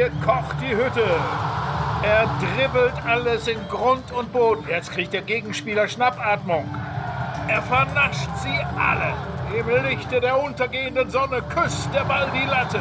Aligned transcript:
hier 0.00 0.10
kocht 0.24 0.56
die 0.62 0.74
Hütte. 0.74 1.04
Er 2.02 2.26
dribbelt 2.40 2.94
alles 3.06 3.46
in 3.46 3.58
Grund 3.68 4.10
und 4.12 4.32
Boden. 4.32 4.64
Jetzt 4.66 4.92
kriegt 4.92 5.12
der 5.12 5.20
Gegenspieler 5.20 5.88
Schnappatmung. 5.88 6.64
Er 7.48 7.60
vernascht 7.60 8.30
sie 8.36 8.58
alle. 8.78 9.12
Im 9.54 9.68
Lichte 9.84 10.18
der 10.18 10.42
untergehenden 10.42 11.10
Sonne 11.10 11.42
küsst 11.42 11.92
der 11.92 12.04
Ball 12.04 12.30
die 12.32 12.48
Latte. 12.48 12.80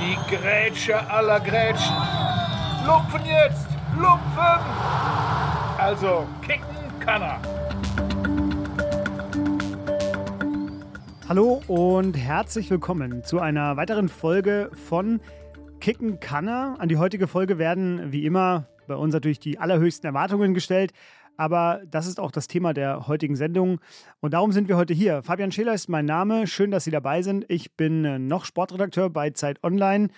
Die 0.00 0.34
Grätsche 0.34 0.98
aller 1.08 1.38
Grätschen. 1.38 1.94
Lupfen 2.84 3.24
jetzt! 3.24 3.68
Lupfen! 3.96 4.60
Also, 5.78 6.26
kicken 6.44 6.64
kann 6.98 7.22
er. 7.22 7.38
Hallo 11.28 11.62
und 11.68 12.14
herzlich 12.14 12.68
willkommen 12.70 13.22
zu 13.22 13.38
einer 13.38 13.76
weiteren 13.76 14.08
Folge 14.08 14.70
von 14.88 15.20
Kicken 15.88 16.20
Kanner. 16.20 16.76
An 16.80 16.90
die 16.90 16.98
heutige 16.98 17.26
Folge 17.26 17.56
werden 17.56 18.12
wie 18.12 18.26
immer 18.26 18.68
bei 18.88 18.94
uns 18.94 19.14
natürlich 19.14 19.40
die 19.40 19.58
allerhöchsten 19.58 20.06
Erwartungen 20.06 20.52
gestellt. 20.52 20.92
Aber 21.38 21.80
das 21.90 22.06
ist 22.06 22.20
auch 22.20 22.30
das 22.30 22.46
Thema 22.46 22.74
der 22.74 23.08
heutigen 23.08 23.36
Sendung. 23.36 23.80
Und 24.20 24.34
darum 24.34 24.52
sind 24.52 24.68
wir 24.68 24.76
heute 24.76 24.92
hier. 24.92 25.22
Fabian 25.22 25.50
Scheler 25.50 25.72
ist 25.72 25.88
mein 25.88 26.04
Name. 26.04 26.46
Schön, 26.46 26.70
dass 26.70 26.84
Sie 26.84 26.90
dabei 26.90 27.22
sind. 27.22 27.46
Ich 27.48 27.74
bin 27.74 28.04
äh, 28.04 28.18
noch 28.18 28.44
Sportredakteur 28.44 29.08
bei 29.08 29.30
Zeit 29.30 29.64
Online 29.64 30.08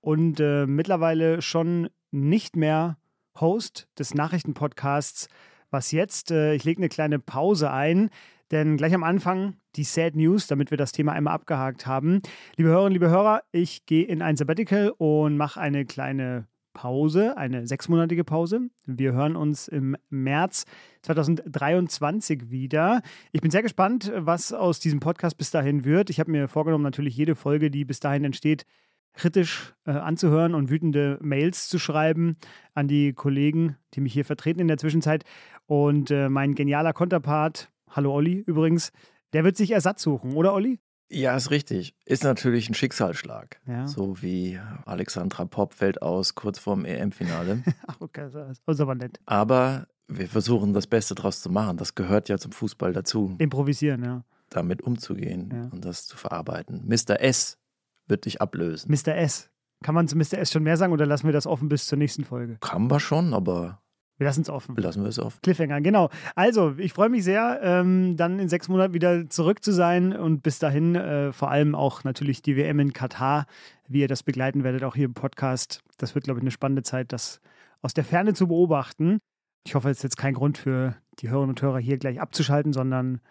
und 0.00 0.40
äh, 0.40 0.64
mittlerweile 0.64 1.42
schon 1.42 1.90
nicht 2.10 2.56
mehr 2.56 2.96
Host 3.38 3.88
des 3.98 4.14
Nachrichtenpodcasts. 4.14 5.28
Was 5.70 5.92
jetzt? 5.92 6.30
Äh, 6.30 6.54
ich 6.54 6.64
lege 6.64 6.78
eine 6.78 6.88
kleine 6.88 7.18
Pause 7.18 7.70
ein. 7.70 8.08
Denn 8.52 8.78
gleich 8.78 8.94
am 8.94 9.04
Anfang 9.04 9.56
die 9.76 9.84
Sad 9.84 10.16
News, 10.16 10.46
damit 10.46 10.70
wir 10.70 10.78
das 10.78 10.92
Thema 10.92 11.12
einmal 11.12 11.34
abgehakt 11.34 11.86
haben. 11.86 12.20
Liebe 12.56 12.70
Hörerinnen, 12.70 12.92
liebe 12.92 13.10
Hörer, 13.10 13.42
ich 13.52 13.86
gehe 13.86 14.04
in 14.04 14.22
ein 14.22 14.36
Sabbatical 14.36 14.92
und 14.98 15.36
mache 15.36 15.60
eine 15.60 15.84
kleine 15.84 16.46
Pause, 16.72 17.36
eine 17.36 17.66
sechsmonatige 17.66 18.24
Pause. 18.24 18.62
Wir 18.86 19.12
hören 19.12 19.36
uns 19.36 19.68
im 19.68 19.96
März 20.08 20.64
2023 21.02 22.50
wieder. 22.50 23.02
Ich 23.32 23.40
bin 23.40 23.50
sehr 23.50 23.62
gespannt, 23.62 24.12
was 24.16 24.52
aus 24.52 24.80
diesem 24.80 25.00
Podcast 25.00 25.36
bis 25.36 25.50
dahin 25.50 25.84
wird. 25.84 26.10
Ich 26.10 26.20
habe 26.20 26.30
mir 26.30 26.48
vorgenommen, 26.48 26.84
natürlich 26.84 27.16
jede 27.16 27.34
Folge, 27.34 27.70
die 27.70 27.84
bis 27.84 28.00
dahin 28.00 28.24
entsteht, 28.24 28.66
kritisch 29.14 29.74
äh, 29.84 29.90
anzuhören 29.90 30.54
und 30.54 30.70
wütende 30.70 31.18
Mails 31.20 31.68
zu 31.68 31.78
schreiben 31.78 32.36
an 32.74 32.86
die 32.86 33.12
Kollegen, 33.12 33.76
die 33.94 34.00
mich 34.00 34.12
hier 34.12 34.24
vertreten 34.24 34.60
in 34.60 34.68
der 34.68 34.78
Zwischenzeit. 34.78 35.24
Und 35.66 36.10
äh, 36.10 36.28
mein 36.28 36.54
genialer 36.54 36.92
Konterpart, 36.92 37.70
hallo 37.88 38.14
Olli 38.14 38.44
übrigens, 38.46 38.92
der 39.32 39.44
wird 39.44 39.56
sich 39.56 39.70
Ersatz 39.72 40.02
suchen, 40.02 40.34
oder 40.34 40.52
Olli? 40.54 40.80
Ja, 41.12 41.36
ist 41.36 41.50
richtig. 41.50 41.94
Ist 42.04 42.22
natürlich 42.22 42.68
ein 42.70 42.74
Schicksalsschlag. 42.74 43.60
Ja. 43.66 43.88
So 43.88 44.22
wie 44.22 44.60
Alexandra 44.86 45.44
Popp 45.44 45.74
fällt 45.74 46.02
aus 46.02 46.36
kurz 46.36 46.58
vorm 46.60 46.84
EM-Finale. 46.84 47.62
Okay, 47.98 48.28
das 48.32 48.58
ist 48.64 48.80
aber 48.80 48.94
nett. 48.94 49.18
Aber 49.26 49.88
wir 50.06 50.28
versuchen 50.28 50.72
das 50.72 50.86
Beste 50.86 51.14
draus 51.16 51.42
zu 51.42 51.50
machen. 51.50 51.76
Das 51.76 51.94
gehört 51.96 52.28
ja 52.28 52.38
zum 52.38 52.52
Fußball 52.52 52.92
dazu, 52.92 53.34
Improvisieren, 53.38 54.04
ja. 54.04 54.24
damit 54.50 54.82
umzugehen 54.82 55.50
Ja. 55.52 55.68
und 55.72 55.84
das 55.84 56.06
zu 56.06 56.16
verarbeiten. 56.16 56.86
Mr. 56.86 57.20
S 57.20 57.58
wird 58.06 58.24
dich 58.24 58.40
ablösen. 58.40 58.90
Mr. 58.90 59.16
S. 59.16 59.50
Kann 59.82 59.94
man 59.94 60.06
zu 60.08 60.16
Mr. 60.16 60.34
S 60.38 60.52
schon 60.52 60.62
mehr 60.62 60.76
sagen 60.76 60.92
oder 60.92 61.06
lassen 61.06 61.26
wir 61.26 61.32
das 61.32 61.46
offen 61.46 61.68
bis 61.68 61.86
zur 61.86 61.98
nächsten 61.98 62.24
Folge? 62.24 62.56
Kann 62.60 62.88
wir 62.90 63.00
schon, 63.00 63.34
aber 63.34 63.80
Wir 64.20 64.26
lassen 64.26 64.42
es 64.42 64.50
offen. 64.50 64.76
lassen 64.76 65.02
wir 65.02 65.08
es 65.08 65.18
auf. 65.18 65.40
Cliffhanger, 65.40 65.80
genau. 65.80 66.10
Also, 66.34 66.74
ich 66.76 66.92
freue 66.92 67.08
mich 67.08 67.24
sehr, 67.24 67.58
ähm, 67.62 68.18
dann 68.18 68.38
in 68.38 68.50
sechs 68.50 68.68
Monaten 68.68 68.92
wieder 68.92 69.30
zurück 69.30 69.64
zu 69.64 69.72
sein 69.72 70.14
und 70.14 70.42
bis 70.42 70.58
dahin 70.58 70.94
äh, 70.94 71.32
vor 71.32 71.50
allem 71.50 71.74
auch 71.74 72.04
natürlich 72.04 72.42
die 72.42 72.54
WM 72.54 72.80
in 72.80 72.92
Katar, 72.92 73.46
wie 73.88 74.00
ihr 74.00 74.08
das 74.08 74.22
begleiten 74.22 74.62
werdet, 74.62 74.84
auch 74.84 74.94
hier 74.94 75.06
im 75.06 75.14
Podcast. 75.14 75.80
Das 75.96 76.14
wird, 76.14 76.26
glaube 76.26 76.38
ich, 76.38 76.42
eine 76.42 76.50
spannende 76.50 76.82
Zeit, 76.82 77.14
das 77.14 77.40
aus 77.80 77.94
der 77.94 78.04
Ferne 78.04 78.34
zu 78.34 78.46
beobachten. 78.46 79.20
Ich 79.64 79.74
hoffe, 79.74 79.88
es 79.88 79.96
ist 79.96 80.02
jetzt 80.02 80.18
kein 80.18 80.34
Grund 80.34 80.58
für 80.58 80.96
die 81.20 81.30
Hörerinnen 81.30 81.54
und 81.54 81.62
Hörer 81.62 81.78
hier 81.78 81.96
gleich 81.96 82.20
abzuschalten, 82.20 82.74
sondern 82.74 83.22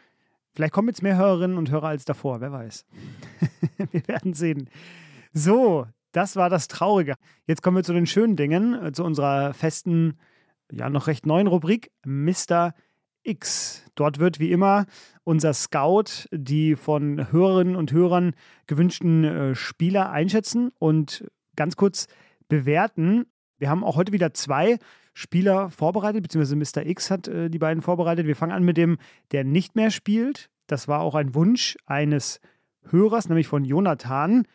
vielleicht 0.55 0.73
kommen 0.73 0.88
jetzt 0.88 1.03
mehr 1.03 1.17
Hörerinnen 1.17 1.59
und 1.59 1.69
Hörer 1.69 1.89
als 1.89 2.03
davor, 2.03 2.41
wer 2.41 2.51
weiß. 2.51 2.88
wir 3.91 4.07
werden 4.07 4.33
sehen. 4.33 4.67
So, 5.33 5.85
das 6.13 6.35
war 6.35 6.49
das 6.49 6.67
Traurige. 6.67 7.13
Jetzt 7.45 7.61
kommen 7.61 7.78
wir 7.78 7.83
zu 7.83 7.94
den 7.94 8.07
schönen 8.07 8.35
Dingen, 8.35 8.73
äh, 8.73 8.91
zu 8.91 9.03
unserer 9.03 9.53
festen 9.53 10.17
ja, 10.72 10.90
noch 10.90 11.07
recht 11.07 11.25
neuen 11.25 11.47
Rubrik 11.47 11.91
Mr. 12.06 12.74
X. 13.24 13.85
Dort 13.96 14.19
wird 14.19 14.40
wie 14.40 14.52
immer 14.52 14.85
unser 15.24 15.53
Scout 15.53 16.28
die 16.31 16.75
von 16.75 17.31
Hörerinnen 17.31 17.75
und 17.75 17.91
Hörern 17.91 18.34
gewünschten 18.68 19.24
äh, 19.24 19.56
Spieler 19.56 20.12
einschätzen 20.12 20.72
und 20.79 21.29
ganz 21.56 21.75
kurz 21.75 22.08
bewerten. 22.47 23.25
Wir 23.58 23.69
haben 23.69 23.84
auch 23.84 23.96
heute 23.96 24.12
wieder 24.12 24.34
zwei 24.34 24.78
Spieler 25.13 25.69
vorbereitet, 25.69 26.24
beziehungsweise 26.24 26.56
Mr. 26.56 26.85
X 26.85 27.12
hat 27.12 27.28
äh, 27.28 27.50
die 27.50 27.59
beiden 27.59 27.81
vorbereitet. 27.81 28.25
Wir 28.25 28.35
fangen 28.35 28.53
an 28.53 28.63
mit 28.63 28.78
dem, 28.78 28.97
der 29.31 29.44
nicht 29.44 29.75
mehr 29.75 29.91
spielt. 29.91 30.50
Das 30.68 30.88
war 30.88 31.02
auch 31.02 31.16
ein 31.16 31.35
Wunsch 31.35 31.78
eines 31.85 32.40
Hörers, 32.90 33.28
nämlich 33.28 33.47
von 33.47 33.66
Jonathan. 33.66 34.46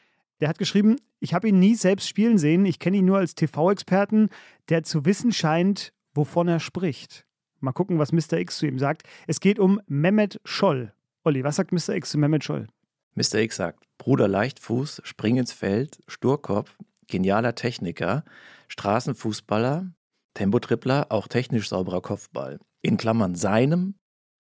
Der 0.41 0.49
hat 0.49 0.59
geschrieben, 0.59 0.97
ich 1.21 1.35
habe 1.35 1.49
ihn 1.49 1.59
nie 1.59 1.75
selbst 1.75 2.09
spielen 2.09 2.39
sehen. 2.39 2.67
Ich 2.67 2.79
kenne 2.79 2.99
ihn 2.99 3.05
nur 3.05 3.19
als 3.19 3.35
TV-Experten, 3.35 4.29
der 4.69 4.83
zu 4.83 5.05
wissen 5.05 5.33
scheint, 5.33 5.94
wovon 6.15 6.49
er 6.49 6.61
spricht. 6.61 7.27
Mal 7.61 7.73
gucken, 7.73 7.99
was 7.99 8.13
Mr. 8.13 8.39
X 8.39 8.59
zu 8.59 8.67
ihm 8.67 8.79
sagt. 8.79 9.03
Es 9.27 9.41
geht 9.41 9.59
um 9.59 9.81
Mehmet 9.87 10.41
Scholl. 10.45 10.93
Olli, 11.25 11.45
was 11.45 11.57
sagt 11.57 11.73
Mr. 11.73 11.91
X 11.91 12.11
zu 12.11 12.19
Mehmet 12.19 12.45
Scholl? 12.45 12.67
Mr. 13.15 13.37
X 13.37 13.57
sagt, 13.57 13.85
Bruder 13.99 14.29
Leichtfuß, 14.29 15.03
Spring 15.05 15.37
ins 15.37 15.53
Feld, 15.53 15.99
Sturkopf, 16.09 16.77
genialer 17.07 17.55
Techniker, 17.55 18.25
Straßenfußballer, 18.69 19.93
Tempotrippler, 20.35 21.07
auch 21.11 21.29
technisch 21.29 21.69
sauberer 21.69 22.03
Kopfball. 22.03 22.59
In 22.83 22.97
Klammern 22.97 23.35
seinem, 23.35 23.95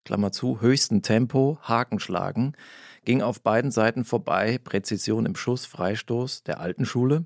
Klammer 0.05 0.33
zu, 0.33 0.61
höchsten 0.61 1.03
Tempo, 1.03 1.59
Haken 1.63 2.01
schlagen, 2.01 2.53
ging 3.05 3.23
auf 3.23 3.43
beiden 3.43 3.71
Seiten 3.71 4.05
vorbei, 4.05 4.59
Präzision 4.63 5.25
im 5.25 5.37
Schuss, 5.37 5.67
Freistoß 5.67 6.43
der 6.43 6.61
alten 6.61 6.85
Schule. 6.85 7.25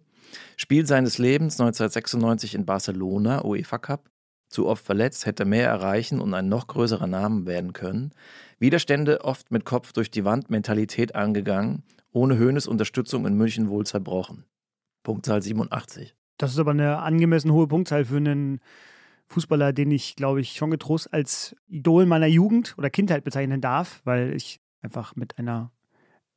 Spiel 0.57 0.87
seines 0.87 1.19
Lebens 1.19 1.55
1996 1.59 2.55
in 2.55 2.67
Barcelona, 2.67 3.45
UEFA 3.45 3.79
Cup. 3.79 4.11
Zu 4.49 4.67
oft 4.67 4.85
verletzt, 4.85 5.27
hätte 5.27 5.45
mehr 5.45 5.69
erreichen 5.69 6.21
und 6.21 6.33
ein 6.35 6.49
noch 6.49 6.67
größerer 6.67 7.07
Name 7.07 7.47
werden 7.47 7.73
können. 7.73 8.13
Widerstände 8.59 9.25
oft 9.25 9.51
mit 9.51 9.65
Kopf 9.65 9.93
durch 9.93 10.11
die 10.11 10.25
Wand, 10.25 10.51
Mentalität 10.51 11.15
angegangen, 11.15 11.83
ohne 12.13 12.39
Höhnes 12.39 12.67
Unterstützung 12.67 13.27
in 13.27 13.35
München 13.35 13.69
wohl 13.69 13.85
zerbrochen. 13.85 14.45
Punktzahl 15.03 15.43
87. 15.43 16.15
Das 16.39 16.53
ist 16.53 16.59
aber 16.59 16.71
eine 16.71 16.99
angemessen 16.99 17.53
hohe 17.53 17.67
Punktzahl 17.67 18.05
für 18.05 18.17
einen 18.17 18.61
Fußballer, 19.27 19.73
den 19.73 19.91
ich, 19.91 20.17
glaube 20.17 20.41
ich, 20.41 20.53
schon 20.53 20.71
getrost 20.71 21.13
als 21.13 21.55
Idol 21.67 22.07
meiner 22.07 22.27
Jugend 22.27 22.75
oder 22.79 22.89
Kindheit 22.91 23.25
bezeichnen 23.25 23.61
darf, 23.61 24.01
weil 24.05 24.33
ich 24.35 24.61
einfach 24.81 25.17
mit 25.17 25.39
einer 25.39 25.71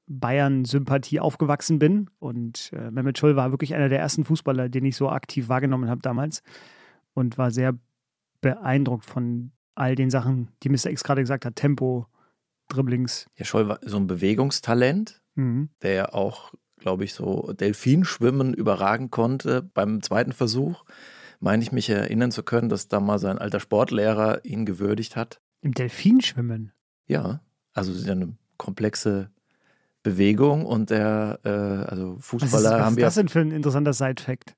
Bayern-Sympathie 0.07 1.19
aufgewachsen 1.19 1.79
bin. 1.79 2.09
Und 2.19 2.71
äh, 2.73 2.91
Mehmet 2.91 3.17
Scholl 3.17 3.35
war 3.35 3.51
wirklich 3.51 3.73
einer 3.75 3.89
der 3.89 3.99
ersten 3.99 4.25
Fußballer, 4.25 4.67
den 4.67 4.85
ich 4.85 4.97
so 4.97 5.09
aktiv 5.09 5.47
wahrgenommen 5.47 5.89
habe 5.89 6.01
damals 6.01 6.43
und 7.13 7.37
war 7.37 7.51
sehr 7.51 7.73
beeindruckt 8.41 9.05
von 9.05 9.51
all 9.75 9.95
den 9.95 10.09
Sachen, 10.09 10.49
die 10.63 10.69
Mr. 10.69 10.87
X 10.87 11.03
gerade 11.03 11.21
gesagt 11.21 11.45
hat. 11.45 11.55
Tempo, 11.55 12.07
Dribblings. 12.67 13.27
Ja, 13.37 13.45
Scholl 13.45 13.67
war 13.67 13.79
so 13.83 13.97
ein 13.97 14.07
Bewegungstalent, 14.07 15.21
Mhm. 15.35 15.69
der 15.81 15.93
ja 15.93 16.13
auch, 16.13 16.53
glaube 16.77 17.03
ich, 17.05 17.13
so 17.13 17.53
Delfinschwimmen 17.53 18.53
überragen 18.53 19.09
konnte. 19.11 19.61
Beim 19.61 20.01
zweiten 20.01 20.33
Versuch 20.33 20.83
meine 21.39 21.63
ich 21.63 21.71
mich 21.71 21.89
erinnern 21.89 22.31
zu 22.31 22.43
können, 22.43 22.67
dass 22.69 22.87
da 22.87 22.99
mal 22.99 23.17
sein 23.19 23.37
alter 23.39 23.59
Sportlehrer 23.59 24.43
ihn 24.45 24.65
gewürdigt 24.65 25.15
hat. 25.15 25.39
Im 25.61 25.73
Delfinschwimmen. 25.73 26.71
Ja, 27.07 27.41
also 27.73 27.91
ist 27.93 28.09
eine 28.09 28.35
komplexe 28.57 29.29
Bewegung 30.03 30.65
und 30.65 30.89
der, 30.89 31.39
äh, 31.43 31.49
also 31.49 32.15
Was 32.15 32.19
ist, 32.19 32.25
Fußballer 32.25 32.71
was 32.71 32.79
haben 32.85 32.93
ist 32.93 32.99
ja, 32.99 33.05
das 33.07 33.15
denn 33.15 33.29
für 33.29 33.39
ein 33.39 33.51
interessanter 33.51 33.93
Side-Fact? 33.93 34.55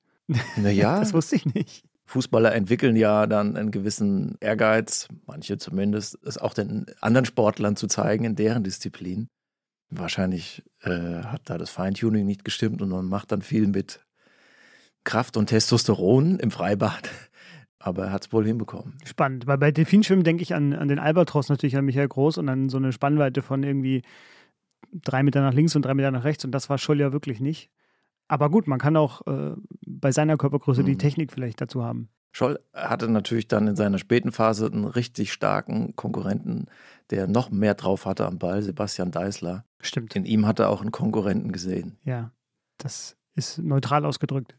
naja, 0.58 1.00
Das 1.00 1.14
wusste 1.14 1.36
ich 1.36 1.46
nicht. 1.54 1.86
Fußballer 2.06 2.54
entwickeln 2.54 2.96
ja 2.96 3.28
dann 3.28 3.56
einen 3.56 3.72
gewissen 3.72 4.36
Ehrgeiz, 4.40 5.08
manche 5.26 5.58
zumindest, 5.58 6.18
es 6.26 6.38
auch 6.38 6.54
den 6.54 6.86
anderen 7.02 7.26
Sportlern 7.26 7.76
zu 7.76 7.88
zeigen 7.88 8.26
in 8.26 8.36
deren 8.36 8.64
Disziplin. 8.64 9.28
Wahrscheinlich 9.90 10.64
äh, 10.82 11.24
hat 11.24 11.42
da 11.46 11.58
das 11.58 11.70
Feintuning 11.70 12.26
nicht 12.26 12.44
gestimmt 12.44 12.82
und 12.82 12.90
man 12.90 13.06
macht 13.06 13.32
dann 13.32 13.42
viel 13.42 13.68
mit 13.68 14.02
Kraft 15.04 15.38
und 15.38 15.48
Testosteron 15.48 16.40
im 16.40 16.52
Freibad. 16.52 17.10
Aber 17.80 18.06
er 18.06 18.12
hat 18.14 18.26
es 18.26 18.34
wohl 18.34 18.46
hinbekommen. 18.46 18.98
Spannend, 19.04 19.46
weil 19.46 19.58
bei 19.58 19.72
Delfinschwimmen 19.72 20.24
denke 20.24 20.42
ich 20.42 20.56
an, 20.56 20.74
an 20.74 20.88
den 20.88 21.00
Albatros 21.00 21.50
natürlich, 21.50 21.76
an 21.76 21.84
Michael 21.84 22.08
Groß 22.08 22.38
und 22.38 22.48
an 22.48 22.70
so 22.70 22.78
eine 22.78 22.94
Spannweite 22.94 23.42
von 23.42 23.62
irgendwie 23.62 24.04
drei 24.94 25.24
Meter 25.24 25.42
nach 25.42 25.54
links 25.54 25.76
und 25.76 25.84
drei 25.84 25.94
Meter 25.94 26.12
nach 26.12 26.24
rechts 26.24 26.46
und 26.46 26.52
das 26.52 26.70
war 26.70 26.78
Scholl 26.78 27.00
ja 27.00 27.12
wirklich 27.12 27.40
nicht. 27.40 27.70
Aber 28.34 28.50
gut, 28.50 28.68
man 28.68 28.80
kann 28.80 28.98
auch 28.98 29.22
äh, 29.28 29.52
bei 29.86 30.12
seiner 30.12 30.38
Körpergröße 30.38 30.84
die 30.84 30.94
Mhm. 30.94 30.98
Technik 30.98 31.32
vielleicht 31.32 31.62
dazu 31.62 31.84
haben. 31.84 32.10
Scholl 32.32 32.60
hatte 32.74 33.08
natürlich 33.08 33.48
dann 33.48 33.68
in 33.68 33.76
seiner 33.76 34.00
späten 34.00 34.32
Phase 34.32 34.66
einen 34.66 34.86
richtig 34.86 35.32
starken 35.32 35.96
Konkurrenten, 35.96 36.66
der 37.12 37.28
noch 37.28 37.52
mehr 37.52 37.76
drauf 37.76 38.08
hatte 38.08 38.26
am 38.26 38.40
Ball, 38.40 38.64
Sebastian 38.64 39.12
Deißler. 39.12 39.66
Stimmt. 39.82 40.16
In 40.16 40.26
ihm 40.26 40.48
hat 40.48 40.58
er 40.58 40.70
auch 40.70 40.82
einen 40.82 40.92
Konkurrenten 40.92 41.52
gesehen. 41.52 42.00
Ja, 42.06 42.32
das 42.80 43.18
ist 43.36 43.60
neutral 43.60 44.04
ausgedrückt. 44.04 44.56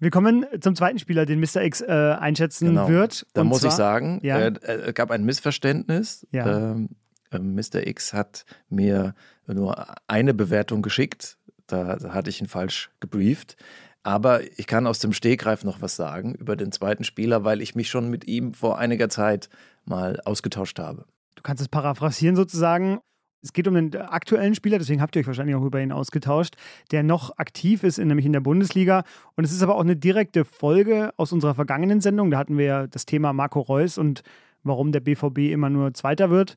Wir 0.00 0.10
kommen 0.10 0.44
zum 0.60 0.74
zweiten 0.74 0.98
Spieler, 0.98 1.26
den 1.26 1.38
Mr. 1.38 1.62
X 1.62 1.82
äh, 1.82 2.16
einschätzen 2.18 2.66
Genau. 2.70 2.88
wird. 2.88 3.24
Da 3.34 3.44
muss 3.44 3.60
zwar, 3.60 3.70
ich 3.70 3.76
sagen, 3.76 4.18
Ja. 4.24 4.38
äh, 4.38 4.88
äh, 4.88 4.92
gab 4.92 5.12
ein 5.12 5.24
Missverständnis. 5.24 6.26
Ja. 6.32 6.72
Ähm, 6.72 6.88
äh, 7.30 7.38
Mr. 7.38 7.86
X 7.86 8.12
hat 8.12 8.44
mir 8.68 9.14
nur 9.46 9.94
eine 10.08 10.34
Bewertung 10.34 10.82
geschickt. 10.82 11.38
Da, 11.66 11.98
hatte 12.08 12.30
ich 12.30 12.40
ihn 12.40 12.48
falsch 12.48 12.90
gebrieft. 13.00 13.56
Aber 14.02 14.40
ich 14.58 14.68
kann 14.68 14.86
aus 14.86 15.00
dem 15.00 15.12
Stegreif 15.12 15.64
noch 15.64 15.82
was 15.82 15.96
sagen 15.96 16.34
über 16.34 16.54
den 16.54 16.70
zweiten 16.70 17.02
Spieler, 17.02 17.42
weil 17.44 17.60
ich 17.60 17.74
mich 17.74 17.88
schon 17.88 18.08
mit 18.08 18.26
ihm 18.28 18.54
vor 18.54 18.78
einiger 18.78 19.08
Zeit 19.08 19.48
mal 19.84 20.20
ausgetauscht 20.24 20.78
habe. 20.78 21.06
Du 21.34 21.42
kannst 21.42 21.60
es 21.60 21.68
paraphrasieren 21.68 22.36
sozusagen. 22.36 23.00
Es 23.42 23.52
geht 23.52 23.68
um 23.68 23.74
den 23.74 23.94
aktuellen 23.96 24.54
Spieler, 24.54 24.78
deswegen 24.78 25.00
habt 25.00 25.14
ihr 25.14 25.20
euch 25.20 25.26
wahrscheinlich 25.26 25.54
auch 25.54 25.64
über 25.64 25.80
ihn 25.80 25.92
ausgetauscht, 25.92 26.56
der 26.90 27.02
noch 27.02 27.36
aktiv 27.38 27.84
ist, 27.84 27.98
nämlich 27.98 28.26
in 28.26 28.32
der 28.32 28.40
Bundesliga. 28.40 29.04
Und 29.36 29.44
es 29.44 29.52
ist 29.52 29.62
aber 29.62 29.76
auch 29.76 29.82
eine 29.82 29.96
direkte 29.96 30.44
Folge 30.44 31.12
aus 31.16 31.32
unserer 31.32 31.54
vergangenen 31.54 32.00
Sendung. 32.00 32.30
Da 32.30 32.38
hatten 32.38 32.58
wir 32.58 32.64
ja 32.64 32.86
das 32.86 33.06
Thema 33.06 33.32
Marco 33.32 33.60
Reus 33.60 33.98
und 33.98 34.22
warum 34.64 34.92
der 34.92 35.00
BVB 35.00 35.52
immer 35.52 35.70
nur 35.70 35.94
Zweiter 35.94 36.30
wird. 36.30 36.56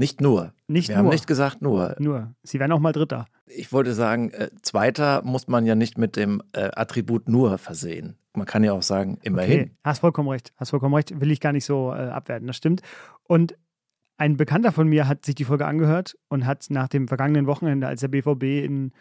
Nicht 0.00 0.22
nur. 0.22 0.54
Nicht 0.66 0.88
Wir 0.88 0.96
nur. 0.96 1.04
haben 1.04 1.10
nicht 1.10 1.26
gesagt 1.26 1.60
nur. 1.60 1.94
Nur, 1.98 2.34
sie 2.42 2.58
werden 2.58 2.72
auch 2.72 2.80
mal 2.80 2.92
Dritter. 2.92 3.26
Ich 3.44 3.70
wollte 3.70 3.92
sagen, 3.92 4.30
äh, 4.30 4.48
Zweiter 4.62 5.20
muss 5.24 5.46
man 5.46 5.66
ja 5.66 5.74
nicht 5.74 5.98
mit 5.98 6.16
dem 6.16 6.42
äh, 6.54 6.70
Attribut 6.74 7.28
nur 7.28 7.58
versehen. 7.58 8.16
Man 8.34 8.46
kann 8.46 8.64
ja 8.64 8.72
auch 8.72 8.82
sagen, 8.82 9.18
immerhin. 9.22 9.60
Okay, 9.60 9.70
hast 9.84 9.98
vollkommen 9.98 10.30
recht. 10.30 10.54
Hast 10.56 10.70
vollkommen 10.70 10.94
recht. 10.94 11.20
Will 11.20 11.30
ich 11.30 11.38
gar 11.38 11.52
nicht 11.52 11.66
so 11.66 11.92
äh, 11.92 12.08
abwerten, 12.08 12.46
das 12.46 12.56
stimmt. 12.56 12.80
Und 13.24 13.58
ein 14.16 14.38
Bekannter 14.38 14.72
von 14.72 14.88
mir 14.88 15.06
hat 15.06 15.26
sich 15.26 15.34
die 15.34 15.44
Folge 15.44 15.66
angehört 15.66 16.16
und 16.28 16.46
hat 16.46 16.64
nach 16.70 16.88
dem 16.88 17.06
vergangenen 17.06 17.46
Wochenende, 17.46 17.86
als 17.86 18.00
der 18.00 18.08
BVB 18.08 18.64
in, 18.64 18.92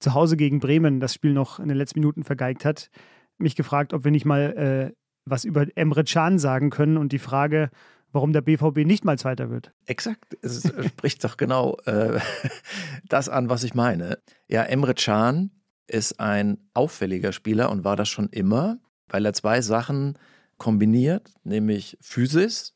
zu 0.00 0.12
Hause 0.12 0.36
gegen 0.36 0.58
Bremen 0.58 0.98
das 0.98 1.14
Spiel 1.14 1.34
noch 1.34 1.60
in 1.60 1.68
den 1.68 1.78
letzten 1.78 2.00
Minuten 2.00 2.24
vergeigt 2.24 2.64
hat, 2.64 2.90
mich 3.38 3.54
gefragt, 3.54 3.92
ob 3.92 4.02
wir 4.02 4.10
nicht 4.10 4.24
mal 4.24 4.92
äh, 4.92 4.96
was 5.24 5.44
über 5.44 5.66
Emre 5.76 6.02
Can 6.02 6.40
sagen 6.40 6.70
können 6.70 6.96
und 6.96 7.12
die 7.12 7.20
Frage, 7.20 7.70
warum 8.12 8.32
der 8.32 8.42
BVB 8.42 8.78
nicht 8.86 9.04
mal 9.04 9.18
Zweiter 9.18 9.50
wird. 9.50 9.72
Exakt, 9.86 10.36
es 10.42 10.64
äh, 10.64 10.88
spricht 10.88 11.24
doch 11.24 11.36
genau 11.36 11.76
äh, 11.86 12.20
das 13.08 13.28
an, 13.28 13.48
was 13.48 13.64
ich 13.64 13.74
meine. 13.74 14.18
Ja, 14.48 14.62
Emre 14.62 14.94
Can 14.94 15.50
ist 15.86 16.20
ein 16.20 16.58
auffälliger 16.74 17.32
Spieler 17.32 17.70
und 17.70 17.84
war 17.84 17.96
das 17.96 18.08
schon 18.08 18.28
immer, 18.28 18.78
weil 19.08 19.26
er 19.26 19.32
zwei 19.32 19.60
Sachen 19.60 20.18
kombiniert, 20.58 21.32
nämlich 21.44 21.98
Physis, 22.00 22.74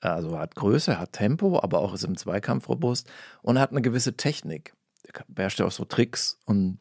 also 0.00 0.38
hat 0.38 0.56
Größe, 0.56 0.98
hat 0.98 1.12
Tempo, 1.12 1.60
aber 1.62 1.80
auch 1.80 1.94
ist 1.94 2.04
im 2.04 2.16
Zweikampf 2.16 2.68
robust 2.68 3.08
und 3.42 3.58
hat 3.58 3.70
eine 3.70 3.82
gewisse 3.82 4.16
Technik. 4.16 4.74
Er 5.04 5.24
beherrscht 5.28 5.60
ja 5.60 5.66
auch 5.66 5.72
so 5.72 5.84
Tricks 5.84 6.38
und 6.44 6.78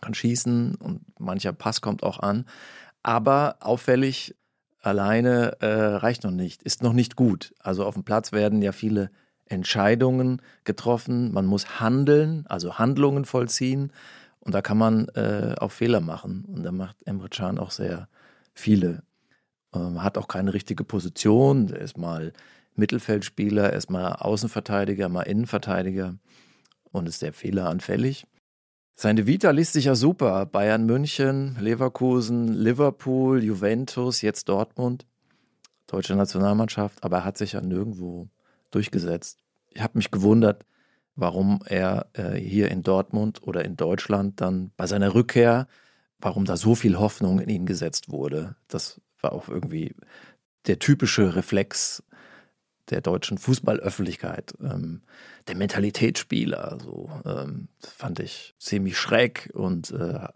kann 0.00 0.14
schießen 0.14 0.74
und 0.76 1.02
mancher 1.20 1.52
Pass 1.52 1.80
kommt 1.80 2.02
auch 2.02 2.18
an. 2.18 2.46
Aber 3.02 3.56
auffällig 3.60 4.34
alleine 4.80 5.60
äh, 5.60 5.66
reicht 5.66 6.24
noch 6.24 6.30
nicht, 6.30 6.62
ist 6.62 6.82
noch 6.82 6.92
nicht 6.92 7.16
gut. 7.16 7.54
Also 7.58 7.84
auf 7.84 7.94
dem 7.94 8.04
Platz 8.04 8.32
werden 8.32 8.62
ja 8.62 8.72
viele 8.72 9.10
Entscheidungen 9.46 10.40
getroffen. 10.64 11.32
Man 11.32 11.46
muss 11.46 11.80
handeln, 11.80 12.44
also 12.48 12.78
Handlungen 12.78 13.24
vollziehen. 13.24 13.92
Und 14.40 14.54
da 14.54 14.62
kann 14.62 14.78
man 14.78 15.08
äh, 15.10 15.54
auch 15.58 15.72
Fehler 15.72 16.00
machen. 16.00 16.44
Und 16.46 16.62
da 16.62 16.72
macht 16.72 16.96
Emre 17.04 17.28
Can 17.28 17.58
auch 17.58 17.70
sehr 17.70 18.08
viele. 18.54 19.02
Ähm, 19.74 20.02
hat 20.02 20.16
auch 20.16 20.28
keine 20.28 20.54
richtige 20.54 20.84
Position. 20.84 21.70
Er 21.70 21.80
ist 21.80 21.98
mal 21.98 22.32
Mittelfeldspieler, 22.74 23.70
er 23.70 23.76
ist 23.76 23.90
mal 23.90 24.12
Außenverteidiger, 24.12 25.08
mal 25.08 25.22
Innenverteidiger 25.22 26.16
und 26.92 27.08
ist 27.08 27.20
sehr 27.20 27.32
fehleranfällig. 27.32 28.26
Seine 29.02 29.26
Vita 29.26 29.50
liest 29.50 29.72
sich 29.72 29.86
ja 29.86 29.94
super. 29.94 30.44
Bayern 30.44 30.84
München, 30.84 31.56
Leverkusen, 31.58 32.48
Liverpool, 32.48 33.42
Juventus, 33.42 34.20
jetzt 34.20 34.50
Dortmund. 34.50 35.06
Deutsche 35.86 36.14
Nationalmannschaft, 36.14 37.02
aber 37.02 37.16
er 37.16 37.24
hat 37.24 37.38
sich 37.38 37.52
ja 37.52 37.62
nirgendwo 37.62 38.28
durchgesetzt. 38.70 39.38
Ich 39.70 39.80
habe 39.80 39.96
mich 39.96 40.10
gewundert, 40.10 40.66
warum 41.16 41.60
er 41.64 42.08
äh, 42.12 42.34
hier 42.34 42.70
in 42.70 42.82
Dortmund 42.82 43.40
oder 43.42 43.64
in 43.64 43.78
Deutschland 43.78 44.38
dann 44.42 44.70
bei 44.76 44.86
seiner 44.86 45.14
Rückkehr, 45.14 45.66
warum 46.18 46.44
da 46.44 46.58
so 46.58 46.74
viel 46.74 46.98
Hoffnung 46.98 47.40
in 47.40 47.48
ihn 47.48 47.64
gesetzt 47.64 48.10
wurde. 48.10 48.54
Das 48.68 49.00
war 49.22 49.32
auch 49.32 49.48
irgendwie 49.48 49.94
der 50.66 50.78
typische 50.78 51.36
Reflex 51.36 52.02
der 52.90 53.00
deutschen 53.00 53.38
Fußballöffentlichkeit, 53.38 54.54
ähm, 54.60 55.02
der 55.48 55.56
Mentalitätsspieler. 55.56 56.78
So, 56.82 57.10
ähm, 57.24 57.68
das 57.80 57.92
fand 57.92 58.20
ich 58.20 58.54
ziemlich 58.58 58.98
schräg 58.98 59.50
und 59.54 59.90
äh, 59.92 60.28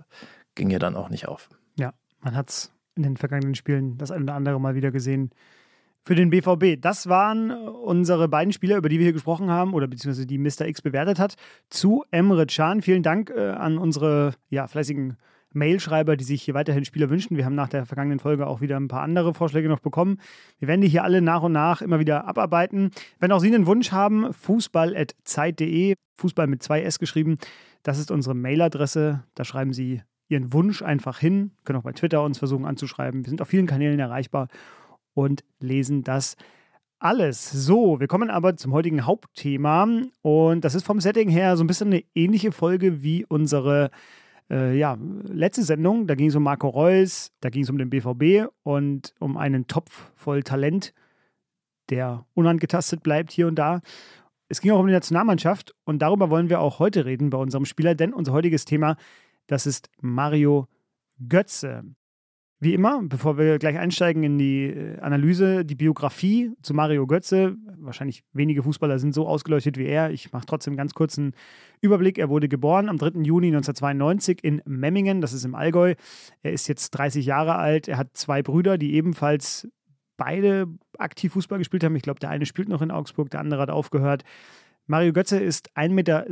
ging 0.55 0.71
ja 0.71 0.79
dann 0.79 0.97
auch 0.97 1.09
nicht 1.09 1.29
auf. 1.29 1.49
Ja, 1.77 1.93
man 2.21 2.35
hat 2.35 2.51
es 2.51 2.73
in 2.97 3.03
den 3.03 3.17
vergangenen 3.17 3.55
Spielen 3.55 3.99
das 3.99 4.11
ein 4.11 4.23
oder 4.23 4.35
andere 4.35 4.61
Mal 4.61 4.75
wieder 4.75 4.91
gesehen. 4.91 5.31
Für 6.07 6.15
den 6.15 6.29
BVB. 6.29 6.79
Das 6.79 7.09
waren 7.09 7.51
unsere 7.51 8.29
beiden 8.29 8.53
Spieler, 8.53 8.77
über 8.77 8.91
die 8.91 8.99
wir 8.99 9.05
hier 9.05 9.15
gesprochen 9.15 9.49
haben 9.51 9.73
oder 9.73 9.87
beziehungsweise 9.87 10.27
die 10.27 10.37
Mr. 10.37 10.67
X 10.67 10.83
bewertet 10.83 11.19
hat, 11.19 11.37
zu 11.71 12.05
Emre 12.11 12.45
Can. 12.45 12.83
Vielen 12.83 13.03
Dank 13.03 13.31
äh, 13.31 13.53
an 13.53 13.79
unsere 13.79 14.35
ja, 14.51 14.67
fleißigen 14.67 15.17
Mailschreiber, 15.55 16.17
die 16.17 16.25
sich 16.25 16.43
hier 16.43 16.55
weiterhin 16.55 16.85
Spieler 16.85 17.11
wünschen. 17.11 17.37
Wir 17.37 17.45
haben 17.45 17.55
nach 17.55 17.69
der 17.69 17.87
vergangenen 17.87 18.19
Folge 18.19 18.47
auch 18.47 18.61
wieder 18.61 18.77
ein 18.77 18.89
paar 18.89 19.03
andere 19.03 19.35
Vorschläge 19.35 19.69
noch 19.69 19.81
bekommen. 19.81 20.19
Wir 20.59 20.69
werden 20.69 20.81
die 20.81 20.89
hier 20.89 21.05
alle 21.05 21.23
nach 21.23 21.43
und 21.43 21.53
nach 21.53 21.83
immer 21.83 21.99
wieder 21.99 22.27
abarbeiten. 22.27 22.91
Wenn 23.19 23.33
auch 23.33 23.41
Sie 23.41 23.55
einen 23.55 23.67
Wunsch 23.67 23.93
haben, 23.93 24.33
fußball.zeit.de, 24.33 25.95
Fußball 26.19 26.47
mit 26.47 26.63
zwei 26.63 26.83
S 26.83 26.99
geschrieben, 26.99 27.39
das 27.83 27.99
ist 27.99 28.11
unsere 28.11 28.35
Mailadresse. 28.35 29.25
Da 29.35 29.45
schreiben 29.45 29.73
Sie 29.73 30.03
Ihren 30.29 30.53
Wunsch 30.53 30.83
einfach 30.83 31.19
hin. 31.19 31.53
Können 31.65 31.79
auch 31.79 31.85
bei 31.85 31.93
Twitter 31.93 32.23
uns 32.23 32.39
versuchen 32.39 32.65
anzuschreiben. 32.65 33.25
Wir 33.25 33.31
sind 33.31 33.43
auf 33.43 33.49
vielen 33.49 33.67
Kanälen 33.67 34.01
erreichbar 34.01 34.49
und 35.13 35.45
lesen 35.61 36.03
das 36.03 36.37
alles. 36.99 37.51
So, 37.51 38.01
wir 38.01 38.07
kommen 38.07 38.31
aber 38.31 38.57
zum 38.57 38.73
heutigen 38.73 39.05
Hauptthema 39.05 39.87
und 40.23 40.65
das 40.65 40.75
ist 40.75 40.87
vom 40.87 41.01
Setting 41.01 41.29
her 41.29 41.57
so 41.57 41.63
ein 41.63 41.67
bisschen 41.67 41.89
eine 41.89 42.03
ähnliche 42.15 42.51
Folge 42.51 43.03
wie 43.03 43.27
unsere 43.27 43.91
äh, 44.51 44.77
ja, 44.77 44.97
letzte 45.25 45.63
Sendung. 45.63 46.07
Da 46.07 46.15
ging 46.15 46.29
es 46.29 46.35
um 46.35 46.43
Marco 46.43 46.69
Reus, 46.69 47.33
da 47.41 47.51
ging 47.51 47.63
es 47.63 47.71
um 47.71 47.79
den 47.79 47.91
BVB 47.91 48.51
und 48.63 49.15
um 49.19 49.37
einen 49.37 49.67
Topf 49.67 50.11
voll 50.15 50.43
Talent, 50.43 50.95
der 51.91 52.27
unangetastet 52.35 53.03
bleibt 53.03 53.33
hier 53.33 53.47
und 53.47 53.57
da. 53.57 53.81
Es 54.49 54.61
ging 54.61 54.73
auch 54.73 54.81
um 54.81 54.87
die 54.87 54.93
Nationalmannschaft 54.93 55.75
und 55.85 56.01
darüber 56.01 56.31
wollen 56.31 56.51
wir 56.51 56.61
auch 56.61 56.79
heute 56.79 57.05
reden 57.05 57.31
bei 57.31 57.39
unserem 57.39 57.65
Spieler, 57.65 57.95
denn 57.95 58.13
unser 58.13 58.33
heutiges 58.33 58.65
Thema, 58.65 58.97
das 59.47 59.67
ist 59.67 59.91
Mario 60.01 60.69
Götze. 61.29 61.85
Wie 62.65 62.73
immer, 62.73 63.03
bevor 63.03 63.37
wir 63.37 63.59
gleich 63.59 63.77
einsteigen 63.77 64.23
in 64.23 64.39
die 64.39 64.71
äh, 64.71 64.99
Analyse, 65.01 65.67
die 65.67 65.75
Biografie 65.75 66.51
zu 66.63 66.73
Mario 66.73 67.07
Götze. 67.07 67.57
Wahrscheinlich 67.77 68.25
wenige 68.33 68.63
Fußballer 68.63 68.99
sind 68.99 69.13
so 69.13 69.29
ausgeleuchtet 69.29 69.77
wie 69.77 69.85
er. 69.85 70.13
Ich 70.13 70.33
mache 70.33 70.47
trotzdem 70.47 70.75
ganz 70.75 70.95
kurz 70.95 71.19
einen 71.19 71.35
Überblick. 71.83 72.17
Er 72.17 72.31
wurde 72.31 72.49
geboren 72.49 72.89
am 72.89 72.97
3. 72.97 73.21
Juni 73.21 73.49
1992 73.49 74.43
in 74.43 74.63
Memmingen, 74.65 75.21
das 75.21 75.35
ist 75.35 75.45
im 75.45 75.55
Allgäu. 75.55 75.95
Er 76.43 76.53
ist 76.55 76.67
jetzt 76.67 76.93
30 76.93 77.27
Jahre 77.27 77.57
alt. 77.57 77.87
Er 77.87 77.99
hat 77.99 78.17
zwei 78.17 78.43
Brüder, 78.43 78.79
die 78.79 78.95
ebenfalls 78.95 79.69
beide 80.17 80.67
aktiv 80.97 81.35
Fußball 81.35 81.59
gespielt 81.59 81.85
haben. 81.85 81.97
Ich 81.97 82.03
glaube, 82.03 82.21
der 82.21 82.31
eine 82.31 82.47
spielt 82.47 82.71
noch 82.71 82.81
in 82.81 82.91
Augsburg, 82.91 83.29
der 83.29 83.41
andere 83.41 83.61
hat 83.61 83.71
aufgehört. 83.71 84.25
Mario 84.87 85.13
Götze 85.13 85.39
ist 85.39 85.71
1,76 85.77 85.91
Meter 85.91 86.25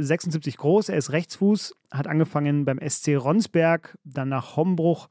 groß, 0.57 0.89
er 0.89 0.97
ist 0.97 1.13
Rechtsfuß, 1.13 1.75
hat 1.91 2.07
angefangen 2.07 2.65
beim 2.65 2.81
SC 2.81 3.17
Ronsberg, 3.19 3.99
dann 4.05 4.31
nach 4.31 4.57
Hombruch, 4.57 5.09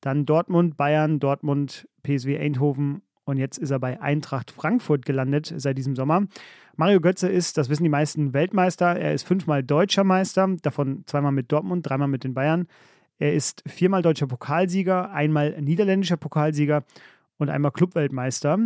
dann 0.00 0.26
Dortmund, 0.26 0.76
Bayern, 0.76 1.20
Dortmund, 1.20 1.88
PSW 2.02 2.38
Eindhoven 2.38 3.02
und 3.24 3.36
jetzt 3.36 3.58
ist 3.58 3.70
er 3.70 3.78
bei 3.78 4.00
Eintracht 4.00 4.50
Frankfurt 4.50 5.04
gelandet 5.04 5.52
seit 5.56 5.76
diesem 5.76 5.94
Sommer. 5.94 6.26
Mario 6.76 7.00
Götze 7.00 7.28
ist, 7.28 7.58
das 7.58 7.68
wissen 7.68 7.82
die 7.82 7.90
meisten, 7.90 8.32
Weltmeister. 8.32 8.98
Er 8.98 9.12
ist 9.12 9.24
fünfmal 9.24 9.62
deutscher 9.62 10.04
Meister, 10.04 10.48
davon 10.62 11.02
zweimal 11.06 11.32
mit 11.32 11.52
Dortmund, 11.52 11.86
dreimal 11.86 12.08
mit 12.08 12.24
den 12.24 12.34
Bayern. 12.34 12.68
Er 13.18 13.34
ist 13.34 13.62
viermal 13.66 14.00
deutscher 14.00 14.28
Pokalsieger, 14.28 15.10
einmal 15.10 15.60
niederländischer 15.60 16.16
Pokalsieger 16.16 16.84
und 17.36 17.50
einmal 17.50 17.72
Clubweltmeister. 17.72 18.58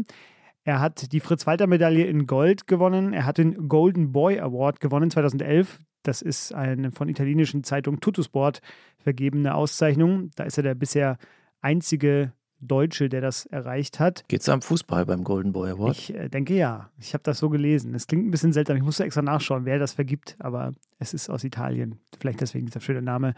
Er 0.65 0.81
hat 0.81 1.13
die 1.13 1.21
Fritz-Walter-Medaille 1.21 2.05
in 2.05 2.27
Gold 2.27 2.67
gewonnen. 2.67 3.13
Er 3.13 3.27
hat 3.27 3.39
den 3.39 3.69
Golden 3.69 4.13
Boy 4.13 4.39
Award 4.39 4.81
gewonnen 4.81 5.11
2011. 5.11 5.81
Das 6.03 6.23
ist 6.23 6.55
eine 6.55 6.93
von 6.93 7.09
italienischen 7.09 7.65
Zeitung 7.65 8.01
Tuttosport 8.01 8.61
vergebene 8.99 9.55
Auszeichnung. 9.55 10.31
Da 10.37 10.45
ist 10.45 10.57
er 10.57 10.63
der 10.63 10.75
bisher 10.75 11.19
einzige 11.61 12.33
Deutsche, 12.61 13.09
der 13.09 13.21
das 13.21 13.47
erreicht 13.47 13.99
hat. 13.99 14.25
Geht 14.29 14.43
es 14.43 14.49
am 14.49 14.63
Fußball 14.63 15.05
beim 15.05 15.25
Golden 15.25 15.53
Boy 15.53 15.71
Award? 15.71 15.97
Ich 15.97 16.15
äh, 16.15 16.29
denke 16.29 16.55
ja. 16.55 16.91
Ich 16.99 17.13
habe 17.13 17.25
das 17.25 17.39
so 17.39 17.51
gelesen. 17.51 17.95
Es 17.95 18.07
klingt 18.07 18.25
ein 18.25 18.31
bisschen 18.31 18.53
seltsam. 18.53 18.77
Ich 18.77 18.85
musste 18.85 19.05
extra 19.05 19.23
nachschauen, 19.23 19.65
wer 19.65 19.81
das 19.81 19.95
vergibt, 19.95 20.37
aber 20.39 20.73
es 21.01 21.13
ist 21.13 21.29
aus 21.29 21.43
Italien. 21.43 21.99
Vielleicht 22.21 22.41
deswegen 22.41 22.67
dieser 22.67 22.81
schöne 22.81 23.03
Name. 23.03 23.35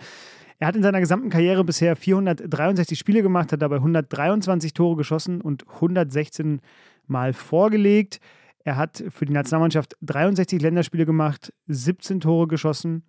Er 0.59 0.69
hat 0.69 0.77
in 0.77 0.83
seiner 0.83 1.01
gesamten 1.01 1.31
Karriere 1.31 1.65
bisher 1.65 1.97
463 1.97 2.99
Spiele 2.99 3.23
gemacht, 3.23 3.51
hat 3.51 3.63
dabei 3.63 3.77
123 3.77 4.75
Tore 4.75 4.97
geschossen 4.97 5.41
und 5.41 5.67
116 5.69 6.61
Mal 7.07 7.33
vorgelegt. 7.33 8.21
Er 8.65 8.77
hat 8.77 9.05
für 9.11 9.27
die 9.27 9.33
Nationalmannschaft 9.33 9.97
63 10.03 10.61
Länderspiele 10.61 11.05
gemacht, 11.05 11.53
17 11.67 12.21
Tore 12.21 12.49
geschossen 12.49 13.05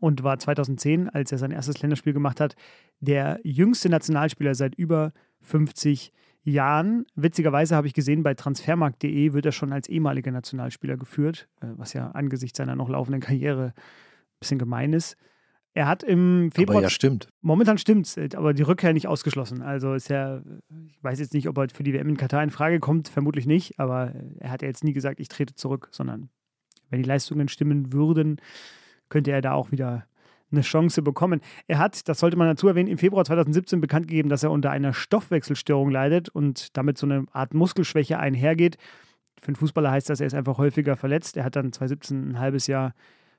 und 0.00 0.22
war 0.22 0.38
2010, 0.38 1.08
als 1.08 1.32
er 1.32 1.38
sein 1.38 1.50
erstes 1.50 1.82
Länderspiel 1.82 2.12
gemacht 2.12 2.40
hat, 2.40 2.54
der 3.00 3.40
jüngste 3.42 3.88
Nationalspieler 3.88 4.54
seit 4.54 4.74
über 4.74 5.12
50 5.42 6.12
Jahren. 6.42 7.04
Witzigerweise 7.14 7.76
habe 7.76 7.86
ich 7.86 7.94
gesehen, 7.94 8.22
bei 8.22 8.34
transfermarkt.de 8.34 9.32
wird 9.32 9.46
er 9.46 9.52
schon 9.52 9.72
als 9.72 9.88
ehemaliger 9.88 10.30
Nationalspieler 10.30 10.96
geführt, 10.96 11.48
äh, 11.60 11.66
was 11.76 11.92
ja 11.92 12.10
angesichts 12.12 12.58
seiner 12.58 12.76
noch 12.76 12.88
laufenden 12.88 13.20
Karriere 13.20 13.74
ein 13.76 14.38
bisschen 14.40 14.58
gemein 14.58 14.92
ist. 14.92 15.16
Er 15.78 15.86
hat 15.86 16.02
im 16.02 16.50
Februar. 16.50 16.78
Aber 16.78 16.82
ja, 16.82 16.90
stimmt. 16.90 17.28
Momentan 17.40 17.78
stimmt 17.78 18.06
es, 18.06 18.34
aber 18.34 18.52
die 18.52 18.62
Rückkehr 18.62 18.92
nicht 18.92 19.06
ausgeschlossen. 19.06 19.62
Also 19.62 19.94
ist 19.94 20.08
ja, 20.08 20.42
ich 20.88 21.04
weiß 21.04 21.20
jetzt 21.20 21.34
nicht, 21.34 21.48
ob 21.48 21.56
er 21.56 21.68
für 21.68 21.84
die 21.84 21.94
WM 21.94 22.08
in 22.08 22.16
Katar 22.16 22.42
in 22.42 22.50
Frage 22.50 22.80
kommt, 22.80 23.06
vermutlich 23.06 23.46
nicht, 23.46 23.78
aber 23.78 24.12
er 24.40 24.50
hat 24.50 24.62
ja 24.62 24.66
jetzt 24.66 24.82
nie 24.82 24.92
gesagt, 24.92 25.20
ich 25.20 25.28
trete 25.28 25.54
zurück, 25.54 25.86
sondern 25.92 26.30
wenn 26.90 27.00
die 27.00 27.08
Leistungen 27.08 27.46
stimmen 27.46 27.92
würden, 27.92 28.40
könnte 29.08 29.30
er 29.30 29.40
da 29.40 29.52
auch 29.52 29.70
wieder 29.70 30.04
eine 30.50 30.62
Chance 30.62 31.00
bekommen. 31.00 31.42
Er 31.68 31.78
hat, 31.78 32.08
das 32.08 32.18
sollte 32.18 32.36
man 32.36 32.48
dazu 32.48 32.66
erwähnen, 32.66 32.88
im 32.88 32.98
Februar 32.98 33.24
2017 33.24 33.80
bekannt 33.80 34.08
gegeben, 34.08 34.30
dass 34.30 34.42
er 34.42 34.50
unter 34.50 34.72
einer 34.72 34.92
Stoffwechselstörung 34.92 35.90
leidet 35.90 36.28
und 36.28 36.76
damit 36.76 36.98
so 36.98 37.06
eine 37.06 37.24
Art 37.30 37.54
Muskelschwäche 37.54 38.18
einhergeht. 38.18 38.78
Für 39.40 39.46
einen 39.46 39.56
Fußballer 39.56 39.92
heißt 39.92 40.10
das, 40.10 40.18
er 40.18 40.26
ist 40.26 40.34
einfach 40.34 40.58
häufiger 40.58 40.96
verletzt. 40.96 41.36
Er 41.36 41.44
hat 41.44 41.54
dann 41.54 41.72
2017 41.72 42.30
ein 42.30 42.40
halbes 42.40 42.66
Jahr 42.66 42.94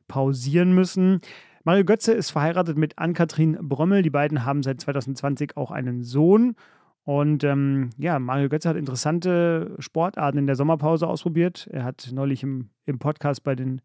pausieren 0.08 0.74
müssen. 0.74 1.20
Mario 1.64 1.84
Götze 1.84 2.14
ist 2.14 2.32
verheiratet 2.32 2.78
mit 2.78 2.98
Ann-Kathrin 2.98 3.58
Brömmel. 3.62 4.02
Die 4.02 4.10
beiden 4.10 4.46
haben 4.46 4.64
seit 4.64 4.80
2020 4.80 5.58
auch 5.58 5.72
einen 5.72 6.04
Sohn. 6.04 6.56
Und 7.04 7.44
ähm, 7.44 7.90
ja, 7.98 8.20
Mario 8.20 8.50
Götze 8.50 8.70
hat 8.70 8.78
interessante 8.78 9.76
Sportarten 9.80 10.38
in 10.38 10.48
der 10.48 10.56
Sommerpause 10.56 11.08
ausprobiert. 11.08 11.68
Er 11.72 11.84
hat 11.84 12.10
neulich 12.14 12.44
im, 12.44 12.70
im 12.86 13.00
Podcast 13.00 13.44
bei 13.44 13.56
den 13.56 13.82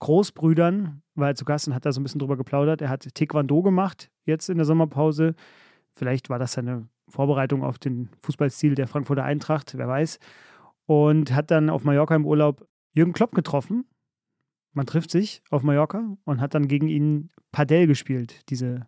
Großbrüdern, 0.00 1.02
war 1.14 1.34
zu 1.34 1.44
Gast 1.44 1.68
und 1.68 1.74
hat 1.74 1.86
da 1.86 1.92
so 1.92 2.00
ein 2.00 2.02
bisschen 2.02 2.18
drüber 2.18 2.36
geplaudert. 2.36 2.82
Er 2.82 2.88
hat 2.88 3.06
Taekwondo 3.14 3.62
gemacht, 3.62 4.10
jetzt 4.24 4.48
in 4.48 4.56
der 4.56 4.64
Sommerpause. 4.64 5.34
Vielleicht 5.92 6.28
war 6.28 6.40
das 6.40 6.54
seine 6.54 6.88
Vorbereitung 7.08 7.62
auf 7.62 7.78
den 7.78 8.08
Fußballstil 8.22 8.74
der 8.74 8.88
Frankfurter 8.88 9.22
Eintracht, 9.22 9.76
wer 9.76 9.86
weiß. 9.86 10.18
Und 10.86 11.32
hat 11.34 11.52
dann 11.52 11.70
auf 11.70 11.84
Mallorca 11.84 12.16
im 12.16 12.26
Urlaub 12.26 12.66
Jürgen 12.94 13.12
Klopp 13.12 13.32
getroffen 13.32 13.84
man 14.72 14.86
trifft 14.86 15.10
sich 15.10 15.42
auf 15.50 15.62
Mallorca 15.62 16.16
und 16.24 16.40
hat 16.40 16.54
dann 16.54 16.68
gegen 16.68 16.88
ihn 16.88 17.30
Padel 17.50 17.86
gespielt, 17.86 18.48
diese 18.48 18.86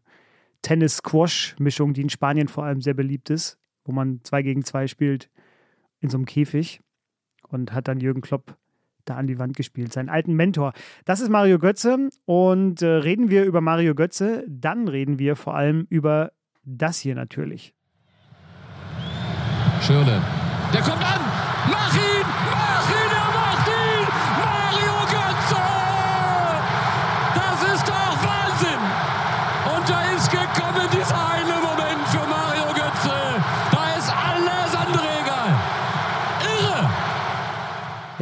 Tennis-Squash-Mischung, 0.62 1.92
die 1.92 2.02
in 2.02 2.10
Spanien 2.10 2.48
vor 2.48 2.64
allem 2.64 2.80
sehr 2.80 2.94
beliebt 2.94 3.30
ist, 3.30 3.58
wo 3.84 3.92
man 3.92 4.20
zwei 4.22 4.42
gegen 4.42 4.64
zwei 4.64 4.86
spielt 4.86 5.30
in 6.00 6.08
so 6.08 6.16
einem 6.16 6.26
Käfig 6.26 6.80
und 7.48 7.72
hat 7.72 7.88
dann 7.88 8.00
Jürgen 8.00 8.22
Klopp 8.22 8.56
da 9.04 9.16
an 9.16 9.26
die 9.26 9.38
Wand 9.38 9.56
gespielt, 9.56 9.92
seinen 9.92 10.08
alten 10.08 10.34
Mentor. 10.34 10.72
Das 11.04 11.20
ist 11.20 11.28
Mario 11.28 11.58
Götze 11.58 12.08
und 12.24 12.80
äh, 12.80 12.86
reden 12.86 13.28
wir 13.28 13.44
über 13.44 13.60
Mario 13.60 13.94
Götze, 13.94 14.44
dann 14.48 14.88
reden 14.88 15.18
wir 15.18 15.36
vor 15.36 15.54
allem 15.54 15.86
über 15.90 16.32
das 16.64 16.98
hier 16.98 17.14
natürlich. 17.14 17.74
Schöne. 19.82 20.22
Der 20.72 20.80
kommt 20.80 21.02
an! 21.02 21.20
Mach 21.70 21.94
ihn! 21.94 22.23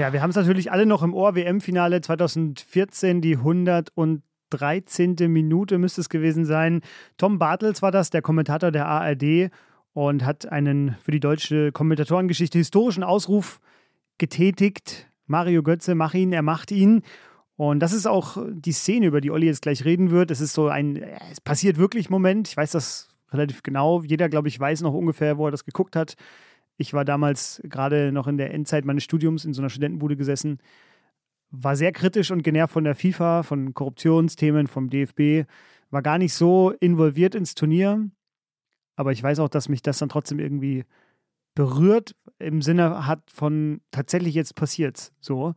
Ja, 0.02 0.12
wir 0.12 0.20
haben 0.20 0.30
es 0.30 0.36
natürlich 0.36 0.72
alle 0.72 0.84
noch 0.84 1.04
im 1.04 1.14
Ohr. 1.14 1.36
WM-Finale 1.36 2.00
2014, 2.00 3.20
die 3.20 3.36
113. 3.36 5.14
Minute 5.28 5.78
müsste 5.78 6.00
es 6.00 6.08
gewesen 6.08 6.44
sein. 6.44 6.80
Tom 7.18 7.38
Bartels 7.38 7.82
war 7.82 7.92
das, 7.92 8.10
der 8.10 8.20
Kommentator 8.20 8.72
der 8.72 8.88
ARD 8.88 9.52
und 9.92 10.24
hat 10.24 10.50
einen 10.50 10.96
für 11.00 11.12
die 11.12 11.20
deutsche 11.20 11.70
Kommentatorengeschichte 11.70 12.58
historischen 12.58 13.04
Ausruf 13.04 13.60
getätigt. 14.18 15.08
Mario 15.26 15.62
Götze, 15.62 15.94
mach 15.94 16.14
ihn, 16.14 16.32
er 16.32 16.42
macht 16.42 16.72
ihn. 16.72 17.02
Und 17.54 17.78
das 17.78 17.92
ist 17.92 18.06
auch 18.06 18.38
die 18.50 18.72
Szene, 18.72 19.06
über 19.06 19.20
die 19.20 19.30
Olli 19.30 19.46
jetzt 19.46 19.62
gleich 19.62 19.84
reden 19.84 20.10
wird. 20.10 20.32
Es 20.32 20.40
ist 20.40 20.54
so 20.54 20.66
ein, 20.66 20.96
es 21.30 21.40
passiert 21.40 21.76
wirklich 21.78 22.10
Moment. 22.10 22.48
Ich 22.48 22.56
weiß 22.56 22.72
das 22.72 23.08
relativ 23.30 23.62
genau. 23.62 24.02
Jeder, 24.02 24.28
glaube 24.28 24.48
ich, 24.48 24.58
weiß 24.58 24.80
noch 24.80 24.94
ungefähr, 24.94 25.38
wo 25.38 25.46
er 25.46 25.52
das 25.52 25.64
geguckt 25.64 25.94
hat. 25.94 26.16
Ich 26.82 26.92
war 26.92 27.04
damals 27.04 27.62
gerade 27.64 28.10
noch 28.10 28.26
in 28.26 28.38
der 28.38 28.52
Endzeit 28.52 28.84
meines 28.84 29.04
Studiums 29.04 29.44
in 29.44 29.54
so 29.54 29.62
einer 29.62 29.70
Studentenbude 29.70 30.16
gesessen, 30.16 30.58
war 31.52 31.76
sehr 31.76 31.92
kritisch 31.92 32.32
und 32.32 32.42
genervt 32.42 32.72
von 32.72 32.82
der 32.82 32.96
FIFA, 32.96 33.44
von 33.44 33.72
Korruptionsthemen, 33.72 34.66
vom 34.66 34.90
DFB, 34.90 35.48
war 35.90 36.02
gar 36.02 36.18
nicht 36.18 36.34
so 36.34 36.72
involviert 36.80 37.36
ins 37.36 37.54
Turnier. 37.54 38.10
Aber 38.96 39.12
ich 39.12 39.22
weiß 39.22 39.38
auch, 39.38 39.48
dass 39.48 39.68
mich 39.68 39.80
das 39.80 39.98
dann 39.98 40.08
trotzdem 40.08 40.40
irgendwie 40.40 40.84
berührt, 41.54 42.16
im 42.40 42.62
Sinne 42.62 43.06
hat 43.06 43.30
von 43.30 43.80
tatsächlich 43.92 44.34
jetzt 44.34 44.56
passiert 44.56 45.12
so. 45.20 45.54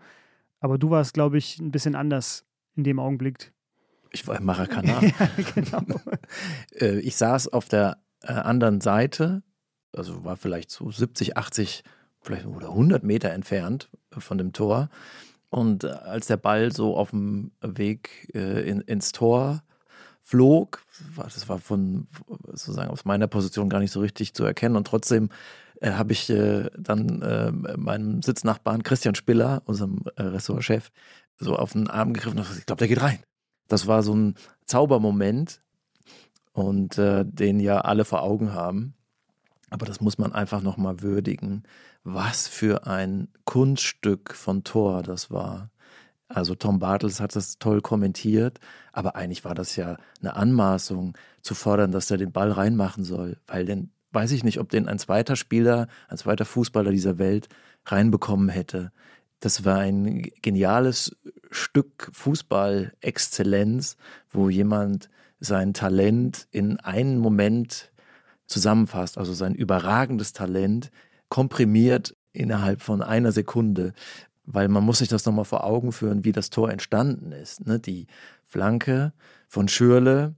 Aber 0.60 0.78
du 0.78 0.92
warst, 0.92 1.16
glaube 1.16 1.40
ich, 1.40 1.58
ein 1.60 1.72
bisschen 1.72 1.96
anders 1.96 2.46
in 2.76 2.84
dem 2.84 3.00
Augenblick. 3.00 3.52
Ich 4.12 4.28
war 4.28 4.38
im 4.38 4.46
Maracana. 4.46 5.02
ja, 5.02 5.30
genau. 5.56 5.82
Äh, 6.80 7.00
ich 7.00 7.16
saß 7.16 7.48
auf 7.48 7.68
der 7.68 7.98
äh, 8.22 8.34
anderen 8.34 8.82
Seite 8.82 9.42
also 9.96 10.24
war 10.24 10.38
vielleicht 10.38 10.72
so 10.72 10.92
70, 10.92 11.38
80, 11.38 11.84
vielleicht 12.22 12.46
oder 12.46 12.70
100 12.70 13.04
Meter 13.04 13.32
entfernt 13.32 13.90
von 14.12 14.38
dem 14.38 14.54
Tor. 14.54 14.90
Und 15.50 15.84
äh, 15.84 15.88
als 15.88 16.28
der 16.28 16.38
Ball 16.38 16.72
so 16.72 16.98
auf 16.98 17.12
dem 17.12 17.52
Weg 17.62 18.30
äh, 18.34 18.68
in, 18.70 18.82
ins 18.82 19.12
Tor 19.12 19.64
flog, 20.22 20.84
das 21.16 21.48
war 21.48 21.60
von 21.60 22.08
sozusagen 22.48 22.90
aus 22.90 23.06
meiner 23.06 23.28
Position 23.28 23.70
gar 23.70 23.80
nicht 23.80 23.92
so 23.92 24.00
richtig 24.00 24.34
zu 24.34 24.44
erkennen. 24.44 24.76
Und 24.76 24.88
trotzdem 24.88 25.30
äh, 25.82 25.92
habe 25.92 26.14
ich 26.14 26.30
äh, 26.30 26.70
dann 26.78 27.22
äh, 27.22 27.52
meinem 27.78 28.22
Sitznachbarn 28.22 28.84
Christian 28.84 29.16
Spiller, 29.16 29.62
unserem 29.66 30.04
äh, 30.16 30.24
Ressortchef, 30.24 30.92
so 31.38 31.56
auf 31.56 31.74
den 31.74 31.90
Arm 31.90 32.14
gegriffen 32.14 32.38
und 32.38 32.44
gesagt, 32.44 32.60
ich 32.60 32.66
glaube, 32.66 32.80
der 32.80 32.88
geht 32.88 33.02
rein. 33.02 33.20
Das 33.68 33.88
war 33.88 34.04
so 34.04 34.16
ein 34.16 34.36
Zaubermoment 34.66 35.62
und 36.54 36.98
den 36.98 37.60
ja 37.60 37.82
alle 37.82 38.06
vor 38.06 38.24
Augen 38.24 38.54
haben. 38.54 38.95
Aber 39.70 39.86
das 39.86 40.02
muss 40.02 40.18
man 40.18 40.34
einfach 40.34 40.62
nochmal 40.62 41.02
würdigen. 41.02 41.64
Was 42.04 42.48
für 42.48 42.88
ein 42.88 43.28
Kunststück 43.46 44.34
von 44.34 44.64
Thor 44.64 45.04
das 45.04 45.32
war. 45.32 45.70
Also 46.28 46.56
Tom 46.56 46.80
Bartels 46.80 47.20
hat 47.20 47.36
das 47.36 47.60
toll 47.60 47.82
kommentiert, 47.82 48.60
aber 48.94 49.16
eigentlich 49.16 49.46
war 49.46 49.54
das 49.54 49.76
ja 49.76 49.98
eine 50.20 50.36
Anmaßung 50.36 51.16
zu 51.42 51.54
fordern, 51.54 51.92
dass 51.92 52.10
er 52.10 52.18
den 52.18 52.32
Ball 52.32 52.52
reinmachen 52.52 53.04
soll, 53.04 53.38
weil 53.48 53.66
denn 53.66 53.92
weiß 54.12 54.32
ich 54.32 54.44
nicht, 54.44 54.60
ob 54.60 54.70
den 54.70 54.88
ein 54.88 54.98
zweiter 54.98 55.36
Spieler, 55.36 55.88
ein 56.08 56.18
zweiter 56.18 56.46
Fußballer 56.46 56.92
dieser 56.92 57.20
Welt 57.20 57.50
reinbekommen 57.86 58.50
hätte. 58.50 58.92
Das 59.42 59.66
war 59.66 59.80
ein 59.80 60.24
geniales 60.42 61.16
Stück 61.52 62.10
Fußball-Exzellenz, 62.14 63.98
wo 64.32 64.50
jemand 64.50 65.10
sein 65.40 65.74
Talent 65.74 66.48
in 66.52 66.80
einen 66.80 67.20
Moment 67.20 67.92
zusammenfasst, 68.48 69.18
also 69.18 69.34
sein 69.34 69.56
überragendes 69.56 70.34
Talent 70.34 70.92
komprimiert 71.30 72.16
innerhalb 72.34 72.82
von 72.82 73.02
einer 73.02 73.32
Sekunde, 73.32 73.94
weil 74.46 74.68
man 74.68 74.84
muss 74.84 75.00
sich 75.00 75.08
das 75.08 75.26
nochmal 75.26 75.46
vor 75.46 75.64
Augen 75.64 75.92
führen, 75.92 76.24
wie 76.24 76.32
das 76.32 76.50
Tor 76.50 76.72
entstanden 76.72 77.32
ist. 77.32 77.66
Ne? 77.66 77.80
Die 77.80 78.08
Flanke 78.44 79.14
von 79.48 79.68
Schürle, 79.68 80.36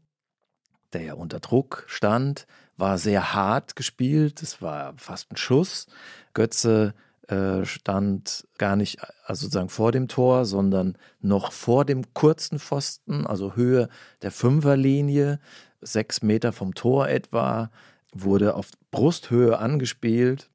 der 0.94 1.02
ja 1.02 1.14
unter 1.14 1.40
Druck 1.40 1.84
stand, 1.88 2.48
war 2.78 2.98
sehr 2.98 3.34
hart 3.34 3.76
gespielt, 3.76 4.42
es 4.42 4.62
war 4.62 4.94
fast 4.98 5.32
ein 5.32 5.38
Schuss. 5.38 5.88
Götze 6.34 6.94
äh, 7.28 7.66
stand 7.66 8.48
gar 8.58 8.76
nicht 8.76 9.00
also 9.26 9.46
sozusagen 9.46 9.70
vor 9.70 9.92
dem 9.92 10.08
Tor, 10.08 10.46
sondern 10.46 10.98
noch 11.20 11.52
vor 11.52 11.84
dem 11.84 12.14
kurzen 12.14 12.60
Pfosten, 12.60 13.28
also 13.28 13.56
Höhe 13.56 13.90
der 14.22 14.32
Fünferlinie, 14.32 15.40
sechs 15.82 16.22
Meter 16.22 16.54
vom 16.54 16.74
Tor 16.74 17.10
etwa 17.10 17.70
wurde 18.14 18.56
auf 18.56 18.70
Brusthöhe 18.92 19.58
angespielt 19.60 20.50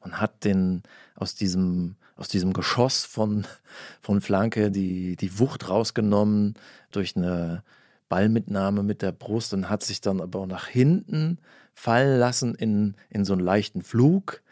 und 0.00 0.20
hat 0.20 0.44
den 0.44 0.82
aus 1.14 1.34
diesem, 1.34 1.96
aus 2.16 2.28
diesem 2.28 2.52
Geschoss 2.52 3.04
von, 3.04 3.46
von 4.00 4.20
Flanke 4.20 4.70
die, 4.70 5.16
die 5.16 5.38
Wucht 5.38 5.68
rausgenommen 5.68 6.54
durch 6.90 7.16
eine 7.16 7.62
Ballmitnahme 8.08 8.82
mit 8.82 9.02
der 9.02 9.12
Brust 9.12 9.54
und 9.54 9.68
hat 9.68 9.82
sich 9.82 10.00
dann 10.00 10.20
aber 10.20 10.40
auch 10.40 10.46
nach 10.46 10.66
hinten 10.66 11.38
fallen 11.74 12.18
lassen 12.18 12.54
in, 12.54 12.94
in 13.08 13.24
so 13.24 13.32
einen 13.34 13.42
leichten 13.42 13.82
Flug 13.82 14.42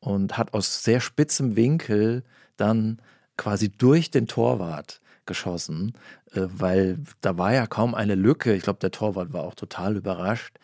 und 0.00 0.38
hat 0.38 0.54
aus 0.54 0.84
sehr 0.84 1.00
spitzem 1.00 1.56
Winkel 1.56 2.22
dann 2.56 3.00
quasi 3.36 3.68
durch 3.68 4.10
den 4.10 4.26
Torwart 4.26 5.00
geschossen, 5.26 5.94
äh, 6.32 6.42
weil 6.46 6.98
da 7.20 7.36
war 7.36 7.52
ja 7.52 7.66
kaum 7.66 7.94
eine 7.94 8.14
Lücke. 8.14 8.54
Ich 8.54 8.62
glaube, 8.62 8.78
der 8.78 8.90
Torwart 8.90 9.32
war 9.32 9.42
auch 9.42 9.54
total 9.54 9.96
überrascht 9.96 10.58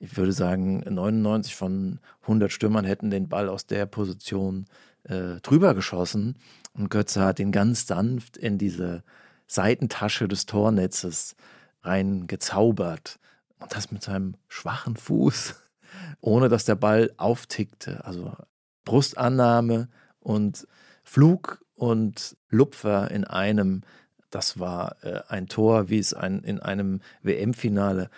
ich 0.00 0.16
würde 0.16 0.32
sagen, 0.32 0.82
99 0.88 1.54
von 1.54 2.00
100 2.22 2.50
Stürmern 2.50 2.86
hätten 2.86 3.10
den 3.10 3.28
Ball 3.28 3.48
aus 3.48 3.66
der 3.66 3.84
Position 3.84 4.64
äh, 5.04 5.40
drüber 5.42 5.74
geschossen. 5.74 6.36
Und 6.72 6.88
Götze 6.88 7.22
hat 7.22 7.38
ihn 7.38 7.52
ganz 7.52 7.86
sanft 7.86 8.38
in 8.38 8.56
diese 8.56 9.04
Seitentasche 9.46 10.26
des 10.26 10.46
Tornetzes 10.46 11.36
rein 11.82 12.26
gezaubert. 12.26 13.18
Und 13.58 13.76
das 13.76 13.92
mit 13.92 14.02
seinem 14.02 14.36
schwachen 14.48 14.96
Fuß, 14.96 15.56
ohne 16.20 16.48
dass 16.48 16.64
der 16.64 16.76
Ball 16.76 17.12
auftickte. 17.18 18.04
Also 18.04 18.32
Brustannahme 18.86 19.88
und 20.18 20.66
Flug 21.04 21.62
und 21.74 22.36
Lupfer 22.48 23.10
in 23.10 23.24
einem. 23.24 23.82
Das 24.30 24.58
war 24.58 24.96
äh, 25.04 25.20
ein 25.28 25.48
Tor, 25.48 25.90
wie 25.90 25.98
es 25.98 26.14
ein, 26.14 26.40
in 26.40 26.58
einem 26.58 27.00
WM-Finale, 27.22 28.08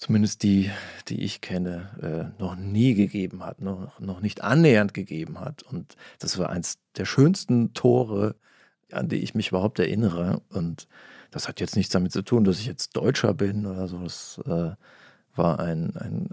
zumindest 0.00 0.42
die, 0.42 0.70
die 1.08 1.22
ich 1.22 1.42
kenne, 1.42 2.32
äh, 2.38 2.42
noch 2.42 2.56
nie 2.56 2.94
gegeben 2.94 3.44
hat, 3.44 3.60
noch, 3.60 4.00
noch 4.00 4.20
nicht 4.20 4.42
annähernd 4.42 4.94
gegeben 4.94 5.38
hat. 5.38 5.62
Und 5.62 5.94
das 6.18 6.38
war 6.38 6.48
eins 6.48 6.78
der 6.96 7.04
schönsten 7.04 7.74
Tore, 7.74 8.34
an 8.90 9.10
die 9.10 9.16
ich 9.16 9.34
mich 9.34 9.48
überhaupt 9.48 9.78
erinnere. 9.78 10.40
Und 10.48 10.88
das 11.30 11.48
hat 11.48 11.60
jetzt 11.60 11.76
nichts 11.76 11.92
damit 11.92 12.12
zu 12.12 12.22
tun, 12.22 12.44
dass 12.44 12.58
ich 12.58 12.66
jetzt 12.66 12.96
Deutscher 12.96 13.34
bin 13.34 13.66
oder 13.66 13.88
so. 13.88 13.98
Das 13.98 14.40
äh, 14.46 14.70
war 15.36 15.60
ein, 15.60 15.94
ein, 15.96 16.32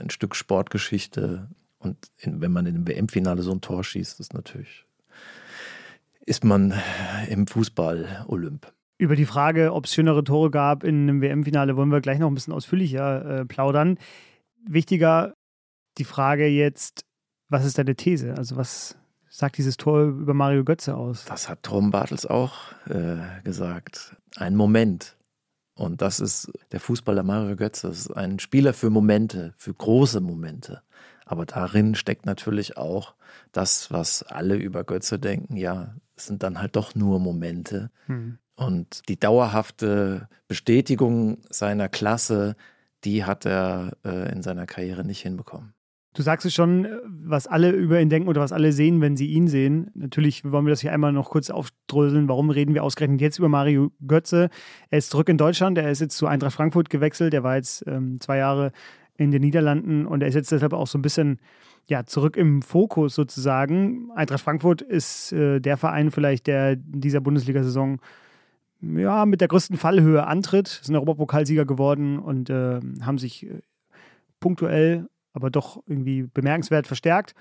ein 0.00 0.10
Stück 0.10 0.34
Sportgeschichte. 0.34 1.48
Und 1.78 1.96
in, 2.18 2.40
wenn 2.40 2.50
man 2.50 2.66
in 2.66 2.74
dem 2.74 2.88
WM-Finale 2.88 3.42
so 3.42 3.52
ein 3.52 3.60
Tor 3.60 3.84
schießt, 3.84 4.18
ist 4.18 4.34
natürlich, 4.34 4.86
ist 6.26 6.42
man 6.42 6.74
im 7.28 7.46
Fußball 7.46 8.24
Olymp. 8.26 8.73
Über 8.96 9.16
die 9.16 9.26
Frage, 9.26 9.72
ob 9.72 9.86
es 9.86 9.94
schönere 9.94 10.22
Tore 10.22 10.50
gab 10.50 10.84
in 10.84 11.08
einem 11.08 11.20
WM-Finale, 11.20 11.76
wollen 11.76 11.90
wir 11.90 12.00
gleich 12.00 12.18
noch 12.18 12.28
ein 12.28 12.34
bisschen 12.34 12.52
ausführlicher 12.52 13.40
äh, 13.40 13.44
plaudern. 13.44 13.98
Wichtiger 14.66 15.34
die 15.98 16.04
Frage 16.04 16.46
jetzt, 16.46 17.04
was 17.48 17.64
ist 17.64 17.78
deine 17.78 17.94
These? 17.94 18.34
Also 18.36 18.56
was 18.56 18.96
sagt 19.28 19.58
dieses 19.58 19.76
Tor 19.76 20.04
über 20.04 20.34
Mario 20.34 20.64
Götze 20.64 20.96
aus? 20.96 21.24
Das 21.24 21.48
hat 21.48 21.62
Tom 21.62 21.90
Bartels 21.90 22.26
auch 22.26 22.54
äh, 22.88 23.16
gesagt. 23.42 24.16
Ein 24.36 24.56
Moment. 24.56 25.16
Und 25.76 26.02
das 26.02 26.20
ist 26.20 26.52
der 26.70 26.80
Fußballer 26.80 27.24
Mario 27.24 27.56
Götze. 27.56 27.88
Das 27.88 27.98
ist 27.98 28.10
ein 28.12 28.38
Spieler 28.38 28.72
für 28.72 28.90
Momente, 28.90 29.54
für 29.56 29.74
große 29.74 30.20
Momente. 30.20 30.82
Aber 31.26 31.46
darin 31.46 31.94
steckt 31.94 32.26
natürlich 32.26 32.76
auch 32.76 33.14
das, 33.50 33.90
was 33.90 34.22
alle 34.22 34.56
über 34.56 34.84
Götze 34.84 35.18
denken. 35.18 35.56
Ja, 35.56 35.96
es 36.16 36.26
sind 36.26 36.42
dann 36.42 36.60
halt 36.60 36.76
doch 36.76 36.94
nur 36.94 37.18
Momente. 37.18 37.90
Hm. 38.06 38.38
Und 38.56 39.08
die 39.08 39.18
dauerhafte 39.18 40.28
Bestätigung 40.46 41.38
seiner 41.50 41.88
Klasse, 41.88 42.56
die 43.04 43.24
hat 43.24 43.46
er 43.46 43.96
äh, 44.04 44.32
in 44.32 44.42
seiner 44.42 44.66
Karriere 44.66 45.04
nicht 45.04 45.22
hinbekommen. 45.22 45.74
Du 46.16 46.22
sagst 46.22 46.46
es 46.46 46.54
schon, 46.54 46.86
was 47.04 47.48
alle 47.48 47.70
über 47.72 48.00
ihn 48.00 48.08
denken 48.08 48.28
oder 48.28 48.40
was 48.40 48.52
alle 48.52 48.70
sehen, 48.70 49.00
wenn 49.00 49.16
sie 49.16 49.26
ihn 49.26 49.48
sehen. 49.48 49.90
Natürlich 49.94 50.44
wollen 50.44 50.64
wir 50.64 50.70
das 50.70 50.80
hier 50.80 50.92
einmal 50.92 51.12
noch 51.12 51.30
kurz 51.30 51.50
aufdröseln. 51.50 52.28
Warum 52.28 52.50
reden 52.50 52.72
wir 52.72 52.84
ausgerechnet 52.84 53.20
jetzt 53.20 53.40
über 53.40 53.48
Mario 53.48 53.90
Götze? 54.06 54.48
Er 54.90 54.98
ist 54.98 55.10
zurück 55.10 55.28
in 55.28 55.38
Deutschland. 55.38 55.76
Er 55.76 55.90
ist 55.90 56.00
jetzt 56.00 56.16
zu 56.16 56.28
Eintracht 56.28 56.54
Frankfurt 56.54 56.88
gewechselt. 56.88 57.34
Er 57.34 57.42
war 57.42 57.56
jetzt 57.56 57.84
ähm, 57.88 58.20
zwei 58.20 58.36
Jahre 58.36 58.70
in 59.16 59.32
den 59.32 59.42
Niederlanden 59.42 60.06
und 60.06 60.22
er 60.22 60.28
ist 60.28 60.36
jetzt 60.36 60.52
deshalb 60.52 60.72
auch 60.72 60.86
so 60.86 60.98
ein 60.98 61.02
bisschen 61.02 61.40
ja, 61.88 62.06
zurück 62.06 62.36
im 62.36 62.62
Fokus 62.62 63.16
sozusagen. 63.16 64.10
Eintracht 64.14 64.42
Frankfurt 64.42 64.82
ist 64.82 65.32
äh, 65.32 65.58
der 65.58 65.76
Verein 65.76 66.12
vielleicht, 66.12 66.46
der 66.46 66.72
in 66.74 67.00
dieser 67.00 67.20
Bundesliga-Saison 67.20 67.98
ja, 68.80 69.26
mit 69.26 69.40
der 69.40 69.48
größten 69.48 69.76
Fallhöhe 69.76 70.26
antritt. 70.26 70.80
Sind 70.82 70.94
Europapokalsieger 70.94 71.64
geworden 71.64 72.18
und 72.18 72.50
äh, 72.50 72.80
haben 73.02 73.18
sich 73.18 73.46
äh, 73.46 73.60
punktuell 74.40 75.08
aber 75.34 75.50
doch 75.50 75.82
irgendwie 75.86 76.22
bemerkenswert 76.22 76.86
verstärkt. 76.86 77.34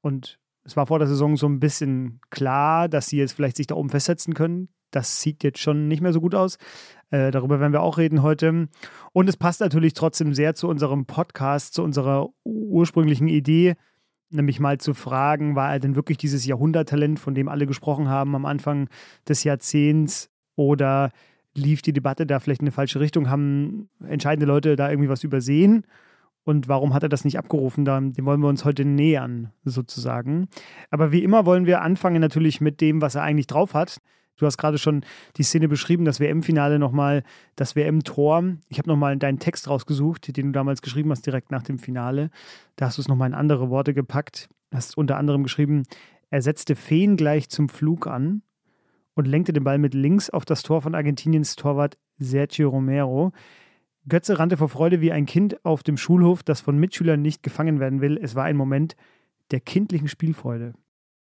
Und 0.00 0.38
es 0.64 0.76
war 0.76 0.86
vor 0.86 0.98
der 0.98 1.08
Saison 1.08 1.36
so 1.36 1.46
ein 1.46 1.60
bisschen 1.60 2.20
klar, 2.30 2.88
dass 2.88 3.08
sie 3.08 3.18
jetzt 3.18 3.32
vielleicht 3.32 3.56
sich 3.56 3.66
da 3.66 3.74
oben 3.74 3.90
festsetzen 3.90 4.34
können. 4.34 4.68
Das 4.90 5.20
sieht 5.20 5.44
jetzt 5.44 5.58
schon 5.58 5.88
nicht 5.88 6.00
mehr 6.00 6.12
so 6.12 6.20
gut 6.20 6.34
aus. 6.34 6.58
Äh, 7.10 7.30
darüber 7.30 7.60
werden 7.60 7.72
wir 7.72 7.82
auch 7.82 7.98
reden 7.98 8.22
heute. 8.22 8.68
Und 9.12 9.28
es 9.28 9.36
passt 9.36 9.60
natürlich 9.60 9.94
trotzdem 9.94 10.32
sehr 10.32 10.54
zu 10.54 10.68
unserem 10.68 11.06
Podcast, 11.06 11.74
zu 11.74 11.82
unserer 11.82 12.28
ursprünglichen 12.44 13.28
Idee, 13.28 13.74
nämlich 14.30 14.60
mal 14.60 14.78
zu 14.78 14.94
fragen, 14.94 15.56
war 15.56 15.72
er 15.72 15.80
denn 15.80 15.96
wirklich 15.96 16.18
dieses 16.18 16.46
Jahrhunderttalent, 16.46 17.18
von 17.18 17.34
dem 17.34 17.48
alle 17.48 17.66
gesprochen 17.66 18.08
haben 18.08 18.34
am 18.36 18.46
Anfang 18.46 18.88
des 19.28 19.44
Jahrzehnts? 19.44 20.30
Oder 20.60 21.10
lief 21.54 21.80
die 21.80 21.94
Debatte 21.94 22.26
da 22.26 22.38
vielleicht 22.38 22.60
in 22.60 22.66
eine 22.66 22.72
falsche 22.72 23.00
Richtung? 23.00 23.30
Haben 23.30 23.88
entscheidende 24.06 24.46
Leute 24.46 24.76
da 24.76 24.90
irgendwie 24.90 25.08
was 25.08 25.24
übersehen? 25.24 25.84
und 26.44 26.68
warum 26.68 26.94
hat 26.94 27.02
er 27.02 27.08
das 27.08 27.24
nicht 27.24 27.38
abgerufen? 27.38 27.84
Dem 27.84 28.24
wollen 28.24 28.40
wir 28.40 28.48
uns 28.48 28.64
heute 28.64 28.84
nähern, 28.84 29.52
sozusagen. 29.64 30.48
Aber 30.90 31.12
wie 31.12 31.22
immer 31.22 31.46
wollen 31.46 31.66
wir 31.66 31.82
anfangen 31.82 32.20
natürlich 32.20 32.60
mit 32.60 32.80
dem, 32.80 33.02
was 33.02 33.14
er 33.14 33.22
eigentlich 33.22 33.46
drauf 33.46 33.74
hat. 33.74 33.98
Du 34.36 34.46
hast 34.46 34.56
gerade 34.56 34.78
schon 34.78 35.04
die 35.36 35.42
Szene 35.42 35.68
beschrieben, 35.68 36.06
das 36.06 36.18
WM-Finale 36.18 36.78
nochmal, 36.78 37.24
das 37.56 37.76
WM-Tor. 37.76 38.56
Ich 38.68 38.78
habe 38.78 38.88
nochmal 38.88 39.16
deinen 39.18 39.38
Text 39.38 39.68
rausgesucht, 39.68 40.34
den 40.34 40.46
du 40.46 40.52
damals 40.52 40.80
geschrieben 40.80 41.10
hast, 41.10 41.26
direkt 41.26 41.50
nach 41.50 41.62
dem 41.62 41.78
Finale. 41.78 42.30
Da 42.76 42.86
hast 42.86 42.96
du 42.96 43.02
es 43.02 43.08
nochmal 43.08 43.28
in 43.28 43.34
andere 43.34 43.68
Worte 43.68 43.92
gepackt. 43.92 44.48
Hast 44.72 44.96
unter 44.96 45.18
anderem 45.18 45.42
geschrieben, 45.42 45.82
er 46.30 46.40
setzte 46.40 46.74
Feen 46.74 47.16
gleich 47.16 47.50
zum 47.50 47.68
Flug 47.68 48.06
an 48.06 48.42
und 49.20 49.26
lenkte 49.26 49.52
den 49.52 49.64
Ball 49.64 49.76
mit 49.76 49.92
links 49.92 50.30
auf 50.30 50.46
das 50.46 50.62
Tor 50.62 50.80
von 50.80 50.94
Argentiniens 50.94 51.54
Torwart 51.54 51.98
Sergio 52.18 52.70
Romero. 52.70 53.32
Götze 54.08 54.38
rannte 54.38 54.56
vor 54.56 54.70
Freude 54.70 55.02
wie 55.02 55.12
ein 55.12 55.26
Kind 55.26 55.62
auf 55.62 55.82
dem 55.82 55.98
Schulhof, 55.98 56.42
das 56.42 56.62
von 56.62 56.78
Mitschülern 56.78 57.20
nicht 57.20 57.42
gefangen 57.42 57.80
werden 57.80 58.00
will. 58.00 58.18
Es 58.20 58.34
war 58.34 58.44
ein 58.44 58.56
Moment 58.56 58.96
der 59.50 59.60
kindlichen 59.60 60.08
Spielfreude. 60.08 60.72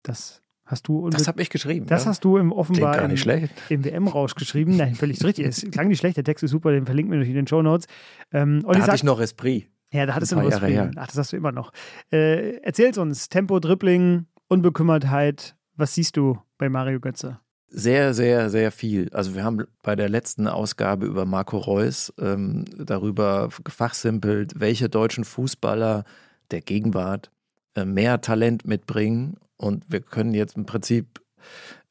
Das 0.03 0.43
hast 0.67 0.87
du. 0.87 1.09
Das 1.09 1.27
habe 1.29 1.41
ich 1.41 1.49
geschrieben. 1.49 1.87
Das 1.87 2.05
ja. 2.05 2.11
hast 2.11 2.25
du 2.25 2.37
im 2.37 2.53
offenbar 2.53 2.95
gar 2.95 3.09
nicht 3.09 3.27
im, 3.27 3.49
im 3.71 3.85
WM-Rausch 3.87 4.35
geschrieben. 4.35 4.77
Nein, 4.77 4.95
völlig 4.95 5.25
richtig. 5.25 5.47
Es 5.47 5.67
klang 5.71 5.89
nicht 5.89 5.99
schlecht. 5.99 6.19
Der 6.19 6.25
Text 6.25 6.45
ist 6.45 6.51
super. 6.51 6.71
Den 6.71 6.85
verlinken 6.85 7.11
wir 7.11 7.17
natürlich 7.17 7.37
in 7.37 7.45
den 7.45 7.49
Show 7.49 7.63
Notes. 7.63 7.87
Ähm, 8.33 8.61
da 8.63 8.69
hatte 8.69 8.83
sagt, 8.83 8.97
ich 8.97 9.05
noch 9.05 9.19
Esprit. 9.19 9.67
Ja, 9.95 10.05
da 10.05 10.15
hattest 10.15 10.33
du 10.33 10.37
noch 10.37 10.45
Esprit. 10.45 10.91
Ach, 10.95 11.07
das 11.07 11.17
hast 11.17 11.33
du 11.33 11.39
immer 11.39 11.53
noch. 11.53 11.73
Äh, 12.13 12.59
erzähl's 12.59 12.99
uns. 12.99 13.31
Tempo, 13.31 13.61
Dribbling, 13.61 14.27
Unbekümmertheit. 14.49 15.57
Was 15.75 15.95
siehst 15.95 16.19
du 16.19 16.39
bei 16.59 16.69
Mario 16.69 17.01
Götze? 17.01 17.41
Sehr, 17.71 18.15
sehr, 18.15 18.49
sehr 18.49 18.73
viel. 18.73 19.11
Also 19.13 19.35
wir 19.35 19.45
haben 19.45 19.65
bei 19.83 19.95
der 19.95 20.09
letzten 20.09 20.49
Ausgabe 20.49 21.07
über 21.07 21.27
Marco 21.27 21.59
Reus 21.59 22.13
ähm, 22.19 22.65
darüber 22.79 23.51
gefachsimpelt, 23.63 24.59
welche 24.59 24.89
deutschen 24.89 25.25
Fußballer 25.25 26.05
der 26.51 26.61
Gegenwart 26.63 27.31
äh, 27.75 27.85
mehr 27.85 28.21
Talent 28.23 28.67
mitbringen. 28.67 29.37
Und 29.59 29.85
wir 29.89 30.01
können 30.01 30.33
jetzt 30.33 30.57
im 30.57 30.65
Prinzip 30.65 31.21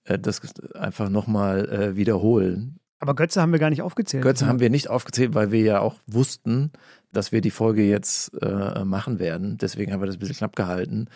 äh, 0.05 0.17
das 0.17 0.41
einfach 0.73 1.09
nochmal 1.09 1.69
äh, 1.69 1.95
wiederholen. 1.95 2.79
Aber 2.99 3.13
Götze 3.13 3.39
haben 3.41 3.51
wir 3.51 3.59
gar 3.59 3.69
nicht 3.69 3.83
aufgezählt. 3.83 4.23
Götze 4.23 4.45
ja. 4.45 4.49
haben 4.49 4.59
wir 4.59 4.71
nicht 4.71 4.89
aufgezählt, 4.89 5.35
weil 5.35 5.51
wir 5.51 5.61
ja 5.61 5.79
auch 5.79 5.95
wussten, 6.07 6.71
dass 7.13 7.31
wir 7.31 7.41
die 7.41 7.51
Folge 7.51 7.83
jetzt 7.83 8.31
äh, 8.41 8.83
machen 8.83 9.19
werden. 9.19 9.59
Deswegen 9.59 9.93
haben 9.93 10.01
wir 10.01 10.07
das 10.07 10.15
ein 10.15 10.19
bisschen 10.19 10.37
knapp 10.37 10.55
gehalten. 10.55 11.07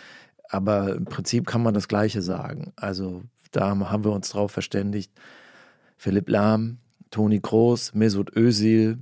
Aber 0.50 0.96
im 0.96 1.06
Prinzip 1.06 1.48
kann 1.48 1.64
man 1.64 1.74
das 1.74 1.88
Gleiche 1.88 2.22
sagen. 2.22 2.74
Also 2.76 3.24
da 3.52 3.70
haben 3.70 4.04
wir 4.04 4.12
uns 4.12 4.30
drauf 4.30 4.52
verständigt. 4.52 5.12
Philipp 5.98 6.30
Lahm, 6.30 6.78
Toni 7.12 7.40
Kroos, 7.40 7.94
Mesut 7.94 8.36
Özil, 8.36 9.00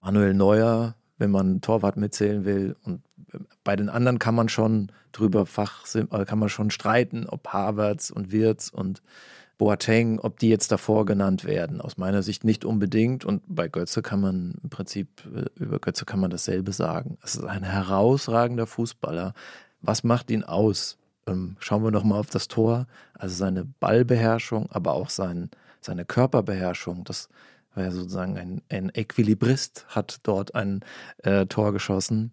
Manuel 0.00 0.34
Neuer, 0.34 0.94
wenn 1.18 1.30
man 1.30 1.60
Torwart 1.60 1.96
mitzählen 1.96 2.44
will. 2.44 2.76
Und 2.84 3.02
bei 3.64 3.76
den 3.76 3.88
anderen 3.88 4.18
kann 4.18 4.34
man 4.34 4.48
schon 4.48 4.92
drüber 5.12 5.46
Fach, 5.46 5.84
kann 6.26 6.38
man 6.38 6.48
schon 6.48 6.70
streiten, 6.70 7.26
ob 7.26 7.48
Havertz 7.48 8.10
und 8.10 8.32
Wirtz 8.32 8.68
und 8.68 9.02
Boateng, 9.58 10.20
ob 10.20 10.38
die 10.38 10.48
jetzt 10.48 10.70
davor 10.70 11.04
genannt 11.04 11.44
werden. 11.44 11.80
Aus 11.80 11.96
meiner 11.96 12.22
Sicht 12.22 12.44
nicht 12.44 12.64
unbedingt. 12.64 13.24
Und 13.24 13.42
bei 13.48 13.68
Götze 13.68 14.02
kann 14.02 14.20
man 14.20 14.54
im 14.62 14.70
Prinzip, 14.70 15.08
äh, 15.34 15.46
über 15.60 15.80
Götze 15.80 16.04
kann 16.04 16.20
man 16.20 16.30
dasselbe 16.30 16.72
sagen. 16.72 17.18
Es 17.24 17.34
ist 17.34 17.44
ein 17.44 17.64
herausragender 17.64 18.68
Fußballer. 18.68 19.34
Was 19.80 20.04
macht 20.04 20.30
ihn 20.30 20.44
aus? 20.44 20.96
Ähm, 21.28 21.56
schauen 21.60 21.84
wir 21.84 21.90
nochmal 21.90 22.18
auf 22.18 22.30
das 22.30 22.48
Tor. 22.48 22.86
Also 23.14 23.34
seine 23.34 23.64
Ballbeherrschung, 23.64 24.70
aber 24.70 24.94
auch 24.94 25.10
sein, 25.10 25.50
seine 25.80 26.04
Körperbeherrschung. 26.04 27.04
Das 27.04 27.28
war 27.74 27.84
ja 27.84 27.90
sozusagen 27.90 28.38
ein, 28.38 28.62
ein 28.70 28.90
Equilibrist, 28.92 29.86
hat 29.88 30.18
dort 30.22 30.54
ein 30.54 30.80
äh, 31.18 31.46
Tor 31.46 31.72
geschossen. 31.72 32.32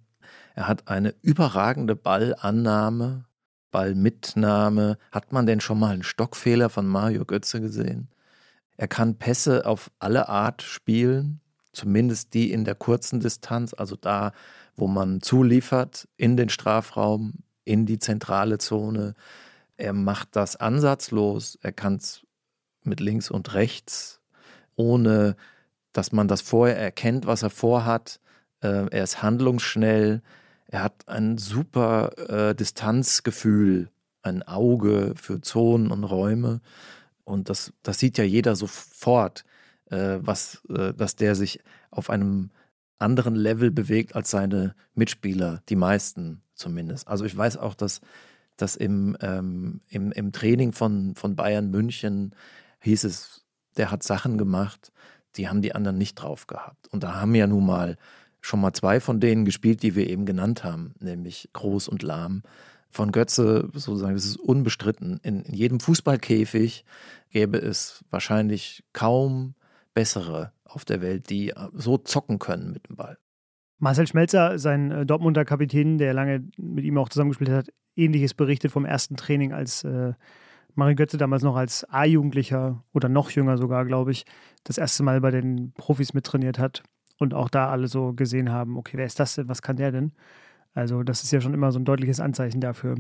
Er 0.55 0.67
hat 0.67 0.88
eine 0.88 1.13
überragende 1.21 1.95
Ballannahme, 1.95 3.25
Ballmitnahme. 3.71 4.97
Hat 5.12 5.34
man 5.34 5.45
denn 5.45 5.60
schon 5.60 5.79
mal 5.79 5.93
einen 5.93 6.03
Stockfehler 6.03 6.69
von 6.69 6.88
Mario 6.88 7.25
Götze 7.25 7.60
gesehen? 7.60 8.10
Er 8.77 8.88
kann 8.88 9.17
Pässe 9.17 9.65
auf 9.65 9.91
alle 9.99 10.29
Art 10.29 10.62
spielen, 10.62 11.41
zumindest 11.71 12.34
die 12.34 12.51
in 12.51 12.65
der 12.65 12.75
kurzen 12.75 13.19
Distanz, 13.19 13.73
also 13.73 13.95
da, 13.95 14.31
wo 14.75 14.88
man 14.88 15.21
zuliefert 15.21 16.08
in 16.17 16.36
den 16.38 16.49
Strafraum, 16.49 17.44
in 17.65 17.86
die 17.86 17.99
zentrale 17.99 18.58
Zone. 18.58 19.15
Er 19.78 19.93
macht 19.93 20.36
das 20.36 20.56
ansatzlos, 20.56 21.58
er 21.62 21.73
kann 21.73 21.95
es 21.95 22.25
mit 22.84 22.99
links 22.99 23.30
und 23.32 23.54
rechts, 23.54 24.21
ohne 24.75 25.36
dass 25.93 26.12
man 26.12 26.28
das 26.28 26.41
vorher 26.41 26.78
erkennt, 26.78 27.25
was 27.25 27.43
er 27.43 27.49
vorhat. 27.49 28.19
Äh, 28.62 28.88
er 28.91 29.04
ist 29.04 29.21
handlungsschnell, 29.21 30.21
er 30.67 30.84
hat 30.84 31.08
ein 31.08 31.38
super 31.38 32.17
äh, 32.30 32.56
Distanzgefühl, 32.56 33.89
ein 34.21 34.43
Auge 34.43 35.13
für 35.15 35.41
Zonen 35.41 35.91
und 35.91 36.04
Räume. 36.04 36.62
Und 37.23 37.49
das, 37.49 37.73
das 37.84 37.99
sieht 37.99 38.17
ja 38.17 38.23
jeder 38.23 38.56
sofort. 38.56 39.45
äh, 39.89 40.19
was, 40.21 40.63
äh, 40.69 40.93
dass 40.93 41.15
der 41.15 41.36
sich 41.36 41.60
auf 41.91 42.10
einem 42.10 42.51
anderen 42.99 43.36
Level 43.36 43.71
bewegt 43.71 44.15
als 44.15 44.32
seine 44.32 44.75
Mitspieler, 44.93 45.62
die 45.69 45.75
meisten 45.75 46.41
zumindest. 46.55 47.07
Also 47.07 47.25
ich 47.25 47.35
weiß 47.35 47.57
auch, 47.57 47.75
dass, 47.75 48.01
dass 48.57 48.75
im, 48.75 49.17
ähm, 49.21 49.81
im, 49.89 50.11
im 50.11 50.31
Training 50.31 50.71
von, 50.71 51.15
von 51.15 51.35
Bayern 51.35 51.69
München 51.69 52.33
hieß 52.81 53.03
es, 53.03 53.45
der 53.77 53.91
hat 53.91 54.03
Sachen 54.03 54.37
gemacht, 54.37 54.91
die 55.35 55.49
haben 55.49 55.61
die 55.61 55.75
anderen 55.75 55.97
nicht 55.97 56.15
drauf 56.15 56.47
gehabt. 56.47 56.87
Und 56.89 57.03
da 57.03 57.15
haben 57.15 57.35
ja 57.35 57.47
nun 57.47 57.65
mal 57.65 57.97
schon 58.41 58.61
mal 58.61 58.73
zwei 58.73 58.99
von 58.99 59.19
denen 59.19 59.43
gespielt, 59.43 59.81
die 59.83 59.95
wir 59.95 60.07
eben 60.07 60.25
genannt 60.25 60.63
haben, 60.63 60.93
nämlich 60.99 61.49
Groß 61.53 61.87
und 61.87 62.03
Lahm. 62.03 62.43
Von 62.89 63.11
Götze, 63.11 63.69
sozusagen, 63.73 64.13
das 64.13 64.25
ist 64.25 64.37
unbestritten. 64.37 65.19
In, 65.23 65.41
in 65.41 65.53
jedem 65.53 65.79
Fußballkäfig 65.81 66.85
gäbe 67.31 67.57
es 67.57 68.05
wahrscheinlich 68.09 68.83
kaum 68.93 69.55
bessere 69.93 70.53
auf 70.63 70.85
der 70.85 71.01
Welt, 71.01 71.29
die 71.29 71.53
so 71.73 71.97
zocken 71.97 72.39
können 72.39 72.71
mit 72.71 72.87
dem 72.87 72.95
Ball. 72.95 73.17
Marcel 73.77 74.07
Schmelzer, 74.07 74.57
sein 74.57 74.91
äh, 74.91 75.05
Dortmunder 75.05 75.45
Kapitän, 75.45 75.97
der 75.97 76.13
lange 76.13 76.47
mit 76.57 76.85
ihm 76.85 76.97
auch 76.97 77.09
zusammengespielt 77.09 77.51
hat, 77.51 77.69
ähnliches 77.95 78.33
berichtet 78.33 78.71
vom 78.71 78.85
ersten 78.85 79.15
Training, 79.15 79.53
als 79.53 79.83
äh, 79.83 80.13
Mario 80.75 80.95
Götze 80.95 81.17
damals 81.17 81.43
noch 81.43 81.55
als 81.55 81.85
A-Jugendlicher 81.89 82.83
oder 82.93 83.09
noch 83.09 83.31
jünger 83.31 83.57
sogar, 83.57 83.85
glaube 83.85 84.11
ich, 84.11 84.25
das 84.63 84.77
erste 84.77 85.03
Mal 85.03 85.21
bei 85.21 85.31
den 85.31 85.71
Profis 85.73 86.13
mittrainiert 86.13 86.59
hat 86.59 86.83
und 87.17 87.33
auch 87.33 87.49
da 87.49 87.69
alle 87.69 87.88
so 87.88 88.13
gesehen 88.13 88.51
haben, 88.51 88.77
okay, 88.77 88.97
wer 88.97 89.05
ist 89.05 89.19
das 89.19 89.35
denn, 89.35 89.47
was 89.47 89.61
kann 89.61 89.77
der 89.77 89.91
denn? 89.91 90.11
Also 90.73 91.03
das 91.03 91.23
ist 91.23 91.31
ja 91.31 91.39
schon 91.39 91.53
immer 91.53 91.71
so 91.71 91.79
ein 91.79 91.85
deutliches 91.85 92.19
Anzeichen 92.19 92.59
dafür. 92.59 92.95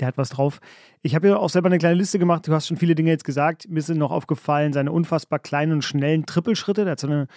Der 0.00 0.08
hat 0.08 0.18
was 0.18 0.30
drauf. 0.30 0.60
Ich 1.02 1.14
habe 1.14 1.28
ja 1.28 1.36
auch 1.36 1.50
selber 1.50 1.66
eine 1.66 1.78
kleine 1.78 1.94
Liste 1.94 2.18
gemacht. 2.18 2.48
Du 2.48 2.52
hast 2.52 2.66
schon 2.66 2.78
viele 2.78 2.94
Dinge 2.94 3.10
jetzt 3.10 3.24
gesagt. 3.24 3.68
Mir 3.68 3.82
sind 3.82 3.98
noch 3.98 4.10
aufgefallen 4.10 4.72
seine 4.72 4.90
unfassbar 4.90 5.38
kleinen 5.38 5.72
und 5.72 5.82
schnellen 5.82 6.26
Trippelschritte. 6.26 6.84
Der 6.84 6.92
hat 6.92 7.00
so 7.00 7.06
eine, 7.06 7.28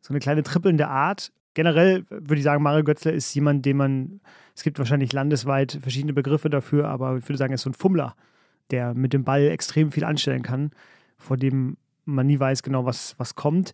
so 0.00 0.12
eine 0.12 0.18
kleine 0.18 0.42
trippelnde 0.42 0.88
Art. 0.88 1.32
Generell 1.58 2.04
würde 2.08 2.36
ich 2.36 2.44
sagen, 2.44 2.62
Mario 2.62 2.84
Götzler 2.84 3.12
ist 3.12 3.34
jemand, 3.34 3.66
den 3.66 3.76
man, 3.76 4.20
es 4.54 4.62
gibt 4.62 4.78
wahrscheinlich 4.78 5.12
landesweit 5.12 5.80
verschiedene 5.82 6.12
Begriffe 6.12 6.50
dafür, 6.50 6.86
aber 6.86 7.16
ich 7.16 7.24
würde 7.24 7.36
sagen, 7.36 7.50
er 7.50 7.56
ist 7.56 7.62
so 7.62 7.70
ein 7.70 7.74
Fummler, 7.74 8.14
der 8.70 8.94
mit 8.94 9.12
dem 9.12 9.24
Ball 9.24 9.48
extrem 9.48 9.90
viel 9.90 10.04
anstellen 10.04 10.44
kann, 10.44 10.70
vor 11.16 11.36
dem 11.36 11.76
man 12.04 12.28
nie 12.28 12.38
weiß 12.38 12.62
genau, 12.62 12.84
was, 12.84 13.16
was 13.18 13.34
kommt. 13.34 13.72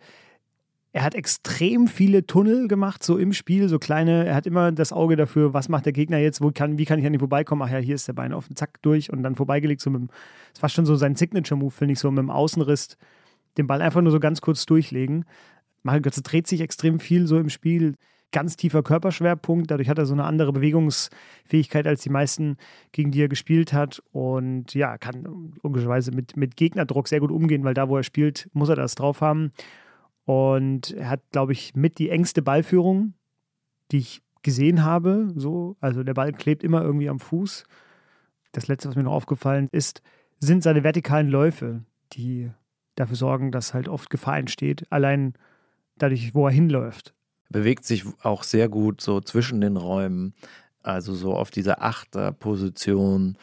Er 0.94 1.04
hat 1.04 1.14
extrem 1.14 1.86
viele 1.86 2.26
Tunnel 2.26 2.68
gemacht, 2.68 3.02
so 3.02 3.18
im 3.18 3.34
Spiel, 3.34 3.68
so 3.68 3.78
kleine. 3.78 4.24
Er 4.24 4.34
hat 4.34 4.46
immer 4.46 4.72
das 4.72 4.94
Auge 4.94 5.16
dafür, 5.16 5.52
was 5.52 5.68
macht 5.68 5.84
der 5.84 5.92
Gegner 5.92 6.16
jetzt, 6.16 6.40
wo 6.40 6.52
kann, 6.52 6.78
wie 6.78 6.86
kann 6.86 6.98
ich 6.98 7.04
an 7.04 7.12
ihm 7.12 7.20
vorbeikommen? 7.20 7.60
Ach 7.60 7.70
ja, 7.70 7.76
hier 7.80 7.96
ist 7.96 8.08
der 8.08 8.14
Bein 8.14 8.32
offen, 8.32 8.56
zack, 8.56 8.80
durch 8.80 9.12
und 9.12 9.22
dann 9.22 9.34
vorbeigelegt. 9.34 9.82
So 9.82 9.90
mit, 9.90 10.10
das 10.54 10.62
war 10.62 10.70
schon 10.70 10.86
so 10.86 10.96
sein 10.96 11.16
Signature-Move, 11.16 11.70
finde 11.70 11.92
ich, 11.92 11.98
so 11.98 12.10
mit 12.10 12.20
dem 12.20 12.30
Außenriss 12.30 12.96
den 13.58 13.66
Ball 13.66 13.82
einfach 13.82 14.00
nur 14.00 14.10
so 14.10 14.20
ganz 14.20 14.40
kurz 14.40 14.64
durchlegen. 14.64 15.26
Mario 15.84 16.02
Götze 16.02 16.22
dreht 16.22 16.48
sich 16.48 16.60
extrem 16.60 16.98
viel 16.98 17.26
so 17.26 17.38
im 17.38 17.50
Spiel. 17.50 17.94
Ganz 18.32 18.56
tiefer 18.56 18.82
Körperschwerpunkt. 18.82 19.70
Dadurch 19.70 19.88
hat 19.88 19.98
er 19.98 20.06
so 20.06 20.14
eine 20.14 20.24
andere 20.24 20.52
Bewegungsfähigkeit 20.52 21.86
als 21.86 22.02
die 22.02 22.10
meisten, 22.10 22.56
gegen 22.90 23.12
die 23.12 23.22
er 23.22 23.28
gespielt 23.28 23.72
hat. 23.72 24.02
Und 24.10 24.74
ja, 24.74 24.98
kann 24.98 25.52
logischerweise 25.62 26.10
mit, 26.10 26.36
mit 26.36 26.56
Gegnerdruck 26.56 27.06
sehr 27.06 27.20
gut 27.20 27.30
umgehen, 27.30 27.62
weil 27.62 27.74
da, 27.74 27.88
wo 27.88 27.96
er 27.96 28.02
spielt, 28.02 28.48
muss 28.52 28.70
er 28.70 28.76
das 28.76 28.96
drauf 28.96 29.20
haben. 29.20 29.52
Und 30.24 30.92
er 30.92 31.10
hat, 31.10 31.20
glaube 31.30 31.52
ich, 31.52 31.76
mit 31.76 31.98
die 31.98 32.08
engste 32.08 32.42
Ballführung, 32.42 33.12
die 33.92 33.98
ich 33.98 34.22
gesehen 34.42 34.82
habe. 34.82 35.32
So, 35.36 35.76
also 35.80 36.02
der 36.02 36.14
Ball 36.14 36.32
klebt 36.32 36.64
immer 36.64 36.82
irgendwie 36.82 37.10
am 37.10 37.20
Fuß. 37.20 37.64
Das 38.52 38.68
letzte, 38.68 38.88
was 38.88 38.96
mir 38.96 39.02
noch 39.02 39.12
aufgefallen 39.12 39.68
ist, 39.70 40.02
sind 40.40 40.62
seine 40.62 40.82
vertikalen 40.82 41.28
Läufe, 41.28 41.84
die 42.14 42.50
dafür 42.94 43.16
sorgen, 43.16 43.52
dass 43.52 43.74
halt 43.74 43.88
oft 43.88 44.08
Gefahr 44.08 44.38
entsteht. 44.38 44.86
Allein 44.90 45.34
dadurch, 45.98 46.34
wo 46.34 46.46
er 46.46 46.52
hinläuft. 46.52 47.14
Bewegt 47.50 47.84
sich 47.84 48.04
auch 48.22 48.42
sehr 48.42 48.68
gut 48.68 49.00
so 49.00 49.20
zwischen 49.20 49.60
den 49.60 49.76
Räumen, 49.76 50.34
also 50.82 51.14
so 51.14 51.34
auf 51.34 51.50
dieser 51.50 51.82
Achterposition, 51.82 53.38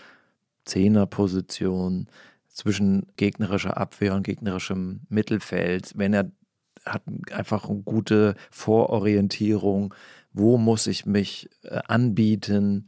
Zehnerposition, 0.66 2.08
zwischen 2.48 3.08
gegnerischer 3.16 3.78
Abwehr 3.78 4.14
und 4.14 4.24
gegnerischem 4.24 5.02
Mittelfeld. 5.08 5.94
Wenn 5.96 6.14
er 6.14 6.32
hat 6.86 7.04
einfach 7.32 7.70
eine 7.70 7.82
gute 7.82 8.36
Vororientierung. 8.50 9.94
Wo 10.34 10.58
muss 10.58 10.88
ich 10.88 11.06
mich 11.06 11.50
äh, 11.64 11.80
anbieten? 11.88 12.88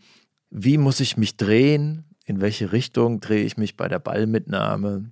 Wie 0.50 0.78
muss 0.78 1.00
ich 1.00 1.18
mich 1.18 1.38
drehen? 1.38 2.06
In 2.26 2.42
welche 2.42 2.72
Richtung 2.72 3.20
drehe 3.20 3.44
ich 3.44 3.58
mich 3.58 3.76
bei 3.76 3.88
der 3.88 4.00
Ballmitnahme? 4.00 5.12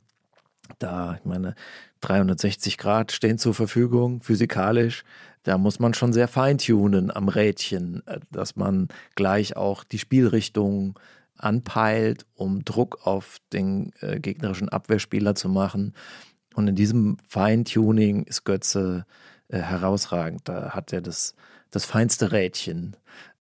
Da, 0.80 1.16
ich 1.16 1.26
meine, 1.26 1.56
360 2.02 2.78
Grad 2.78 3.12
stehen 3.12 3.38
zur 3.38 3.54
Verfügung, 3.54 4.22
physikalisch. 4.22 5.04
Da 5.44 5.58
muss 5.58 5.80
man 5.80 5.94
schon 5.94 6.14
sehr 6.14 6.28
feintunen 6.28 7.10
am 7.10 7.30
Rädchen, 7.30 8.06
äh, 8.08 8.20
dass 8.32 8.56
man 8.56 8.90
gleich 9.16 9.56
auch 9.56 9.84
die 9.84 10.00
Spielrichtung 10.00 11.00
anpeilt, 11.38 12.26
um 12.36 12.64
Druck 12.64 13.06
auf 13.06 13.38
den 13.52 13.94
äh, 14.02 14.20
gegnerischen 14.20 14.70
Abwehrspieler 14.70 15.36
zu 15.36 15.50
machen. 15.50 15.94
Und 16.54 16.68
in 16.68 16.76
diesem 16.76 17.18
Feintuning 17.28 18.24
ist 18.24 18.44
Götze 18.44 19.06
äh, 19.48 19.60
herausragend. 19.60 20.42
Da 20.46 20.72
hat 20.72 20.94
er 20.94 21.02
das, 21.02 21.34
das 21.72 21.86
feinste 21.86 22.32
Rädchen. 22.32 22.96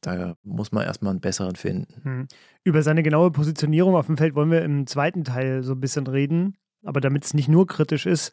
Da 0.01 0.35
muss 0.43 0.71
man 0.71 0.85
erstmal 0.85 1.11
einen 1.11 1.21
besseren 1.21 1.55
finden. 1.55 2.01
Hm. 2.03 2.27
Über 2.63 2.83
seine 2.83 3.03
genaue 3.03 3.31
Positionierung 3.31 3.95
auf 3.95 4.07
dem 4.07 4.17
Feld 4.17 4.35
wollen 4.35 4.51
wir 4.51 4.63
im 4.63 4.87
zweiten 4.87 5.23
Teil 5.23 5.63
so 5.63 5.73
ein 5.73 5.79
bisschen 5.79 6.07
reden. 6.07 6.57
Aber 6.85 7.01
damit 7.01 7.25
es 7.25 7.33
nicht 7.33 7.49
nur 7.49 7.67
kritisch 7.67 8.05
ist, 8.05 8.31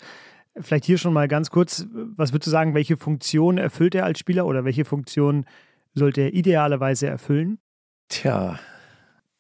vielleicht 0.61 0.85
hier 0.85 0.99
schon 0.99 1.13
mal 1.13 1.29
ganz 1.29 1.51
kurz, 1.51 1.87
was 1.93 2.33
würdest 2.33 2.47
du 2.47 2.51
sagen, 2.51 2.75
welche 2.75 2.97
Funktion 2.97 3.59
erfüllt 3.59 3.95
er 3.95 4.05
als 4.05 4.19
Spieler 4.19 4.47
oder 4.47 4.65
welche 4.65 4.85
Funktion 4.85 5.47
sollte 5.95 6.23
er 6.23 6.35
idealerweise 6.35 7.07
erfüllen? 7.07 7.59
Tja, 8.09 8.59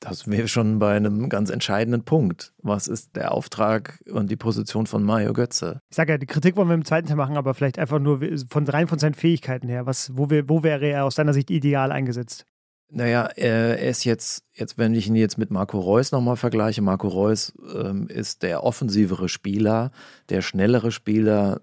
das 0.01 0.29
wäre 0.29 0.49
schon 0.49 0.79
bei 0.79 0.97
einem 0.97 1.29
ganz 1.29 1.51
entscheidenden 1.51 2.05
Punkt. 2.05 2.53
Was 2.63 2.89
ist 2.89 3.15
der 3.15 3.33
Auftrag 3.33 4.03
und 4.11 4.31
die 4.31 4.37
Position 4.37 4.87
von 4.87 5.05
Mario 5.05 5.33
Götze? 5.33 5.81
Ich 5.91 5.97
sage 5.97 6.13
ja, 6.13 6.19
die 6.19 6.27
Kritik 6.27 6.57
wollen 6.57 6.69
wir 6.69 6.75
im 6.75 6.85
zweiten 6.85 7.07
Teil 7.07 7.17
machen, 7.17 7.37
aber 7.37 7.55
vielleicht 7.55 7.79
einfach 7.79 8.01
nur 8.01 8.21
von 8.51 8.67
rein 8.67 8.89
von 8.89 8.99
seinen 8.99 9.15
Fähigkeiten 9.15 9.69
her. 9.69 9.87
Was, 9.87 10.17
wo, 10.17 10.29
wir, 10.29 10.49
wo 10.49 10.63
wäre 10.63 10.87
er 10.87 11.05
aus 11.05 11.15
deiner 11.15 11.33
Sicht 11.33 11.51
ideal 11.51 11.93
eingesetzt? 11.93 12.47
Naja, 12.95 13.25
er 13.37 13.79
ist 13.79 14.05
jetzt, 14.05 14.45
jetzt, 14.53 14.77
wenn 14.77 14.95
ich 14.95 15.07
ihn 15.07 15.17
jetzt 15.17 15.39
mit 15.39 15.51
Marco 15.51 15.81
Reus 15.81 16.13
nochmal 16.13 16.37
vergleiche, 16.37 16.83
Marco 16.83 17.09
Reus 17.09 17.55
ähm, 17.75 18.07
ist 18.09 18.43
der 18.43 18.65
offensivere 18.65 19.31
Spieler, 19.31 19.93
der 20.29 20.43
schnellere 20.43 20.93
Spieler, 20.93 21.63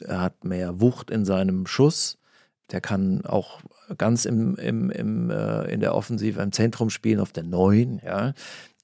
er 0.00 0.22
hat 0.22 0.44
mehr 0.44 0.80
Wucht 0.80 1.10
in 1.10 1.26
seinem 1.26 1.66
Schuss, 1.66 2.16
der 2.70 2.80
kann 2.80 3.26
auch 3.26 3.60
ganz 3.98 4.24
im, 4.24 4.56
im, 4.56 4.90
im, 4.90 5.28
äh, 5.28 5.64
in 5.64 5.80
der 5.80 5.94
Offensive 5.94 6.40
im 6.40 6.52
Zentrum 6.52 6.88
spielen, 6.88 7.20
auf 7.20 7.32
der 7.32 7.44
Neun, 7.44 8.00
ja. 8.02 8.32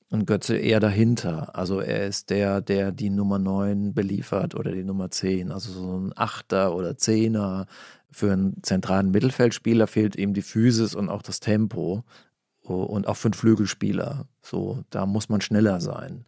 Und 0.08 0.26
Götze 0.26 0.56
eher 0.56 0.78
dahinter. 0.78 1.56
Also 1.56 1.80
er 1.80 2.06
ist 2.06 2.30
der, 2.30 2.60
der 2.60 2.92
die 2.92 3.10
Nummer 3.10 3.40
9 3.40 3.92
beliefert 3.92 4.54
oder 4.54 4.70
die 4.70 4.84
Nummer 4.84 5.10
10. 5.10 5.50
Also 5.50 5.72
so 5.72 5.98
ein 5.98 6.12
Achter 6.14 6.76
oder 6.76 6.96
Zehner. 6.96 7.66
Für 8.10 8.32
einen 8.32 8.62
zentralen 8.62 9.10
Mittelfeldspieler 9.10 9.86
fehlt 9.86 10.16
ihm 10.16 10.34
die 10.34 10.42
Physis 10.42 10.94
und 10.94 11.08
auch 11.08 11.22
das 11.22 11.40
Tempo. 11.40 12.04
Und 12.60 13.06
auch 13.06 13.16
für 13.16 13.28
einen 13.28 13.34
Flügelspieler. 13.34 14.26
So, 14.42 14.84
da 14.90 15.06
muss 15.06 15.28
man 15.28 15.40
schneller 15.40 15.80
sein. 15.80 16.24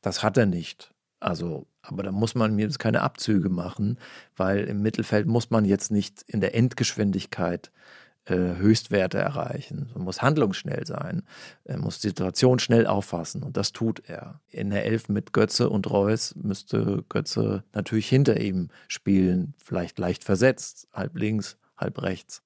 Das 0.00 0.22
hat 0.24 0.36
er 0.36 0.46
nicht. 0.46 0.92
Also, 1.20 1.66
aber 1.80 2.02
da 2.02 2.10
muss 2.10 2.34
man 2.34 2.56
mir 2.56 2.62
jetzt 2.62 2.80
keine 2.80 3.02
Abzüge 3.02 3.48
machen, 3.48 3.98
weil 4.34 4.64
im 4.64 4.82
Mittelfeld 4.82 5.26
muss 5.26 5.50
man 5.50 5.64
jetzt 5.64 5.92
nicht 5.92 6.22
in 6.26 6.40
der 6.40 6.56
Endgeschwindigkeit 6.56 7.68
äh, 7.68 8.05
Höchstwerte 8.34 9.18
erreichen. 9.18 9.90
Man 9.94 10.04
muss 10.04 10.20
handlungsschnell 10.20 10.86
sein, 10.86 11.22
er 11.64 11.78
muss 11.78 12.00
die 12.00 12.08
Situation 12.08 12.58
schnell 12.58 12.86
auffassen 12.86 13.42
und 13.42 13.56
das 13.56 13.72
tut 13.72 14.02
er. 14.08 14.40
In 14.48 14.70
der 14.70 14.84
Elf 14.84 15.08
mit 15.08 15.32
Götze 15.32 15.70
und 15.70 15.88
Reus 15.90 16.34
müsste 16.34 17.04
Götze 17.08 17.62
natürlich 17.72 18.08
hinter 18.08 18.40
ihm 18.40 18.70
spielen, 18.88 19.54
vielleicht 19.58 19.98
leicht 19.98 20.24
versetzt, 20.24 20.88
halb 20.92 21.16
links, 21.16 21.56
halb 21.76 22.02
rechts. 22.02 22.42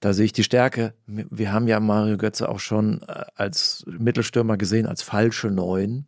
Da 0.00 0.12
sehe 0.12 0.26
ich 0.26 0.32
die 0.32 0.44
Stärke. 0.44 0.92
Wir 1.06 1.52
haben 1.52 1.68
ja 1.68 1.80
Mario 1.80 2.18
Götze 2.18 2.48
auch 2.48 2.60
schon 2.60 3.02
äh, 3.08 3.24
als 3.34 3.84
Mittelstürmer 3.86 4.56
gesehen, 4.56 4.86
als 4.86 5.02
falsche 5.02 5.50
Neun. 5.50 6.06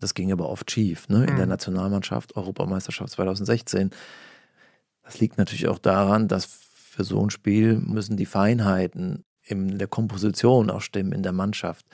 Das 0.00 0.14
ging 0.14 0.32
aber 0.32 0.48
oft 0.48 0.70
schief, 0.70 1.08
ne? 1.08 1.26
In 1.26 1.36
der 1.36 1.44
mhm. 1.44 1.50
Nationalmannschaft, 1.50 2.36
Europameisterschaft 2.36 3.12
2016. 3.12 3.90
Das 5.02 5.20
liegt 5.20 5.38
natürlich 5.38 5.68
auch 5.68 5.78
daran, 5.78 6.28
dass 6.28 6.67
für 6.98 7.04
so 7.04 7.22
ein 7.24 7.30
Spiel 7.30 7.76
müssen 7.76 8.16
die 8.16 8.26
Feinheiten 8.26 9.24
in 9.44 9.78
der 9.78 9.86
Komposition 9.86 10.68
auch 10.68 10.80
stimmen, 10.80 11.12
in 11.12 11.22
der 11.22 11.30
Mannschaft. 11.30 11.86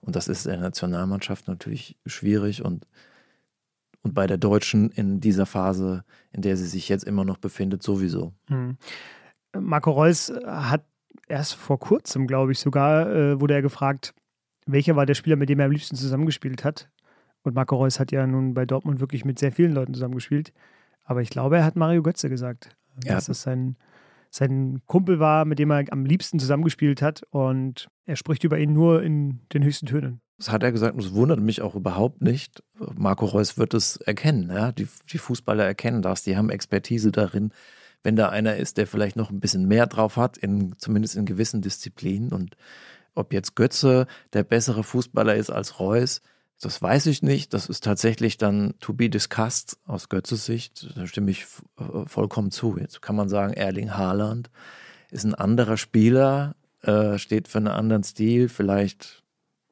Und 0.00 0.14
das 0.14 0.28
ist 0.28 0.46
in 0.46 0.52
der 0.52 0.60
Nationalmannschaft 0.60 1.48
natürlich 1.48 1.96
schwierig 2.06 2.64
und, 2.64 2.86
und 4.02 4.14
bei 4.14 4.28
der 4.28 4.38
Deutschen 4.38 4.88
in 4.90 5.18
dieser 5.18 5.46
Phase, 5.46 6.04
in 6.30 6.42
der 6.42 6.56
sie 6.56 6.68
sich 6.68 6.88
jetzt 6.88 7.02
immer 7.02 7.24
noch 7.24 7.38
befindet, 7.38 7.82
sowieso. 7.82 8.34
Mhm. 8.48 8.76
Marco 9.58 9.90
Reus 9.90 10.32
hat 10.46 10.84
erst 11.26 11.54
vor 11.54 11.80
kurzem, 11.80 12.28
glaube 12.28 12.52
ich, 12.52 12.60
sogar, 12.60 13.10
äh, 13.12 13.40
wurde 13.40 13.54
er 13.54 13.62
gefragt, 13.62 14.14
welcher 14.64 14.94
war 14.94 15.06
der 15.06 15.14
Spieler, 15.14 15.34
mit 15.34 15.48
dem 15.48 15.58
er 15.58 15.66
am 15.66 15.72
liebsten 15.72 15.96
zusammengespielt 15.96 16.62
hat. 16.62 16.88
Und 17.42 17.56
Marco 17.56 17.74
Reus 17.74 17.98
hat 17.98 18.12
ja 18.12 18.28
nun 18.28 18.54
bei 18.54 18.64
Dortmund 18.64 19.00
wirklich 19.00 19.24
mit 19.24 19.40
sehr 19.40 19.50
vielen 19.50 19.72
Leuten 19.72 19.92
zusammengespielt. 19.92 20.52
Aber 21.02 21.20
ich 21.20 21.30
glaube, 21.30 21.56
er 21.56 21.64
hat 21.64 21.74
Mario 21.74 22.00
Götze 22.04 22.28
gesagt, 22.28 22.68
Ja. 23.02 23.14
dass 23.14 23.28
es 23.28 23.42
sein, 23.42 23.74
sein 24.32 24.80
Kumpel 24.86 25.20
war, 25.20 25.44
mit 25.44 25.58
dem 25.58 25.70
er 25.70 25.84
am 25.90 26.06
liebsten 26.06 26.38
zusammengespielt 26.38 27.02
hat. 27.02 27.22
Und 27.30 27.88
er 28.06 28.16
spricht 28.16 28.44
über 28.44 28.58
ihn 28.58 28.72
nur 28.72 29.02
in 29.02 29.40
den 29.52 29.62
höchsten 29.62 29.86
Tönen. 29.86 30.20
Das 30.38 30.50
hat 30.50 30.62
er 30.62 30.72
gesagt 30.72 30.94
und 30.94 31.04
es 31.04 31.12
wundert 31.12 31.38
mich 31.38 31.60
auch 31.62 31.76
überhaupt 31.76 32.22
nicht. 32.22 32.64
Marco 32.96 33.26
Reus 33.26 33.58
wird 33.58 33.74
es 33.74 33.98
erkennen, 33.98 34.50
ja. 34.50 34.72
Die, 34.72 34.88
die 35.12 35.18
Fußballer 35.18 35.64
erkennen 35.64 36.02
das, 36.02 36.24
die 36.24 36.36
haben 36.36 36.50
Expertise 36.50 37.12
darin. 37.12 37.52
Wenn 38.02 38.16
da 38.16 38.30
einer 38.30 38.56
ist, 38.56 38.78
der 38.78 38.88
vielleicht 38.88 39.14
noch 39.14 39.30
ein 39.30 39.38
bisschen 39.38 39.68
mehr 39.68 39.86
drauf 39.86 40.16
hat, 40.16 40.38
in, 40.38 40.74
zumindest 40.78 41.14
in 41.14 41.26
gewissen 41.26 41.60
Disziplinen. 41.60 42.32
Und 42.32 42.56
ob 43.14 43.32
jetzt 43.32 43.54
Götze 43.54 44.06
der 44.32 44.42
bessere 44.42 44.82
Fußballer 44.82 45.36
ist 45.36 45.50
als 45.50 45.78
Reus, 45.78 46.22
das 46.60 46.80
weiß 46.80 47.06
ich 47.06 47.22
nicht. 47.22 47.54
Das 47.54 47.68
ist 47.68 47.84
tatsächlich 47.84 48.38
dann 48.38 48.74
to 48.80 48.92
be 48.92 49.10
discussed 49.10 49.78
aus 49.86 50.08
Götzes 50.08 50.46
Sicht. 50.46 50.96
Da 50.96 51.06
stimme 51.06 51.30
ich 51.30 51.46
äh, 51.78 52.06
vollkommen 52.06 52.50
zu. 52.50 52.76
Jetzt 52.78 53.02
kann 53.02 53.16
man 53.16 53.28
sagen, 53.28 53.52
Erling 53.54 53.94
Haaland 53.94 54.50
ist 55.10 55.24
ein 55.24 55.34
anderer 55.34 55.76
Spieler, 55.76 56.54
äh, 56.82 57.18
steht 57.18 57.48
für 57.48 57.58
einen 57.58 57.68
anderen 57.68 58.04
Stil. 58.04 58.48
Vielleicht 58.48 59.22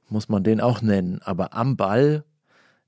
muss 0.09 0.29
man 0.29 0.43
den 0.43 0.61
auch 0.61 0.83
nennen. 0.83 1.21
Aber 1.23 1.55
am 1.55 1.77
Ball, 1.77 2.25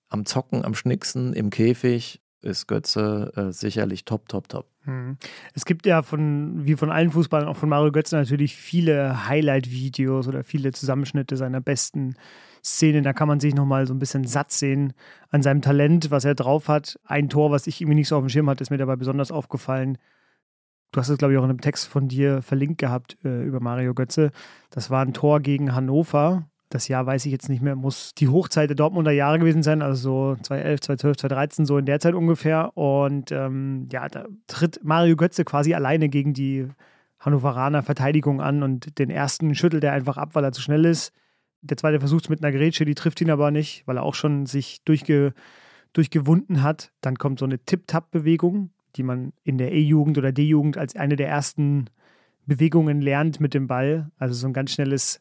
am 0.09 0.27
Zocken, 0.27 0.65
am 0.65 0.75
Schnicksen, 0.75 1.33
im 1.33 1.51
Käfig 1.51 2.21
ist 2.43 2.67
Götze 2.67 3.33
äh, 3.37 3.53
sicherlich 3.53 4.05
top, 4.05 4.29
top, 4.29 4.49
top. 4.49 4.67
Hm. 4.85 5.17
Es 5.55 5.65
gibt 5.65 5.87
ja 5.87 6.03
von, 6.03 6.67
wie 6.67 6.75
von 6.75 6.91
allen 6.91 7.13
Fußballern, 7.13 7.49
auch 7.49 7.57
von 7.57 7.69
Mario 7.69 7.93
Götze 7.93 8.17
natürlich 8.17 8.57
viele 8.57 9.29
Highlight-Videos 9.29 10.27
oder 10.27 10.43
viele 10.43 10.73
Zusammenschnitte 10.73 11.37
seiner 11.37 11.61
besten 11.61 12.17
Szenen. 12.65 13.05
Da 13.05 13.13
kann 13.13 13.29
man 13.29 13.41
sich 13.41 13.55
nochmal 13.55 13.87
so 13.87 13.95
ein 13.95 13.99
bisschen 13.99 14.25
satt 14.25 14.53
sehen 14.53 14.93
an 15.31 15.43
seinem 15.43 15.63
Talent, 15.63 16.11
was 16.11 16.25
er 16.25 16.35
drauf 16.35 16.69
hat. 16.69 16.99
Ein 17.05 17.29
Tor, 17.29 17.51
was 17.51 17.67
ich 17.67 17.81
irgendwie 17.81 17.97
nicht 17.97 18.09
so 18.09 18.17
auf 18.17 18.23
dem 18.23 18.29
Schirm 18.29 18.49
hatte, 18.49 18.63
ist 18.63 18.71
mir 18.71 18.79
dabei 18.79 18.97
besonders 18.97 19.33
aufgefallen. 19.33 19.99
Du 20.93 21.01
hast 21.01 21.09
es, 21.09 21.19
glaube 21.19 21.33
ich, 21.33 21.39
auch 21.39 21.45
in 21.45 21.51
einem 21.51 21.61
Text 21.61 21.87
von 21.89 22.09
dir 22.09 22.43
verlinkt 22.43 22.79
gehabt 22.79 23.17
äh, 23.25 23.43
über 23.45 23.61
Mario 23.61 23.95
Götze. 23.95 24.31
Das 24.71 24.91
war 24.91 25.03
ein 25.03 25.15
Tor 25.15 25.41
gegen 25.41 25.75
Hannover. 25.75 26.47
Das 26.69 26.89
Jahr 26.89 27.05
weiß 27.05 27.27
ich 27.27 27.33
jetzt 27.33 27.49
nicht 27.49 27.63
mehr, 27.63 27.77
muss 27.77 28.15
die 28.15 28.29
Hochzeit 28.29 28.71
der 28.71 28.77
Dortmunder 28.77 29.11
Jahre 29.11 29.39
gewesen 29.39 29.63
sein, 29.63 29.83
also 29.83 30.35
so 30.35 30.43
2011, 30.43 30.81
2012, 30.81 31.17
2013, 31.19 31.67
so 31.67 31.77
in 31.77 31.85
der 31.85 32.01
Zeit 32.01 32.15
ungefähr. 32.15 32.77
Und 32.77 33.31
ähm, 33.31 33.89
ja, 33.93 34.09
da 34.09 34.27
tritt 34.47 34.81
Mario 34.83 35.17
Götze 35.17 35.45
quasi 35.45 35.75
alleine 35.75 36.09
gegen 36.09 36.33
die 36.33 36.69
Hannoveraner 37.21 37.83
Verteidigung 37.83 38.41
an 38.41 38.63
und 38.63 38.99
den 38.99 39.11
ersten 39.11 39.55
schüttelt 39.55 39.85
er 39.85 39.93
einfach 39.93 40.17
ab, 40.17 40.31
weil 40.33 40.45
er 40.45 40.53
zu 40.53 40.63
schnell 40.63 40.85
ist. 40.85 41.13
Der 41.63 41.77
zweite 41.77 42.01
versucht 42.01 42.25
es 42.25 42.29
mit 42.29 42.43
einer 42.43 42.57
Grätsche, 42.57 42.85
die 42.85 42.95
trifft 42.95 43.21
ihn 43.21 43.31
aber 43.31 43.51
nicht, 43.51 43.87
weil 43.87 43.97
er 43.97 44.03
auch 44.03 44.15
schon 44.15 44.47
sich 44.47 44.83
durchge, 44.85 45.33
durchgewunden 45.93 46.63
hat. 46.63 46.93
Dann 47.01 47.17
kommt 47.17 47.39
so 47.39 47.45
eine 47.45 47.59
Tip-Tap-Bewegung, 47.59 48.71
die 48.97 49.03
man 49.03 49.33
in 49.45 49.59
der 49.59 49.73
E-Jugend 49.73 50.19
oder 50.19 50.33
D-Jugend 50.33 50.77
als 50.77 50.97
eine 50.97 51.17
der 51.17 51.29
ersten 51.29 51.87
Bewegungen 52.47 53.01
lernt 53.01 53.41
mit 53.41 53.55
dem 53.55 53.69
Ball. 53.69 54.11
Also 54.19 54.35
so 54.35 54.47
ein 54.47 54.53
ganz 54.53 54.73
schnelles 54.73 55.21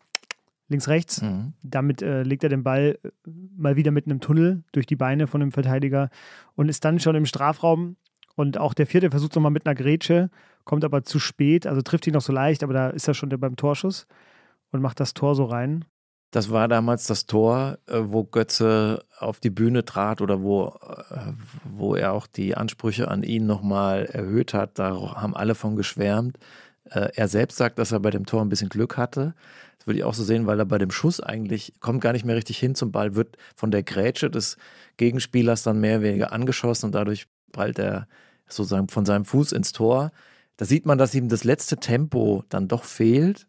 links-rechts. 0.71 1.21
Mhm. 1.21 1.53
Damit 1.61 2.01
äh, 2.01 2.23
legt 2.23 2.43
er 2.43 2.49
den 2.49 2.63
Ball 2.63 2.97
äh, 3.03 3.09
mal 3.55 3.75
wieder 3.75 3.91
mit 3.91 4.05
einem 4.05 4.19
Tunnel 4.19 4.63
durch 4.71 4.87
die 4.87 4.95
Beine 4.95 5.27
von 5.27 5.41
dem 5.41 5.51
Verteidiger 5.51 6.09
und 6.55 6.69
ist 6.69 6.83
dann 6.83 6.99
schon 6.99 7.15
im 7.15 7.25
Strafraum. 7.25 7.97
Und 8.35 8.57
auch 8.57 8.73
der 8.73 8.87
vierte 8.87 9.11
versucht 9.11 9.35
nochmal 9.35 9.51
mit 9.51 9.67
einer 9.67 9.75
Grätsche, 9.75 10.31
kommt 10.63 10.85
aber 10.85 11.03
zu 11.03 11.19
spät, 11.19 11.67
also 11.67 11.81
trifft 11.81 12.07
ihn 12.07 12.13
noch 12.13 12.21
so 12.21 12.33
leicht, 12.33 12.63
aber 12.63 12.73
da 12.73 12.89
ist 12.89 13.07
er 13.07 13.13
schon 13.13 13.29
beim 13.29 13.57
Torschuss 13.57 14.07
und 14.71 14.81
macht 14.81 14.99
das 14.99 15.13
Tor 15.13 15.35
so 15.35 15.45
rein. 15.45 15.85
Das 16.31 16.49
war 16.49 16.69
damals 16.69 17.07
das 17.07 17.25
Tor, 17.25 17.77
äh, 17.87 17.99
wo 18.03 18.23
Götze 18.23 19.03
auf 19.19 19.41
die 19.41 19.49
Bühne 19.49 19.83
trat 19.83 20.21
oder 20.21 20.41
wo, 20.41 20.67
äh, 21.09 21.33
wo 21.65 21.95
er 21.95 22.13
auch 22.13 22.25
die 22.25 22.55
Ansprüche 22.55 23.09
an 23.09 23.23
ihn 23.23 23.45
nochmal 23.45 24.05
erhöht 24.05 24.53
hat. 24.53 24.79
Da 24.79 24.91
haben 25.15 25.35
alle 25.35 25.55
von 25.55 25.75
geschwärmt. 25.75 26.37
Äh, 26.89 27.09
Er 27.15 27.27
selbst 27.27 27.57
sagt, 27.57 27.79
dass 27.79 27.91
er 27.91 27.99
bei 27.99 28.11
dem 28.11 28.25
Tor 28.25 28.41
ein 28.41 28.49
bisschen 28.49 28.69
Glück 28.69 28.95
hatte. 28.97 29.35
Das 29.77 29.87
würde 29.87 29.99
ich 29.99 30.05
auch 30.05 30.13
so 30.13 30.23
sehen, 30.23 30.47
weil 30.47 30.59
er 30.59 30.65
bei 30.65 30.77
dem 30.77 30.91
Schuss 30.91 31.19
eigentlich 31.19 31.73
kommt 31.81 32.01
gar 32.01 32.13
nicht 32.13 32.23
mehr 32.23 32.35
richtig 32.35 32.57
hin 32.59 32.75
zum 32.75 32.91
Ball, 32.91 33.15
wird 33.15 33.37
von 33.55 33.71
der 33.71 33.83
Grätsche 33.83 34.29
des 34.29 34.55
Gegenspielers 34.97 35.63
dann 35.63 35.81
mehr 35.81 35.97
oder 35.97 36.07
weniger 36.07 36.31
angeschossen 36.31 36.87
und 36.87 36.95
dadurch 36.95 37.27
prallt 37.51 37.77
er 37.79 38.07
sozusagen 38.47 38.87
von 38.87 39.05
seinem 39.05 39.25
Fuß 39.25 39.51
ins 39.51 39.73
Tor. 39.73 40.11
Da 40.57 40.65
sieht 40.65 40.85
man, 40.85 40.97
dass 40.97 41.15
ihm 41.15 41.27
das 41.29 41.43
letzte 41.43 41.77
Tempo 41.77 42.43
dann 42.49 42.67
doch 42.67 42.83
fehlt 42.85 43.47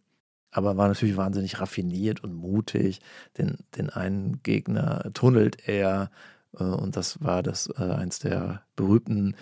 aber 0.52 0.76
war 0.76 0.86
natürlich 0.88 1.16
wahnsinnig 1.16 1.60
raffiniert 1.60 2.22
und 2.22 2.34
mutig. 2.34 3.00
Den, 3.38 3.58
den 3.76 3.90
einen 3.90 4.42
Gegner 4.42 5.10
tunnelt 5.14 5.66
er 5.68 6.10
äh, 6.58 6.62
und 6.64 6.96
das 6.96 7.22
war 7.22 7.42
das 7.42 7.68
äh, 7.78 7.82
eins 7.82 8.18
der 8.20 8.62
berühmten 8.76 9.34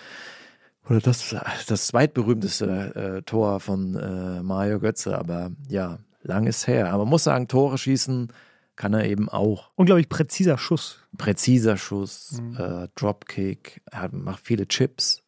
oder 0.89 1.01
das, 1.01 1.35
das 1.67 1.87
zweitberühmteste 1.89 3.19
äh, 3.19 3.23
Tor 3.23 3.61
von 3.61 3.95
äh, 3.97 4.43
Mario 4.43 4.81
Götze. 4.81 5.19
Aber 5.19 5.51
ja, 5.69 5.99
lang 6.23 6.47
ist 6.47 6.67
her. 6.67 6.89
Aber 6.89 7.05
man 7.05 7.11
muss 7.11 7.25
sagen, 7.25 7.49
Tore 7.49 7.79
schießen 7.79 8.33
kann 8.77 8.95
er 8.95 9.05
eben 9.05 9.29
auch. 9.29 9.71
Unglaublich 9.77 10.09
präziser 10.09 10.57
Schuss. 10.59 11.01
Präziser 11.19 11.77
Schuss, 11.77 12.41
Mhm. 12.41 12.57
äh, 12.57 12.89
Dropkick, 12.95 13.83
er 13.91 14.09
macht 14.13 14.45
viele 14.45 14.67
Chips 14.67 15.23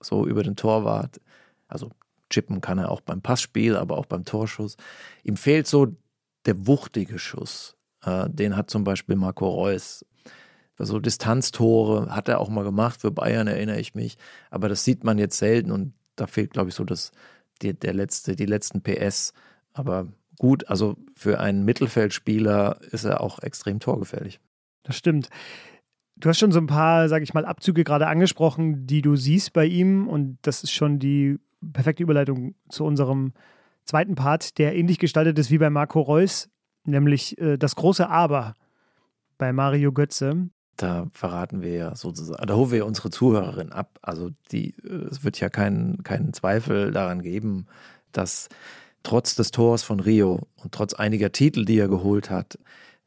so 0.00 0.26
über 0.26 0.42
den 0.42 0.56
Torwart. 0.56 1.20
Also 1.66 1.90
chippen 2.30 2.60
kann 2.60 2.78
er 2.78 2.90
auch 2.90 3.00
beim 3.00 3.20
Passspiel, 3.20 3.76
aber 3.76 3.98
auch 3.98 4.06
beim 4.06 4.24
Torschuss. 4.24 4.76
Ihm 5.24 5.36
fehlt 5.36 5.66
so 5.66 5.94
der 6.46 6.66
wuchtige 6.66 7.18
Schuss. 7.18 7.76
Äh, 8.04 8.30
den 8.30 8.56
hat 8.56 8.70
zum 8.70 8.84
Beispiel 8.84 9.16
Marco 9.16 9.48
Reus. 9.48 10.04
So 10.78 10.98
Distanztore 10.98 12.14
hat 12.14 12.28
er 12.28 12.40
auch 12.40 12.48
mal 12.48 12.64
gemacht 12.64 13.02
für 13.02 13.10
Bayern, 13.10 13.46
erinnere 13.46 13.80
ich 13.80 13.94
mich. 13.94 14.16
Aber 14.50 14.68
das 14.68 14.84
sieht 14.84 15.04
man 15.04 15.18
jetzt 15.18 15.36
selten 15.36 15.72
und 15.72 15.92
da 16.16 16.26
fehlt, 16.26 16.52
glaube 16.52 16.70
ich, 16.70 16.74
so 16.74 16.84
das, 16.84 17.12
die, 17.60 17.74
der 17.74 17.92
letzte, 17.92 18.34
die 18.34 18.46
letzten 18.46 18.82
PS. 18.82 19.34
Aber 19.74 20.08
gut, 20.38 20.68
also 20.68 20.96
für 21.14 21.38
einen 21.38 21.64
Mittelfeldspieler 21.66 22.78
ist 22.92 23.04
er 23.04 23.20
auch 23.20 23.40
extrem 23.40 23.78
torgefährlich. 23.78 24.40
Das 24.82 24.96
stimmt. 24.96 25.28
Du 26.16 26.28
hast 26.28 26.38
schon 26.38 26.52
so 26.52 26.58
ein 26.58 26.66
paar, 26.66 27.08
sag 27.08 27.22
ich 27.22 27.34
mal, 27.34 27.44
Abzüge 27.44 27.84
gerade 27.84 28.06
angesprochen, 28.06 28.86
die 28.86 29.02
du 29.02 29.16
siehst 29.16 29.52
bei 29.52 29.66
ihm. 29.66 30.08
Und 30.08 30.38
das 30.42 30.62
ist 30.62 30.72
schon 30.72 30.98
die 30.98 31.38
perfekte 31.72 32.02
Überleitung 32.02 32.54
zu 32.68 32.84
unserem 32.84 33.32
zweiten 33.84 34.14
Part, 34.14 34.58
der 34.58 34.76
ähnlich 34.76 34.98
gestaltet 34.98 35.38
ist 35.38 35.50
wie 35.50 35.58
bei 35.58 35.70
Marco 35.70 36.00
Reus, 36.00 36.48
nämlich 36.84 37.38
äh, 37.38 37.56
das 37.56 37.76
große 37.76 38.08
Aber 38.08 38.54
bei 39.38 39.52
Mario 39.52 39.92
Götze. 39.92 40.48
Da 40.76 41.08
verraten 41.12 41.62
wir 41.62 41.74
ja 41.74 41.94
sozusagen, 41.94 42.46
da 42.46 42.54
holen 42.54 42.70
wir 42.70 42.86
unsere 42.86 43.10
Zuhörerin 43.10 43.72
ab. 43.72 43.98
Also 44.02 44.30
die, 44.52 44.74
äh, 44.84 45.08
es 45.10 45.24
wird 45.24 45.40
ja 45.40 45.48
keinen 45.48 46.02
keinen 46.02 46.32
Zweifel 46.32 46.90
daran 46.92 47.22
geben, 47.22 47.66
dass 48.12 48.48
trotz 49.02 49.34
des 49.34 49.50
Tors 49.50 49.82
von 49.82 50.00
Rio 50.00 50.46
und 50.56 50.72
trotz 50.72 50.94
einiger 50.94 51.32
Titel, 51.32 51.64
die 51.64 51.78
er 51.78 51.88
geholt 51.88 52.30
hat, 52.30 52.58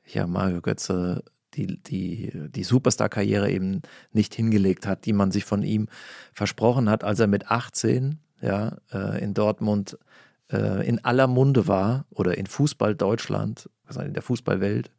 ja 0.06 0.28
Mario 0.28 0.62
Götze 0.62 1.24
die, 1.56 1.82
die, 1.84 2.32
die 2.50 2.64
Superstar-Karriere 2.64 3.52
eben 3.52 3.82
nicht 4.12 4.34
hingelegt 4.34 4.88
hat, 4.88 5.06
die 5.06 5.14
man 5.14 5.32
sich 5.32 5.46
von 5.46 5.64
ihm 5.64 5.88
versprochen 6.34 6.90
hat, 6.90 7.04
als 7.04 7.20
er 7.20 7.28
mit 7.28 7.50
18 7.52 8.20
ja, 8.44 8.78
äh, 8.92 9.24
in 9.24 9.34
Dortmund 9.34 9.98
äh, 10.52 10.88
in 10.88 11.04
aller 11.04 11.28
Munde 11.28 11.68
war 11.68 12.06
oder 12.10 12.38
in 12.38 12.46
Fußball 12.46 12.96
Deutschland, 12.96 13.70
also 13.86 14.02
in 14.02 14.14
der 14.14 14.22
Fußballwelt, 14.22 14.92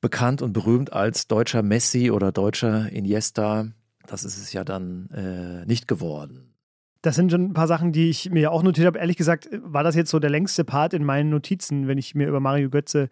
bekannt 0.00 0.42
und 0.42 0.52
berühmt 0.52 0.92
als 0.92 1.26
deutscher 1.26 1.62
Messi 1.62 2.10
oder 2.10 2.32
deutscher 2.32 2.90
Iniesta. 2.90 3.68
Das 4.06 4.24
ist 4.24 4.38
es 4.38 4.52
ja 4.52 4.64
dann 4.64 5.10
äh, 5.10 5.66
nicht 5.66 5.86
geworden. 5.86 6.54
Das 7.02 7.14
sind 7.14 7.30
schon 7.30 7.44
ein 7.44 7.54
paar 7.54 7.68
Sachen, 7.68 7.92
die 7.92 8.10
ich 8.10 8.30
mir 8.30 8.50
auch 8.50 8.62
notiert 8.62 8.86
habe. 8.86 8.98
Ehrlich 8.98 9.16
gesagt, 9.16 9.48
war 9.52 9.84
das 9.84 9.94
jetzt 9.94 10.10
so 10.10 10.18
der 10.18 10.30
längste 10.30 10.64
Part 10.64 10.94
in 10.94 11.04
meinen 11.04 11.30
Notizen, 11.30 11.86
wenn 11.86 11.98
ich 11.98 12.14
mir 12.14 12.26
über 12.26 12.40
Mario 12.40 12.70
Götze 12.70 13.08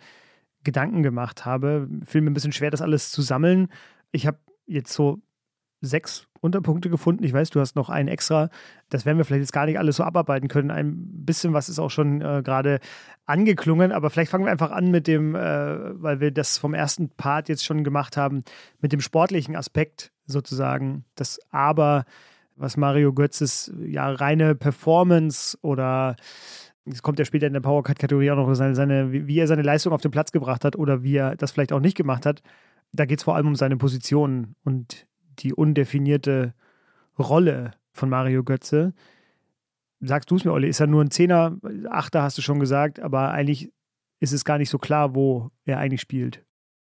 Gedanken 0.65 1.05
gemacht 1.05 1.45
habe. 1.45 1.89
Fiel 2.05 2.23
mir 2.23 2.31
ein 2.31 2.35
bisschen 2.35 2.53
schwer, 2.53 2.71
das 2.71 2.83
alles 2.83 3.13
zu 3.13 3.23
sammeln. 3.23 3.69
Ich 4.11 4.27
habe 4.27 4.39
jetzt 4.67 4.93
so 4.93 5.21
sechs 5.81 6.27
Unterpunkte 6.41 6.91
gefunden. 6.91 7.25
Ich 7.25 7.33
weiß, 7.33 7.51
du 7.51 7.61
hast 7.61 7.77
noch 7.77 7.91
einen 7.91 8.09
extra. 8.09 8.49
Das 8.89 9.05
werden 9.05 9.19
wir 9.19 9.25
vielleicht 9.25 9.43
jetzt 9.43 9.53
gar 9.53 9.67
nicht 9.67 9.79
alles 9.79 9.97
so 9.97 10.05
abarbeiten 10.05 10.49
können. 10.49 10.71
Ein 10.71 11.25
bisschen 11.25 11.53
was 11.53 11.69
ist 11.69 11.79
auch 11.79 11.91
schon 11.91 12.21
äh, 12.21 12.43
gerade 12.43 12.81
angeklungen, 13.27 13.93
aber 13.93 14.11
vielleicht 14.11 14.31
fangen 14.31 14.45
wir 14.45 14.53
einfach 14.53 14.71
an 14.71 14.91
mit 14.91 15.07
dem, 15.07 15.35
äh, 15.35 16.03
weil 16.03 16.21
wir 16.21 16.31
das 16.31 16.59
vom 16.59 16.75
ersten 16.75 17.11
Part 17.11 17.49
jetzt 17.49 17.65
schon 17.65 17.85
gemacht 17.85 18.17
haben, 18.17 18.43
mit 18.81 18.93
dem 18.93 19.01
sportlichen 19.01 19.57
Aspekt 19.57 20.13
sozusagen. 20.27 21.05
Das 21.15 21.41
Aber, 21.51 22.05
was 22.57 22.77
Mario 22.77 23.13
Götzes 23.13 23.73
ja 23.85 24.11
reine 24.11 24.55
Performance 24.55 25.59
oder 25.63 26.17
es 26.87 27.03
kommt 27.03 27.19
ja 27.19 27.25
später 27.25 27.49
in 27.49 27.53
der 27.53 27.61
Powercut-Kategorie 27.61 28.31
auch 28.31 28.37
noch 28.37 28.55
seine, 28.55 28.75
seine, 28.75 29.13
wie 29.13 29.39
er 29.39 29.49
seine 29.49 29.63
Leistung 29.63 29.93
auf 29.93 30.01
den 30.01 30.13
Platz 30.13 30.31
gebracht 30.31 30.65
hat 30.65 30.77
oder 30.77 31.03
wie 31.03 31.17
er 31.17 31.37
das 31.37 31.51
vielleicht 31.51 31.73
auch 31.73 31.81
nicht 31.81 31.97
gemacht 31.97 32.25
hat. 32.25 32.43
Da 32.93 33.05
geht 33.05 33.19
es 33.19 33.25
vor 33.25 33.35
allem 33.35 33.49
um 33.49 33.57
seine 33.57 33.77
Position 33.77 34.55
und 34.63 35.07
die 35.37 35.55
undefinierte 35.55 36.55
Rolle 37.19 37.73
von 37.93 38.09
Mario 38.09 38.45
Götze. 38.45 38.95
Sagst 40.01 40.31
du 40.31 40.37
es 40.37 40.45
mir, 40.45 40.53
Olli, 40.53 40.69
ist 40.69 40.81
er 40.81 40.87
nur 40.87 41.03
ein 41.03 41.11
Zehner? 41.11 41.59
Achter 41.91 42.23
hast 42.23 42.37
du 42.37 42.43
schon 42.43 42.61
gesagt, 42.61 43.01
aber 43.01 43.31
eigentlich 43.31 43.73
ist 44.21 44.33
es 44.33 44.45
gar 44.45 44.59
nicht 44.59 44.71
so 44.71 44.79
klar, 44.79 45.15
wo 45.15 45.51
er 45.65 45.79
eigentlich 45.79 46.01
spielt. 46.01 46.45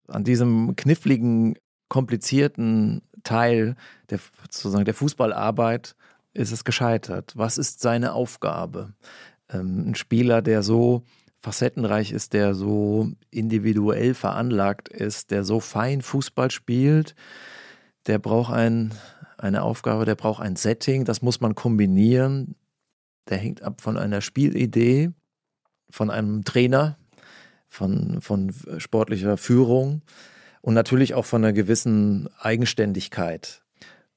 An 0.09 0.25
diesem 0.25 0.75
kniffligen, 0.77 1.57
komplizierten 1.89 3.03
Teil 3.25 3.77
der, 4.11 4.19
sozusagen 4.51 4.85
der 4.85 4.95
Fußballarbeit 4.95 5.95
ist 6.33 6.53
es 6.53 6.65
gescheitert. 6.65 7.33
Was 7.37 7.59
ist 7.59 7.81
seine 7.81 8.13
Aufgabe? 8.13 8.95
Ähm, 9.51 9.91
ein 9.91 9.95
Spieler, 9.95 10.43
der 10.43 10.63
so 10.63 11.05
facettenreich 11.41 12.13
ist, 12.13 12.33
der 12.33 12.55
so 12.55 13.11
individuell 13.31 14.15
veranlagt 14.15 14.89
ist, 14.89 15.31
der 15.31 15.45
so 15.45 15.61
fein 15.61 16.03
Fußball 16.03 16.51
spielt, 16.51 17.15
der 18.09 18.19
braucht 18.19 18.53
ein, 18.53 18.93
eine 19.37 19.63
Aufgabe, 19.63 20.05
der 20.05 20.17
braucht 20.17 20.43
ein 20.43 20.57
Setting, 20.57 21.05
das 21.05 21.23
muss 21.23 21.41
man 21.41 21.55
kombinieren. 21.55 22.57
Der 23.29 23.37
hängt 23.37 23.63
ab 23.63 23.81
von 23.81 23.97
einer 23.97 24.23
Spielidee, 24.23 25.11
von 25.91 26.11
einem 26.11 26.45
Trainer, 26.45 26.99
von, 27.69 28.21
von 28.21 28.53
sportlicher 28.79 29.37
Führung 29.37 30.03
und 30.63 30.75
natürlich 30.75 31.15
auch 31.15 31.27
von 31.27 31.45
einer 31.45 31.53
gewissen 31.53 32.29
Eigenständigkeit. 32.39 33.63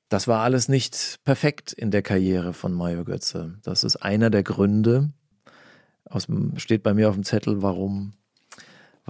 Das 0.08 0.28
war 0.28 0.42
alles 0.42 0.70
nicht 0.70 1.20
perfekt 1.24 1.72
in 1.74 1.92
der 1.92 2.02
Karriere 2.02 2.54
von 2.54 2.74
Mario 2.74 3.04
Götze. 3.04 3.60
Das 3.64 3.84
ist 3.84 3.98
einer 3.98 4.30
der 4.30 4.44
Gründe, 4.44 5.12
aus 6.06 6.28
steht 6.58 6.84
bei 6.84 6.94
mir 6.94 7.10
auf 7.10 7.16
dem 7.16 7.24
Zettel, 7.24 7.62
warum 7.62 8.14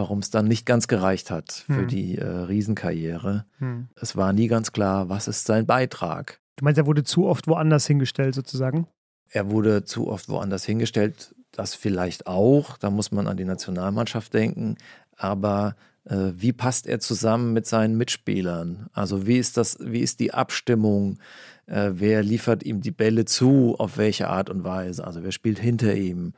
warum 0.01 0.19
es 0.19 0.31
dann 0.31 0.47
nicht 0.47 0.65
ganz 0.65 0.87
gereicht 0.87 1.29
hat 1.29 1.51
für 1.67 1.81
hm. 1.81 1.87
die 1.87 2.17
äh, 2.17 2.25
Riesenkarriere. 2.25 3.45
Hm. 3.59 3.87
Es 3.95 4.15
war 4.15 4.33
nie 4.33 4.47
ganz 4.47 4.71
klar, 4.71 5.09
was 5.09 5.27
ist 5.27 5.45
sein 5.45 5.67
Beitrag. 5.67 6.41
Du 6.55 6.65
meinst, 6.65 6.79
er 6.79 6.87
wurde 6.87 7.03
zu 7.03 7.27
oft 7.27 7.47
woanders 7.47 7.85
hingestellt 7.85 8.33
sozusagen? 8.33 8.87
Er 9.29 9.51
wurde 9.51 9.85
zu 9.85 10.07
oft 10.07 10.27
woanders 10.27 10.65
hingestellt, 10.65 11.35
das 11.51 11.75
vielleicht 11.75 12.25
auch, 12.25 12.77
da 12.77 12.89
muss 12.89 13.11
man 13.11 13.27
an 13.27 13.37
die 13.37 13.45
Nationalmannschaft 13.45 14.33
denken, 14.33 14.77
aber 15.15 15.75
äh, 16.05 16.31
wie 16.33 16.51
passt 16.51 16.87
er 16.87 16.99
zusammen 16.99 17.53
mit 17.53 17.67
seinen 17.67 17.95
Mitspielern? 17.95 18.87
Also 18.93 19.27
wie 19.27 19.37
ist 19.37 19.57
das, 19.57 19.77
wie 19.79 19.99
ist 19.99 20.19
die 20.19 20.33
Abstimmung? 20.33 21.19
Äh, 21.67 21.91
wer 21.93 22.23
liefert 22.23 22.63
ihm 22.63 22.81
die 22.81 22.91
Bälle 22.91 23.25
zu? 23.25 23.75
Auf 23.77 23.97
welche 23.97 24.29
Art 24.29 24.49
und 24.49 24.63
Weise? 24.63 25.05
Also 25.05 25.23
wer 25.23 25.31
spielt 25.31 25.59
hinter 25.59 25.93
ihm? 25.93 26.33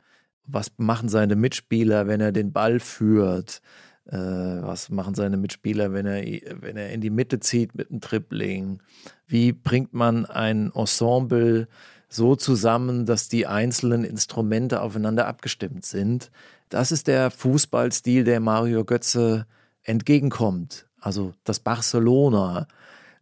Was 0.46 0.72
machen 0.76 1.08
seine 1.08 1.36
Mitspieler, 1.36 2.06
wenn 2.06 2.20
er 2.20 2.32
den 2.32 2.52
Ball 2.52 2.80
führt? 2.80 3.62
Äh, 4.06 4.16
was 4.16 4.90
machen 4.90 5.14
seine 5.14 5.36
Mitspieler, 5.36 5.92
wenn 5.92 6.06
er, 6.06 6.22
wenn 6.60 6.76
er 6.76 6.92
in 6.92 7.00
die 7.00 7.10
Mitte 7.10 7.40
zieht 7.40 7.74
mit 7.74 7.90
einem 7.90 8.00
Tripling? 8.00 8.82
Wie 9.26 9.52
bringt 9.52 9.94
man 9.94 10.26
ein 10.26 10.70
Ensemble 10.74 11.68
so 12.08 12.36
zusammen, 12.36 13.06
dass 13.06 13.28
die 13.28 13.46
einzelnen 13.46 14.04
Instrumente 14.04 14.82
aufeinander 14.82 15.26
abgestimmt 15.26 15.86
sind? 15.86 16.30
Das 16.68 16.92
ist 16.92 17.06
der 17.06 17.30
Fußballstil, 17.30 18.24
der 18.24 18.40
Mario 18.40 18.84
Götze 18.84 19.46
entgegenkommt. 19.82 20.86
Also 21.00 21.32
das 21.44 21.60
Barcelona 21.60 22.66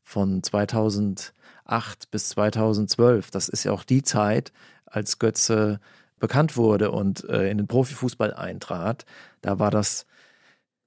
von 0.02 0.42
2008 0.42 1.32
bis 2.10 2.30
2012, 2.30 3.30
das 3.30 3.48
ist 3.48 3.64
ja 3.64 3.72
auch 3.72 3.84
die 3.84 4.02
Zeit, 4.02 4.52
als 4.86 5.18
Götze 5.18 5.80
bekannt 6.22 6.56
wurde 6.56 6.92
und 6.92 7.28
äh, 7.28 7.50
in 7.50 7.58
den 7.58 7.66
Profifußball 7.66 8.32
eintrat, 8.32 9.04
da 9.40 9.58
war 9.58 9.72
das 9.72 10.06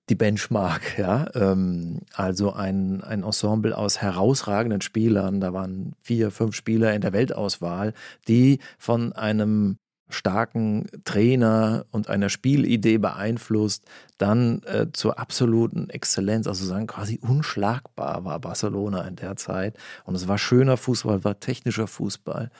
die 0.09 0.15
Benchmark, 0.15 0.97
ja. 0.97 1.27
Ähm, 1.35 1.99
also 2.13 2.53
ein, 2.53 3.03
ein 3.03 3.23
Ensemble 3.23 3.77
aus 3.77 4.01
herausragenden 4.01 4.79
Spielern. 4.79 5.41
Da 5.41 5.53
waren 5.53 5.93
vier, 6.01 6.31
fünf 6.31 6.55
Spieler 6.55 6.93
in 6.93 7.01
der 7.01 7.11
Weltauswahl, 7.11 7.93
die 8.29 8.59
von 8.77 9.11
einem 9.11 9.77
starken 10.07 10.85
Trainer 11.03 11.85
und 11.91 12.07
einer 12.07 12.29
Spielidee 12.29 12.97
beeinflusst, 12.97 13.83
dann 14.17 14.61
äh, 14.63 14.87
zur 14.93 15.19
absoluten 15.19 15.89
Exzellenz, 15.89 16.47
also 16.47 16.63
sagen 16.65 16.87
quasi 16.87 17.19
unschlagbar 17.21 18.23
war 18.23 18.39
Barcelona 18.39 19.01
in 19.01 19.17
der 19.17 19.35
Zeit. 19.35 19.75
Und 20.05 20.15
es 20.15 20.29
war 20.29 20.37
schöner 20.37 20.77
Fußball, 20.77 21.25
war 21.25 21.41
technischer 21.41 21.87
Fußball 21.87 22.51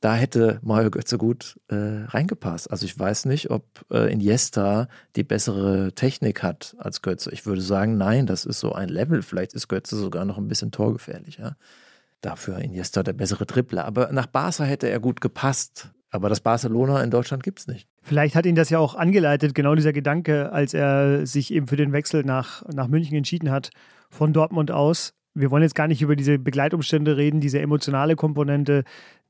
da 0.00 0.14
hätte 0.14 0.60
Mario 0.62 0.90
Götze 0.90 1.18
gut 1.18 1.58
äh, 1.68 2.04
reingepasst. 2.06 2.70
Also 2.70 2.86
ich 2.86 2.96
weiß 2.98 3.24
nicht, 3.24 3.50
ob 3.50 3.64
äh, 3.90 4.12
Iniesta 4.12 4.88
die 5.16 5.24
bessere 5.24 5.92
Technik 5.92 6.42
hat 6.42 6.76
als 6.78 7.02
Götze. 7.02 7.32
Ich 7.32 7.46
würde 7.46 7.60
sagen, 7.60 7.96
nein, 7.96 8.26
das 8.26 8.44
ist 8.44 8.60
so 8.60 8.72
ein 8.72 8.88
Level. 8.88 9.22
Vielleicht 9.22 9.54
ist 9.54 9.68
Götze 9.68 9.96
sogar 9.96 10.24
noch 10.24 10.38
ein 10.38 10.48
bisschen 10.48 10.70
torgefährlicher. 10.70 11.56
Dafür 12.20 12.58
Iniesta 12.58 13.02
der 13.02 13.12
bessere 13.12 13.46
Tripler. 13.46 13.84
Aber 13.84 14.12
nach 14.12 14.26
Barca 14.26 14.64
hätte 14.64 14.88
er 14.88 15.00
gut 15.00 15.20
gepasst. 15.20 15.90
Aber 16.10 16.28
das 16.28 16.40
Barcelona 16.40 17.02
in 17.02 17.10
Deutschland 17.10 17.42
gibt 17.42 17.58
es 17.58 17.66
nicht. 17.66 17.88
Vielleicht 18.02 18.34
hat 18.34 18.46
ihn 18.46 18.54
das 18.54 18.70
ja 18.70 18.78
auch 18.78 18.94
angeleitet, 18.94 19.54
genau 19.54 19.74
dieser 19.74 19.92
Gedanke, 19.92 20.52
als 20.52 20.72
er 20.72 21.26
sich 21.26 21.52
eben 21.52 21.66
für 21.66 21.76
den 21.76 21.92
Wechsel 21.92 22.24
nach, 22.24 22.64
nach 22.72 22.88
München 22.88 23.16
entschieden 23.16 23.50
hat, 23.50 23.70
von 24.08 24.32
Dortmund 24.32 24.70
aus. 24.70 25.12
Wir 25.38 25.50
wollen 25.52 25.62
jetzt 25.62 25.74
gar 25.74 25.86
nicht 25.86 26.02
über 26.02 26.16
diese 26.16 26.38
Begleitumstände 26.38 27.16
reden, 27.16 27.40
diese 27.40 27.60
emotionale 27.60 28.16
Komponente, 28.16 28.82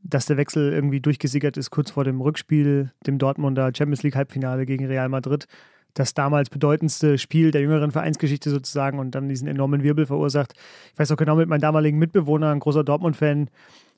dass 0.02 0.26
der 0.26 0.38
Wechsel 0.38 0.72
irgendwie 0.72 1.00
durchgesickert 1.00 1.56
ist 1.56 1.70
kurz 1.70 1.90
vor 1.90 2.04
dem 2.04 2.20
Rückspiel, 2.20 2.92
dem 3.06 3.18
Dortmunder 3.18 3.72
Champions 3.76 4.02
League 4.02 4.16
Halbfinale 4.16 4.64
gegen 4.64 4.86
Real 4.86 5.08
Madrid. 5.08 5.46
Das 5.92 6.14
damals 6.14 6.48
bedeutendste 6.48 7.18
Spiel 7.18 7.50
der 7.50 7.60
jüngeren 7.60 7.90
Vereinsgeschichte 7.90 8.50
sozusagen 8.50 8.98
und 8.98 9.14
dann 9.14 9.28
diesen 9.28 9.48
enormen 9.48 9.82
Wirbel 9.82 10.06
verursacht. 10.06 10.54
Ich 10.92 10.98
weiß 10.98 11.12
auch 11.12 11.16
genau, 11.16 11.36
mit 11.36 11.48
meinem 11.48 11.60
damaligen 11.60 11.98
Mitbewohner, 11.98 12.52
ein 12.52 12.60
großer 12.60 12.84
Dortmund-Fan, 12.84 13.50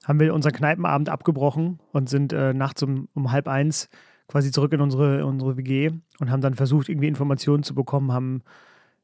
haben 0.04 0.20
wir 0.20 0.34
unseren 0.34 0.52
Kneipenabend 0.52 1.08
abgebrochen 1.10 1.78
und 1.92 2.08
sind 2.08 2.32
äh, 2.32 2.54
nachts 2.54 2.82
um, 2.82 3.08
um 3.14 3.30
halb 3.30 3.46
eins 3.46 3.88
quasi 4.26 4.50
zurück 4.50 4.72
in 4.72 4.80
unsere, 4.80 5.26
unsere 5.26 5.56
WG 5.56 5.90
und 6.18 6.30
haben 6.30 6.40
dann 6.40 6.54
versucht, 6.54 6.88
irgendwie 6.88 7.08
Informationen 7.08 7.62
zu 7.62 7.74
bekommen, 7.74 8.12
haben 8.12 8.42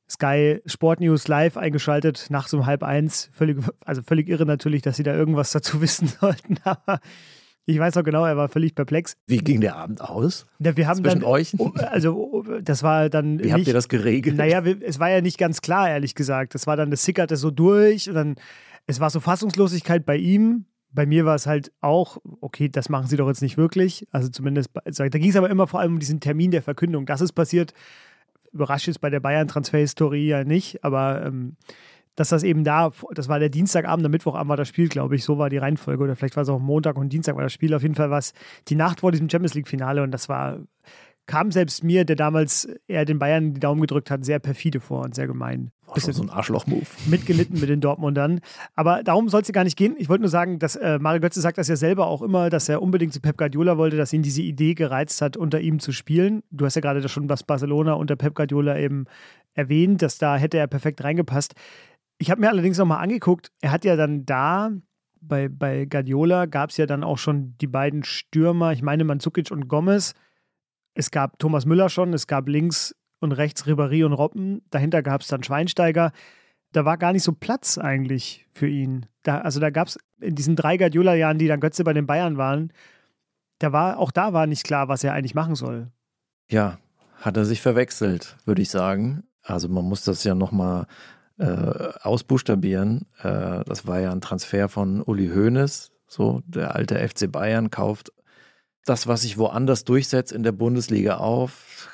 Sky 0.08 0.60
Sport 0.66 1.00
News 1.00 1.26
live 1.28 1.56
eingeschaltet, 1.56 2.26
nachts 2.30 2.54
um 2.54 2.66
halb 2.66 2.82
eins. 2.82 3.28
Völlig, 3.32 3.58
also 3.84 4.02
völlig 4.02 4.28
irre 4.28 4.46
natürlich, 4.46 4.82
dass 4.82 4.96
sie 4.96 5.02
da 5.02 5.14
irgendwas 5.14 5.50
dazu 5.50 5.80
wissen 5.80 6.08
sollten, 6.08 6.58
aber 6.64 7.00
ich 7.68 7.80
weiß 7.80 7.96
auch 7.96 8.04
genau, 8.04 8.24
er 8.24 8.36
war 8.36 8.48
völlig 8.48 8.76
perplex. 8.76 9.16
Wie 9.26 9.38
ging 9.38 9.60
der 9.60 9.74
Abend 9.74 10.00
aus? 10.00 10.46
Ja, 10.60 10.76
wir 10.76 10.86
haben 10.86 11.02
Zwischen 11.02 11.20
dann, 11.20 11.28
euch? 11.28 11.52
Also, 11.76 12.44
das 12.62 12.84
war 12.84 13.10
dann. 13.10 13.40
Wie 13.40 13.44
nicht, 13.44 13.52
habt 13.52 13.66
ihr 13.66 13.74
das 13.74 13.88
geregelt? 13.88 14.36
Naja, 14.36 14.62
es 14.62 15.00
war 15.00 15.10
ja 15.10 15.20
nicht 15.20 15.36
ganz 15.36 15.60
klar, 15.60 15.90
ehrlich 15.90 16.14
gesagt. 16.14 16.54
Das 16.54 16.68
war 16.68 16.76
dann, 16.76 16.92
das 16.92 17.02
sickerte 17.02 17.36
so 17.36 17.50
durch 17.50 18.08
und 18.08 18.14
dann, 18.14 18.36
es 18.86 19.00
war 19.00 19.10
so 19.10 19.18
Fassungslosigkeit 19.18 20.06
bei 20.06 20.16
ihm. 20.16 20.66
Bei 20.92 21.06
mir 21.06 21.24
war 21.24 21.34
es 21.34 21.46
halt 21.46 21.72
auch, 21.80 22.18
okay, 22.40 22.68
das 22.68 22.88
machen 22.88 23.08
sie 23.08 23.16
doch 23.16 23.26
jetzt 23.26 23.42
nicht 23.42 23.58
wirklich. 23.58 24.06
Also 24.12 24.28
zumindest, 24.28 24.70
da 24.72 25.08
ging 25.08 25.28
es 25.28 25.36
aber 25.36 25.50
immer 25.50 25.66
vor 25.66 25.80
allem 25.80 25.94
um 25.94 25.98
diesen 25.98 26.20
Termin 26.20 26.52
der 26.52 26.62
Verkündung. 26.62 27.04
Das 27.04 27.20
ist 27.20 27.32
passiert 27.32 27.74
überrascht 28.56 28.88
ist 28.88 28.98
bei 28.98 29.10
der 29.10 29.20
Bayern-Transferhistorie 29.20 30.26
ja 30.26 30.44
nicht, 30.44 30.82
aber 30.84 31.24
ähm, 31.24 31.56
dass 32.16 32.30
das 32.30 32.42
eben 32.42 32.64
da, 32.64 32.90
das 33.14 33.28
war 33.28 33.38
der 33.38 33.50
Dienstagabend, 33.50 34.02
der 34.02 34.10
Mittwochabend 34.10 34.48
war 34.48 34.56
das 34.56 34.68
Spiel, 34.68 34.88
glaube 34.88 35.16
ich, 35.16 35.24
so 35.24 35.38
war 35.38 35.50
die 35.50 35.58
Reihenfolge 35.58 36.02
oder 36.02 36.16
vielleicht 36.16 36.36
war 36.36 36.42
es 36.42 36.48
auch 36.48 36.58
Montag 36.58 36.96
und 36.96 37.10
Dienstag 37.10 37.36
war 37.36 37.42
das 37.42 37.52
Spiel. 37.52 37.74
Auf 37.74 37.82
jeden 37.82 37.94
Fall 37.94 38.10
war 38.10 38.18
es 38.18 38.32
die 38.68 38.74
Nacht 38.74 39.00
vor 39.00 39.12
diesem 39.12 39.28
Champions 39.28 39.54
League-Finale 39.54 40.02
und 40.02 40.10
das 40.10 40.28
war 40.28 40.58
kam 41.26 41.50
selbst 41.50 41.82
mir, 41.82 42.04
der 42.04 42.16
damals 42.16 42.68
eher 42.86 43.04
den 43.04 43.18
Bayern 43.18 43.54
die 43.54 43.60
Daumen 43.60 43.80
gedrückt 43.80 44.10
hat, 44.10 44.24
sehr 44.24 44.38
perfide 44.38 44.80
vor 44.80 45.02
und 45.02 45.14
sehr 45.14 45.26
gemein. 45.26 45.70
Bisschen 45.94 46.12
so 46.12 46.22
ein 46.22 46.30
Arschloch-Move. 46.30 46.86
Mitgelitten 47.06 47.60
mit 47.60 47.68
den 47.68 47.80
Dortmundern. 47.80 48.40
Aber 48.74 49.02
darum 49.02 49.28
soll 49.28 49.42
es 49.42 49.48
ja 49.48 49.52
gar 49.52 49.64
nicht 49.64 49.76
gehen. 49.76 49.94
Ich 49.98 50.08
wollte 50.08 50.22
nur 50.22 50.30
sagen, 50.30 50.58
dass 50.58 50.76
äh, 50.76 50.98
Mario 50.98 51.20
Götze 51.20 51.40
sagt 51.40 51.58
das 51.58 51.68
ja 51.68 51.76
selber 51.76 52.06
auch 52.06 52.22
immer, 52.22 52.50
dass 52.50 52.68
er 52.68 52.82
unbedingt 52.82 53.12
zu 53.12 53.20
Pep 53.20 53.38
Guardiola 53.38 53.78
wollte, 53.78 53.96
dass 53.96 54.12
ihn 54.12 54.22
diese 54.22 54.42
Idee 54.42 54.74
gereizt 54.74 55.22
hat, 55.22 55.36
unter 55.36 55.60
ihm 55.60 55.78
zu 55.78 55.92
spielen. 55.92 56.42
Du 56.50 56.64
hast 56.64 56.74
ja 56.74 56.80
gerade 56.80 57.08
schon 57.08 57.28
was 57.28 57.44
Barcelona 57.44 57.94
unter 57.94 58.16
Pep 58.16 58.34
Guardiola 58.34 58.78
eben 58.78 59.06
erwähnt, 59.54 60.02
dass 60.02 60.18
da 60.18 60.36
hätte 60.36 60.58
er 60.58 60.66
perfekt 60.66 61.02
reingepasst. 61.02 61.54
Ich 62.18 62.30
habe 62.30 62.40
mir 62.40 62.48
allerdings 62.48 62.78
nochmal 62.78 63.02
angeguckt, 63.02 63.52
er 63.60 63.72
hat 63.72 63.84
ja 63.84 63.96
dann 63.96 64.26
da 64.26 64.70
bei, 65.20 65.48
bei 65.48 65.86
Guardiola 65.86 66.46
gab 66.46 66.70
es 66.70 66.76
ja 66.76 66.86
dann 66.86 67.04
auch 67.04 67.18
schon 67.18 67.56
die 67.60 67.66
beiden 67.66 68.04
Stürmer, 68.04 68.72
ich 68.72 68.82
meine 68.82 69.04
Manzukic 69.04 69.50
und 69.50 69.68
Gomez 69.68 70.14
es 70.96 71.10
gab 71.10 71.38
Thomas 71.38 71.66
Müller 71.66 71.88
schon, 71.88 72.12
es 72.14 72.26
gab 72.26 72.48
links 72.48 72.94
und 73.20 73.32
rechts 73.32 73.66
Ribéry 73.66 74.04
und 74.04 74.12
Robben, 74.12 74.62
dahinter 74.70 75.02
gab 75.02 75.20
es 75.20 75.28
dann 75.28 75.42
Schweinsteiger. 75.42 76.12
Da 76.72 76.84
war 76.84 76.98
gar 76.98 77.12
nicht 77.12 77.22
so 77.22 77.32
Platz 77.32 77.78
eigentlich 77.78 78.46
für 78.52 78.66
ihn. 78.66 79.06
Da, 79.22 79.38
also 79.38 79.60
da 79.60 79.70
gab 79.70 79.88
es 79.88 79.98
in 80.20 80.34
diesen 80.34 80.56
drei 80.56 80.76
Guardiola-Jahren, 80.76 81.38
die 81.38 81.46
dann 81.46 81.60
Götze 81.60 81.84
bei 81.84 81.92
den 81.92 82.06
Bayern 82.06 82.36
waren, 82.36 82.72
da 83.58 83.72
war, 83.72 83.98
auch 83.98 84.10
da 84.10 84.32
war 84.32 84.46
nicht 84.46 84.64
klar, 84.64 84.88
was 84.88 85.04
er 85.04 85.12
eigentlich 85.12 85.34
machen 85.34 85.54
soll. 85.54 85.90
Ja, 86.50 86.78
hat 87.20 87.36
er 87.36 87.44
sich 87.44 87.62
verwechselt, 87.62 88.36
würde 88.44 88.62
ich 88.62 88.70
sagen. 88.70 89.24
Also 89.42 89.68
man 89.68 89.84
muss 89.84 90.04
das 90.04 90.24
ja 90.24 90.34
nochmal 90.34 90.86
äh, 91.38 91.46
ausbuchstabieren. 92.02 93.06
Äh, 93.22 93.64
das 93.64 93.86
war 93.86 94.00
ja 94.00 94.12
ein 94.12 94.20
Transfer 94.20 94.68
von 94.68 95.02
Uli 95.02 95.28
Hoeneß, 95.28 95.92
so 96.06 96.42
der 96.46 96.74
alte 96.74 96.96
FC 97.06 97.30
Bayern 97.30 97.70
kauft 97.70 98.12
das, 98.86 99.06
was 99.06 99.22
sich 99.22 99.36
woanders 99.36 99.84
durchsetzt 99.84 100.32
in 100.32 100.42
der 100.42 100.52
Bundesliga 100.52 101.18
auf. 101.18 101.88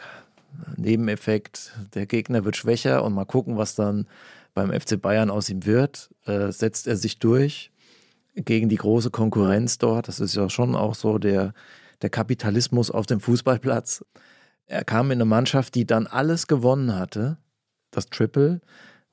Nebeneffekt, 0.77 1.73
der 1.95 2.07
Gegner 2.07 2.45
wird 2.45 2.57
schwächer 2.57 3.05
und 3.05 3.15
mal 3.15 3.25
gucken, 3.25 3.57
was 3.57 3.75
dann 3.75 4.07
beim 4.55 4.71
FC 4.71 5.01
Bayern 5.01 5.31
aus 5.31 5.49
ihm 5.49 5.65
wird. 5.65 6.11
Äh, 6.27 6.53
setzt 6.53 6.87
er 6.87 6.97
sich 6.97 7.19
durch 7.19 7.71
gegen 8.35 8.69
die 8.69 8.77
große 8.77 9.11
Konkurrenz 9.11 9.79
dort. 9.79 10.09
Das 10.09 10.21
ist 10.21 10.35
ja 10.35 10.49
schon 10.49 10.75
auch 10.75 10.95
so 10.95 11.19
der, 11.19 11.55
der 12.03 12.11
Kapitalismus 12.11 12.91
auf 12.91 13.07
dem 13.07 13.21
Fußballplatz. 13.21 14.05
Er 14.67 14.85
kam 14.85 15.11
in 15.11 15.19
eine 15.19 15.25
Mannschaft, 15.25 15.75
die 15.75 15.87
dann 15.87 16.07
alles 16.07 16.47
gewonnen 16.47 16.95
hatte, 16.95 17.39
das 17.91 18.07
Triple, 18.07 18.61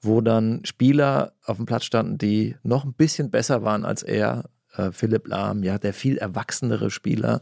wo 0.02 0.22
dann 0.22 0.62
Spieler 0.66 1.34
auf 1.44 1.58
dem 1.58 1.66
Platz 1.66 1.86
standen, 1.86 2.18
die 2.18 2.56
noch 2.64 2.86
ein 2.86 2.94
bisschen 2.94 3.30
besser 3.30 3.64
waren 3.64 3.86
als 3.86 4.04
er. 4.04 4.50
Äh, 4.76 4.92
Philipp 4.92 5.28
Lahm, 5.28 5.64
ja, 5.64 5.78
der 5.78 5.94
viel 5.94 6.18
erwachsenere 6.18 6.90
Spieler. 6.90 7.42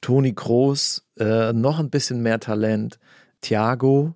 Toni 0.00 0.34
Kroos, 0.34 1.04
äh, 1.18 1.52
noch 1.52 1.78
ein 1.78 1.90
bisschen 1.90 2.22
mehr 2.22 2.40
Talent. 2.40 2.98
Thiago, 3.40 4.14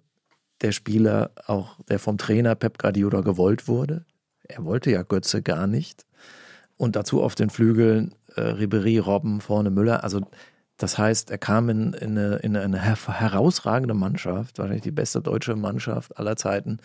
der 0.60 0.72
Spieler, 0.72 1.30
auch 1.46 1.76
der 1.88 1.98
vom 1.98 2.18
Trainer 2.18 2.54
Pep 2.54 2.78
Guardiola 2.78 3.22
gewollt 3.22 3.68
wurde. 3.68 4.04
Er 4.42 4.64
wollte 4.64 4.90
ja 4.90 5.02
Götze 5.02 5.42
gar 5.42 5.66
nicht. 5.66 6.04
Und 6.76 6.96
dazu 6.96 7.22
auf 7.22 7.34
den 7.34 7.50
Flügeln 7.50 8.14
äh, 8.36 8.40
Ribery, 8.40 8.98
Robben, 8.98 9.40
vorne 9.40 9.70
Müller. 9.70 10.02
Also 10.02 10.22
das 10.76 10.96
heißt, 10.96 11.30
er 11.30 11.38
kam 11.38 11.68
in, 11.68 11.92
in, 11.92 12.16
eine, 12.16 12.36
in 12.36 12.56
eine 12.56 12.80
herausragende 12.80 13.92
Mannschaft, 13.92 14.58
wahrscheinlich 14.58 14.82
die 14.82 14.90
beste 14.90 15.20
deutsche 15.20 15.54
Mannschaft 15.54 16.16
aller 16.18 16.36
Zeiten. 16.36 16.78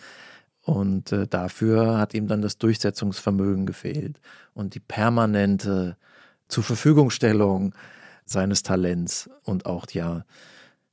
Und 0.66 1.12
äh, 1.12 1.28
dafür 1.28 1.96
hat 1.96 2.12
ihm 2.12 2.26
dann 2.26 2.42
das 2.42 2.58
Durchsetzungsvermögen 2.58 3.66
gefehlt 3.66 4.20
und 4.52 4.74
die 4.74 4.80
permanente 4.80 5.96
zur 6.48 6.64
Verfügungstellung 6.64 7.72
seines 8.24 8.64
Talents 8.64 9.30
und 9.44 9.64
auch 9.64 9.86
ja 9.92 10.24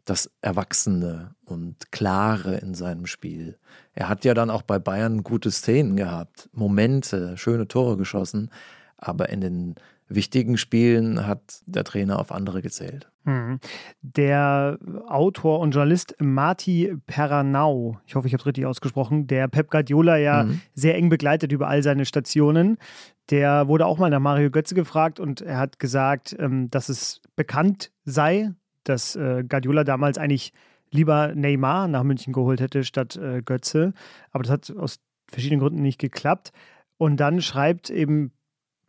das 0.06 0.30
Erwachsene 0.42 1.34
und 1.44 1.92
Klare 1.92 2.58
in 2.58 2.76
seinem 2.76 3.08
Spiel. 3.08 3.58
Er 3.96 4.10
hat 4.10 4.26
ja 4.26 4.36
dann 4.36 4.52
auch 4.52 4.62
bei 4.62 4.78
Bayern 4.78 5.24
gute 5.24 5.50
Szenen 5.50 5.96
gehabt, 5.96 6.50
Momente, 6.54 7.36
schöne 7.36 7.68
Tore 7.68 7.98
geschossen, 7.98 8.52
aber 8.98 9.30
in 9.30 9.42
den 9.42 9.76
wichtigen 10.16 10.58
Spielen 10.58 11.26
hat 11.26 11.62
der 11.66 11.84
Trainer 11.84 12.20
auf 12.20 12.32
andere 12.32 12.62
gezählt. 12.62 13.10
Hm. 13.26 13.60
Der 14.02 14.78
Autor 15.08 15.60
und 15.60 15.72
Journalist 15.72 16.16
Marti 16.20 16.96
Peranau, 17.08 18.00
ich 18.06 18.16
hoffe, 18.16 18.28
ich 18.28 18.34
habe 18.34 18.42
es 18.42 18.46
richtig 18.46 18.66
ausgesprochen, 18.66 19.28
der 19.28 19.48
Pep 19.48 19.72
Guardiola 19.72 20.18
ja 20.18 20.44
mhm. 20.44 20.62
sehr 20.74 20.96
eng 20.96 21.10
begleitet 21.10 21.52
über 21.52 21.68
all 21.68 21.84
seine 21.84 22.06
Stationen, 22.06 22.78
der 23.30 23.68
wurde 23.68 23.86
auch 23.86 23.98
mal 23.98 24.10
nach 24.10 24.20
Mario 24.20 24.52
Götze 24.52 24.76
gefragt 24.76 25.20
und 25.20 25.42
er 25.42 25.58
hat 25.58 25.80
gesagt, 25.80 26.36
ähm, 26.38 26.70
dass 26.70 26.90
es 26.90 27.22
bekannt 27.36 27.92
sei, 28.04 28.52
dass 28.84 29.16
äh, 29.16 29.44
Guardiola 29.48 29.84
damals 29.84 30.18
eigentlich 30.18 30.52
lieber 30.92 31.34
Neymar 31.36 31.88
nach 31.88 32.04
München 32.04 32.34
geholt 32.34 32.62
hätte 32.62 32.84
statt 32.84 33.16
äh, 33.16 33.42
Götze. 33.42 33.94
Aber 34.32 34.44
das 34.44 34.52
hat 34.52 34.78
aus 34.78 35.00
verschiedenen 35.30 35.60
Gründen 35.60 35.82
nicht 35.82 36.00
geklappt. 36.00 36.52
Und 36.98 37.18
dann 37.18 37.42
schreibt 37.42 37.90
eben 37.90 38.32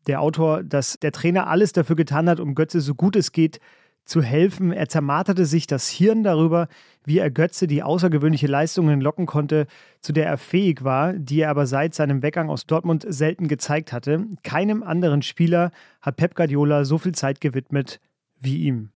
der 0.06 0.20
Autor, 0.20 0.62
dass 0.62 0.98
der 1.00 1.12
Trainer 1.12 1.46
alles 1.46 1.72
dafür 1.72 1.96
getan 1.96 2.28
hat, 2.28 2.40
um 2.40 2.54
Götze 2.54 2.80
so 2.80 2.94
gut 2.94 3.16
es 3.16 3.32
geht 3.32 3.60
zu 4.04 4.22
helfen. 4.22 4.72
Er 4.72 4.88
zermarterte 4.88 5.46
sich 5.46 5.66
das 5.66 5.88
Hirn 5.88 6.24
darüber, 6.24 6.68
wie 7.04 7.18
er 7.18 7.30
Götze 7.30 7.66
die 7.66 7.82
außergewöhnliche 7.82 8.46
Leistungen 8.46 9.00
locken 9.00 9.26
konnte, 9.26 9.66
zu 10.00 10.12
der 10.12 10.26
er 10.26 10.38
fähig 10.38 10.84
war, 10.84 11.14
die 11.14 11.40
er 11.40 11.50
aber 11.50 11.66
seit 11.66 11.94
seinem 11.94 12.22
Weggang 12.22 12.50
aus 12.50 12.66
Dortmund 12.66 13.06
selten 13.08 13.48
gezeigt 13.48 13.92
hatte. 13.92 14.26
Keinem 14.42 14.82
anderen 14.82 15.22
Spieler 15.22 15.70
hat 16.00 16.16
Pep 16.16 16.34
Guardiola 16.34 16.84
so 16.84 16.98
viel 16.98 17.12
Zeit 17.12 17.40
gewidmet 17.40 18.00
wie 18.38 18.58
ihm. 18.64 18.90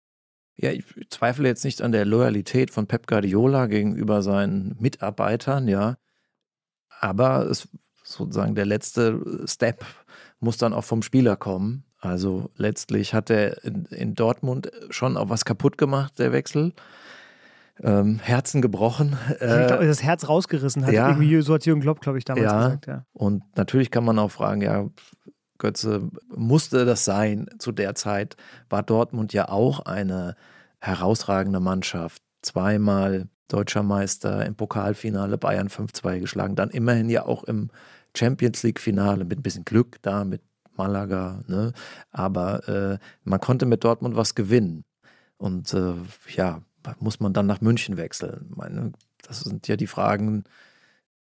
Ja, 0.56 0.70
ich 0.70 0.84
zweifle 1.10 1.46
jetzt 1.48 1.64
nicht 1.64 1.82
an 1.82 1.92
der 1.92 2.04
Loyalität 2.04 2.70
von 2.70 2.86
Pep 2.86 3.06
Guardiola 3.06 3.66
gegenüber 3.66 4.22
seinen 4.22 4.74
Mitarbeitern, 4.80 5.68
ja. 5.68 5.96
Aber 6.98 7.46
es 7.48 7.68
sozusagen 8.02 8.54
der 8.54 8.66
letzte 8.66 9.44
Step 9.46 9.84
muss 10.40 10.56
dann 10.56 10.72
auch 10.72 10.84
vom 10.84 11.02
Spieler 11.02 11.36
kommen. 11.36 11.84
Also 11.98 12.50
letztlich 12.56 13.14
hat 13.14 13.30
er 13.30 13.64
in, 13.64 13.86
in 13.86 14.14
Dortmund 14.14 14.70
schon 14.90 15.16
auch 15.16 15.28
was 15.28 15.44
kaputt 15.44 15.78
gemacht, 15.78 16.18
der 16.18 16.32
Wechsel. 16.32 16.72
Ähm, 17.82 18.20
Herzen 18.22 18.62
gebrochen. 18.62 19.18
Äh, 19.40 19.62
ich 19.62 19.66
glaube, 19.66 19.86
das 19.86 20.02
Herz 20.02 20.28
rausgerissen 20.28 20.86
hat. 20.86 20.92
Ja, 20.92 21.08
irgendwie, 21.08 21.42
so 21.42 21.54
hat 21.54 21.66
Jürgen 21.66 21.82
Klopp, 21.82 22.00
glaube 22.00 22.18
ich, 22.18 22.24
damals 22.24 22.44
ja, 22.44 22.66
gesagt. 22.66 22.86
Ja. 22.86 23.04
Und 23.12 23.42
natürlich 23.56 23.90
kann 23.90 24.04
man 24.04 24.18
auch 24.18 24.30
fragen, 24.30 24.62
ja, 24.62 24.86
Götze, 25.58 26.08
musste 26.34 26.84
das 26.84 27.04
sein? 27.04 27.46
Zu 27.58 27.72
der 27.72 27.94
Zeit 27.94 28.36
war 28.70 28.82
Dortmund 28.82 29.32
ja 29.32 29.48
auch 29.48 29.80
eine 29.80 30.36
herausragende 30.80 31.60
Mannschaft. 31.60 32.22
Zweimal 32.42 33.28
deutscher 33.48 33.82
Meister 33.82 34.44
im 34.44 34.54
Pokalfinale 34.54 35.38
Bayern 35.38 35.68
5-2 35.68 36.20
geschlagen, 36.20 36.56
dann 36.56 36.70
immerhin 36.70 37.08
ja 37.08 37.26
auch 37.26 37.44
im 37.44 37.70
Champions 38.16 38.62
League-Finale 38.62 39.24
mit 39.24 39.38
ein 39.38 39.42
bisschen 39.42 39.64
Glück 39.64 39.98
da, 40.02 40.24
mit 40.24 40.42
Malaga. 40.76 41.42
Ne? 41.46 41.72
Aber 42.10 42.68
äh, 42.68 42.98
man 43.24 43.40
konnte 43.40 43.66
mit 43.66 43.84
Dortmund 43.84 44.16
was 44.16 44.34
gewinnen. 44.34 44.84
Und 45.38 45.72
äh, 45.74 45.94
ja, 46.34 46.62
muss 47.00 47.20
man 47.20 47.32
dann 47.32 47.46
nach 47.46 47.60
München 47.60 47.96
wechseln? 47.96 48.52
Meine, 48.54 48.92
das 49.26 49.40
sind 49.40 49.68
ja 49.68 49.76
die 49.76 49.86
Fragen, 49.86 50.44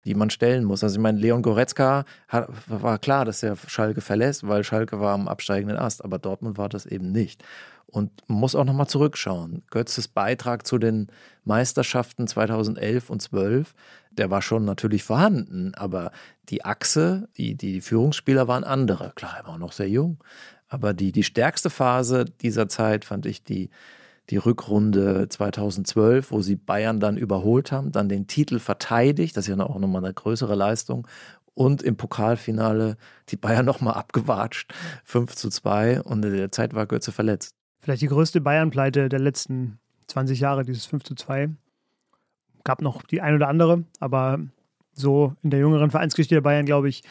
die 0.05 0.15
man 0.15 0.31
stellen 0.31 0.65
muss. 0.65 0.83
Also 0.83 0.97
ich 0.97 1.03
meine, 1.03 1.19
Leon 1.19 1.43
Goretzka 1.43 2.05
hat, 2.29 2.49
war 2.67 2.99
klar, 2.99 3.25
dass 3.25 3.43
er 3.43 3.57
Schalke 3.57 4.01
verlässt, 4.01 4.47
weil 4.47 4.65
Schalke 4.65 5.01
war 5.01 5.15
am 5.15 5.29
absteigenden 5.29 5.79
Ast, 5.79 6.05
aber 6.05 6.19
Dortmund 6.19 6.59
war 6.59 6.69
das 6.69 6.87
eben 6.87 7.13
nicht. 7.13 7.45
Und 7.93 8.11
muss 8.27 8.55
auch 8.55 8.65
nochmal 8.65 8.89
zurückschauen. 8.89 9.63
Götzes 9.71 10.09
Beitrag 10.09 10.67
zu 10.67 10.79
den 10.79 11.09
Meisterschaften 11.45 12.27
2011 12.27 13.11
und 13.11 13.21
12, 13.21 13.75
der 14.11 14.31
war 14.31 14.41
schon 14.41 14.65
natürlich 14.65 15.05
vorhanden, 15.05 15.75
aber 15.75 16.11
die 16.49 16.65
Achse, 16.65 17.29
die, 17.37 17.55
die 17.55 17.83
Führungsspieler 17.83 18.49
waren 18.49 18.65
andere. 18.65 19.13
Klar, 19.15 19.37
er 19.37 19.47
war 19.47 19.59
noch 19.59 19.73
sehr 19.73 19.91
jung, 19.91 20.25
aber 20.69 20.95
die, 20.95 21.13
die 21.13 21.23
stärkste 21.23 21.69
Phase 21.69 22.25
dieser 22.25 22.67
Zeit 22.67 23.05
fand 23.05 23.27
ich 23.27 23.45
die 23.45 23.69
die 24.31 24.37
Rückrunde 24.37 25.29
2012, 25.29 26.31
wo 26.31 26.43
sie 26.43 26.57
Bayern 26.57 27.01
dann 27.01 27.17
überholt 27.17 27.73
haben, 27.73 27.93
dann 27.93 28.09
den 28.09 28.29
Titel 28.29 28.61
verteidigt, 28.61 29.37
das 29.37 29.49
ist 29.49 29.57
ja 29.57 29.65
auch 29.65 29.79
nochmal 29.79 30.05
eine 30.05 30.15
größere 30.15 30.55
Leistung, 30.55 31.07
und 31.55 31.83
im 31.83 31.97
Pokalfinale 31.97 32.97
die 33.29 33.37
Bayern 33.37 33.67
nochmal 33.67 33.95
abgewatscht, 33.95 34.73
5 35.05 35.35
zu 35.35 35.51
2 35.51 36.03
und 36.03 36.25
in 36.25 36.37
der 36.37 36.53
Zeit 36.53 36.75
war 36.75 36.87
Götze 36.87 37.13
verletzt. 37.13 37.57
Vielleicht 37.83 38.03
die 38.03 38.09
größte 38.09 38.41
Bayern-Pleite 38.41 39.09
der 39.09 39.19
letzten 39.19 39.79
20 40.07 40.39
Jahre, 40.39 40.65
dieses 40.65 40.87
5 40.87 41.03
zu 41.03 41.15
2. 41.17 41.51
Gab 42.65 42.81
noch 42.81 43.03
die 43.03 43.21
ein 43.21 43.35
oder 43.35 43.49
andere, 43.49 43.85
aber 43.99 44.39
so 44.93 45.35
in 45.43 45.51
der 45.51 45.59
jüngeren 45.59 45.91
Vereinsgeschichte 45.91 46.37
der 46.37 46.43
Bayern, 46.43 46.65
glaube 46.65 46.89
ich, 46.89 47.03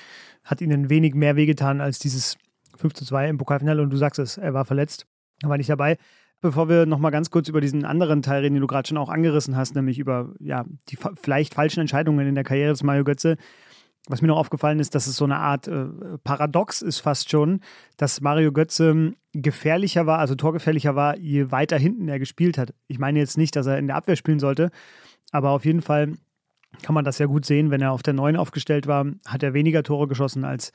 hat 0.46 0.62
ihnen 0.62 0.90
wenig 0.90 1.14
mehr 1.14 1.36
wehgetan 1.36 1.82
als 1.82 2.00
dieses 2.00 2.38
5 2.78 2.94
zu 2.94 3.06
2 3.06 3.30
im 3.30 3.38
Pokalfinale. 3.38 3.82
Und 3.82 3.90
du 3.90 3.98
sagst 3.98 4.18
es, 4.20 4.38
er 4.38 4.54
war 4.54 4.64
verletzt, 4.64 5.08
er 5.44 5.50
war 5.50 5.58
nicht 5.58 5.70
dabei. 5.70 5.98
Bevor 6.40 6.70
wir 6.70 6.86
nochmal 6.86 7.12
ganz 7.12 7.30
kurz 7.30 7.50
über 7.50 7.60
diesen 7.60 7.84
anderen 7.84 8.22
Teil 8.22 8.42
reden, 8.42 8.56
den 8.56 8.62
du 8.62 8.68
gerade 8.68 8.88
schon 8.88 8.98
auch 8.98 9.10
angerissen 9.10 9.58
hast, 9.58 9.76
nämlich 9.76 10.00
über 10.00 10.34
ja, 10.40 10.66
die 10.88 10.98
vielleicht 11.22 11.54
falschen 11.54 11.82
Entscheidungen 11.82 12.26
in 12.26 12.34
der 12.34 12.46
Karriere 12.46 12.72
des 12.72 12.82
Mario 12.82 13.04
Götze. 13.04 13.36
Was 14.08 14.22
mir 14.22 14.30
noch 14.30 14.38
aufgefallen 14.38 14.80
ist, 14.80 14.96
dass 14.96 15.08
es 15.08 15.16
so 15.16 15.26
eine 15.26 15.38
Art 15.38 15.68
äh, 15.68 15.86
Paradox 16.24 16.82
ist 16.82 17.00
fast 17.00 17.30
schon, 17.30 17.62
dass 17.98 18.20
Mario 18.20 18.52
Götze 18.52 19.14
gefährlicher 19.32 20.06
war, 20.08 20.20
also 20.20 20.36
torgefährlicher 20.36 20.96
war, 20.96 21.18
je 21.18 21.52
weiter 21.52 21.78
hinten 21.78 22.08
er 22.08 22.20
gespielt 22.20 22.58
hat. 22.58 22.74
Ich 22.88 22.98
meine 22.98 23.20
jetzt 23.20 23.38
nicht, 23.38 23.56
dass 23.56 23.68
er 23.68 23.78
in 23.78 23.88
der 23.88 23.96
Abwehr 23.96 24.16
spielen 24.16 24.40
sollte, 24.40 24.72
aber 25.32 25.52
auf 25.52 25.66
jeden 25.66 25.82
Fall 25.82 26.14
kann 26.82 26.96
man 26.96 27.06
das 27.06 27.20
ja 27.20 27.28
gut 27.28 27.46
sehen, 27.46 27.70
wenn 27.70 27.82
er 27.82 27.92
auf 27.92 28.02
der 28.02 28.14
9 28.14 28.36
aufgestellt 28.36 28.88
war, 28.88 29.06
hat 29.26 29.44
er 29.44 29.54
weniger 29.54 29.84
Tore 29.84 30.08
geschossen 30.08 30.46
als 30.46 30.72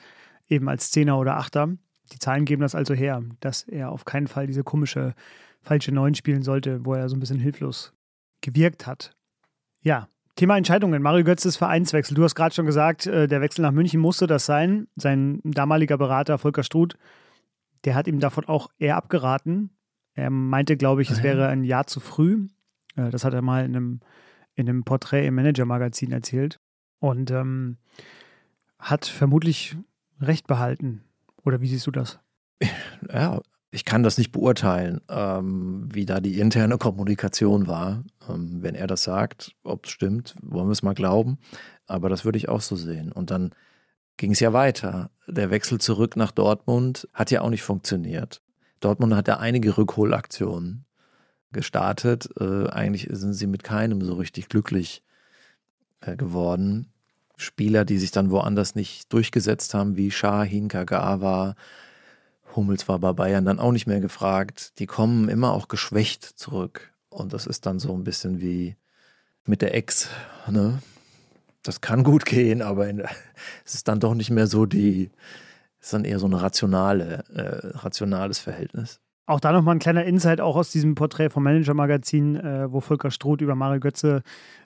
eben 0.48 0.68
als 0.68 0.90
Zehner 0.90 1.18
oder 1.18 1.36
Achter. 1.36 1.76
Die 2.12 2.18
Zahlen 2.18 2.44
geben 2.44 2.62
das 2.62 2.74
also 2.74 2.94
her, 2.94 3.22
dass 3.40 3.64
er 3.64 3.90
auf 3.90 4.04
keinen 4.04 4.28
Fall 4.28 4.46
diese 4.46 4.62
komische 4.62 5.14
falsche 5.62 5.92
Neun 5.92 6.14
spielen 6.14 6.42
sollte, 6.42 6.84
wo 6.84 6.94
er 6.94 7.08
so 7.08 7.16
ein 7.16 7.20
bisschen 7.20 7.40
hilflos 7.40 7.92
gewirkt 8.40 8.86
hat. 8.86 9.16
Ja, 9.80 10.08
Thema 10.36 10.58
Entscheidungen. 10.58 11.02
Mario 11.02 11.24
Götzes 11.24 11.56
Vereinswechsel. 11.56 12.14
Du 12.14 12.22
hast 12.22 12.34
gerade 12.34 12.54
schon 12.54 12.66
gesagt, 12.66 13.06
äh, 13.06 13.26
der 13.26 13.40
Wechsel 13.40 13.62
nach 13.62 13.72
München 13.72 14.00
musste 14.00 14.26
das 14.26 14.44
sein. 14.46 14.86
Sein 14.94 15.40
damaliger 15.44 15.96
Berater 15.96 16.38
Volker 16.38 16.62
Struth, 16.62 16.96
der 17.84 17.94
hat 17.94 18.06
ihm 18.06 18.20
davon 18.20 18.44
auch 18.44 18.68
eher 18.78 18.96
abgeraten. 18.96 19.70
Er 20.14 20.30
meinte, 20.30 20.76
glaube 20.76 21.02
ich, 21.02 21.10
es 21.10 21.22
wäre 21.22 21.48
ein 21.48 21.64
Jahr 21.64 21.86
zu 21.86 22.00
früh. 22.00 22.48
Äh, 22.96 23.10
das 23.10 23.24
hat 23.24 23.32
er 23.32 23.42
mal 23.42 23.64
in 23.64 23.76
einem, 23.76 24.00
in 24.54 24.68
einem 24.68 24.84
Porträt 24.84 25.26
im 25.26 25.34
Manager-Magazin 25.34 26.12
erzählt. 26.12 26.60
Und 26.98 27.30
ähm, 27.30 27.78
hat 28.78 29.06
vermutlich 29.06 29.76
recht 30.20 30.46
behalten. 30.46 31.02
Oder 31.44 31.60
wie 31.60 31.68
siehst 31.68 31.86
du 31.86 31.90
das? 31.90 32.18
Ja, 33.12 33.40
ich 33.70 33.84
kann 33.84 34.02
das 34.02 34.16
nicht 34.18 34.32
beurteilen, 34.32 35.00
ähm, 35.08 35.88
wie 35.92 36.06
da 36.06 36.20
die 36.20 36.38
interne 36.38 36.78
Kommunikation 36.78 37.66
war. 37.66 38.04
Ähm, 38.28 38.62
wenn 38.62 38.74
er 38.74 38.86
das 38.86 39.02
sagt, 39.02 39.54
ob 39.64 39.86
es 39.86 39.92
stimmt, 39.92 40.34
wollen 40.40 40.68
wir 40.68 40.72
es 40.72 40.82
mal 40.82 40.94
glauben. 40.94 41.38
Aber 41.86 42.08
das 42.08 42.24
würde 42.24 42.38
ich 42.38 42.48
auch 42.48 42.60
so 42.60 42.76
sehen. 42.76 43.12
Und 43.12 43.30
dann 43.30 43.50
ging 44.16 44.32
es 44.32 44.40
ja 44.40 44.52
weiter. 44.52 45.10
Der 45.26 45.50
Wechsel 45.50 45.78
zurück 45.78 46.16
nach 46.16 46.30
Dortmund 46.30 47.08
hat 47.12 47.30
ja 47.30 47.42
auch 47.42 47.50
nicht 47.50 47.62
funktioniert. 47.62 48.40
Dortmund 48.80 49.14
hat 49.14 49.28
ja 49.28 49.38
einige 49.38 49.76
Rückholaktionen 49.76 50.84
gestartet. 51.52 52.28
Äh, 52.38 52.68
eigentlich 52.68 53.08
sind 53.10 53.34
sie 53.34 53.46
mit 53.46 53.64
keinem 53.64 54.02
so 54.02 54.14
richtig 54.14 54.48
glücklich 54.48 55.02
äh, 56.00 56.16
geworden. 56.16 56.92
Spieler, 57.36 57.84
die 57.84 57.98
sich 57.98 58.10
dann 58.10 58.30
woanders 58.30 58.74
nicht 58.74 59.12
durchgesetzt 59.12 59.74
haben, 59.74 59.96
wie 59.96 60.10
Shahin 60.10 60.68
Kagawa, 60.68 61.54
Hummels 62.56 62.88
war 62.88 62.98
bei 62.98 63.12
Bayern 63.12 63.44
dann 63.44 63.60
auch 63.60 63.72
nicht 63.72 63.86
mehr 63.86 64.00
gefragt. 64.00 64.78
Die 64.78 64.86
kommen 64.86 65.28
immer 65.28 65.52
auch 65.52 65.68
geschwächt 65.68 66.24
zurück. 66.24 66.92
Und 67.10 67.32
das 67.32 67.46
ist 67.46 67.66
dann 67.66 67.78
so 67.78 67.94
ein 67.94 68.04
bisschen 68.04 68.40
wie 68.40 68.76
mit 69.44 69.62
der 69.62 69.74
Ex. 69.74 70.08
Ne? 70.48 70.80
das 71.66 71.80
kann 71.80 72.04
gut 72.04 72.24
gehen, 72.24 72.62
aber 72.62 72.88
in, 72.88 73.00
es 73.64 73.74
ist 73.74 73.88
dann 73.88 74.00
doch 74.00 74.14
nicht 74.14 74.30
mehr 74.30 74.46
so 74.46 74.66
die, 74.66 75.10
es 75.80 75.86
ist 75.86 75.92
dann 75.92 76.04
eher 76.04 76.18
so 76.18 76.26
ein 76.26 76.34
rationale, 76.34 77.24
äh, 77.34 77.78
rationales 77.78 78.38
Verhältnis. 78.38 79.00
Auch 79.26 79.40
da 79.40 79.52
nochmal 79.52 79.74
ein 79.74 79.80
kleiner 79.80 80.04
Insight, 80.04 80.40
auch 80.40 80.56
aus 80.56 80.70
diesem 80.70 80.94
Porträt 80.94 81.30
vom 81.30 81.42
Manager-Magazin, 81.42 82.36
äh, 82.36 82.72
wo 82.72 82.80
Volker 82.80 83.10
Struth 83.10 83.40
über 83.40 83.56
Mario 83.56 83.80
Götze 83.80 84.22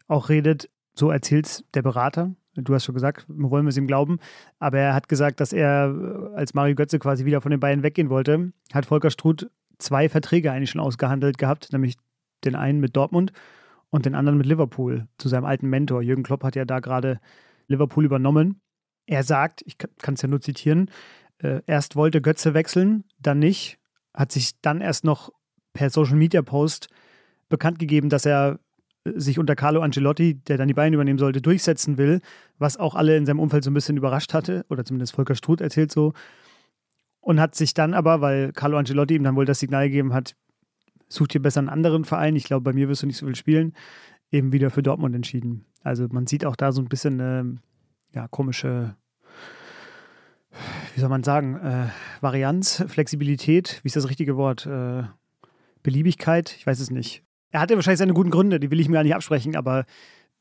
auch 0.07 0.29
redet. 0.29 0.69
So 0.95 1.11
erzählt 1.11 1.65
der 1.75 1.83
Berater. 1.83 2.33
Du 2.55 2.75
hast 2.75 2.85
schon 2.85 2.95
gesagt, 2.95 3.27
wollen 3.29 3.65
wir 3.65 3.71
es 3.71 3.77
ihm 3.77 3.87
glauben. 3.87 4.19
Aber 4.59 4.79
er 4.79 4.95
hat 4.95 5.09
gesagt, 5.09 5.41
dass 5.41 5.53
er, 5.53 6.33
als 6.35 6.55
Mario 6.55 6.75
Götze 6.75 6.99
quasi 6.99 7.25
wieder 7.25 7.41
von 7.41 7.51
den 7.51 7.61
beiden 7.61 7.83
weggehen 7.83 8.11
wollte, 8.11 8.53
hat 8.73 8.87
Volker 8.87 9.11
Struth 9.11 9.49
zwei 9.79 10.09
Verträge 10.09 10.53
eigentlich 10.53 10.71
schon 10.71 10.81
ausgehandelt 10.81 11.39
gehabt, 11.39 11.73
nämlich 11.73 11.97
den 12.45 12.55
einen 12.55 12.81
mit 12.81 12.97
Dortmund 12.97 13.33
und 13.91 14.07
den 14.07 14.15
anderen 14.15 14.39
mit 14.39 14.47
Liverpool, 14.47 15.07
zu 15.19 15.29
seinem 15.29 15.45
alten 15.45 15.69
Mentor. 15.69 16.03
Jürgen 16.03 16.23
Klopp 16.23 16.45
hat 16.45 16.57
ja 16.57 16.65
da 16.65 16.81
gerade 16.81 17.21
Liverpool 17.67 18.05
übernommen. 18.05 18.61
Er 19.07 19.23
sagt, 19.23 19.63
ich 19.67 19.79
kann 19.79 20.15
es 20.15 20.23
ja 20.23 20.29
nur 20.29 20.41
zitieren, 20.41 20.91
äh, 21.39 21.63
erst 21.67 21.97
wollte 21.97 22.21
Götze 22.21 22.55
wechseln, 22.55 23.05
dann 23.19 23.39
nicht, 23.39 23.79
hat 24.15 24.33
sich 24.33 24.61
dann 24.61 24.81
erst 24.81 25.05
noch 25.05 25.31
per 25.73 25.91
Social 25.91 26.17
Media 26.17 26.43
Post 26.43 26.89
bekannt 27.49 27.79
gegeben, 27.79 28.09
dass 28.09 28.27
er 28.27 28.61
sich 29.05 29.39
unter 29.39 29.57
Carlo 29.57 29.81
Ancelotti, 29.81 30.35
der 30.35 30.59
dann 30.59 30.69
die 30.69 30.75
Beine 30.75 30.95
übernehmen 30.95 31.19
sollte, 31.19 31.41
durchsetzen 31.41 31.97
will, 31.97 32.21
was 32.59 32.77
auch 32.77 32.95
alle 32.95 33.17
in 33.17 33.27
seinem 33.27 33.41
Umfeld 33.41 33.65
so 33.65 33.71
ein 33.71 33.75
bisschen 33.75 33.97
überrascht 33.97 34.35
hatte, 34.35 34.65
oder 34.69 34.85
zumindest 34.85 35.15
Volker 35.15 35.35
Struth 35.35 35.61
erzählt 35.61 35.91
so. 35.91 36.13
Und 37.21 37.41
hat 37.41 37.55
sich 37.55 37.75
dann 37.75 37.95
aber, 37.95 38.21
weil 38.21 38.53
Carlo 38.53 38.77
Ancelotti 38.79 39.15
ihm 39.15 39.25
dann 39.25 39.37
wohl 39.37 39.47
das 39.47 39.61
Signal 39.61 39.89
gegeben 39.89 40.13
hat, 40.13 40.37
sucht 41.09 41.35
dir 41.35 41.41
besser 41.41 41.61
einen 41.61 41.69
anderen 41.69 42.05
Verein, 42.05 42.37
ich 42.37 42.45
glaube, 42.45 42.63
bei 42.63 42.73
mir 42.73 42.89
wirst 42.89 43.03
du 43.03 43.07
nicht 43.07 43.17
so 43.17 43.27
viel 43.27 43.35
spielen, 43.35 43.75
eben 44.31 44.53
wieder 44.53 44.71
für 44.71 44.83
Dortmund 44.83 45.15
entschieden. 45.15 45.65
Also 45.83 46.07
man 46.11 46.27
sieht 46.27 46.45
auch 46.45 46.57
da 46.57 46.73
so 46.73 46.81
ein 46.81 46.89
bisschen 46.89 47.21
eine 47.21 47.57
ja, 48.15 48.29
komische, 48.29 48.97
wie 50.95 51.01
soll 51.01 51.09
man 51.09 51.25
sagen, 51.25 51.57
äh, 51.57 51.89
Varianz, 52.21 52.85
Flexibilität, 52.87 53.81
wie 53.83 53.89
ist 53.89 53.97
das 53.97 54.09
richtige 54.09 54.37
Wort? 54.37 54.67
Äh, 54.67 55.05
Beliebigkeit, 55.83 56.55
ich 56.57 56.67
weiß 56.67 56.81
es 56.81 56.91
nicht. 56.91 57.25
Er 57.51 57.61
hatte 57.61 57.75
wahrscheinlich 57.75 57.99
seine 57.99 58.15
guten 58.15 58.31
Gründe, 58.31 58.61
die 58.61 58.71
will 58.71 58.81
ich 58.81 58.89
mir 58.89 58.95
gar 58.95 59.03
nicht 59.03 59.15
absprechen, 59.15 59.57
aber 59.57 59.85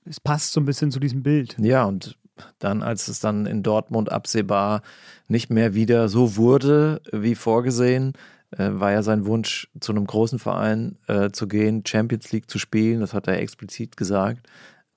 es 0.05 0.19
passt 0.19 0.53
so 0.53 0.61
ein 0.61 0.65
bisschen 0.65 0.91
zu 0.91 0.99
diesem 0.99 1.23
Bild. 1.23 1.55
Ja, 1.59 1.85
und 1.85 2.17
dann, 2.59 2.83
als 2.83 3.07
es 3.07 3.19
dann 3.19 3.45
in 3.45 3.63
Dortmund 3.63 4.11
absehbar 4.11 4.81
nicht 5.27 5.49
mehr 5.49 5.73
wieder 5.73 6.07
so 6.07 6.37
wurde 6.37 7.01
wie 7.11 7.35
vorgesehen, 7.35 8.13
äh, 8.51 8.69
war 8.71 8.91
ja 8.91 9.03
sein 9.03 9.25
Wunsch, 9.25 9.69
zu 9.79 9.91
einem 9.91 10.07
großen 10.07 10.39
Verein 10.39 10.97
äh, 11.07 11.29
zu 11.31 11.47
gehen, 11.47 11.83
Champions 11.85 12.31
League 12.31 12.49
zu 12.49 12.59
spielen. 12.59 13.01
Das 13.01 13.13
hat 13.13 13.27
er 13.27 13.39
explizit 13.39 13.97
gesagt. 13.97 14.47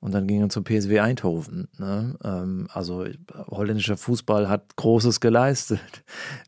Und 0.03 0.13
dann 0.13 0.27
ging 0.27 0.43
er 0.43 0.49
zum 0.49 0.65
PSW 0.65 0.99
Eindhoven. 0.99 1.69
Ne? 1.79 2.19
Ähm, 2.25 2.67
also 2.73 3.07
holländischer 3.31 3.97
Fußball 3.97 4.49
hat 4.49 4.75
Großes 4.75 5.21
geleistet. 5.21 5.79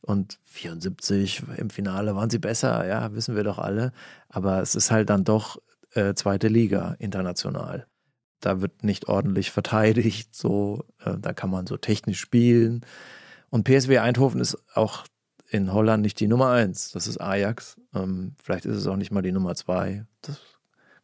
Und 0.02 0.40
74 0.42 1.44
im 1.56 1.70
Finale 1.70 2.16
waren 2.16 2.30
sie 2.30 2.40
besser, 2.40 2.84
ja, 2.84 3.14
wissen 3.14 3.36
wir 3.36 3.44
doch 3.44 3.60
alle. 3.60 3.92
Aber 4.28 4.60
es 4.60 4.74
ist 4.74 4.90
halt 4.90 5.08
dann 5.08 5.22
doch 5.22 5.62
äh, 5.92 6.14
zweite 6.14 6.48
Liga 6.48 6.96
international. 6.98 7.86
Da 8.40 8.60
wird 8.60 8.82
nicht 8.82 9.06
ordentlich 9.08 9.52
verteidigt, 9.52 10.34
so, 10.34 10.84
äh, 11.04 11.14
da 11.16 11.32
kann 11.32 11.48
man 11.48 11.68
so 11.68 11.76
technisch 11.76 12.18
spielen. 12.18 12.84
Und 13.50 13.62
PSW 13.62 13.98
Eindhoven 13.98 14.40
ist 14.40 14.58
auch 14.74 15.04
in 15.48 15.72
Holland 15.72 16.02
nicht 16.02 16.18
die 16.18 16.26
Nummer 16.26 16.50
eins. 16.50 16.90
Das 16.90 17.06
ist 17.06 17.20
Ajax. 17.20 17.76
Ähm, 17.94 18.34
vielleicht 18.42 18.64
ist 18.64 18.78
es 18.78 18.88
auch 18.88 18.96
nicht 18.96 19.12
mal 19.12 19.22
die 19.22 19.30
Nummer 19.30 19.54
zwei. 19.54 20.06
Das 20.22 20.40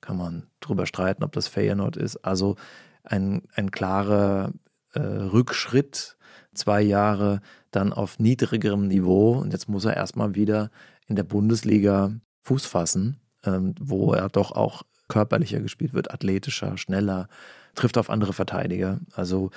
kann 0.01 0.17
man 0.17 0.47
drüber 0.61 0.87
streiten, 0.87 1.25
ob 1.25 1.33
das 1.33 1.49
Feyenoord 1.49 1.97
ist. 1.97 2.17
Also 2.19 2.57
ein, 3.05 3.43
ein 3.55 3.71
klarer 3.71 4.53
äh, 4.93 5.01
Rückschritt, 5.01 6.17
zwei 6.55 6.83
Jahre 6.83 7.41
dann 7.71 7.93
auf 7.93 8.19
niedrigerem 8.19 8.89
Niveau. 8.89 9.33
Und 9.39 9.53
jetzt 9.53 9.69
muss 9.69 9.85
er 9.85 9.97
erstmal 9.97 10.35
wieder 10.35 10.71
in 11.07 11.17
der 11.17 11.25
Bundesliga 11.25 12.13
Fuß 12.43 12.67
fassen, 12.67 13.21
ähm, 13.45 13.75
wo 13.81 14.13
er 14.13 14.29
doch 14.29 14.53
auch 14.53 14.83
körperlicher 15.09 15.61
gespielt 15.61 15.93
wird, 15.93 16.11
athletischer, 16.11 16.77
schneller, 16.79 17.29
trifft 17.75 17.99
auf 17.99 18.11
andere 18.11 18.33
Verteidiger. 18.33 19.01
Also 19.13 19.51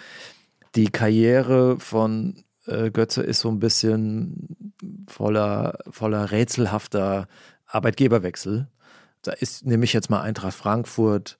die 0.76 0.90
Karriere 0.90 1.80
von 1.80 2.44
äh, 2.66 2.92
Götze 2.92 3.22
ist 3.22 3.40
so 3.40 3.50
ein 3.50 3.60
bisschen 3.60 4.74
voller, 5.08 5.78
voller 5.90 6.32
rätselhafter 6.32 7.28
Arbeitgeberwechsel. 7.66 8.68
Da 9.24 9.32
ist 9.32 9.66
nämlich 9.66 9.94
jetzt 9.94 10.10
mal 10.10 10.22
Eintracht 10.22 10.54
Frankfurt 10.54 11.40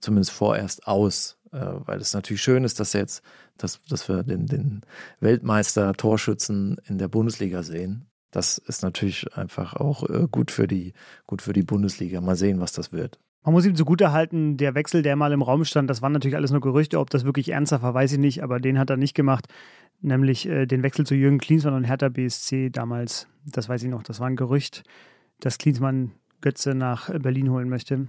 zumindest 0.00 0.32
vorerst 0.32 0.86
aus, 0.86 1.38
äh, 1.52 1.58
weil 1.60 2.00
es 2.00 2.14
natürlich 2.14 2.42
schön 2.42 2.64
ist, 2.64 2.80
dass 2.80 2.94
jetzt, 2.94 3.22
dass, 3.56 3.80
dass 3.88 4.08
wir 4.08 4.22
den, 4.22 4.46
den 4.46 4.80
Weltmeister 5.20 5.92
Torschützen 5.92 6.78
in 6.86 6.98
der 6.98 7.08
Bundesliga 7.08 7.62
sehen. 7.62 8.06
Das 8.30 8.58
ist 8.58 8.82
natürlich 8.82 9.36
einfach 9.36 9.74
auch 9.74 10.08
äh, 10.08 10.26
gut 10.30 10.50
für 10.50 10.66
die, 10.66 10.94
gut 11.26 11.42
für 11.42 11.52
die 11.52 11.62
Bundesliga. 11.62 12.20
Mal 12.20 12.36
sehen, 12.36 12.60
was 12.60 12.72
das 12.72 12.92
wird. 12.92 13.18
Man 13.42 13.54
muss 13.54 13.64
ihm 13.64 13.74
zugutehalten, 13.74 14.58
der 14.58 14.74
Wechsel, 14.74 15.02
der 15.02 15.16
mal 15.16 15.32
im 15.32 15.42
Raum 15.42 15.64
stand, 15.64 15.88
das 15.88 16.02
waren 16.02 16.12
natürlich 16.12 16.36
alles 16.36 16.50
nur 16.50 16.60
Gerüchte. 16.60 17.00
Ob 17.00 17.10
das 17.10 17.24
wirklich 17.24 17.50
ernsthaft 17.50 17.82
war, 17.82 17.94
weiß 17.94 18.12
ich 18.12 18.18
nicht, 18.18 18.42
aber 18.42 18.60
den 18.60 18.78
hat 18.78 18.90
er 18.90 18.96
nicht 18.96 19.14
gemacht. 19.14 19.46
Nämlich 20.02 20.46
äh, 20.46 20.66
den 20.66 20.82
Wechsel 20.82 21.06
zu 21.06 21.14
Jürgen 21.14 21.38
Klinsmann 21.38 21.74
und 21.74 21.84
Hertha 21.84 22.08
BSC 22.08 22.70
damals. 22.70 23.28
Das 23.44 23.68
weiß 23.68 23.82
ich 23.82 23.88
noch. 23.88 24.02
Das 24.02 24.20
war 24.20 24.26
ein 24.26 24.36
Gerücht, 24.36 24.84
dass 25.40 25.58
Klinsmann 25.58 26.12
Götze 26.40 26.74
nach 26.74 27.10
Berlin 27.20 27.50
holen 27.50 27.68
möchte. 27.68 28.08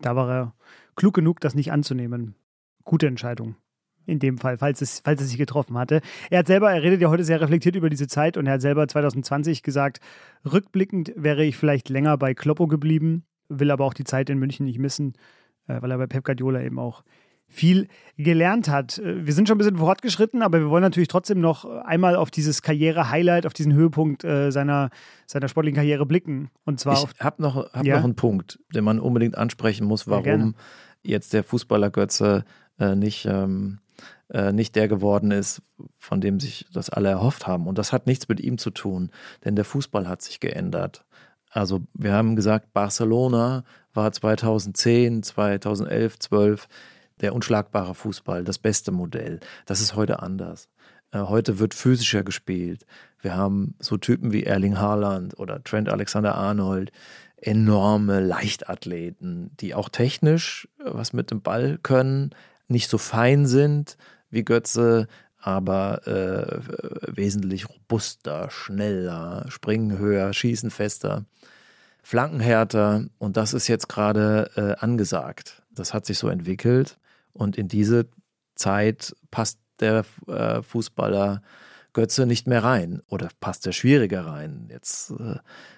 Da 0.00 0.16
war 0.16 0.30
er 0.30 0.54
klug 0.96 1.14
genug, 1.14 1.40
das 1.40 1.54
nicht 1.54 1.72
anzunehmen. 1.72 2.34
Gute 2.84 3.06
Entscheidung. 3.06 3.56
In 4.06 4.18
dem 4.18 4.38
Fall, 4.38 4.58
falls 4.58 4.80
es, 4.80 5.00
falls 5.04 5.20
es 5.20 5.28
sich 5.28 5.38
getroffen 5.38 5.76
hatte. 5.78 6.00
Er 6.30 6.40
hat 6.40 6.46
selber, 6.46 6.72
er 6.72 6.82
redet 6.82 7.00
ja 7.00 7.10
heute 7.10 7.22
sehr 7.24 7.40
reflektiert 7.40 7.76
über 7.76 7.90
diese 7.90 8.08
Zeit 8.08 8.36
und 8.36 8.46
er 8.46 8.54
hat 8.54 8.62
selber 8.62 8.88
2020 8.88 9.62
gesagt, 9.62 10.00
rückblickend 10.50 11.12
wäre 11.16 11.44
ich 11.44 11.56
vielleicht 11.56 11.90
länger 11.90 12.16
bei 12.16 12.34
Kloppo 12.34 12.66
geblieben 12.66 13.24
will 13.50 13.70
aber 13.70 13.84
auch 13.84 13.94
die 13.94 14.04
Zeit 14.04 14.30
in 14.30 14.38
München 14.38 14.64
nicht 14.64 14.78
missen, 14.78 15.14
äh, 15.66 15.82
weil 15.82 15.90
er 15.90 15.98
bei 15.98 16.06
Pep 16.06 16.24
Guardiola 16.24 16.62
eben 16.62 16.78
auch 16.78 17.04
viel 17.50 17.88
gelernt 18.16 18.68
hat. 18.68 18.98
Äh, 18.98 19.26
wir 19.26 19.34
sind 19.34 19.48
schon 19.48 19.56
ein 19.56 19.58
bisschen 19.58 19.76
fortgeschritten, 19.76 20.42
aber 20.42 20.60
wir 20.60 20.70
wollen 20.70 20.82
natürlich 20.82 21.08
trotzdem 21.08 21.40
noch 21.40 21.64
einmal 21.64 22.16
auf 22.16 22.30
dieses 22.30 22.62
Karriere-Highlight, 22.62 23.44
auf 23.44 23.52
diesen 23.52 23.74
Höhepunkt 23.74 24.24
äh, 24.24 24.50
seiner, 24.50 24.90
seiner 25.26 25.48
sportlichen 25.48 25.76
Karriere 25.76 26.06
blicken. 26.06 26.50
Und 26.64 26.80
zwar 26.80 26.94
ich 26.94 27.20
habe 27.20 27.42
noch, 27.42 27.72
hab 27.72 27.84
ja? 27.84 27.96
noch 27.96 28.04
einen 28.04 28.14
Punkt, 28.16 28.58
den 28.74 28.84
man 28.84 29.00
unbedingt 29.00 29.36
ansprechen 29.36 29.86
muss, 29.86 30.08
warum 30.08 30.54
jetzt 31.02 31.32
der 31.32 31.44
Fußballer 31.44 31.90
Götze 31.90 32.44
äh, 32.78 32.94
nicht, 32.94 33.26
ähm, 33.26 33.80
äh, 34.30 34.52
nicht 34.52 34.76
der 34.76 34.88
geworden 34.88 35.30
ist, 35.30 35.62
von 35.98 36.20
dem 36.20 36.40
sich 36.40 36.66
das 36.72 36.90
alle 36.90 37.08
erhofft 37.08 37.46
haben. 37.46 37.66
Und 37.66 37.78
das 37.78 37.92
hat 37.92 38.06
nichts 38.06 38.28
mit 38.28 38.40
ihm 38.40 38.58
zu 38.58 38.70
tun, 38.70 39.10
denn 39.44 39.56
der 39.56 39.64
Fußball 39.64 40.08
hat 40.08 40.22
sich 40.22 40.40
geändert. 40.40 41.04
Also 41.50 41.80
wir 41.94 42.12
haben 42.12 42.36
gesagt, 42.36 42.72
Barcelona 42.72 43.64
war 43.92 44.12
2010, 44.12 45.24
2011, 45.24 46.18
12 46.20 46.68
der 47.20 47.34
unschlagbare 47.34 47.94
Fußball, 47.94 48.44
das 48.44 48.58
beste 48.58 48.92
Modell. 48.92 49.40
Das 49.66 49.80
ist 49.80 49.94
heute 49.94 50.22
anders. 50.22 50.68
Äh, 51.12 51.20
heute 51.20 51.58
wird 51.58 51.74
physischer 51.74 52.22
gespielt. 52.22 52.86
Wir 53.20 53.36
haben 53.36 53.74
so 53.78 53.96
Typen 53.96 54.32
wie 54.32 54.44
Erling 54.44 54.78
Haaland 54.78 55.38
oder 55.38 55.62
Trent 55.62 55.88
Alexander-Arnold, 55.88 56.92
enorme 57.36 58.20
Leichtathleten, 58.20 59.50
die 59.60 59.74
auch 59.74 59.88
technisch 59.88 60.68
was 60.78 61.12
mit 61.12 61.30
dem 61.30 61.42
Ball 61.42 61.78
können, 61.82 62.30
nicht 62.68 62.88
so 62.88 62.98
fein 62.98 63.46
sind 63.46 63.96
wie 64.30 64.44
Götze, 64.44 65.08
aber 65.38 66.06
äh, 66.06 67.16
wesentlich 67.16 67.68
robuster, 67.68 68.50
schneller, 68.50 69.46
springen 69.48 69.98
höher, 69.98 70.32
schießen 70.32 70.70
fester, 70.70 71.24
flankenhärter 72.02 73.06
und 73.18 73.36
das 73.36 73.54
ist 73.54 73.68
jetzt 73.68 73.88
gerade 73.88 74.50
äh, 74.56 74.84
angesagt. 74.84 75.62
Das 75.74 75.94
hat 75.94 76.04
sich 76.04 76.18
so 76.18 76.28
entwickelt 76.28 76.99
und 77.32 77.56
in 77.56 77.68
diese 77.68 78.08
Zeit 78.54 79.14
passt 79.30 79.58
der 79.80 80.04
äh, 80.26 80.62
Fußballer 80.62 81.42
Götze 81.92 82.26
nicht 82.26 82.46
mehr 82.46 82.62
rein 82.62 83.02
oder 83.08 83.28
passt 83.40 83.66
er 83.66 83.72
schwieriger 83.72 84.26
rein. 84.26 84.68
Jetzt 84.70 85.10
äh, 85.10 85.36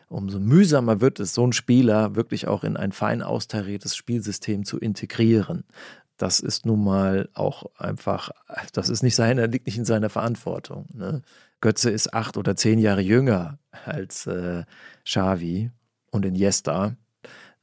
umso 0.09 0.41
mühsamer 0.41 1.01
wird 1.01 1.21
es, 1.21 1.33
so 1.33 1.43
einen 1.43 1.53
Spieler 1.53 2.17
wirklich 2.17 2.49
auch 2.49 2.65
in 2.65 2.77
ein 2.77 2.93
fein 2.93 3.23
austariertes 3.23 3.97
Spielsystem 3.97 4.65
zu 4.65 4.79
integrieren 4.79 5.65
das 6.23 6.39
ist 6.39 6.67
nun 6.67 6.85
mal 6.85 7.29
auch 7.35 7.65
einfach, 7.77 8.31
das 8.73 8.89
ist 8.89 9.03
nicht 9.03 9.17
seine, 9.17 9.47
liegt 9.47 9.67
nicht 9.67 9.79
in 9.79 9.85
seiner 9.85 10.09
Verantwortung. 10.09 10.87
Ne? 10.95 11.23
Götze 11.61 11.91
ist 11.91 12.15
acht 12.15 12.37
oder 12.37 12.55
zehn 12.55 12.79
Jahre 12.79 13.01
jünger 13.01 13.59
als 13.85 14.29
äh, 14.29 14.63
Xavi 15.05 15.73
und 16.13 16.25
Iniesta. 16.25 16.97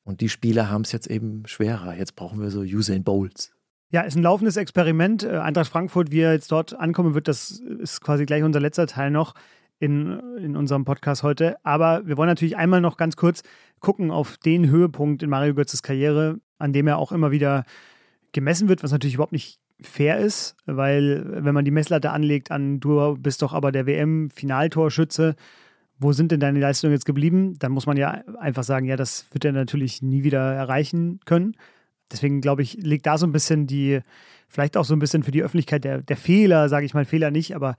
Und 0.03 0.19
die 0.19 0.27
Spieler 0.27 0.69
haben 0.69 0.81
es 0.81 0.91
jetzt 0.91 1.07
eben 1.07 1.45
schwerer. 1.45 1.95
Jetzt 1.95 2.17
brauchen 2.17 2.41
wir 2.41 2.51
so 2.51 2.59
Usain 2.59 3.05
Bowls. 3.05 3.53
Ja, 3.91 4.01
ist 4.01 4.15
ein 4.15 4.23
laufendes 4.23 4.55
Experiment. 4.55 5.23
Äh, 5.23 5.37
Eintracht 5.37 5.69
Frankfurt, 5.69 6.11
wie 6.11 6.19
er 6.19 6.33
jetzt 6.33 6.51
dort 6.51 6.79
ankommen 6.79 7.15
wird, 7.15 7.27
das 7.27 7.51
ist 7.51 8.01
quasi 8.01 8.25
gleich 8.25 8.43
unser 8.43 8.59
letzter 8.59 8.85
Teil 8.85 9.09
noch 9.09 9.33
in, 9.79 10.19
in 10.37 10.55
unserem 10.55 10.85
Podcast 10.85 11.23
heute. 11.23 11.57
Aber 11.63 12.05
wir 12.05 12.17
wollen 12.17 12.27
natürlich 12.27 12.57
einmal 12.57 12.81
noch 12.81 12.97
ganz 12.97 13.15
kurz 13.15 13.41
gucken 13.79 14.11
auf 14.11 14.37
den 14.37 14.69
Höhepunkt 14.69 15.23
in 15.23 15.29
Mario 15.29 15.55
Götzes 15.55 15.81
Karriere, 15.81 16.39
an 16.59 16.73
dem 16.73 16.85
er 16.87 16.97
auch 16.97 17.11
immer 17.11 17.31
wieder 17.31 17.63
gemessen 18.31 18.69
wird, 18.69 18.83
was 18.83 18.91
natürlich 18.91 19.15
überhaupt 19.15 19.31
nicht 19.31 19.59
fair 19.81 20.19
ist, 20.19 20.55
weil 20.65 21.23
wenn 21.43 21.53
man 21.53 21.63
die 21.63 21.71
Messlatte 21.71 22.11
anlegt 22.11 22.51
an, 22.51 22.81
du 22.81 23.15
bist 23.17 23.41
doch 23.41 23.53
aber 23.53 23.71
der 23.71 23.85
WM-Finaltorschütze, 23.85 25.35
wo 25.97 26.11
sind 26.11 26.31
denn 26.31 26.41
deine 26.41 26.59
Leistungen 26.59 26.93
jetzt 26.93 27.05
geblieben? 27.05 27.57
Dann 27.59 27.71
muss 27.71 27.85
man 27.85 27.97
ja 27.97 28.23
einfach 28.39 28.63
sagen, 28.63 28.85
ja, 28.85 28.97
das 28.97 29.25
wird 29.31 29.45
er 29.45 29.53
natürlich 29.53 30.01
nie 30.01 30.23
wieder 30.23 30.53
erreichen 30.53 31.21
können. 31.25 31.55
Deswegen 32.11 32.41
glaube 32.41 32.61
ich, 32.61 32.73
liegt 32.73 33.05
da 33.05 33.17
so 33.17 33.25
ein 33.25 33.31
bisschen 33.31 33.67
die, 33.67 33.99
vielleicht 34.47 34.77
auch 34.77 34.85
so 34.85 34.93
ein 34.93 34.99
bisschen 34.99 35.23
für 35.23 35.31
die 35.31 35.43
Öffentlichkeit 35.43 35.83
der, 35.83 36.01
der 36.01 36.17
Fehler, 36.17 36.69
sage 36.69 36.85
ich 36.85 36.93
mal, 36.93 37.05
Fehler 37.05 37.31
nicht, 37.31 37.55
aber 37.55 37.75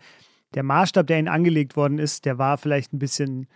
der 0.55 0.63
Maßstab, 0.63 1.07
der 1.07 1.19
ihnen 1.19 1.29
angelegt 1.29 1.77
worden 1.77 1.99
ist, 1.99 2.25
der 2.25 2.39
war 2.39 2.59
vielleicht 2.59 2.93
ein 2.93 2.99
bisschen 2.99 3.47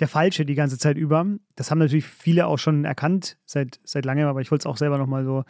der 0.00 0.08
falsche 0.08 0.44
die 0.44 0.54
ganze 0.54 0.78
Zeit 0.78 0.96
über. 0.96 1.24
Das 1.56 1.70
haben 1.70 1.78
natürlich 1.78 2.04
viele 2.04 2.46
auch 2.46 2.58
schon 2.58 2.84
erkannt 2.84 3.38
seit, 3.46 3.80
seit 3.84 4.04
langem, 4.04 4.26
aber 4.26 4.40
ich 4.40 4.50
wollte 4.50 4.62
es 4.62 4.66
auch 4.66 4.76
selber 4.76 4.98
nochmal 4.98 5.24
so 5.24 5.44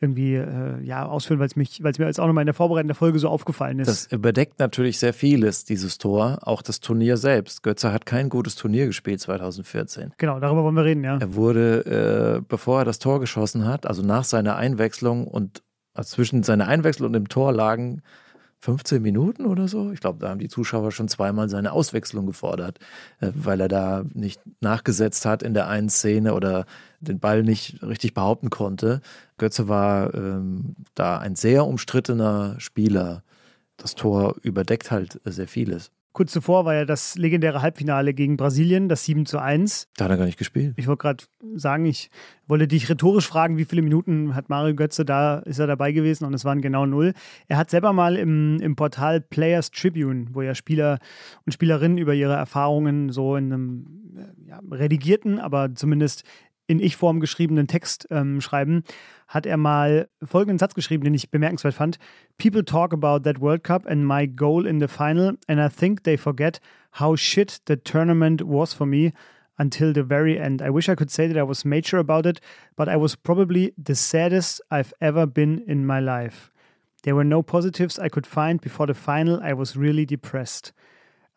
irgendwie 0.00 0.34
äh, 0.34 0.80
ja, 0.82 1.06
ausführen, 1.06 1.40
weil 1.40 1.46
es 1.46 1.56
mich, 1.56 1.82
weil 1.82 1.90
es 1.90 1.98
mir 1.98 2.06
jetzt 2.06 2.20
auch 2.20 2.26
nochmal 2.26 2.42
in 2.42 2.46
der 2.46 2.54
vorbereitenden 2.54 2.94
Folge 2.94 3.18
so 3.18 3.28
aufgefallen 3.28 3.80
ist. 3.80 3.88
Das 3.88 4.06
überdeckt 4.12 4.58
natürlich 4.60 4.98
sehr 4.98 5.12
vieles, 5.12 5.64
dieses 5.64 5.98
Tor, 5.98 6.38
auch 6.42 6.62
das 6.62 6.80
Turnier 6.80 7.16
selbst. 7.16 7.62
Götze 7.62 7.92
hat 7.92 8.06
kein 8.06 8.28
gutes 8.28 8.54
Turnier 8.54 8.86
gespielt 8.86 9.20
2014. 9.20 10.12
Genau, 10.18 10.38
darüber 10.38 10.62
wollen 10.62 10.76
wir 10.76 10.84
reden, 10.84 11.02
ja. 11.02 11.18
Er 11.18 11.34
wurde, 11.34 12.38
äh, 12.38 12.42
bevor 12.46 12.80
er 12.80 12.84
das 12.84 13.00
Tor 13.00 13.18
geschossen 13.18 13.66
hat, 13.66 13.86
also 13.86 14.02
nach 14.02 14.24
seiner 14.24 14.56
Einwechslung 14.56 15.26
und 15.26 15.62
also 15.94 16.14
zwischen 16.14 16.44
seiner 16.44 16.68
Einwechslung 16.68 17.08
und 17.08 17.14
dem 17.14 17.28
Tor 17.28 17.52
lagen 17.52 18.02
15 18.60 19.00
Minuten 19.00 19.46
oder 19.46 19.68
so. 19.68 19.92
Ich 19.92 20.00
glaube, 20.00 20.18
da 20.18 20.30
haben 20.30 20.40
die 20.40 20.48
Zuschauer 20.48 20.90
schon 20.90 21.08
zweimal 21.08 21.48
seine 21.48 21.72
Auswechslung 21.72 22.26
gefordert, 22.26 22.78
äh, 23.20 23.30
weil 23.34 23.60
er 23.60 23.68
da 23.68 24.04
nicht 24.14 24.40
nachgesetzt 24.60 25.24
hat 25.26 25.42
in 25.42 25.54
der 25.54 25.68
einen 25.68 25.88
Szene 25.88 26.34
oder 26.34 26.66
den 27.00 27.20
Ball 27.20 27.42
nicht 27.42 27.82
richtig 27.82 28.14
behaupten 28.14 28.50
konnte. 28.50 29.00
Götze 29.36 29.68
war 29.68 30.12
ähm, 30.14 30.74
da 30.94 31.18
ein 31.18 31.36
sehr 31.36 31.66
umstrittener 31.66 32.56
Spieler. 32.58 33.22
Das 33.76 33.94
Tor 33.94 34.34
überdeckt 34.42 34.90
halt 34.90 35.20
sehr 35.24 35.46
vieles. 35.46 35.92
Kurz 36.12 36.32
zuvor 36.32 36.64
war 36.64 36.74
ja 36.74 36.84
das 36.84 37.16
legendäre 37.16 37.62
Halbfinale 37.62 38.12
gegen 38.14 38.36
Brasilien, 38.36 38.88
das 38.88 39.04
7 39.04 39.26
zu 39.26 39.38
1. 39.38 39.88
Da 39.96 40.06
hat 40.06 40.10
er 40.10 40.16
gar 40.16 40.24
nicht 40.24 40.38
gespielt. 40.38 40.74
Ich 40.76 40.88
wollte 40.88 41.02
gerade 41.02 41.24
sagen, 41.54 41.84
ich 41.84 42.10
wollte 42.46 42.66
dich 42.66 42.88
rhetorisch 42.88 43.28
fragen, 43.28 43.56
wie 43.56 43.64
viele 43.64 43.82
Minuten 43.82 44.34
hat 44.34 44.48
Mario 44.48 44.74
Götze 44.74 45.04
da, 45.04 45.38
ist 45.40 45.58
er 45.58 45.66
dabei 45.66 45.92
gewesen 45.92 46.24
und 46.24 46.34
es 46.34 46.44
waren 46.44 46.60
genau 46.60 46.86
null. 46.86 47.12
Er 47.46 47.58
hat 47.58 47.70
selber 47.70 47.92
mal 47.92 48.16
im, 48.16 48.58
im 48.60 48.74
Portal 48.74 49.20
Players 49.20 49.70
Tribune, 49.70 50.26
wo 50.32 50.42
ja 50.42 50.54
Spieler 50.54 50.98
und 51.46 51.52
Spielerinnen 51.52 51.98
über 51.98 52.14
ihre 52.14 52.34
Erfahrungen 52.34 53.10
so 53.10 53.36
in 53.36 53.52
einem 53.52 53.86
ja, 54.46 54.60
redigierten, 54.70 55.38
aber 55.38 55.74
zumindest 55.74 56.24
in 56.68 56.78
Ich-Form 56.78 57.18
geschriebenen 57.18 57.66
Text 57.66 58.06
ähm, 58.10 58.40
schreiben, 58.40 58.84
hat 59.26 59.46
er 59.46 59.56
mal 59.56 60.08
folgenden 60.22 60.58
Satz 60.58 60.74
geschrieben, 60.74 61.02
den 61.02 61.14
ich 61.14 61.30
bemerkenswert 61.30 61.74
fand. 61.74 61.98
People 62.36 62.64
talk 62.64 62.92
about 62.92 63.24
that 63.24 63.40
World 63.40 63.64
Cup 63.64 63.86
and 63.86 64.06
my 64.06 64.26
goal 64.26 64.66
in 64.66 64.78
the 64.78 64.86
final, 64.86 65.36
and 65.48 65.58
I 65.58 65.68
think 65.68 66.04
they 66.04 66.16
forget 66.16 66.60
how 67.00 67.16
shit 67.16 67.62
the 67.66 67.76
tournament 67.76 68.42
was 68.42 68.72
for 68.72 68.86
me 68.86 69.12
until 69.58 69.92
the 69.92 70.04
very 70.04 70.38
end. 70.38 70.62
I 70.62 70.70
wish 70.70 70.88
I 70.88 70.94
could 70.94 71.10
say 71.10 71.26
that 71.26 71.36
I 71.36 71.42
was 71.42 71.64
mature 71.64 71.98
about 71.98 72.26
it, 72.26 72.40
but 72.76 72.88
I 72.88 72.96
was 72.96 73.16
probably 73.16 73.72
the 73.76 73.94
saddest 73.94 74.60
I've 74.70 74.92
ever 75.00 75.26
been 75.26 75.64
in 75.66 75.84
my 75.84 76.00
life. 76.00 76.50
There 77.02 77.14
were 77.14 77.24
no 77.24 77.42
positives 77.42 77.98
I 77.98 78.08
could 78.08 78.26
find 78.26 78.60
before 78.60 78.86
the 78.86 78.94
final. 78.94 79.40
I 79.42 79.54
was 79.54 79.76
really 79.76 80.04
depressed. 80.04 80.72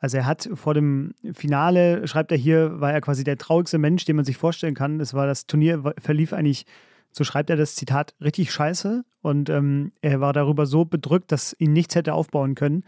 Also 0.01 0.17
er 0.17 0.25
hat 0.25 0.49
vor 0.55 0.73
dem 0.73 1.13
Finale, 1.31 2.07
schreibt 2.07 2.31
er 2.31 2.37
hier, 2.37 2.81
war 2.81 2.91
er 2.91 3.01
quasi 3.01 3.23
der 3.23 3.37
traurigste 3.37 3.77
Mensch, 3.77 4.03
den 4.03 4.15
man 4.15 4.25
sich 4.25 4.35
vorstellen 4.35 4.73
kann. 4.73 4.99
Es 4.99 5.13
war 5.13 5.27
das 5.27 5.45
Turnier 5.45 5.93
verlief 5.99 6.33
eigentlich, 6.33 6.65
so 7.11 7.23
schreibt 7.23 7.51
er 7.51 7.55
das 7.55 7.75
Zitat, 7.75 8.15
richtig 8.19 8.51
scheiße. 8.51 9.03
Und 9.21 9.49
ähm, 9.51 9.91
er 10.01 10.19
war 10.19 10.33
darüber 10.33 10.65
so 10.65 10.85
bedrückt, 10.85 11.31
dass 11.31 11.55
ihn 11.59 11.71
nichts 11.71 11.93
hätte 11.93 12.15
aufbauen 12.15 12.55
können. 12.55 12.83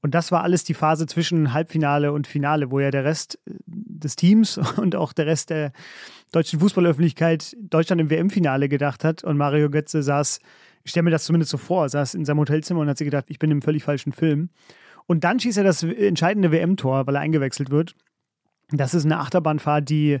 Und 0.00 0.14
das 0.14 0.32
war 0.32 0.42
alles 0.42 0.64
die 0.64 0.74
Phase 0.74 1.06
zwischen 1.06 1.52
Halbfinale 1.52 2.12
und 2.12 2.26
Finale, 2.26 2.70
wo 2.70 2.80
ja 2.80 2.90
der 2.90 3.04
Rest 3.04 3.38
äh, 3.46 3.52
des 3.66 4.16
Teams 4.16 4.58
und 4.78 4.96
auch 4.96 5.12
der 5.12 5.26
Rest 5.26 5.50
der 5.50 5.72
deutschen 6.32 6.60
Fußballöffentlichkeit 6.60 7.56
Deutschland 7.60 8.00
im 8.00 8.08
WM-Finale 8.08 8.70
gedacht 8.70 9.04
hat. 9.04 9.22
Und 9.22 9.36
Mario 9.36 9.68
Götze 9.68 10.02
saß, 10.02 10.40
ich 10.84 10.92
stelle 10.92 11.04
mir 11.04 11.10
das 11.10 11.24
zumindest 11.24 11.50
so 11.50 11.58
vor, 11.58 11.86
saß 11.90 12.14
in 12.14 12.24
seinem 12.24 12.38
Hotelzimmer 12.38 12.80
und 12.80 12.88
hat 12.88 12.96
sich 12.96 13.06
gedacht, 13.06 13.26
ich 13.28 13.38
bin 13.38 13.50
im 13.50 13.60
völlig 13.60 13.84
falschen 13.84 14.12
Film. 14.12 14.48
Und 15.08 15.24
dann 15.24 15.40
schießt 15.40 15.56
er 15.56 15.64
das 15.64 15.82
entscheidende 15.82 16.52
WM-Tor, 16.52 17.06
weil 17.06 17.16
er 17.16 17.22
eingewechselt 17.22 17.70
wird. 17.70 17.94
Das 18.70 18.92
ist 18.92 19.06
eine 19.06 19.18
Achterbahnfahrt, 19.18 19.88
die 19.88 20.20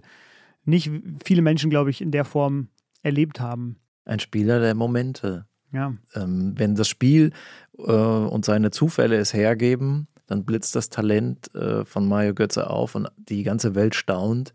nicht 0.64 0.90
viele 1.22 1.42
Menschen, 1.42 1.68
glaube 1.68 1.90
ich, 1.90 2.00
in 2.00 2.10
der 2.10 2.24
Form 2.24 2.68
erlebt 3.02 3.38
haben. 3.38 3.76
Ein 4.06 4.18
Spieler 4.18 4.60
der 4.60 4.74
Momente. 4.74 5.46
Ja. 5.72 5.92
Ähm, 6.14 6.54
wenn 6.56 6.74
das 6.74 6.88
Spiel 6.88 7.32
äh, 7.76 7.82
und 7.82 8.46
seine 8.46 8.70
Zufälle 8.70 9.16
es 9.16 9.34
hergeben, 9.34 10.08
dann 10.26 10.46
blitzt 10.46 10.74
das 10.74 10.88
Talent 10.88 11.54
äh, 11.54 11.84
von 11.84 12.08
Mario 12.08 12.32
Götze 12.32 12.70
auf 12.70 12.94
und 12.94 13.08
die 13.16 13.42
ganze 13.42 13.74
Welt 13.74 13.94
staunt. 13.94 14.54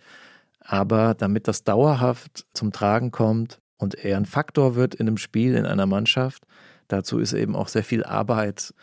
Aber 0.60 1.14
damit 1.14 1.48
das 1.48 1.64
dauerhaft 1.64 2.48
zum 2.54 2.72
Tragen 2.72 3.12
kommt 3.12 3.62
und 3.78 3.94
er 3.94 4.18
ein 4.18 4.26
Faktor 4.26 4.76
wird 4.76 4.96
in 4.96 5.08
einem 5.08 5.18
Spiel, 5.18 5.54
in 5.54 5.68
einer 5.68 5.86
Mannschaft, 5.86 6.48
dazu 6.88 7.20
ist 7.20 7.34
eben 7.34 7.56
auch 7.56 7.68
sehr 7.68 7.84
viel 7.84 8.04
Arbeit 8.04 8.74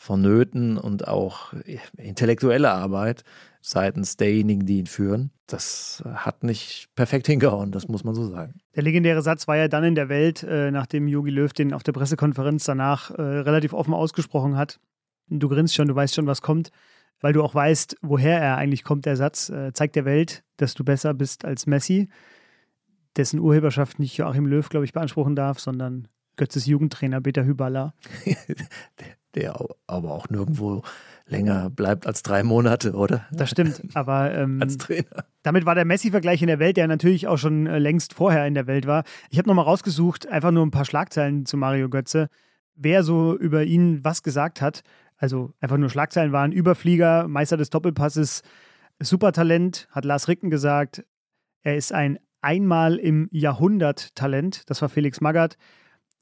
vonnöten 0.00 0.78
und 0.78 1.08
auch 1.08 1.52
intellektuelle 1.98 2.70
Arbeit 2.70 3.22
seitens 3.60 4.16
derjenigen, 4.16 4.64
die 4.64 4.78
ihn 4.78 4.86
führen. 4.86 5.30
Das 5.46 6.02
hat 6.06 6.42
nicht 6.42 6.88
perfekt 6.94 7.26
hingehauen, 7.26 7.70
das 7.70 7.86
muss 7.86 8.02
man 8.02 8.14
so 8.14 8.26
sagen. 8.26 8.54
Der 8.74 8.82
legendäre 8.82 9.20
Satz 9.20 9.46
war 9.46 9.58
ja 9.58 9.68
dann 9.68 9.84
in 9.84 9.94
der 9.94 10.08
Welt, 10.08 10.42
äh, 10.42 10.70
nachdem 10.70 11.06
Jogi 11.06 11.30
Löw 11.30 11.52
den 11.52 11.74
auf 11.74 11.82
der 11.82 11.92
Pressekonferenz 11.92 12.64
danach 12.64 13.10
äh, 13.10 13.20
relativ 13.20 13.74
offen 13.74 13.92
ausgesprochen 13.92 14.56
hat. 14.56 14.80
Du 15.28 15.50
grinst 15.50 15.74
schon, 15.74 15.86
du 15.86 15.94
weißt 15.94 16.14
schon, 16.14 16.26
was 16.26 16.40
kommt, 16.40 16.70
weil 17.20 17.34
du 17.34 17.42
auch 17.42 17.54
weißt, 17.54 17.98
woher 18.00 18.40
er 18.40 18.56
eigentlich 18.56 18.84
kommt, 18.84 19.04
der 19.04 19.16
Satz. 19.16 19.50
Äh, 19.50 19.74
zeigt 19.74 19.96
der 19.96 20.06
Welt, 20.06 20.44
dass 20.56 20.72
du 20.72 20.82
besser 20.82 21.12
bist 21.12 21.44
als 21.44 21.66
Messi, 21.66 22.08
dessen 23.18 23.38
Urheberschaft 23.38 23.98
nicht 23.98 24.16
Joachim 24.16 24.46
Löw, 24.46 24.66
glaube 24.66 24.86
ich, 24.86 24.94
beanspruchen 24.94 25.36
darf, 25.36 25.60
sondern 25.60 26.08
Götzes 26.40 26.64
Jugendtrainer 26.64 27.20
Peter 27.20 27.44
Hüballer. 27.44 27.92
der 29.34 29.54
aber 29.86 30.10
auch 30.10 30.30
nirgendwo 30.30 30.82
länger 31.26 31.68
bleibt 31.68 32.06
als 32.06 32.22
drei 32.22 32.42
Monate, 32.42 32.94
oder? 32.94 33.26
Das 33.30 33.50
stimmt, 33.50 33.82
aber 33.92 34.32
ähm, 34.34 34.60
als 34.62 34.78
Trainer. 34.78 35.26
Damit 35.42 35.66
war 35.66 35.74
der 35.74 35.84
Messi-Vergleich 35.84 36.40
in 36.40 36.48
der 36.48 36.58
Welt, 36.58 36.78
der 36.78 36.88
natürlich 36.88 37.28
auch 37.28 37.36
schon 37.36 37.66
äh, 37.66 37.78
längst 37.78 38.14
vorher 38.14 38.46
in 38.46 38.54
der 38.54 38.66
Welt 38.66 38.86
war. 38.86 39.04
Ich 39.28 39.36
habe 39.36 39.48
nochmal 39.48 39.66
rausgesucht, 39.66 40.26
einfach 40.28 40.50
nur 40.50 40.64
ein 40.64 40.70
paar 40.70 40.86
Schlagzeilen 40.86 41.44
zu 41.44 41.58
Mario 41.58 41.90
Götze, 41.90 42.30
wer 42.74 43.04
so 43.04 43.36
über 43.36 43.64
ihn 43.64 44.02
was 44.02 44.22
gesagt 44.22 44.62
hat. 44.62 44.80
Also 45.18 45.52
einfach 45.60 45.76
nur 45.76 45.90
Schlagzeilen 45.90 46.32
waren 46.32 46.52
Überflieger, 46.52 47.28
Meister 47.28 47.58
des 47.58 47.68
Doppelpasses, 47.68 48.40
Supertalent, 48.98 49.88
hat 49.90 50.06
Lars 50.06 50.26
Ricken 50.26 50.48
gesagt. 50.48 51.04
Er 51.62 51.76
ist 51.76 51.92
ein 51.92 52.18
einmal 52.40 52.96
im 52.96 53.28
Jahrhundert 53.30 54.14
Talent, 54.14 54.68
das 54.70 54.80
war 54.80 54.88
Felix 54.88 55.20
Magath. 55.20 55.58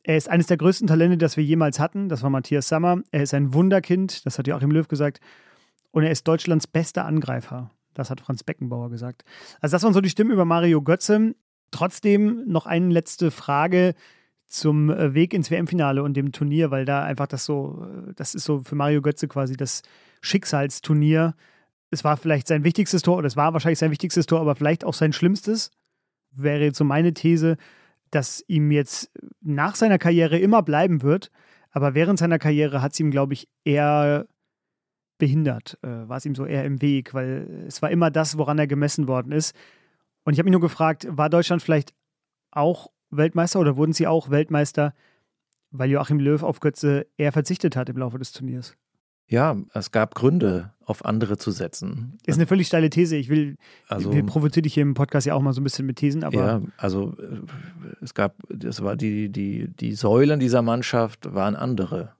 Er 0.08 0.16
ist 0.16 0.30
eines 0.30 0.46
der 0.46 0.56
größten 0.56 0.86
Talente, 0.86 1.18
das 1.18 1.36
wir 1.36 1.44
jemals 1.44 1.78
hatten. 1.78 2.08
Das 2.08 2.22
war 2.22 2.30
Matthias 2.30 2.66
Sammer. 2.66 3.02
Er 3.10 3.24
ist 3.24 3.34
ein 3.34 3.52
Wunderkind, 3.52 4.24
das 4.24 4.38
hat 4.38 4.46
Joachim 4.46 4.70
Löw 4.70 4.88
gesagt. 4.88 5.20
Und 5.90 6.02
er 6.02 6.10
ist 6.10 6.26
Deutschlands 6.26 6.66
bester 6.66 7.04
Angreifer. 7.04 7.72
Das 7.92 8.08
hat 8.08 8.22
Franz 8.22 8.42
Beckenbauer 8.42 8.88
gesagt. 8.88 9.26
Also, 9.60 9.74
das 9.74 9.82
waren 9.82 9.92
so 9.92 10.00
die 10.00 10.08
Stimmen 10.08 10.30
über 10.30 10.46
Mario 10.46 10.80
Götze. 10.80 11.34
Trotzdem 11.72 12.42
noch 12.46 12.64
eine 12.64 12.88
letzte 12.88 13.30
Frage 13.30 13.94
zum 14.46 14.88
äh, 14.88 15.12
Weg 15.12 15.34
ins 15.34 15.50
WM-Finale 15.50 16.02
und 16.02 16.14
dem 16.14 16.32
Turnier, 16.32 16.70
weil 16.70 16.86
da 16.86 17.04
einfach 17.04 17.26
das 17.26 17.44
so, 17.44 17.86
äh, 18.08 18.14
das 18.14 18.34
ist 18.34 18.44
so 18.44 18.60
für 18.60 18.76
Mario 18.76 19.02
Götze 19.02 19.28
quasi 19.28 19.58
das 19.58 19.82
Schicksalsturnier. 20.22 21.34
Es 21.90 22.02
war 22.02 22.16
vielleicht 22.16 22.48
sein 22.48 22.64
wichtigstes 22.64 23.02
Tor 23.02 23.18
oder 23.18 23.26
es 23.26 23.36
war 23.36 23.52
wahrscheinlich 23.52 23.78
sein 23.78 23.90
wichtigstes 23.90 24.24
Tor, 24.24 24.40
aber 24.40 24.56
vielleicht 24.56 24.84
auch 24.84 24.94
sein 24.94 25.12
schlimmstes. 25.12 25.70
Wäre 26.30 26.64
jetzt 26.64 26.78
so 26.78 26.84
meine 26.84 27.12
These 27.12 27.58
das 28.10 28.44
ihm 28.46 28.70
jetzt 28.70 29.10
nach 29.40 29.74
seiner 29.74 29.98
Karriere 29.98 30.38
immer 30.38 30.62
bleiben 30.62 31.02
wird. 31.02 31.30
Aber 31.70 31.94
während 31.94 32.18
seiner 32.18 32.38
Karriere 32.38 32.82
hat 32.82 32.92
es 32.92 33.00
ihm, 33.00 33.10
glaube 33.10 33.34
ich, 33.34 33.48
eher 33.64 34.26
behindert, 35.18 35.78
äh, 35.82 36.08
war 36.08 36.16
es 36.16 36.26
ihm 36.26 36.34
so 36.34 36.46
eher 36.46 36.64
im 36.64 36.80
Weg, 36.80 37.12
weil 37.12 37.64
es 37.66 37.82
war 37.82 37.90
immer 37.90 38.10
das, 38.10 38.38
woran 38.38 38.58
er 38.58 38.66
gemessen 38.66 39.08
worden 39.08 39.32
ist. 39.32 39.54
Und 40.24 40.32
ich 40.32 40.38
habe 40.38 40.46
mich 40.46 40.52
nur 40.52 40.60
gefragt, 40.60 41.06
war 41.10 41.28
Deutschland 41.28 41.62
vielleicht 41.62 41.92
auch 42.50 42.90
Weltmeister 43.10 43.60
oder 43.60 43.76
wurden 43.76 43.92
sie 43.92 44.06
auch 44.06 44.30
Weltmeister, 44.30 44.94
weil 45.70 45.90
Joachim 45.90 46.20
Löw 46.20 46.42
auf 46.42 46.60
Götze 46.60 47.06
eher 47.16 47.32
verzichtet 47.32 47.76
hat 47.76 47.88
im 47.88 47.98
Laufe 47.98 48.18
des 48.18 48.32
Turniers? 48.32 48.76
Ja, 49.28 49.56
es 49.74 49.90
gab 49.92 50.14
Gründe, 50.14 50.72
auf 50.86 51.04
andere 51.04 51.36
zu 51.36 51.50
setzen. 51.50 52.18
Ist 52.24 52.36
eine 52.36 52.46
völlig 52.46 52.66
steile 52.66 52.88
These. 52.88 53.16
Ich 53.16 53.28
will, 53.28 53.56
also, 53.88 54.12
wir 54.12 54.24
provozieren 54.24 54.62
dich 54.62 54.72
hier 54.74 54.82
im 54.82 54.94
Podcast 54.94 55.26
ja 55.26 55.34
auch 55.34 55.42
mal 55.42 55.52
so 55.52 55.60
ein 55.60 55.64
bisschen 55.64 55.84
mit 55.84 55.96
Thesen, 55.96 56.24
aber. 56.24 56.38
Ja, 56.38 56.62
also 56.78 57.14
äh, 57.18 57.40
es 58.00 58.14
gab, 58.14 58.36
das 58.48 58.82
war 58.82 58.96
die, 58.96 59.28
die, 59.28 59.68
die 59.68 59.94
Säulen 59.94 60.40
dieser 60.40 60.62
Mannschaft 60.62 61.34
waren 61.34 61.56
andere. 61.56 62.12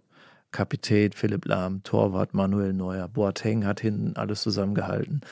Kapitän 0.51 1.13
Philipp 1.13 1.47
Lahm, 1.47 1.83
Torwart 1.83 2.35
Manuel 2.35 2.73
Neuer, 2.75 3.09
Boateng 3.09 3.67
hat 3.67 3.81
hinten 3.81 4.17
alles 4.17 4.43
zusammengehalten. 4.43 5.23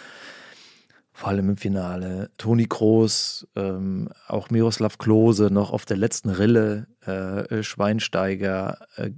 vor 1.17 1.31
allem 1.31 1.49
im 1.49 1.57
Finale. 1.57 2.29
Toni 2.37 2.67
Kroos, 2.67 3.49
ähm, 3.57 4.11
auch 4.29 4.51
Miroslav 4.51 4.99
Klose 4.99 5.51
noch 5.51 5.73
auf 5.73 5.87
der 5.87 5.97
letzten 5.97 6.29
Rille, 6.29 6.87
äh, 7.07 7.63
Schweinsteiger, 7.63 8.79
äh, 8.97 9.11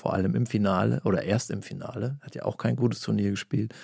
vor 0.00 0.14
allem 0.14 0.34
im 0.34 0.46
Finale 0.46 1.02
oder 1.04 1.22
erst 1.24 1.50
im 1.50 1.62
Finale, 1.62 2.18
hat 2.22 2.34
ja 2.34 2.44
auch 2.44 2.56
kein 2.56 2.74
gutes 2.74 3.00
Turnier 3.00 3.30
gespielt. 3.30 3.74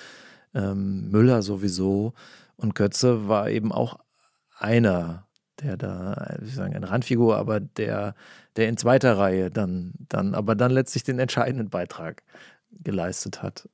Ähm, 0.55 1.11
Müller 1.11 1.43
sowieso 1.43 2.15
und 2.57 2.75
Götze 2.75 3.29
war 3.29 3.51
eben 3.51 3.71
auch 3.71 3.99
einer, 4.59 5.27
der 5.61 5.77
da, 5.77 6.37
wie 6.41 6.51
sagen, 6.51 6.75
eine 6.75 6.91
Randfigur, 6.91 7.37
aber 7.37 7.61
der, 7.61 8.15
der 8.57 8.69
in 8.69 8.79
zweiter 8.79 9.19
Reihe 9.19 9.51
dann, 9.51 9.93
dann, 10.09 10.35
aber 10.35 10.55
dann 10.55 10.71
letztlich 10.71 11.05
den 11.05 11.19
entscheidenden 11.19 11.69
Beitrag 11.69 12.23
geleistet 12.71 13.43
hat. 13.43 13.69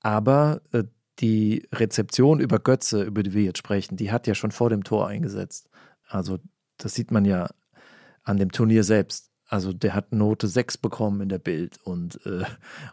Aber 0.00 0.60
äh, 0.72 0.84
die 1.20 1.66
Rezeption 1.72 2.40
über 2.40 2.58
Götze, 2.58 3.02
über 3.02 3.22
die 3.22 3.32
wir 3.32 3.44
jetzt 3.44 3.58
sprechen, 3.58 3.96
die 3.96 4.12
hat 4.12 4.26
ja 4.26 4.34
schon 4.34 4.50
vor 4.50 4.68
dem 4.68 4.84
Tor 4.84 5.08
eingesetzt. 5.08 5.70
Also 6.06 6.38
das 6.76 6.94
sieht 6.94 7.10
man 7.10 7.24
ja 7.24 7.48
an 8.22 8.36
dem 8.36 8.52
Turnier 8.52 8.84
selbst. 8.84 9.30
Also 9.54 9.72
der 9.72 9.94
hat 9.94 10.10
Note 10.10 10.48
6 10.48 10.78
bekommen 10.78 11.20
in 11.20 11.28
der 11.28 11.38
Bild 11.38 11.78
und, 11.84 12.18
äh, 12.26 12.42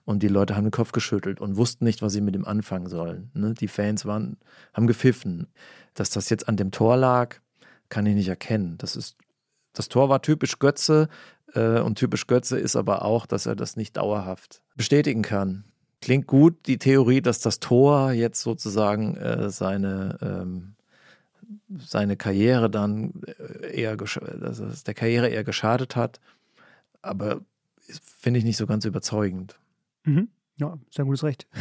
und 0.05 0.21
die 0.21 0.27
Leute 0.27 0.55
haben 0.55 0.65
den 0.65 0.71
Kopf 0.71 0.91
geschüttelt 0.91 1.41
und 1.41 1.57
wussten 1.57 1.85
nicht, 1.85 2.03
was 2.03 2.13
sie 2.13 2.21
mit 2.21 2.35
ihm 2.35 2.45
anfangen 2.45 2.85
sollen. 2.85 3.31
Ne? 3.33 3.55
Die 3.55 3.67
Fans 3.67 4.05
waren, 4.05 4.37
haben 4.71 4.85
gepfiffen. 4.85 5.47
Dass 5.95 6.11
das 6.11 6.29
jetzt 6.29 6.47
an 6.47 6.57
dem 6.57 6.69
Tor 6.69 6.97
lag, 6.97 7.37
kann 7.89 8.05
ich 8.05 8.13
nicht 8.13 8.27
erkennen. 8.27 8.75
Das 8.77 8.95
ist, 8.95 9.17
das 9.73 9.89
Tor 9.89 10.09
war 10.09 10.21
typisch 10.21 10.59
Götze 10.59 11.09
äh, 11.55 11.79
und 11.79 11.95
typisch 11.97 12.27
Götze 12.27 12.59
ist 12.59 12.75
aber 12.75 13.05
auch, 13.05 13.25
dass 13.25 13.47
er 13.47 13.55
das 13.55 13.75
nicht 13.75 13.97
dauerhaft 13.97 14.61
bestätigen 14.75 15.23
kann. 15.23 15.63
Klingt 15.99 16.27
gut, 16.27 16.67
die 16.67 16.77
Theorie, 16.77 17.21
dass 17.21 17.39
das 17.39 17.59
Tor 17.59 18.11
jetzt 18.11 18.39
sozusagen 18.39 19.17
äh, 19.17 19.49
seine, 19.49 20.19
ähm, 20.21 20.75
seine 21.79 22.17
Karriere 22.17 22.69
dann 22.69 23.23
äh, 23.25 23.81
eher, 23.81 23.97
dass 23.97 24.59
es 24.59 24.83
der 24.83 24.93
Karriere 24.93 25.27
eher 25.27 25.43
geschadet 25.43 25.95
hat 25.95 26.19
aber 27.01 27.41
finde 28.03 28.39
ich 28.39 28.45
nicht 28.45 28.57
so 28.57 28.67
ganz 28.67 28.85
überzeugend. 28.85 29.59
Mhm. 30.03 30.29
Ja, 30.57 30.77
sehr 30.89 31.05
gutes 31.05 31.23
Recht. 31.23 31.47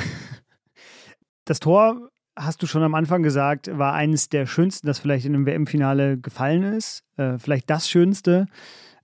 Das 1.46 1.58
Tor, 1.58 2.10
hast 2.36 2.62
du 2.62 2.68
schon 2.68 2.84
am 2.84 2.94
Anfang 2.94 3.24
gesagt, 3.24 3.76
war 3.76 3.94
eines 3.94 4.28
der 4.28 4.46
schönsten, 4.46 4.86
das 4.86 5.00
vielleicht 5.00 5.26
in 5.26 5.34
einem 5.34 5.46
WM-Finale 5.46 6.16
gefallen 6.16 6.62
ist. 6.62 7.02
Äh, 7.16 7.38
vielleicht 7.38 7.68
das 7.70 7.88
Schönste, 7.88 8.46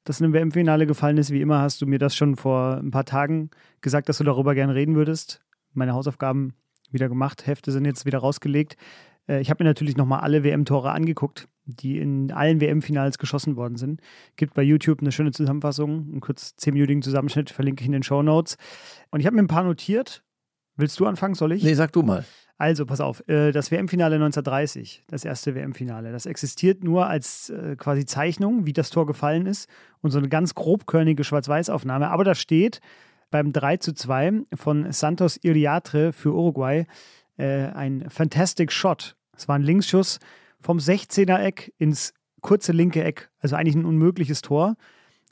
das 0.05 0.21
in 0.21 0.27
einem 0.27 0.35
WM-Finale 0.35 0.87
gefallen 0.87 1.19
ist. 1.19 1.33
Wie 1.33 1.41
immer 1.41 1.61
hast 1.61 1.83
du 1.83 1.87
mir 1.87 1.99
das 1.99 2.15
schon 2.15 2.37
vor 2.37 2.77
ein 2.77 2.93
paar 2.93 3.05
Tagen 3.05 3.51
gesagt, 3.81 4.09
dass 4.09 4.19
du 4.19 4.25
darüber 4.25 4.55
gerne 4.55 4.77
reden 4.77 4.95
würdest. 4.95 5.41
Meine 5.73 5.93
Hausaufgaben 5.93 6.55
wieder 6.93 7.09
gemacht, 7.09 7.49
Hefte 7.49 7.73
sind 7.73 7.85
jetzt 7.85 8.07
wieder 8.07 8.19
rausgelegt. 8.19 8.77
Äh, 9.29 9.41
ich 9.41 9.51
habe 9.51 9.65
mir 9.65 9.71
natürlich 9.71 9.97
nochmal 9.97 10.21
alle 10.21 10.45
WM-Tore 10.45 10.93
angeguckt 10.93 11.49
die 11.67 11.99
in 11.99 12.33
allen 12.33 12.61
WM-Finals 12.61 13.19
geschossen 13.19 13.57
worden 13.57 13.77
sind. 13.77 14.01
Gibt 14.37 14.55
bei 14.55 14.63
YouTube 14.63 15.01
eine 15.01 15.13
schöne 15.13 15.33
Zusammenfassung, 15.33 16.09
einen 16.11 16.21
kurz 16.21 16.57
zehnminütigen 16.57 17.03
Zusammenschnitt, 17.03 17.51
verlinke 17.51 17.83
ich 17.83 17.87
in 17.87 17.93
den 17.93 18.03
Show 18.03 18.23
Notes. 18.23 18.57
Und 19.11 19.21
ich 19.21 19.27
habe 19.27 19.37
mir 19.37 19.43
ein 19.43 19.49
paar 19.49 19.65
notiert. 19.65 20.23
Willst 20.77 20.99
du 21.01 21.07
anfangen, 21.07 21.35
soll 21.35 21.53
ich? 21.53 21.63
Nee, 21.63 21.75
sag 21.75 21.93
du 21.93 22.03
mal. 22.03 22.25
Also, 22.59 22.87
pass 22.87 23.01
auf, 23.01 23.27
äh, 23.29 23.53
das 23.53 23.71
WM-Finale 23.71 24.15
1930, 24.15 25.05
das 25.09 25.25
erste 25.27 25.55
WM-Finale, 25.55 26.11
das 26.11 26.25
existiert 26.25 26.85
nur 26.85 27.07
als 27.07 27.51
äh, 27.51 27.77
quasi 27.77 28.07
Zeichnung, 28.07 28.65
wie 28.65 28.73
das 28.73 28.89
Tor 28.89 29.07
gefallen 29.07 29.47
ist 29.47 29.69
und 30.01 30.11
so 30.11 30.19
eine 30.19 30.29
ganz 30.29 30.55
grobkörnige 30.55 31.23
Schwarz-Weiß-Aufnahme. 31.23 32.09
Aber 32.09 32.25
da 32.25 32.35
steht 32.35 32.81
beim 33.31 33.53
3 33.53 33.77
zu 33.79 33.93
2 33.93 34.45
von 34.55 34.91
Santos 34.93 35.39
Iriatre 35.43 36.13
für 36.13 36.33
Uruguay 36.33 36.87
äh, 37.37 37.67
ein 37.67 38.09
Fantastic 38.09 38.73
Shot. 38.73 39.17
Es 39.37 39.49
war 39.49 39.57
ein 39.57 39.63
Linksschuss 39.63 40.19
vom 40.67 40.79
16er 40.79 41.39
Eck 41.39 41.73
ins 41.79 42.13
kurze 42.41 42.73
linke 42.73 43.03
Eck. 43.05 43.31
Also 43.39 43.55
eigentlich 43.55 43.77
ein 43.77 43.85
unmögliches 43.85 44.43
Tor. 44.43 44.75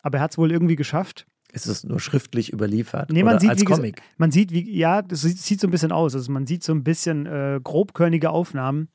Aber 0.00 0.18
er 0.18 0.22
hat 0.22 0.30
es 0.30 0.38
wohl 0.38 0.52
irgendwie 0.52 0.76
geschafft. 0.76 1.26
Ist 1.52 1.66
es 1.66 1.82
nur 1.82 1.98
schriftlich 1.98 2.52
überliefert? 2.52 3.10
Nee, 3.10 3.24
man 3.24 3.40
sieht, 3.40 3.50
als 3.50 3.60
wie 3.60 3.64
Comic? 3.64 4.00
Man 4.16 4.30
sieht, 4.30 4.52
wie, 4.52 4.76
ja, 4.76 5.02
das 5.02 5.22
sieht, 5.22 5.38
sieht, 5.38 5.60
so 5.60 5.66
ein 5.66 5.72
bisschen 5.72 5.90
aus. 5.90 6.14
Also 6.14 6.30
man 6.30 6.46
sieht 6.46 6.62
so 6.62 6.72
ein 6.72 6.84
bisschen 6.84 7.26
äh, 7.26 7.60
grobkörnige 7.62 8.30
Aufnahmen. 8.30 8.88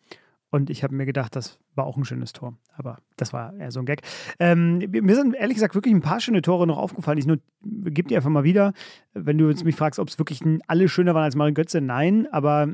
Und 0.50 0.70
ich 0.70 0.82
habe 0.82 0.96
mir 0.96 1.06
gedacht, 1.06 1.36
das 1.36 1.60
war 1.76 1.86
auch 1.86 1.98
ein 1.98 2.06
schönes 2.06 2.32
Tor. 2.32 2.58
Aber 2.74 3.00
das 3.18 3.34
war 3.34 3.54
eher 3.56 3.72
so 3.72 3.82
ein 3.82 3.86
Gag. 3.86 4.02
Ähm, 4.40 4.78
mir 4.78 5.16
sind 5.16 5.36
ehrlich 5.36 5.56
gesagt 5.56 5.76
wirklich 5.76 5.94
ein 5.94 6.02
paar 6.02 6.22
schöne 6.22 6.42
Tore 6.42 6.68
noch 6.68 6.78
aufgefallen. 6.78 7.18
Ich 7.18 7.28
nur 7.28 7.40
gebe 7.62 8.08
dir 8.08 8.18
einfach 8.18 8.30
mal 8.30 8.46
wieder, 8.46 8.72
wenn 9.14 9.38
du 9.38 9.50
jetzt 9.50 9.66
mich 9.66 9.76
fragst, 9.76 10.00
ob 10.00 10.08
es 10.08 10.18
wirklich 10.18 10.42
alle 10.68 10.88
schöner 10.88 11.14
waren 11.16 11.26
als 11.26 11.36
Mario 11.36 11.54
Götze. 11.54 11.82
Nein, 11.82 12.28
aber 12.32 12.70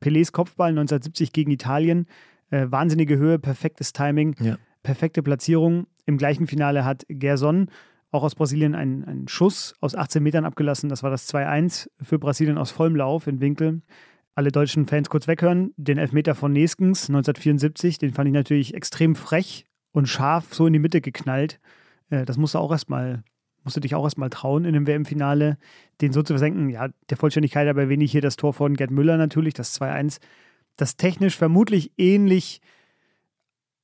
Pelés 0.00 0.32
Kopfball 0.32 0.70
1970 0.70 1.32
gegen 1.32 1.50
Italien 1.50 2.06
äh, 2.52 2.70
wahnsinnige 2.70 3.18
Höhe, 3.18 3.38
perfektes 3.38 3.92
Timing, 3.92 4.36
ja. 4.38 4.56
perfekte 4.82 5.22
Platzierung. 5.22 5.86
Im 6.06 6.18
gleichen 6.18 6.46
Finale 6.46 6.84
hat 6.84 7.04
Gerson 7.08 7.68
auch 8.10 8.22
aus 8.22 8.34
Brasilien 8.34 8.74
einen, 8.74 9.04
einen 9.04 9.28
Schuss 9.28 9.74
aus 9.80 9.94
18 9.94 10.22
Metern 10.22 10.44
abgelassen. 10.44 10.88
Das 10.88 11.02
war 11.02 11.10
das 11.10 11.32
2-1 11.32 11.88
für 12.00 12.18
Brasilien 12.18 12.58
aus 12.58 12.70
vollem 12.70 12.94
Lauf 12.94 13.26
in 13.26 13.40
Winkel. 13.40 13.80
Alle 14.34 14.52
deutschen 14.52 14.86
Fans 14.86 15.08
kurz 15.08 15.26
weghören. 15.26 15.72
Den 15.76 15.98
Elfmeter 15.98 16.34
von 16.34 16.52
Neskens 16.52 17.08
1974, 17.08 17.98
den 17.98 18.12
fand 18.12 18.28
ich 18.28 18.34
natürlich 18.34 18.74
extrem 18.74 19.14
frech 19.14 19.64
und 19.92 20.08
scharf 20.08 20.54
so 20.54 20.66
in 20.66 20.74
die 20.74 20.78
Mitte 20.78 21.00
geknallt. 21.00 21.58
Äh, 22.10 22.24
das 22.26 22.36
musste 22.36 22.60
auch 22.60 22.70
erstmal 22.70 23.24
musst 23.64 23.76
du 23.76 23.80
dich 23.80 23.94
auch 23.94 24.02
erstmal 24.02 24.28
trauen, 24.28 24.64
in 24.64 24.74
dem 24.74 24.88
WM-Finale 24.88 25.56
den 26.00 26.12
so 26.12 26.22
zu 26.22 26.32
versenken. 26.32 26.68
Ja, 26.68 26.88
der 27.10 27.16
Vollständigkeit 27.16 27.68
aber 27.68 27.88
wenig 27.88 28.10
hier 28.10 28.20
das 28.20 28.34
Tor 28.34 28.52
von 28.52 28.74
Gerd 28.74 28.90
Müller 28.90 29.16
natürlich, 29.16 29.54
das 29.54 29.80
2-1 29.80 30.18
das 30.76 30.96
technisch 30.96 31.36
vermutlich 31.36 31.92
ähnlich 31.96 32.60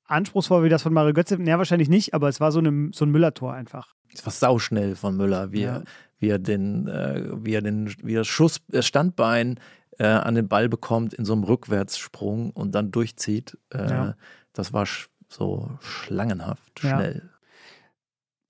anspruchsvoll 0.05 0.65
wie 0.65 0.69
das 0.69 0.83
von 0.83 0.93
Mario 0.93 1.13
Götze. 1.13 1.39
Ja, 1.43 1.59
wahrscheinlich 1.59 1.89
nicht, 1.89 2.15
aber 2.15 2.29
es 2.29 2.41
war 2.41 2.51
so, 2.51 2.59
eine, 2.59 2.91
so 2.93 3.05
ein 3.05 3.11
Müller-Tor 3.11 3.53
einfach. 3.53 3.95
Es 4.13 4.25
war 4.25 4.33
sauschnell 4.33 4.97
von 4.97 5.17
Müller, 5.17 5.53
wie, 5.53 5.63
ja. 5.63 5.77
er, 5.77 5.85
wie 6.19 6.29
er 6.29 6.39
den, 6.39 6.89
äh, 6.89 7.25
wie 7.45 7.55
er 7.55 7.63
den, 7.63 7.95
wie 8.03 8.15
das 8.15 8.27
Schuss, 8.27 8.61
das 8.69 8.87
Standbein 8.87 9.61
äh, 9.99 10.07
an 10.07 10.35
den 10.35 10.49
Ball 10.49 10.69
bekommt 10.69 11.13
in 11.13 11.25
so 11.25 11.35
einem 11.35 11.45
Rückwärtssprung 11.45 12.51
und 12.51 12.75
dann 12.75 12.91
durchzieht. 12.91 13.59
Äh, 13.73 13.91
ja. 13.91 14.17
Das 14.53 14.73
war 14.73 14.87
sch 14.87 15.09
so 15.31 15.71
schlangenhaft 15.81 16.81
schnell. 16.81 17.23
Ja. 17.23 17.39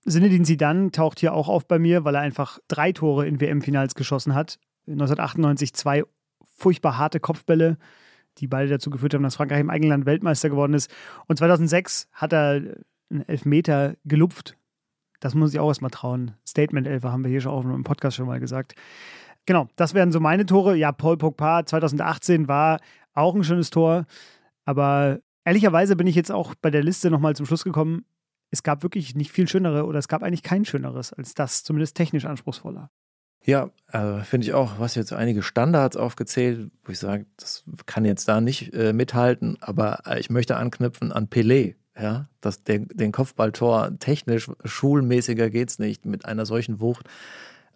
Sinedin 0.05 0.45
Sidan 0.45 0.93
taucht 0.93 1.19
hier 1.19 1.33
auch 1.33 1.49
auf 1.49 1.67
bei 1.67 1.77
mir, 1.77 2.05
weil 2.05 2.15
er 2.15 2.21
einfach 2.21 2.59
drei 2.69 2.93
Tore 2.93 3.27
in 3.27 3.41
WM-Finals 3.41 3.95
geschossen 3.95 4.33
hat. 4.33 4.59
1998 4.87 5.73
zwei 5.73 6.03
furchtbar 6.55 6.97
harte 6.97 7.19
Kopfbälle 7.19 7.77
die 8.37 8.47
beide 8.47 8.69
dazu 8.69 8.89
geführt 8.89 9.13
haben, 9.13 9.23
dass 9.23 9.35
Frankreich 9.35 9.59
im 9.59 9.69
eigenen 9.69 9.89
Land 9.89 10.05
Weltmeister 10.05 10.49
geworden 10.49 10.73
ist. 10.73 10.89
Und 11.27 11.37
2006 11.37 12.07
hat 12.13 12.33
er 12.33 12.61
einen 13.09 13.27
Elfmeter 13.27 13.95
gelupft. 14.05 14.55
Das 15.19 15.35
muss 15.35 15.53
ich 15.53 15.59
auch 15.59 15.67
erstmal 15.67 15.91
trauen. 15.91 16.35
Statement-Elfer 16.47 17.11
haben 17.11 17.23
wir 17.23 17.31
hier 17.31 17.41
schon 17.41 17.51
auch 17.51 17.63
im 17.63 17.83
Podcast 17.83 18.15
schon 18.15 18.27
mal 18.27 18.39
gesagt. 18.39 18.75
Genau, 19.45 19.67
das 19.75 19.93
wären 19.93 20.11
so 20.11 20.19
meine 20.19 20.45
Tore. 20.45 20.75
Ja, 20.75 20.91
Paul 20.91 21.17
Pogba 21.17 21.65
2018 21.65 22.47
war 22.47 22.79
auch 23.13 23.35
ein 23.35 23.43
schönes 23.43 23.69
Tor. 23.69 24.05
Aber 24.65 25.19
ehrlicherweise 25.43 25.95
bin 25.95 26.07
ich 26.07 26.15
jetzt 26.15 26.31
auch 26.31 26.55
bei 26.55 26.69
der 26.69 26.83
Liste 26.83 27.09
nochmal 27.09 27.35
zum 27.35 27.45
Schluss 27.45 27.63
gekommen. 27.63 28.05
Es 28.51 28.63
gab 28.63 28.83
wirklich 28.83 29.15
nicht 29.15 29.31
viel 29.31 29.47
schönere 29.47 29.85
oder 29.85 29.99
es 29.99 30.07
gab 30.07 30.23
eigentlich 30.23 30.43
kein 30.43 30.65
schöneres 30.65 31.13
als 31.13 31.33
das, 31.33 31.63
zumindest 31.63 31.97
technisch 31.97 32.25
anspruchsvoller. 32.25 32.89
Ja, 33.45 33.71
äh, 33.91 34.21
finde 34.21 34.45
ich 34.45 34.53
auch. 34.53 34.75
Du 34.75 34.79
hast 34.79 34.95
jetzt 34.95 35.13
einige 35.13 35.41
Standards 35.41 35.97
aufgezählt, 35.97 36.69
wo 36.83 36.91
ich 36.91 36.99
sage, 36.99 37.25
das 37.37 37.63
kann 37.85 38.05
jetzt 38.05 38.27
da 38.27 38.41
nicht 38.41 38.73
äh, 38.73 38.93
mithalten, 38.93 39.57
aber 39.61 40.01
äh, 40.05 40.19
ich 40.19 40.29
möchte 40.29 40.57
anknüpfen 40.57 41.11
an 41.11 41.27
Pelé. 41.27 41.75
Ja, 41.99 42.29
dass 42.39 42.63
der, 42.63 42.79
den 42.79 43.11
Kopfballtor 43.11 43.91
technisch 43.99 44.49
schulmäßiger 44.63 45.49
geht 45.49 45.69
es 45.69 45.79
nicht 45.79 46.05
mit 46.05 46.23
einer 46.23 46.45
solchen 46.45 46.79
Wucht. 46.79 47.09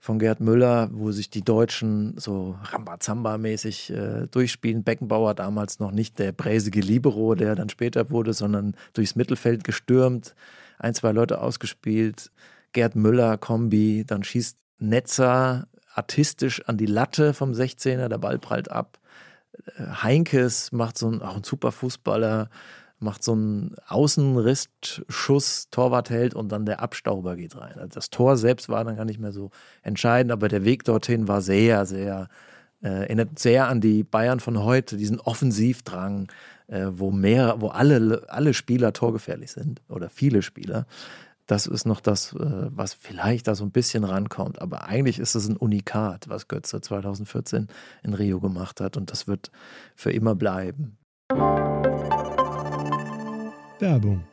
von 0.00 0.18
Gerd 0.18 0.40
Müller, 0.40 0.90
wo 0.92 1.10
sich 1.10 1.28
die 1.28 1.42
Deutschen 1.42 2.16
so 2.18 2.56
Rambazamba-mäßig 2.64 3.92
äh, 3.92 4.26
durchspielen. 4.28 4.84
Beckenbauer 4.84 5.34
damals 5.34 5.80
noch 5.80 5.90
nicht 5.90 6.18
der 6.18 6.32
bräsige 6.32 6.80
Libero, 6.80 7.34
der 7.34 7.56
dann 7.56 7.68
später 7.68 8.10
wurde, 8.10 8.32
sondern 8.32 8.74
durchs 8.92 9.16
Mittelfeld 9.16 9.64
gestürmt, 9.64 10.34
ein, 10.78 10.94
zwei 10.94 11.12
Leute 11.12 11.40
ausgespielt. 11.40 12.30
Gerd 12.72 12.94
Müller, 12.94 13.38
Kombi, 13.38 14.04
dann 14.06 14.22
schießt 14.22 14.56
Netzer 14.78 15.66
artistisch 15.98 16.66
an 16.66 16.78
die 16.78 16.86
Latte 16.86 17.34
vom 17.34 17.52
16er, 17.52 18.08
der 18.08 18.18
Ball 18.18 18.38
prallt 18.38 18.70
ab. 18.70 18.98
Äh, 19.76 19.84
Heinkes 20.02 20.72
macht 20.72 20.96
so 20.96 21.10
ein, 21.10 21.20
auch 21.20 21.36
ein 21.36 21.44
super 21.44 21.72
Fußballer, 21.72 22.48
macht 23.00 23.22
so 23.22 23.32
einen 23.32 23.76
Außenristschuss, 23.86 25.70
Torwart 25.70 26.10
hält 26.10 26.34
und 26.34 26.50
dann 26.50 26.66
der 26.66 26.80
Abstauber 26.80 27.36
geht 27.36 27.56
rein. 27.56 27.74
Also 27.78 27.88
das 27.94 28.10
Tor 28.10 28.36
selbst 28.36 28.68
war 28.68 28.84
dann 28.84 28.96
gar 28.96 29.04
nicht 29.04 29.20
mehr 29.20 29.32
so 29.32 29.50
entscheidend, 29.82 30.32
aber 30.32 30.48
der 30.48 30.64
Weg 30.64 30.84
dorthin 30.84 31.28
war 31.28 31.42
sehr, 31.42 31.84
sehr, 31.84 32.28
äh, 32.82 32.88
erinnert 32.88 33.38
sehr 33.38 33.68
an 33.68 33.80
die 33.80 34.04
Bayern 34.04 34.40
von 34.40 34.62
heute, 34.62 34.96
diesen 34.96 35.20
Offensivdrang, 35.20 36.28
äh, 36.68 36.86
wo 36.90 37.10
mehr, 37.10 37.56
wo 37.58 37.68
alle, 37.68 38.24
alle 38.28 38.54
Spieler 38.54 38.92
torgefährlich 38.92 39.52
sind 39.52 39.82
oder 39.88 40.10
viele 40.10 40.42
Spieler. 40.42 40.86
Das 41.48 41.66
ist 41.66 41.86
noch 41.86 42.00
das, 42.00 42.34
äh, 42.34 42.68
was 42.70 42.92
vielleicht 42.92 43.48
da 43.48 43.54
so 43.54 43.64
ein 43.64 43.70
bisschen 43.70 44.04
rankommt. 44.04 44.60
Aber 44.60 44.84
eigentlich 44.84 45.18
ist 45.18 45.34
es 45.34 45.48
ein 45.48 45.56
Unikat, 45.56 46.28
was 46.28 46.46
Götze 46.46 46.82
2014 46.82 47.68
in 48.02 48.14
Rio 48.14 48.38
gemacht 48.38 48.82
hat. 48.82 48.98
Und 48.98 49.10
das 49.10 49.26
wird 49.26 49.50
für 49.96 50.12
immer 50.12 50.34
bleiben. 50.34 50.98
Werbung. 53.80 54.24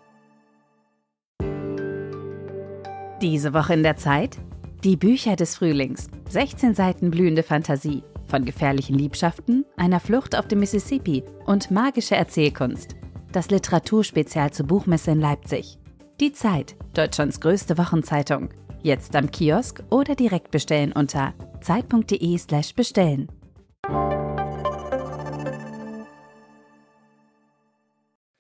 Diese 3.22 3.54
Woche 3.54 3.74
in 3.74 3.84
der 3.84 3.96
Zeit? 3.96 4.38
Die 4.84 4.98
Bücher 4.98 5.38
des 5.38 5.56
Frühlings. 5.56 6.08
16 6.30 6.76
Seiten 6.76 7.12
blühende 7.12 7.44
Fantasie. 7.44 8.04
Von 8.28 8.44
gefährlichen 8.44 8.98
Liebschaften, 8.98 9.64
einer 9.78 10.02
Flucht 10.02 10.38
auf 10.38 10.50
dem 10.50 10.60
Mississippi 10.60 11.24
und 11.46 11.72
magische 11.72 12.16
Erzählkunst. 12.16 12.98
Das 13.32 13.50
Literaturspezial 13.52 14.52
zur 14.52 14.68
Buchmesse 14.68 15.12
in 15.12 15.22
Leipzig. 15.22 15.80
Die 16.22 16.32
Zeit, 16.32 16.78
Deutschlands 16.94 17.42
größte 17.42 17.78
Wochenzeitung. 17.78 18.48
Jetzt 18.82 19.18
am 19.18 19.30
Kiosk 19.30 19.84
oder 19.90 20.16
direkt 20.16 20.50
bestellen 20.50 20.94
unter 20.94 21.34
zeit.de/slash 21.60 22.74
bestellen. 22.74 23.28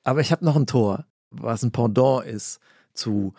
Aber 0.05 0.21
ich 0.21 0.31
habe 0.31 0.45
noch 0.45 0.55
ein 0.55 0.67
Tor, 0.67 1.05
was 1.31 1.63
ein 1.63 1.73
Pendant 1.73 2.25
ist 2.25 2.61
zu 2.93 3.33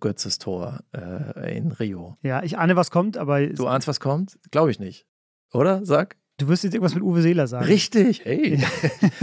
Götzes 0.00 0.38
Tor 0.38 0.80
äh, 0.96 1.58
in 1.58 1.72
Rio. 1.72 2.16
Ja, 2.22 2.42
ich 2.42 2.56
ahne, 2.56 2.76
was 2.76 2.90
kommt, 2.90 3.18
aber. 3.18 3.46
Du 3.46 3.66
ahnst, 3.66 3.86
was 3.88 4.00
kommt? 4.00 4.38
Glaube 4.50 4.70
ich 4.70 4.80
nicht. 4.80 5.06
Oder? 5.52 5.84
Sag. 5.84 6.16
Du 6.38 6.48
wirst 6.48 6.64
jetzt 6.64 6.72
irgendwas 6.72 6.94
mit 6.94 7.04
Uwe 7.04 7.20
Seeler 7.20 7.46
sagen. 7.46 7.66
Richtig, 7.66 8.24
hey. 8.24 8.58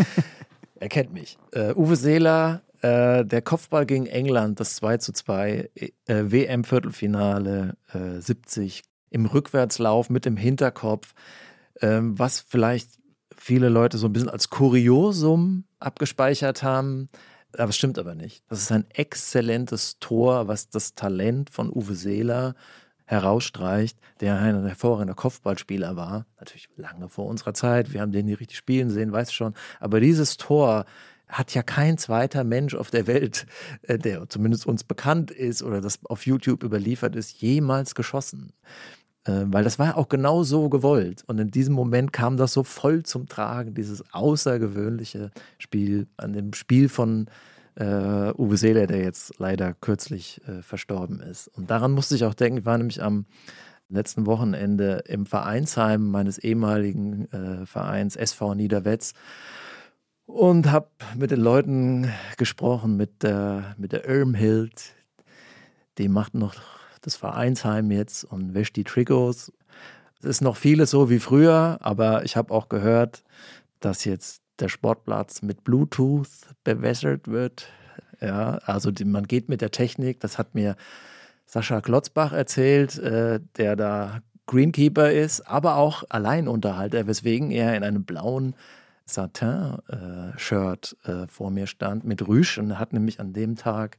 er 0.80 0.90
kennt 0.90 1.12
mich. 1.12 1.40
Uh, 1.56 1.74
Uwe 1.76 1.96
Seeler 1.96 2.62
äh, 2.82 3.26
der 3.26 3.42
Kopfball 3.42 3.86
gegen 3.86 4.06
England, 4.06 4.60
das 4.60 4.76
2 4.76 4.98
zu 4.98 5.14
2, 5.14 5.70
äh, 5.76 5.90
WM-Viertelfinale 6.08 7.78
äh, 7.94 8.20
70, 8.20 8.84
im 9.10 9.26
Rückwärtslauf 9.26 10.10
mit 10.10 10.26
dem 10.26 10.38
Hinterkopf, 10.38 11.14
ähm, 11.82 12.18
was 12.18 12.40
vielleicht 12.42 12.92
viele 13.36 13.70
Leute 13.70 13.98
so 13.98 14.08
ein 14.08 14.14
bisschen 14.14 14.30
als 14.30 14.50
Kuriosum 14.50 15.66
abgespeichert 15.80 16.64
haben. 16.64 17.10
Aber 17.58 17.70
es 17.70 17.78
stimmt 17.78 17.98
aber 17.98 18.14
nicht. 18.14 18.44
Das 18.48 18.62
ist 18.62 18.72
ein 18.72 18.86
exzellentes 18.92 19.98
Tor, 20.00 20.48
was 20.48 20.70
das 20.70 20.94
Talent 20.94 21.50
von 21.50 21.72
Uwe 21.72 21.96
Seeler 21.96 22.54
herausstreicht, 23.06 23.98
der 24.20 24.38
ein 24.38 24.68
hervorragender 24.68 25.16
Kopfballspieler 25.16 25.96
war. 25.96 26.28
Natürlich 26.38 26.70
lange 26.76 27.10
vor 27.10 27.26
unserer 27.26 27.56
Zeit. 27.56 27.92
Wir 27.92 28.02
haben 28.02 28.12
den 28.12 28.28
nicht 28.28 28.40
richtig 28.40 28.58
spielen 28.58 28.92
sehen, 28.92 29.12
weißt 29.12 29.34
schon. 29.34 29.56
Aber 29.80 30.00
dieses 30.00 30.38
Tor 30.38 30.86
hat 31.30 31.54
ja 31.54 31.64
kein 31.64 31.98
zweiter 31.98 32.44
Mensch 32.44 32.76
auf 32.76 32.92
der 32.92 33.08
Welt, 33.08 33.46
äh, 33.84 33.98
der 33.98 34.28
zumindest 34.30 34.66
uns 34.66 34.84
bekannt 34.84 35.32
ist 35.32 35.64
oder 35.64 35.80
das 35.80 36.00
auf 36.06 36.26
YouTube 36.26 36.64
überliefert 36.64 37.16
ist, 37.16 37.42
jemals 37.42 37.96
geschossen. 37.96 38.52
Äh, 39.26 39.46
weil 39.46 39.64
das 39.64 39.80
war 39.80 39.98
auch 39.98 40.10
genau 40.10 40.44
so 40.44 40.70
gewollt. 40.70 41.24
Und 41.28 41.40
in 41.40 41.52
diesem 41.52 41.76
Moment 41.76 42.12
kam 42.12 42.38
das 42.38 42.54
so 42.54 42.64
voll 42.64 43.04
zum 43.04 43.28
Tragen, 43.28 43.74
dieses 43.74 44.04
außergewöhnliche 44.14 45.32
Spiel, 45.58 46.08
an 46.18 46.34
dem 46.34 46.54
Spiel 46.54 46.90
von 46.90 47.28
äh, 47.76 48.34
Uwe 48.38 48.58
Seeler, 48.58 48.88
der 48.88 49.04
jetzt 49.04 49.40
leider 49.40 49.74
kürzlich 49.74 50.42
äh, 50.48 50.62
verstorben 50.62 51.22
ist. 51.22 51.48
Und 51.48 51.70
daran 51.70 51.92
musste 51.92 52.16
ich 52.16 52.26
auch 52.26 52.34
denken, 52.34 52.60
ich 52.60 52.66
war 52.66 52.78
nämlich 52.78 53.02
am 53.02 53.26
letzten 53.90 54.26
Wochenende 54.26 55.04
im 55.08 55.26
Vereinsheim 55.26 56.10
meines 56.10 56.38
ehemaligen 56.38 57.32
äh, 57.32 57.66
Vereins 57.66 58.16
SV 58.16 58.56
Niederwetz 58.56 59.14
und 60.30 60.72
habe 60.72 60.90
mit 61.18 61.32
den 61.32 61.42
Leuten 61.42 62.14
gesprochen, 62.38 62.98
mit 62.98 63.24
der, 63.24 63.76
mit 63.78 63.92
der 63.92 64.08
Irmhild. 64.08 64.94
Die 65.98 66.08
macht 66.08 66.36
noch 66.36 66.54
das 67.02 67.16
Vereinsheim 67.16 67.90
jetzt 67.90 68.26
und 68.26 68.54
wäscht 68.54 68.76
die 68.76 68.84
Trikots. 68.84 69.52
Es 70.20 70.26
ist 70.26 70.42
noch 70.42 70.56
vieles 70.56 70.92
so 70.92 71.10
wie 71.10 71.20
früher, 71.20 71.80
aber 71.82 72.24
ich 72.26 72.38
habe 72.38 72.54
auch 72.54 72.70
gehört, 72.70 73.24
dass 73.80 74.06
jetzt 74.06 74.44
der 74.60 74.70
Sportplatz 74.70 75.42
mit 75.42 75.64
Bluetooth 75.64 76.30
bewässert 76.64 77.28
wird. 77.28 77.68
Ja, 78.22 78.60
also 78.66 78.92
die, 78.92 79.06
man 79.06 79.26
geht 79.26 79.50
mit 79.50 79.62
der 79.62 79.72
Technik, 79.72 80.20
das 80.20 80.38
hat 80.38 80.54
mir 80.54 80.76
Sascha 81.48 81.82
Klotzbach 81.82 82.34
erzählt, 82.34 83.00
äh, 83.00 83.40
der 83.58 83.76
da 83.76 84.20
Greenkeeper 84.46 85.12
ist, 85.12 85.42
aber 85.42 85.78
auch 85.78 86.04
Alleinunterhalter, 86.10 87.08
weswegen 87.08 87.50
er 87.50 87.76
in 87.76 87.84
einem 87.84 88.04
blauen 88.04 88.54
Satin-Shirt 89.10 90.98
äh, 91.04 91.28
vor 91.28 91.52
mir 91.52 91.68
stand 91.68 92.04
mit 92.06 92.28
Rüsch 92.28 92.58
und 92.58 92.78
hat 92.80 92.94
nämlich 92.94 93.20
an 93.20 93.34
dem 93.34 93.56
Tag 93.56 93.98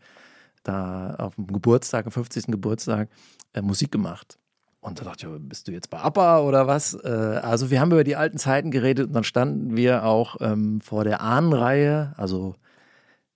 da 0.63 1.15
auf 1.17 1.35
dem 1.37 1.47
Geburtstag, 1.47 2.07
am 2.07 2.13
50. 2.13 2.47
Geburtstag, 2.47 3.09
äh, 3.53 3.63
Musik 3.63 3.93
gemacht. 3.93 4.39
Und 4.81 4.99
da 4.99 5.05
dachte 5.05 5.27
ich, 5.27 5.49
bist 5.49 5.69
du 5.69 5.73
jetzt 5.73 5.91
bei 5.91 5.99
ABBA 5.99 6.41
oder 6.41 6.67
was? 6.67 6.95
Äh, 6.95 7.09
also 7.43 7.71
wir 7.71 7.81
haben 7.81 7.93
über 7.93 8.05
die 8.05 8.17
alten 8.17 8.39
Zeiten 8.39 8.71
geredet 8.71 9.09
und 9.09 9.13
dann 9.13 9.25
standen 9.25 9.77
wir 9.77 10.05
auch 10.05 10.37
ähm, 10.41 10.81
vor 10.81 11.05
der 11.05 11.21
Ahnenreihe, 11.21 12.15
also 12.17 12.55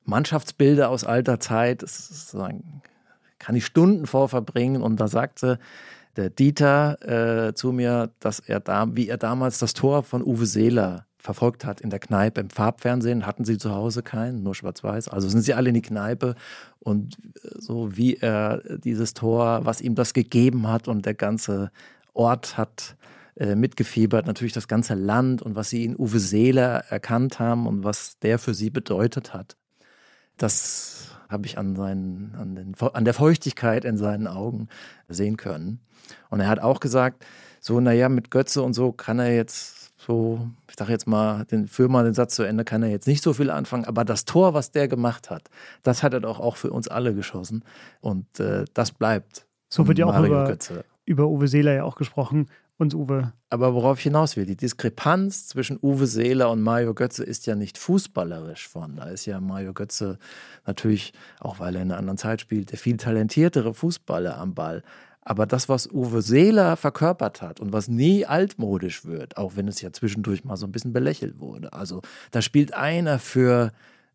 Mannschaftsbilder 0.05 0.89
aus 0.89 1.05
alter 1.05 1.41
Zeit. 1.41 1.83
Ist, 1.83 2.35
kann 3.39 3.57
ich 3.57 3.67
Stunden 3.67 4.07
vorverbringen 4.07 4.81
und 4.81 5.01
da 5.01 5.09
sagte 5.09 5.59
der 6.17 6.31
Dieter 6.31 7.49
äh, 7.49 7.55
zu 7.55 7.73
mir, 7.73 8.11
dass 8.21 8.39
er 8.39 8.61
da, 8.61 8.95
wie 8.95 9.09
er 9.09 9.19
damals 9.19 9.59
das 9.59 9.75
Tor 9.75 10.03
von 10.03 10.23
Uwe 10.23 10.47
Seeler 10.47 11.07
verfolgt 11.25 11.65
hat 11.65 11.81
in 11.81 11.89
der 11.89 12.01
Kneipe 12.01 12.43
im 12.43 12.51
Farbfernsehen, 12.51 13.25
hatten 13.25 13.47
sie 13.47 13.57
zu 13.57 13.75
Hause 13.75 14.03
keinen, 14.03 14.43
nur 14.43 14.55
schwarz-weiß. 14.55 15.09
Also 15.09 15.27
sind 15.27 15.41
sie 15.41 15.55
alle 15.55 15.71
in 15.71 15.75
die 15.75 15.81
Kneipe 15.81 16.35
und 16.81 17.17
äh, 17.43 17.49
so 17.59 17.97
wie 17.97 18.17
er 18.17 18.61
dieses 18.79 19.15
Tor, 19.15 19.65
was 19.65 19.81
ihm 19.81 19.95
das 19.95 20.13
gegeben 20.13 20.69
hat 20.69 20.87
und 20.87 21.07
der 21.07 21.15
ganze 21.15 21.71
Ort 22.13 22.59
hat 22.59 22.97
äh, 23.37 23.55
mitgefiebert, 23.55 24.27
natürlich 24.27 24.53
das 24.53 24.69
ganze 24.69 24.93
Land 24.95 25.41
und 25.41 25.57
was 25.57 25.71
sie 25.71 25.85
in 25.85 25.97
Uwe 25.97 26.21
Seeler 26.21 26.85
erkannt 26.91 27.39
haben 27.39 27.67
und 27.67 27.85
was 27.85 28.19
der 28.19 28.39
für 28.39 28.53
sie 28.53 28.69
bedeutet 28.69 29.33
hat. 29.33 29.57
Das 30.37 31.09
habe 31.31 31.47
ich 31.47 31.57
an, 31.57 31.75
seinen, 31.75 32.35
an, 32.39 32.55
den, 32.55 32.75
an 32.79 33.05
der 33.07 33.15
Feuchtigkeit 33.15 33.87
in 33.87 33.97
seinen 33.97 34.27
Augen 34.27 34.69
sehen 35.09 35.39
können. 35.39 35.81
Und 36.29 36.41
er 36.41 36.49
hat 36.49 36.59
auch 36.59 36.81
gesagt, 36.81 37.25
so, 37.61 37.81
naja, 37.81 38.11
mit 38.11 38.31
Götze 38.31 38.63
und 38.63 38.75
so 38.75 38.93
kann 38.93 39.19
er 39.19 39.35
jetzt 39.35 39.84
so, 40.07 40.49
ich 40.69 40.77
sage 40.77 40.93
jetzt 40.93 41.07
mal, 41.07 41.45
den, 41.47 41.67
führ 41.67 41.89
mal 41.89 42.05
den 42.05 42.15
Satz 42.15 42.35
zu 42.35 42.43
Ende, 42.43 42.65
kann 42.65 42.83
er 42.83 42.91
jetzt 42.91 43.07
nicht 43.07 43.23
so 43.23 43.33
viel 43.33 43.51
anfangen, 43.51 43.85
aber 43.85 44.05
das 44.05 44.25
Tor, 44.25 44.55
was 44.55 44.71
der 44.71 44.89
gemacht 44.89 45.31
hat, 45.31 45.49
das 45.83 46.03
hat 46.03 46.13
er 46.13 46.21
doch 46.21 46.41
auch 46.41 46.57
für 46.57 46.71
uns 46.71 46.89
alle 46.89 47.15
geschossen 47.15 47.65
und 48.01 48.41
äh, 48.41 48.65
das 48.75 48.93
bleibt. 48.93 49.47
So 49.69 49.89
wird 49.89 49.99
ja 49.99 50.07
auch 50.07 50.25
über, 50.25 50.57
über 51.05 51.27
Uwe 51.27 51.49
Seeler 51.49 51.73
ja 51.75 51.85
auch 51.85 51.97
gesprochen 51.97 52.49
und 52.77 52.95
Uwe. 52.95 53.33
Aber 53.51 53.75
worauf 53.75 53.99
ich 53.99 54.05
hinaus 54.05 54.37
will, 54.37 54.47
die 54.47 54.57
Diskrepanz 54.57 55.47
zwischen 55.49 55.79
Uwe 55.81 56.07
Seeler 56.07 56.51
und 56.51 56.61
Mario 56.61 56.93
Götze 56.93 57.25
ist 57.25 57.47
ja 57.47 57.55
nicht 57.55 57.79
fußballerisch 57.79 58.69
von. 58.69 58.97
Da 58.97 59.05
ist 59.05 59.27
ja 59.27 59.41
Mario 59.41 59.73
Götze 59.73 60.19
natürlich, 60.67 61.13
auch 61.41 61.61
weil 61.61 61.77
er 61.77 61.83
in 61.83 61.91
einer 61.91 61.99
anderen 61.99 62.19
Zeit 62.19 62.41
spielt, 62.41 62.73
der 62.73 62.79
viel 62.79 62.97
talentiertere 62.97 63.75
Fußballer 63.75 64.37
am 64.39 64.55
Ball. 64.55 64.83
Aber 65.25 65.47
das, 65.47 65.69
was 65.69 65.91
Uwe 65.91 66.21
Seeler 66.21 66.77
verkörpert 66.77 67.41
hat 67.41 67.59
und 67.59 67.73
was 67.73 67.89
nie 67.89 68.27
altmodisch 68.27 69.05
wird, 69.07 69.39
auch 69.39 69.57
wenn 69.57 69.69
es 69.69 69.81
ja 69.81 69.91
zwischendurch 69.91 70.45
mal 70.45 70.57
so 70.57 70.67
ein 70.67 70.73
bisschen 70.73 70.93
belächelt 70.93 71.41
wurde. 71.41 71.73
Also 71.73 72.03
da 72.31 72.43
spielt 72.43 72.75
einer 72.75 73.19
für 73.19 73.73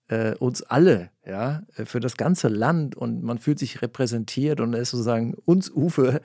äh, 0.07 0.35
uns 0.35 0.61
alle, 0.61 1.09
ja, 1.25 1.63
äh, 1.75 1.85
für 1.85 1.99
das 1.99 2.15
ganze 2.15 2.47
Land 2.47 2.95
und 2.95 3.23
man 3.23 3.39
fühlt 3.39 3.57
sich 3.57 3.81
repräsentiert 3.81 4.59
und 4.59 4.73
ist 4.73 4.91
sozusagen 4.91 5.33
uns 5.45 5.71
Uwe. 5.71 6.21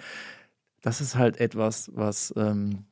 Das 0.83 1.01
ist 1.01 1.17
halt 1.17 1.41
etwas, 1.41 1.91
was 1.95 2.35
ähm, 2.37 2.85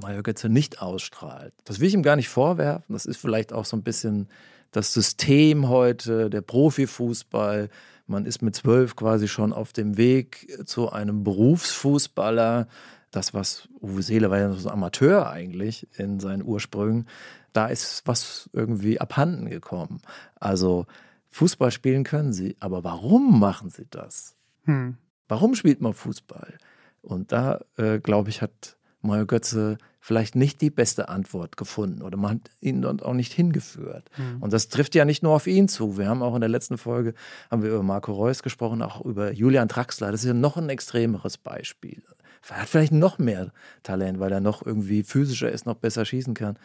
Mario 0.00 0.22
Götze 0.22 0.50
nicht 0.50 0.82
ausstrahlt. 0.82 1.54
Das 1.64 1.80
will 1.80 1.88
ich 1.88 1.94
ihm 1.94 2.02
gar 2.02 2.16
nicht 2.16 2.28
vorwerfen. 2.28 2.92
Das 2.92 3.06
ist 3.06 3.18
vielleicht 3.18 3.52
auch 3.52 3.64
so 3.64 3.76
ein 3.76 3.82
bisschen 3.82 4.28
das 4.70 4.92
System 4.92 5.68
heute, 5.68 6.30
der 6.30 6.40
Profifußball 6.40 7.68
man 8.12 8.26
ist 8.26 8.42
mit 8.42 8.54
zwölf 8.54 8.94
quasi 8.94 9.26
schon 9.26 9.52
auf 9.52 9.72
dem 9.72 9.96
Weg 9.96 10.46
zu 10.66 10.92
einem 10.92 11.24
Berufsfußballer. 11.24 12.68
Das, 13.10 13.34
was 13.34 13.68
Uwe 13.80 14.02
Seele 14.02 14.30
war 14.30 14.38
ja 14.38 14.52
so 14.52 14.68
ein 14.68 14.72
Amateur 14.72 15.28
eigentlich 15.28 15.88
in 15.98 16.20
seinen 16.20 16.44
Ursprüngen, 16.44 17.08
da 17.52 17.66
ist 17.66 18.02
was 18.06 18.48
irgendwie 18.52 19.00
abhanden 19.00 19.50
gekommen. 19.50 20.00
Also 20.36 20.86
Fußball 21.30 21.70
spielen 21.70 22.04
können 22.04 22.32
sie, 22.32 22.56
aber 22.60 22.84
warum 22.84 23.40
machen 23.40 23.68
sie 23.68 23.86
das? 23.90 24.36
Hm. 24.64 24.96
Warum 25.28 25.54
spielt 25.54 25.80
man 25.80 25.92
Fußball? 25.92 26.58
Und 27.02 27.32
da, 27.32 27.60
äh, 27.76 27.98
glaube 27.98 28.30
ich, 28.30 28.42
hat 28.42 28.76
Mario 29.00 29.26
Götze 29.26 29.78
vielleicht 30.04 30.34
nicht 30.34 30.60
die 30.60 30.70
beste 30.70 31.08
Antwort 31.08 31.56
gefunden 31.56 32.02
oder 32.02 32.18
man 32.18 32.32
hat 32.32 32.50
ihn 32.60 32.82
dort 32.82 33.04
auch 33.04 33.14
nicht 33.14 33.32
hingeführt. 33.32 34.10
Mhm. 34.18 34.42
Und 34.42 34.52
das 34.52 34.66
trifft 34.66 34.96
ja 34.96 35.04
nicht 35.04 35.22
nur 35.22 35.32
auf 35.32 35.46
ihn 35.46 35.68
zu. 35.68 35.96
Wir 35.96 36.08
haben 36.08 36.24
auch 36.24 36.34
in 36.34 36.40
der 36.40 36.50
letzten 36.50 36.76
Folge 36.76 37.14
haben 37.52 37.62
wir 37.62 37.70
über 37.70 37.84
Marco 37.84 38.12
Reus 38.12 38.42
gesprochen, 38.42 38.82
auch 38.82 39.00
über 39.04 39.30
Julian 39.30 39.68
Traxler. 39.68 40.10
Das 40.10 40.22
ist 40.22 40.26
ja 40.26 40.34
noch 40.34 40.56
ein 40.56 40.68
extremeres 40.70 41.38
Beispiel. 41.38 42.02
Er 42.48 42.62
hat 42.62 42.68
vielleicht 42.68 42.92
noch 42.92 43.18
mehr 43.18 43.52
Talent, 43.84 44.18
weil 44.18 44.32
er 44.32 44.40
noch 44.40 44.66
irgendwie 44.66 45.04
physischer 45.04 45.52
ist, 45.52 45.66
noch 45.66 45.76
besser 45.76 46.04
schießen 46.04 46.34
kann. 46.34 46.58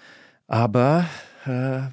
Aber 0.47 1.05
äh, 1.45 1.81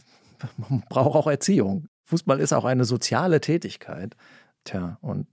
man 0.57 0.83
braucht 0.89 1.15
auch 1.15 1.27
Erziehung. 1.27 1.89
Fußball 2.05 2.41
ist 2.41 2.55
auch 2.55 2.65
eine 2.65 2.87
soziale 2.87 3.43
Tätigkeit. 3.43 4.17
Tja, 4.65 4.97
und 5.03 5.27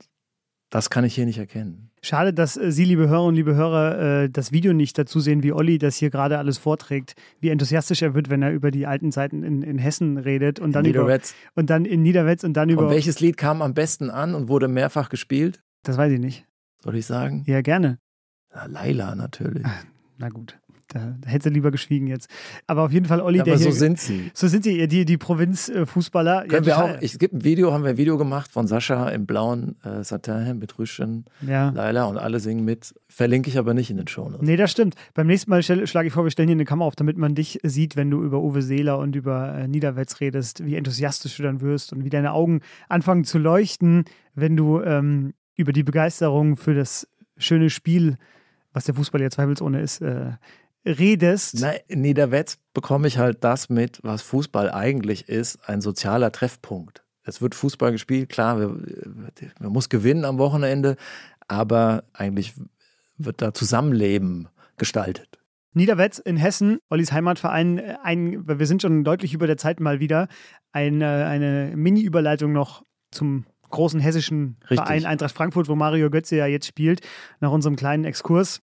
das 0.72 0.90
kann 0.90 1.04
ich 1.04 1.14
hier 1.14 1.26
nicht 1.26 1.38
erkennen. 1.38 1.92
Schade, 2.02 2.34
dass 2.34 2.58
äh, 2.58 2.72
Sie, 2.72 2.86
liebe 2.86 3.08
Hörer 3.08 3.26
und 3.26 3.36
liebe 3.36 3.54
Hörer, 3.54 4.24
äh, 4.24 4.30
das 4.30 4.52
Video 4.52 4.74
nicht 4.74 4.98
dazu 4.98 5.20
sehen, 5.20 5.44
wie 5.44 5.52
Olli 5.52 5.78
das 5.78 5.98
hier 5.98 6.10
gerade 6.10 6.40
alles 6.40 6.58
vorträgt, 6.58 7.14
wie 7.42 7.50
enthusiastisch 7.50 8.02
er 8.02 8.16
wird, 8.16 8.30
wenn 8.30 8.42
er 8.42 8.52
über 8.52 8.72
die 8.72 8.88
alten 8.88 9.12
Zeiten 9.12 9.44
in, 9.44 9.62
in 9.62 9.78
Hessen 9.78 10.18
redet 10.18 10.60
und 10.60 10.72
dann, 10.72 10.86
über, 10.86 11.20
und 11.56 11.70
dann 11.70 11.86
in 11.86 12.02
Niederwetz 12.02 12.44
und 12.44 12.54
dann 12.54 12.70
über. 12.70 12.84
Und 12.84 12.90
welches 12.90 13.20
Lied 13.20 13.38
kam 13.38 13.62
am 13.62 13.74
besten 13.74 14.10
an 14.10 14.34
und 14.34 14.48
wurde 14.48 14.68
mehrfach 14.68 15.10
gespielt? 15.10 15.62
Das 15.84 15.98
weiß 15.98 16.14
ich 16.14 16.20
nicht. 16.20 16.48
Soll 16.80 16.96
ich 16.96 17.06
sagen? 17.06 17.44
Ja, 17.46 17.62
gerne. 17.62 18.00
Ja, 18.56 18.66
Laila 18.66 19.14
natürlich. 19.14 19.68
Na 20.18 20.30
gut. 20.30 20.58
Da, 20.94 21.16
da 21.22 21.30
hätte 21.30 21.46
sie 21.46 21.54
lieber 21.54 21.72
geschwiegen 21.72 22.08
jetzt. 22.08 22.30
Aber 22.68 22.84
auf 22.84 22.92
jeden 22.92 23.06
Fall, 23.06 23.22
Olli, 23.22 23.38
ja, 23.38 23.44
der 23.46 23.54
aber 23.54 23.64
hier, 23.64 23.72
so 23.72 23.78
sind 23.78 23.98
sie. 23.98 24.30
So 24.34 24.50
sind 24.50 24.66
sie, 24.66 24.88
die, 24.89 25.06
die 25.06 25.18
Provinzfußballer. 25.18 26.48
Können 26.48 26.66
ja, 26.66 26.66
wir 26.66 26.84
auch, 26.84 27.02
es 27.02 27.18
gibt 27.18 27.34
ein 27.34 27.44
Video, 27.46 27.72
haben 27.72 27.84
wir 27.84 27.92
ein 27.92 27.98
Video 27.98 28.18
gemacht 28.18 28.52
von 28.52 28.68
Sascha 28.68 29.08
im 29.10 29.26
blauen 29.26 29.78
äh, 29.86 30.04
Satin 30.04 30.60
mit 30.60 30.78
Rüschen, 30.78 31.26
ja. 31.48 31.70
Laila 31.70 32.06
und 32.06 32.18
alle 32.18 32.42
singen 32.42 32.66
mit. 32.66 32.94
Verlinke 33.08 33.50
ich 33.50 33.58
aber 33.58 33.74
nicht 33.74 33.89
in 33.89 33.98
den 33.98 34.08
Shownotes. 34.08 34.46
Nee, 34.46 34.58
das 34.58 34.72
stimmt. 34.72 34.96
Beim 35.14 35.28
nächsten 35.28 35.50
Mal 35.50 35.64
schlage 35.64 36.08
ich 36.08 36.14
vor, 36.14 36.26
wir 36.26 36.32
stellen 36.32 36.50
hier 36.50 36.56
eine 36.56 36.66
Kamera 36.66 36.88
auf, 36.88 36.96
damit 36.96 37.18
man 37.18 37.36
dich 37.36 37.60
sieht, 37.64 37.96
wenn 37.96 38.12
du 38.12 38.22
über 38.22 38.42
Uwe 38.42 38.62
Seeler 38.62 38.98
und 39.00 39.16
über 39.16 39.54
äh, 39.54 39.68
Niederwetz 39.70 40.20
redest, 40.20 40.66
wie 40.66 40.76
enthusiastisch 40.76 41.38
du 41.38 41.44
dann 41.44 41.62
wirst 41.62 41.94
und 41.94 42.04
wie 42.04 42.10
deine 42.10 42.34
Augen 42.34 42.60
anfangen 42.89 43.24
zu 43.24 43.38
leuchten, 43.38 44.04
wenn 44.36 44.58
du 44.58 44.82
ähm, 44.82 45.34
über 45.56 45.72
die 45.72 45.84
Begeisterung 45.84 46.58
für 46.58 46.74
das 46.74 47.08
schöne 47.38 47.70
Spiel 47.70 48.18
was 48.74 48.86
der 48.86 48.96
Fußball 48.96 49.22
ja 49.22 49.30
zweifelsohne 49.30 49.82
ist, 49.82 50.02
äh, 50.02 50.32
redest. 50.86 51.58
Na, 51.60 51.72
in 51.88 52.02
Niederwetz 52.02 52.58
bekomme 52.74 53.08
ich 53.08 53.18
halt 53.18 53.44
das 53.44 53.70
mit, 53.70 54.00
was 54.04 54.22
Fußball 54.22 54.72
eigentlich 54.72 55.30
ist, 55.30 55.68
ein 55.68 55.82
sozialer 55.82 56.32
Treffpunkt. 56.32 57.04
Es 57.24 57.42
wird 57.42 57.54
Fußball 57.54 57.92
gespielt, 57.92 58.30
klar, 58.30 58.56
man 58.58 59.72
muss 59.72 59.90
gewinnen 59.90 60.26
am 60.26 60.40
Wochenende, 60.40 60.96
aber 61.48 62.04
eigentlich 62.14 62.54
wird 63.18 63.42
da 63.42 63.54
Zusammenleben 63.54 64.50
gestaltet. 64.78 65.40
Niederwetz 65.74 66.18
in 66.18 66.36
Hessen, 66.36 66.80
Ollis 66.90 67.12
Heimatverein, 67.12 67.80
ein, 68.04 68.48
wir 68.48 68.66
sind 68.66 68.82
schon 68.82 69.04
deutlich 69.04 69.34
über 69.34 69.48
der 69.48 69.58
Zeit 69.58 69.80
mal 69.80 70.00
wieder, 70.00 70.28
eine, 70.72 71.26
eine 71.26 71.74
Mini-Überleitung 71.76 72.52
noch 72.52 72.84
zum 73.12 73.46
großen 73.70 74.00
hessischen 74.00 74.58
Richtig. 74.64 74.80
Verein 74.80 75.06
Eintracht 75.06 75.34
Frankfurt, 75.34 75.70
wo 75.70 75.76
Mario 75.76 76.10
Götze 76.10 76.36
ja 76.36 76.46
jetzt 76.46 76.68
spielt, 76.68 77.02
nach 77.40 77.52
unserem 77.52 77.78
kleinen 77.78 78.04
Exkurs. 78.04 78.62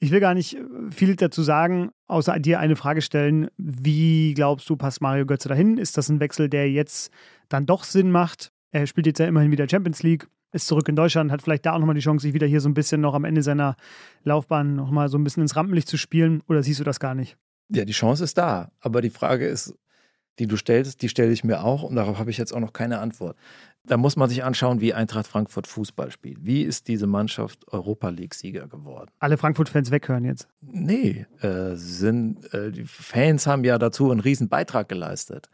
Ich 0.00 0.10
will 0.10 0.20
gar 0.20 0.34
nicht 0.34 0.58
viel 0.90 1.16
dazu 1.16 1.42
sagen, 1.42 1.90
außer 2.06 2.38
dir 2.38 2.60
eine 2.60 2.76
Frage 2.76 3.00
stellen. 3.00 3.48
Wie 3.56 4.34
glaubst 4.34 4.68
du, 4.68 4.76
passt 4.76 5.00
Mario 5.00 5.24
Götze 5.24 5.48
dahin? 5.48 5.78
Ist 5.78 5.96
das 5.96 6.08
ein 6.08 6.20
Wechsel, 6.20 6.48
der 6.48 6.70
jetzt 6.70 7.10
dann 7.48 7.64
doch 7.66 7.84
Sinn 7.84 8.10
macht? 8.10 8.52
Er 8.70 8.86
spielt 8.86 9.06
jetzt 9.06 9.20
ja 9.20 9.26
immerhin 9.26 9.50
wieder 9.50 9.68
Champions 9.68 10.02
League, 10.02 10.28
ist 10.52 10.66
zurück 10.66 10.88
in 10.88 10.96
Deutschland, 10.96 11.30
hat 11.30 11.42
vielleicht 11.42 11.64
da 11.64 11.72
auch 11.72 11.78
nochmal 11.78 11.94
die 11.94 12.00
Chance, 12.00 12.24
sich 12.24 12.34
wieder 12.34 12.46
hier 12.46 12.60
so 12.60 12.68
ein 12.68 12.74
bisschen 12.74 13.00
noch 13.00 13.14
am 13.14 13.24
Ende 13.24 13.42
seiner 13.42 13.76
Laufbahn 14.24 14.74
nochmal 14.74 15.08
so 15.08 15.16
ein 15.16 15.24
bisschen 15.24 15.42
ins 15.42 15.56
Rampenlicht 15.56 15.88
zu 15.88 15.96
spielen. 15.96 16.42
Oder 16.48 16.62
siehst 16.62 16.80
du 16.80 16.84
das 16.84 17.00
gar 17.00 17.14
nicht? 17.14 17.36
Ja, 17.70 17.84
die 17.84 17.92
Chance 17.92 18.24
ist 18.24 18.36
da. 18.36 18.70
Aber 18.80 19.00
die 19.00 19.10
Frage 19.10 19.46
ist, 19.46 19.74
die 20.38 20.46
du 20.46 20.56
stellst, 20.56 21.02
die 21.02 21.08
stelle 21.08 21.32
ich 21.32 21.44
mir 21.44 21.62
auch 21.62 21.82
und 21.82 21.96
darauf 21.96 22.18
habe 22.18 22.30
ich 22.30 22.38
jetzt 22.38 22.52
auch 22.52 22.60
noch 22.60 22.72
keine 22.72 22.98
Antwort. 22.98 23.36
Da 23.86 23.98
muss 23.98 24.16
man 24.16 24.30
sich 24.30 24.42
anschauen, 24.42 24.80
wie 24.80 24.94
Eintracht 24.94 25.26
Frankfurt 25.26 25.66
Fußball 25.66 26.10
spielt. 26.10 26.38
Wie 26.44 26.62
ist 26.62 26.88
diese 26.88 27.06
Mannschaft 27.06 27.70
Europa 27.70 28.08
League-Sieger 28.08 28.66
geworden? 28.66 29.10
Alle 29.18 29.36
Frankfurt-Fans 29.36 29.90
weghören 29.90 30.24
jetzt. 30.24 30.48
Nee, 30.62 31.26
äh, 31.40 31.74
sind, 31.74 32.52
äh, 32.54 32.70
die 32.70 32.84
Fans 32.84 33.46
haben 33.46 33.62
ja 33.62 33.76
dazu 33.78 34.10
einen 34.10 34.20
riesen 34.20 34.48
Beitrag 34.48 34.88
geleistet. 34.88 35.50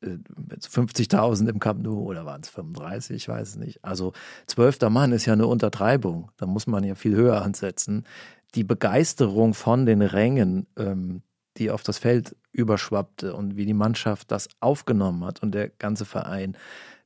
Äh, 0.00 0.18
50.000 0.60 1.48
im 1.48 1.60
Camp 1.60 1.82
Nou 1.82 2.02
oder 2.02 2.26
waren 2.26 2.40
es 2.40 2.48
35, 2.48 3.16
ich 3.16 3.28
weiß 3.28 3.50
es 3.50 3.56
nicht. 3.56 3.84
Also 3.84 4.12
zwölfter 4.46 4.90
Mann 4.90 5.12
ist 5.12 5.26
ja 5.26 5.32
eine 5.32 5.46
Untertreibung. 5.46 6.32
Da 6.36 6.46
muss 6.46 6.66
man 6.66 6.82
ja 6.82 6.96
viel 6.96 7.14
höher 7.14 7.42
ansetzen. 7.42 8.04
Die 8.54 8.64
Begeisterung 8.64 9.54
von 9.54 9.86
den 9.86 10.02
Rängen, 10.02 10.66
ähm, 10.76 11.22
die 11.58 11.70
auf 11.70 11.82
das 11.82 11.98
Feld 11.98 12.36
überschwappte 12.52 13.34
und 13.34 13.56
wie 13.56 13.66
die 13.66 13.74
Mannschaft 13.74 14.30
das 14.30 14.48
aufgenommen 14.60 15.24
hat 15.24 15.42
und 15.42 15.54
der 15.54 15.68
ganze 15.68 16.04
Verein. 16.04 16.56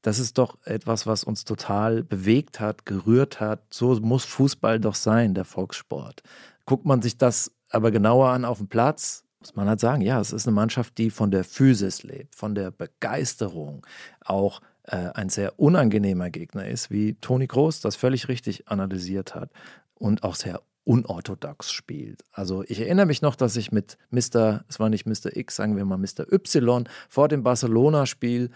Das 0.02 0.18
ist 0.18 0.36
doch 0.38 0.58
etwas, 0.64 1.06
was 1.06 1.24
uns 1.24 1.44
total 1.44 2.02
bewegt 2.02 2.60
hat, 2.60 2.84
gerührt 2.84 3.40
hat. 3.40 3.62
So 3.70 3.94
muss 4.00 4.24
Fußball 4.24 4.80
doch 4.80 4.96
sein, 4.96 5.34
der 5.34 5.44
Volkssport. 5.44 6.22
Guckt 6.66 6.84
man 6.84 7.02
sich 7.02 7.16
das 7.16 7.52
aber 7.70 7.90
genauer 7.90 8.28
an 8.28 8.44
auf 8.44 8.58
dem 8.58 8.68
Platz, 8.68 9.24
muss 9.40 9.56
man 9.56 9.68
halt 9.68 9.80
sagen, 9.80 10.02
ja, 10.02 10.20
es 10.20 10.32
ist 10.32 10.46
eine 10.46 10.54
Mannschaft, 10.54 10.98
die 10.98 11.10
von 11.10 11.30
der 11.30 11.42
Physis 11.42 12.02
lebt, 12.02 12.36
von 12.36 12.54
der 12.54 12.70
Begeisterung, 12.70 13.84
auch 14.24 14.60
äh, 14.84 14.96
ein 15.14 15.28
sehr 15.30 15.58
unangenehmer 15.58 16.30
Gegner 16.30 16.68
ist, 16.68 16.90
wie 16.90 17.14
Toni 17.14 17.46
Groß 17.46 17.80
das 17.80 17.96
völlig 17.96 18.28
richtig 18.28 18.68
analysiert 18.68 19.34
hat 19.34 19.50
und 19.94 20.22
auch 20.22 20.34
sehr 20.34 20.62
unorthodox 20.84 21.72
spielt. 21.72 22.24
Also 22.32 22.64
ich 22.66 22.80
erinnere 22.80 23.06
mich 23.06 23.22
noch, 23.22 23.36
dass 23.36 23.56
ich 23.56 23.70
mit 23.72 23.98
Mr., 24.10 24.64
es 24.68 24.80
war 24.80 24.88
nicht 24.88 25.06
Mr. 25.06 25.36
X, 25.36 25.56
sagen 25.56 25.76
wir 25.76 25.84
mal 25.84 25.98
Mr. 25.98 26.32
Y, 26.32 26.88
vor 27.08 27.28
dem 27.28 27.42
Barcelona-Spiel 27.42 28.50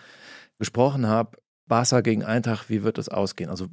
gesprochen 0.58 1.06
habe. 1.06 1.38
Barca 1.68 2.00
gegen 2.00 2.22
Eintracht, 2.22 2.70
wie 2.70 2.84
wird 2.84 2.96
das 2.96 3.08
ausgehen? 3.08 3.50
Also 3.50 3.66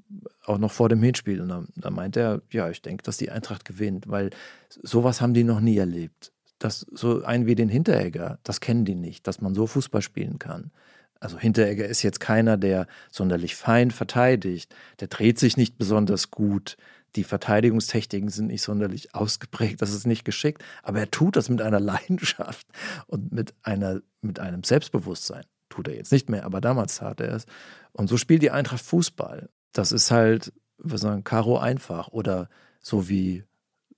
auch 0.46 0.58
noch 0.58 0.72
vor 0.72 0.90
dem 0.90 1.04
Hinspiel. 1.04 1.42
Und 1.42 1.50
da, 1.50 1.64
da 1.76 1.90
meint 1.92 2.18
er, 2.18 2.42
ja, 2.50 2.70
ich 2.70 2.82
denke, 2.82 3.04
dass 3.04 3.18
die 3.18 3.30
Eintracht 3.30 3.66
gewinnt, 3.66 4.08
weil 4.08 4.32
sowas 4.70 5.22
haben 5.22 5.36
die 5.36 5.44
noch 5.44 5.60
nie 5.60 5.78
erlebt. 5.78 6.32
Das, 6.58 6.86
so 6.92 7.24
einen 7.24 7.46
wie 7.46 7.56
den 7.56 7.70
Hinteregger, 7.70 8.40
das 8.44 8.62
kennen 8.62 8.86
die 8.86 8.96
nicht, 8.96 9.28
dass 9.28 9.42
man 9.42 9.54
so 9.54 9.68
Fußball 9.68 10.02
spielen 10.02 10.40
kann. 10.40 10.72
Also 11.20 11.38
Hinteregger 11.38 11.86
ist 11.86 12.02
jetzt 12.02 12.20
keiner, 12.20 12.58
der 12.58 12.88
sonderlich 13.12 13.56
fein 13.56 13.92
verteidigt. 13.92 14.74
Der 15.00 15.08
dreht 15.08 15.38
sich 15.38 15.56
nicht 15.56 15.78
besonders 15.78 16.32
gut 16.32 16.78
die 17.16 17.24
Verteidigungstechniken 17.24 18.30
sind 18.30 18.48
nicht 18.48 18.62
sonderlich 18.62 19.14
ausgeprägt, 19.16 19.82
das 19.82 19.94
ist 19.94 20.08
nicht 20.08 20.26
geschickt, 20.26 20.64
aber 20.82 21.00
er 21.00 21.12
tut 21.12 21.36
das 21.36 21.50
mit 21.50 21.62
einer 21.62 21.80
Leidenschaft 21.80 22.68
und 23.08 23.32
mit, 23.32 23.54
einer, 23.64 24.02
mit 24.22 24.40
einem 24.40 24.64
Selbstbewusstsein. 24.64 25.44
Tut 25.74 25.88
er 25.88 25.96
jetzt 25.96 26.12
nicht 26.12 26.30
mehr, 26.30 26.46
aber 26.46 26.62
damals 26.62 26.98
tat 26.98 27.20
er 27.20 27.34
es. 27.34 27.48
Und 27.94 28.08
so 28.08 28.18
spielt 28.18 28.44
die 28.44 28.52
Eintracht 28.52 28.86
Fußball. 28.86 29.50
Das 29.72 29.92
ist 29.92 30.12
halt, 30.12 30.54
wir 30.78 31.00
sagen, 31.00 31.24
Karo 31.24 31.58
einfach 31.58 32.10
oder 32.10 32.48
so 32.80 33.10
wie 33.10 33.44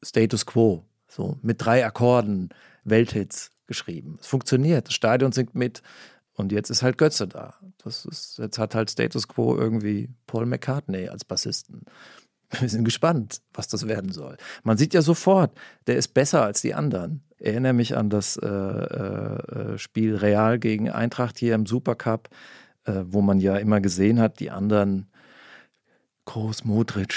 Status 0.02 0.46
Quo, 0.46 0.86
so 1.10 1.38
mit 1.42 1.58
drei 1.60 1.86
Akkorden 1.86 2.48
Welthits 2.86 3.52
geschrieben. 3.68 4.18
Es 4.22 4.28
funktioniert, 4.28 4.88
das 4.88 4.94
Stadion 4.94 5.34
singt 5.34 5.54
mit 5.54 5.82
und 6.32 6.54
jetzt 6.54 6.70
ist 6.70 6.82
halt 6.82 6.98
Götze 6.98 7.28
da. 7.28 7.56
Das 7.84 8.06
ist, 8.06 8.38
jetzt 8.38 8.58
hat 8.58 8.74
halt 8.74 8.90
Status 8.90 9.28
Quo 9.28 9.58
irgendwie 9.58 10.08
Paul 10.28 10.46
McCartney 10.46 11.10
als 11.10 11.26
Bassisten. 11.26 11.84
Wir 12.58 12.70
sind 12.70 12.86
gespannt, 12.86 13.42
was 13.54 13.68
das 13.68 13.86
werden 13.86 14.14
soll. 14.14 14.38
Man 14.64 14.78
sieht 14.78 14.94
ja 14.94 15.02
sofort, 15.02 15.52
der 15.88 15.98
ist 15.98 16.14
besser 16.14 16.44
als 16.44 16.62
die 16.62 16.74
anderen. 16.74 17.22
Erinnere 17.40 17.74
mich 17.74 17.98
an 17.98 18.10
das 18.10 18.38
äh, 18.38 18.48
äh, 18.48 19.78
Spiel 19.78 20.16
Real 20.16 20.58
gegen 20.60 20.90
Eintracht 20.90 21.38
hier 21.38 21.56
im 21.56 21.66
Supercup, 21.66 22.30
äh, 22.86 23.04
wo 23.06 23.22
man 23.22 23.40
ja 23.40 23.58
immer 23.58 23.82
gesehen 23.82 24.20
hat, 24.20 24.40
die 24.40 24.52
anderen, 24.52 25.08
Groß, 26.26 26.66
Modric 26.66 27.14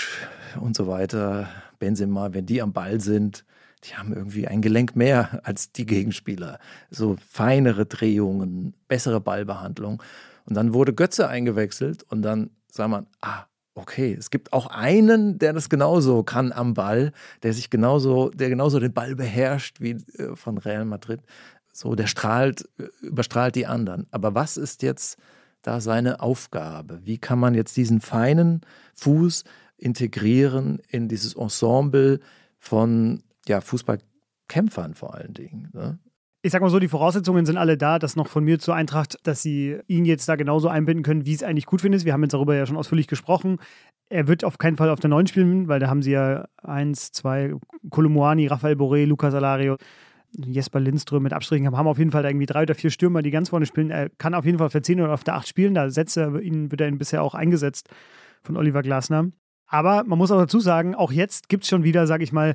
und 0.61 0.77
so 0.77 0.87
weiter, 0.87 1.49
Benzema, 1.79 2.35
wenn 2.35 2.47
die 2.47 2.61
am 2.61 2.73
Ball 2.73 3.01
sind, 3.01 3.45
die 3.85 3.95
haben 3.95 4.13
irgendwie 4.13 4.49
ein 4.49 4.61
Gelenk 4.61 4.97
mehr 4.97 5.41
als 5.45 5.73
die 5.73 5.87
Gegenspieler. 5.87 6.59
So 6.91 7.17
feinere 7.27 7.87
Drehungen, 7.87 8.75
bessere 8.89 9.21
Ballbehandlung. 9.21 10.03
Und 10.45 10.55
dann 10.55 10.75
wurde 10.75 10.95
Götze 10.95 11.29
eingewechselt 11.29 12.03
und 12.05 12.23
dann 12.23 12.51
sah 12.71 12.89
man, 12.89 13.07
ah, 13.21 13.45
okay, 13.79 14.15
es 14.19 14.31
gibt 14.31 14.53
auch 14.53 14.67
einen, 14.67 15.39
der 15.39 15.53
das 15.53 15.69
genauso 15.69 16.23
kann 16.23 16.53
am 16.53 16.75
Ball, 16.75 17.13
der 17.43 17.53
sich 17.53 17.71
genauso, 17.71 18.31
der 18.31 18.49
genauso 18.49 18.81
den 18.81 18.93
Ball 18.93 19.15
beherrscht 19.15 19.81
wie 19.81 19.93
äh, 20.19 20.35
von 20.35 20.59
Real 20.59 20.85
Madrid. 20.85 21.21
So, 21.73 21.95
der 21.95 22.07
strahlt, 22.07 22.69
äh, 22.79 22.89
überstrahlt 23.07 23.55
die 23.55 23.67
anderen. 23.67 24.07
Aber 24.11 24.35
was 24.35 24.57
ist 24.57 24.83
jetzt 24.83 25.19
da 25.63 25.81
seine 25.81 26.21
Aufgabe? 26.21 27.01
Wie 27.05 27.19
kann 27.19 27.39
man 27.39 27.55
jetzt 27.55 27.77
diesen 27.77 28.01
feinen 28.01 28.63
Fuß 28.95 29.45
integrieren 29.77 30.81
in 30.89 31.09
dieses 31.09 31.35
Ensemble 31.35 32.21
von 32.59 33.23
ja, 33.47 33.61
Fußballkämpfern 33.61 34.95
vor 34.95 35.15
allen 35.15 35.35
Dingen? 35.35 35.71
Ne? 35.73 35.99
Ich 36.49 36.53
sag 36.53 36.63
mal 36.63 36.71
so, 36.71 36.79
die 36.79 36.89
Voraussetzungen 36.89 37.45
sind 37.45 37.59
alle 37.59 37.77
da, 37.77 37.99
dass 37.99 38.17
noch 38.17 38.27
von 38.27 38.43
mir 38.43 38.59
zur 38.59 38.75
Eintracht, 38.75 39.19
dass 39.23 39.43
sie 39.43 39.81
ihn 39.87 40.07
jetzt 40.07 40.27
da 40.31 40.37
genauso 40.37 40.69
einbinden 40.69 41.03
können, 41.03 41.27
wie 41.27 41.35
es 41.35 41.43
eigentlich 41.43 41.67
gut 41.67 41.83
findet. 41.83 42.07
Wir 42.07 42.15
haben 42.15 42.23
jetzt 42.23 42.33
darüber 42.33 42.57
ja 42.57 42.65
schon 42.65 42.79
ausführlich 42.79 43.07
gesprochen. 43.07 43.59
Er 44.09 44.29
wird 44.29 44.45
auf 44.45 44.57
keinen 44.57 44.79
Fall 44.79 44.89
auf 44.89 44.99
der 44.99 45.11
neuen 45.11 45.27
spielen, 45.27 45.69
weil 45.69 45.79
da 45.79 45.89
haben 45.89 46.01
sie 46.01 46.13
ja 46.13 46.47
eins, 46.63 47.13
zwei, 47.13 47.53
Kolomoani, 47.91 48.47
Rafael 48.47 48.77
Boré, 48.77 49.05
Lucas 49.05 49.35
Alario. 49.35 49.77
Jesper 50.33 50.81
Lindström 50.81 51.23
mit 51.23 51.35
Abstrichen 51.35 51.71
haben 51.77 51.87
auf 51.87 51.99
jeden 51.99 52.13
Fall 52.13 52.25
irgendwie 52.25 52.47
drei 52.47 52.63
oder 52.63 52.75
vier 52.75 52.89
Stürmer, 52.89 53.21
die 53.21 53.31
ganz 53.31 53.51
vorne 53.51 53.67
spielen. 53.67 53.91
Er 53.91 54.09
kann 54.09 54.33
auf 54.33 54.47
jeden 54.47 54.57
Fall 54.57 54.71
für 54.71 54.81
10 54.81 55.03
oder 55.03 55.13
auf 55.13 55.25
der 55.25 55.35
8 55.35 55.47
spielen. 55.47 55.75
Da 55.75 55.91
setzt 55.91 56.17
er 56.17 56.41
ihn, 56.41 56.71
wird 56.71 56.81
er 56.81 56.89
ihn 56.89 56.97
bisher 56.97 57.23
auch 57.23 57.35
eingesetzt 57.35 57.91
von 58.43 58.57
Oliver 58.57 58.81
Glasner. 58.81 59.27
Aber 59.67 60.05
man 60.05 60.17
muss 60.17 60.31
auch 60.31 60.39
dazu 60.39 60.61
sagen, 60.61 60.95
auch 60.95 61.13
jetzt 61.13 61.51
gibt 61.51 61.65
es 61.65 61.69
schon 61.69 61.85
wieder, 61.85 62.07
sage 62.07 62.25
ich 62.25 62.33
mal, 62.33 62.55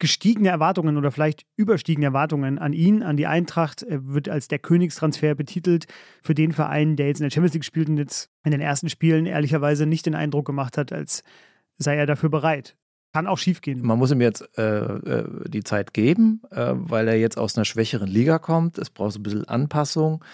gestiegene 0.00 0.48
Erwartungen 0.48 0.96
oder 0.96 1.12
vielleicht 1.12 1.44
überstiegene 1.56 2.06
Erwartungen 2.06 2.58
an 2.58 2.72
ihn, 2.72 3.04
an 3.04 3.16
die 3.16 3.28
Eintracht. 3.28 3.86
Wird 3.88 4.28
als 4.28 4.48
der 4.48 4.58
Königstransfer 4.58 5.36
betitelt 5.36 5.86
für 6.22 6.34
den 6.34 6.52
Verein, 6.52 6.96
der 6.96 7.06
jetzt 7.06 7.20
in 7.20 7.24
der 7.24 7.30
Champions 7.30 7.54
League 7.54 7.64
spielt 7.64 7.88
und 7.88 7.98
jetzt 7.98 8.30
in 8.42 8.50
den 8.50 8.60
ersten 8.60 8.88
Spielen 8.88 9.26
ehrlicherweise 9.26 9.86
nicht 9.86 10.06
den 10.06 10.16
Eindruck 10.16 10.46
gemacht 10.46 10.76
hat, 10.76 10.92
als 10.92 11.22
sei 11.76 11.96
er 11.96 12.06
dafür 12.06 12.30
bereit. 12.30 12.76
Kann 13.12 13.26
auch 13.26 13.38
schiefgehen. 13.38 13.84
Man 13.84 13.98
muss 13.98 14.12
ihm 14.12 14.20
jetzt 14.20 14.48
äh, 14.56 14.62
äh, 14.62 15.48
die 15.48 15.64
Zeit 15.64 15.92
geben, 15.92 16.42
äh, 16.50 16.72
weil 16.74 17.08
er 17.08 17.18
jetzt 17.18 17.38
aus 17.38 17.56
einer 17.56 17.64
schwächeren 17.64 18.08
Liga 18.08 18.38
kommt. 18.38 18.78
Es 18.78 18.88
braucht 18.88 19.12
so 19.12 19.18
ein 19.18 19.24
bisschen 19.24 19.48
Anpassung. 19.48 20.24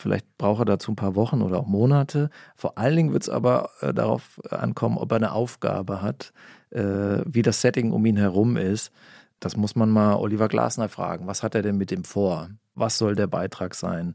Vielleicht 0.00 0.38
braucht 0.38 0.62
er 0.62 0.64
dazu 0.64 0.92
ein 0.92 0.96
paar 0.96 1.14
Wochen 1.14 1.42
oder 1.42 1.58
auch 1.58 1.66
Monate. 1.66 2.30
Vor 2.56 2.78
allen 2.78 2.96
Dingen 2.96 3.12
wird 3.12 3.24
es 3.24 3.28
aber 3.28 3.70
äh, 3.80 3.92
darauf 3.92 4.40
ankommen, 4.50 4.96
ob 4.96 5.12
er 5.12 5.16
eine 5.16 5.32
Aufgabe 5.32 6.00
hat, 6.00 6.32
äh, 6.70 7.18
wie 7.26 7.42
das 7.42 7.60
Setting 7.60 7.92
um 7.92 8.06
ihn 8.06 8.16
herum 8.16 8.56
ist. 8.56 8.92
Das 9.40 9.56
muss 9.56 9.76
man 9.76 9.90
mal 9.90 10.14
Oliver 10.16 10.48
Glasner 10.48 10.88
fragen. 10.88 11.26
Was 11.26 11.42
hat 11.42 11.54
er 11.54 11.62
denn 11.62 11.76
mit 11.76 11.90
dem 11.90 12.04
vor? 12.04 12.48
Was 12.74 12.96
soll 12.96 13.14
der 13.14 13.26
Beitrag 13.26 13.74
sein? 13.74 14.14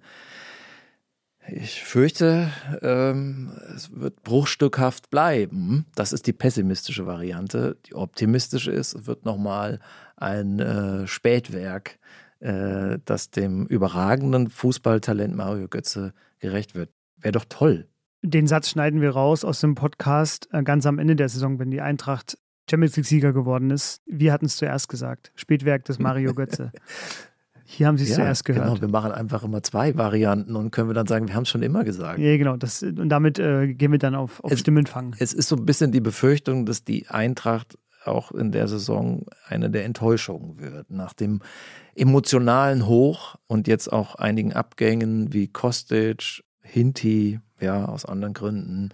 Ich 1.47 1.83
fürchte, 1.83 2.49
ähm, 2.81 3.51
es 3.75 3.91
wird 3.95 4.23
bruchstückhaft 4.23 5.11
bleiben. 5.11 5.85
Das 5.93 6.11
ist 6.11 6.25
die 6.25 6.33
pessimistische 6.33 7.05
Variante. 7.05 7.77
Die 7.85 7.93
optimistische 7.93 8.71
ist, 8.71 8.95
es 8.95 9.05
wird 9.05 9.25
nochmal 9.25 9.79
ein 10.17 10.59
äh, 10.59 11.05
Spätwerk, 11.05 11.99
äh, 12.39 12.99
das 13.05 13.31
dem 13.31 13.65
überragenden 13.65 14.49
Fußballtalent 14.49 15.35
Mario 15.35 15.67
Götze 15.67 16.13
gerecht 16.39 16.75
wird. 16.75 16.89
Wäre 17.17 17.33
doch 17.33 17.45
toll. 17.47 17.87
Den 18.21 18.47
Satz 18.47 18.69
schneiden 18.69 19.01
wir 19.01 19.11
raus 19.11 19.45
aus 19.45 19.59
dem 19.59 19.75
Podcast 19.75 20.49
äh, 20.51 20.63
ganz 20.63 20.85
am 20.85 20.99
Ende 20.99 21.15
der 21.15 21.29
Saison, 21.29 21.59
wenn 21.59 21.71
die 21.71 21.81
Eintracht 21.81 22.37
Champions 22.69 22.95
League-Sieger 22.95 23.33
geworden 23.33 23.69
ist. 23.69 24.01
Wir 24.05 24.33
hatten 24.33 24.45
es 24.45 24.57
zuerst 24.57 24.89
gesagt. 24.89 25.31
Spätwerk 25.35 25.85
des 25.85 25.99
Mario 25.99 26.33
Götze. 26.33 26.71
Hier 27.67 27.87
haben 27.87 27.97
Sie 27.97 28.03
es 28.03 28.11
ja, 28.11 28.17
zuerst 28.17 28.45
gehört. 28.45 28.67
Genau, 28.67 28.81
wir 28.81 28.87
machen 28.87 29.11
einfach 29.11 29.43
immer 29.43 29.63
zwei 29.63 29.97
Varianten 29.97 30.55
und 30.55 30.69
können 30.69 30.87
wir 30.87 30.93
dann 30.93 31.07
sagen, 31.07 31.27
wir 31.27 31.33
haben 31.33 31.43
es 31.43 31.49
schon 31.49 31.63
immer 31.63 31.83
gesagt. 31.83 32.19
Ja, 32.19 32.37
genau. 32.37 32.57
Das, 32.57 32.83
und 32.83 33.09
damit 33.09 33.39
äh, 33.39 33.73
gehen 33.73 33.91
wir 33.91 33.97
dann 33.97 34.13
auf, 34.13 34.43
auf 34.43 34.51
es, 34.51 34.59
Stimmenfang. 34.59 35.15
Es 35.17 35.33
ist 35.33 35.49
so 35.49 35.55
ein 35.55 35.65
bisschen 35.65 35.91
die 35.91 35.99
Befürchtung, 35.99 36.67
dass 36.67 36.83
die 36.83 37.07
Eintracht 37.07 37.77
auch 38.07 38.31
in 38.31 38.51
der 38.51 38.67
Saison 38.67 39.25
eine 39.47 39.69
der 39.69 39.85
Enttäuschungen 39.85 40.59
wird. 40.59 40.89
Nach 40.91 41.13
dem 41.13 41.41
emotionalen 41.95 42.87
Hoch 42.87 43.35
und 43.47 43.67
jetzt 43.67 43.91
auch 43.91 44.15
einigen 44.15 44.53
Abgängen 44.53 45.33
wie 45.33 45.47
Kostic, 45.47 46.43
Hinti, 46.61 47.39
ja, 47.59 47.85
aus 47.85 48.05
anderen 48.05 48.33
Gründen. 48.33 48.89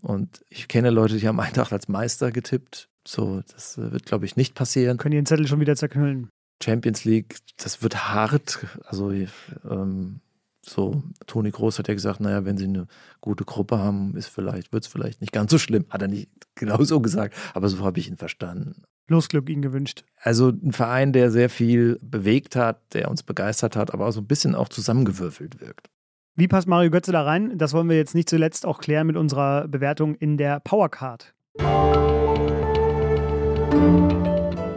Und 0.00 0.44
ich 0.48 0.68
kenne 0.68 0.90
Leute, 0.90 1.16
die 1.16 1.28
haben 1.28 1.40
Eintracht 1.40 1.72
als 1.72 1.88
Meister 1.88 2.32
getippt. 2.32 2.88
So, 3.06 3.42
das 3.52 3.78
wird, 3.78 4.06
glaube 4.06 4.26
ich, 4.26 4.36
nicht 4.36 4.54
passieren. 4.54 4.96
Können 4.96 5.14
ihren 5.14 5.26
Zettel 5.26 5.46
schon 5.46 5.60
wieder 5.60 5.76
zerknüllen. 5.76 6.28
Champions 6.62 7.04
League, 7.04 7.38
das 7.56 7.82
wird 7.82 8.08
hart. 8.08 8.64
Also 8.84 9.10
ähm, 9.10 10.20
so, 10.64 11.02
Toni 11.26 11.50
Groß 11.50 11.78
hat 11.78 11.88
ja 11.88 11.94
gesagt, 11.94 12.20
naja, 12.20 12.44
wenn 12.44 12.56
sie 12.56 12.64
eine 12.64 12.86
gute 13.20 13.44
Gruppe 13.44 13.78
haben, 13.78 14.16
ist 14.16 14.28
vielleicht, 14.28 14.72
wird 14.72 14.84
es 14.84 14.90
vielleicht 14.90 15.20
nicht 15.20 15.32
ganz 15.32 15.50
so 15.50 15.58
schlimm. 15.58 15.86
Hat 15.90 16.02
er 16.02 16.08
nicht 16.08 16.28
genau 16.54 16.82
so 16.84 17.00
gesagt, 17.00 17.34
aber 17.54 17.68
so 17.68 17.84
habe 17.84 17.98
ich 17.98 18.08
ihn 18.08 18.16
verstanden. 18.16 18.82
Losglück 19.08 19.50
ihn 19.50 19.62
gewünscht. 19.62 20.04
Also 20.16 20.50
ein 20.50 20.72
Verein, 20.72 21.12
der 21.12 21.30
sehr 21.30 21.50
viel 21.50 21.98
bewegt 22.00 22.54
hat, 22.54 22.94
der 22.94 23.10
uns 23.10 23.22
begeistert 23.22 23.74
hat, 23.76 23.92
aber 23.92 24.10
so 24.12 24.20
ein 24.20 24.26
bisschen 24.26 24.54
auch 24.54 24.68
zusammengewürfelt 24.68 25.60
wirkt. 25.60 25.90
Wie 26.34 26.48
passt 26.48 26.66
Mario 26.66 26.90
Götze 26.90 27.12
da 27.12 27.22
rein? 27.22 27.58
Das 27.58 27.74
wollen 27.74 27.88
wir 27.90 27.96
jetzt 27.96 28.14
nicht 28.14 28.28
zuletzt 28.28 28.64
auch 28.64 28.78
klären 28.78 29.06
mit 29.06 29.16
unserer 29.16 29.68
Bewertung 29.68 30.14
in 30.14 30.38
der 30.38 30.60
Powercard. 30.60 31.34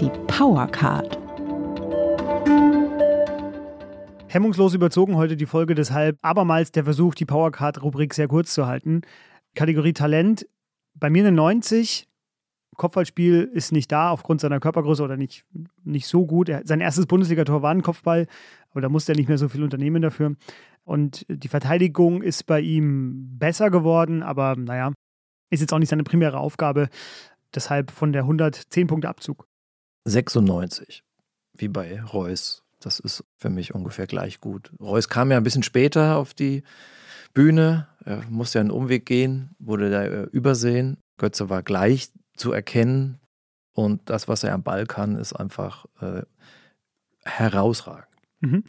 Die 0.02 0.12
Powercard. 0.28 1.25
Hemmungslos 4.36 4.74
überzogen 4.74 5.16
heute 5.16 5.38
die 5.38 5.46
Folge, 5.46 5.76
deshalb 5.76 6.18
abermals 6.22 6.70
der 6.74 6.84
Versuch, 6.84 7.16
die 7.16 7.24
Powercard-Rubrik 7.24 8.14
sehr 8.14 8.28
kurz 8.28 8.54
zu 8.54 8.68
halten. 8.68 9.00
Kategorie 9.56 9.94
Talent, 9.94 10.46
bei 10.94 11.10
mir 11.10 11.24
eine 11.26 11.32
90. 11.32 12.06
Kopfballspiel 12.76 13.50
ist 13.54 13.72
nicht 13.72 13.94
da 13.94 14.10
aufgrund 14.10 14.42
seiner 14.42 14.60
Körpergröße 14.60 15.02
oder 15.02 15.16
nicht, 15.16 15.46
nicht 15.86 16.08
so 16.08 16.26
gut. 16.26 16.50
Er, 16.50 16.64
sein 16.66 16.82
erstes 16.82 17.06
Bundesligator 17.06 17.62
war 17.62 17.72
ein 17.72 17.82
Kopfball, 17.82 18.28
aber 18.72 18.82
da 18.82 18.90
musste 18.90 19.14
er 19.14 19.16
nicht 19.16 19.30
mehr 19.30 19.38
so 19.38 19.48
viel 19.48 19.64
unternehmen 19.64 20.02
dafür. 20.02 20.36
Und 20.84 21.26
die 21.30 21.48
Verteidigung 21.48 22.22
ist 22.22 22.46
bei 22.46 22.60
ihm 22.60 23.38
besser 23.40 23.70
geworden, 23.70 24.22
aber 24.22 24.58
naja, 24.58 24.92
ist 25.50 25.62
jetzt 25.62 25.72
auch 25.72 25.80
nicht 25.80 25.88
seine 25.88 26.04
primäre 26.04 26.40
Aufgabe. 26.40 26.90
Deshalb 27.54 27.90
von 27.90 28.12
der 28.12 28.24
110 28.24 28.88
Punkte 28.88 29.08
Abzug. 29.08 29.48
96, 30.04 31.06
wie 31.54 31.70
bei 31.70 32.04
Reus. 32.04 32.65
Das 32.86 33.00
ist 33.00 33.24
für 33.36 33.50
mich 33.50 33.74
ungefähr 33.74 34.06
gleich 34.06 34.40
gut. 34.40 34.72
Reus 34.80 35.10
kam 35.10 35.32
ja 35.32 35.38
ein 35.38 35.44
bisschen 35.44 35.64
später 35.64 36.18
auf 36.18 36.36
die 36.36 36.62
Bühne. 37.34 37.88
Er 38.06 38.22
musste 38.30 38.60
ja 38.60 38.62
einen 38.62 38.70
Umweg 38.70 39.08
gehen, 39.08 39.56
wurde 39.58 39.90
da 39.90 40.04
äh, 40.04 40.24
übersehen. 40.32 40.98
Götze 41.18 41.50
war 41.50 41.64
gleich 41.64 42.12
zu 42.38 42.52
erkennen. 42.52 43.20
Und 43.74 44.08
das, 44.12 44.28
was 44.28 44.44
er 44.44 44.54
am 44.54 44.62
Ball 44.62 44.86
kann, 44.86 45.16
ist 45.16 45.34
einfach 45.34 45.88
äh, 46.00 46.22
herausragend. 47.24 48.06
Mhm. 48.42 48.64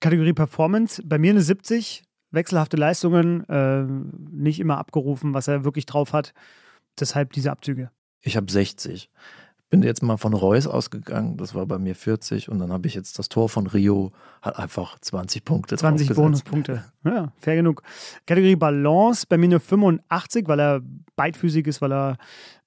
Kategorie 0.00 0.32
Performance, 0.32 1.02
bei 1.04 1.18
mir 1.18 1.32
eine 1.32 1.42
70. 1.42 2.04
Wechselhafte 2.30 2.78
Leistungen, 2.78 3.46
äh, 3.50 3.84
nicht 4.30 4.60
immer 4.60 4.78
abgerufen, 4.78 5.34
was 5.34 5.46
er 5.46 5.64
wirklich 5.64 5.84
drauf 5.84 6.14
hat. 6.14 6.32
Deshalb 6.98 7.34
diese 7.34 7.50
Abzüge. 7.50 7.90
Ich 8.22 8.38
habe 8.38 8.50
60 8.50 9.10
bin 9.72 9.82
jetzt 9.82 10.02
mal 10.02 10.18
von 10.18 10.34
Reus 10.34 10.66
ausgegangen, 10.66 11.38
das 11.38 11.54
war 11.54 11.64
bei 11.64 11.78
mir 11.78 11.94
40 11.94 12.50
und 12.50 12.58
dann 12.58 12.70
habe 12.70 12.86
ich 12.86 12.94
jetzt 12.94 13.18
das 13.18 13.30
Tor 13.30 13.48
von 13.48 13.66
Rio, 13.66 14.12
hat 14.42 14.58
einfach 14.58 14.98
20 14.98 15.46
Punkte 15.46 15.78
20 15.78 16.14
Bonuspunkte, 16.14 16.84
ja, 17.04 17.32
fair 17.38 17.56
genug. 17.56 17.82
Kategorie 18.26 18.56
Balance, 18.56 19.24
bei 19.26 19.38
mir 19.38 19.48
nur 19.48 19.60
85, 19.60 20.46
weil 20.46 20.60
er 20.60 20.82
beidfüßig 21.16 21.66
ist, 21.66 21.80
weil 21.80 21.90
er 21.90 22.18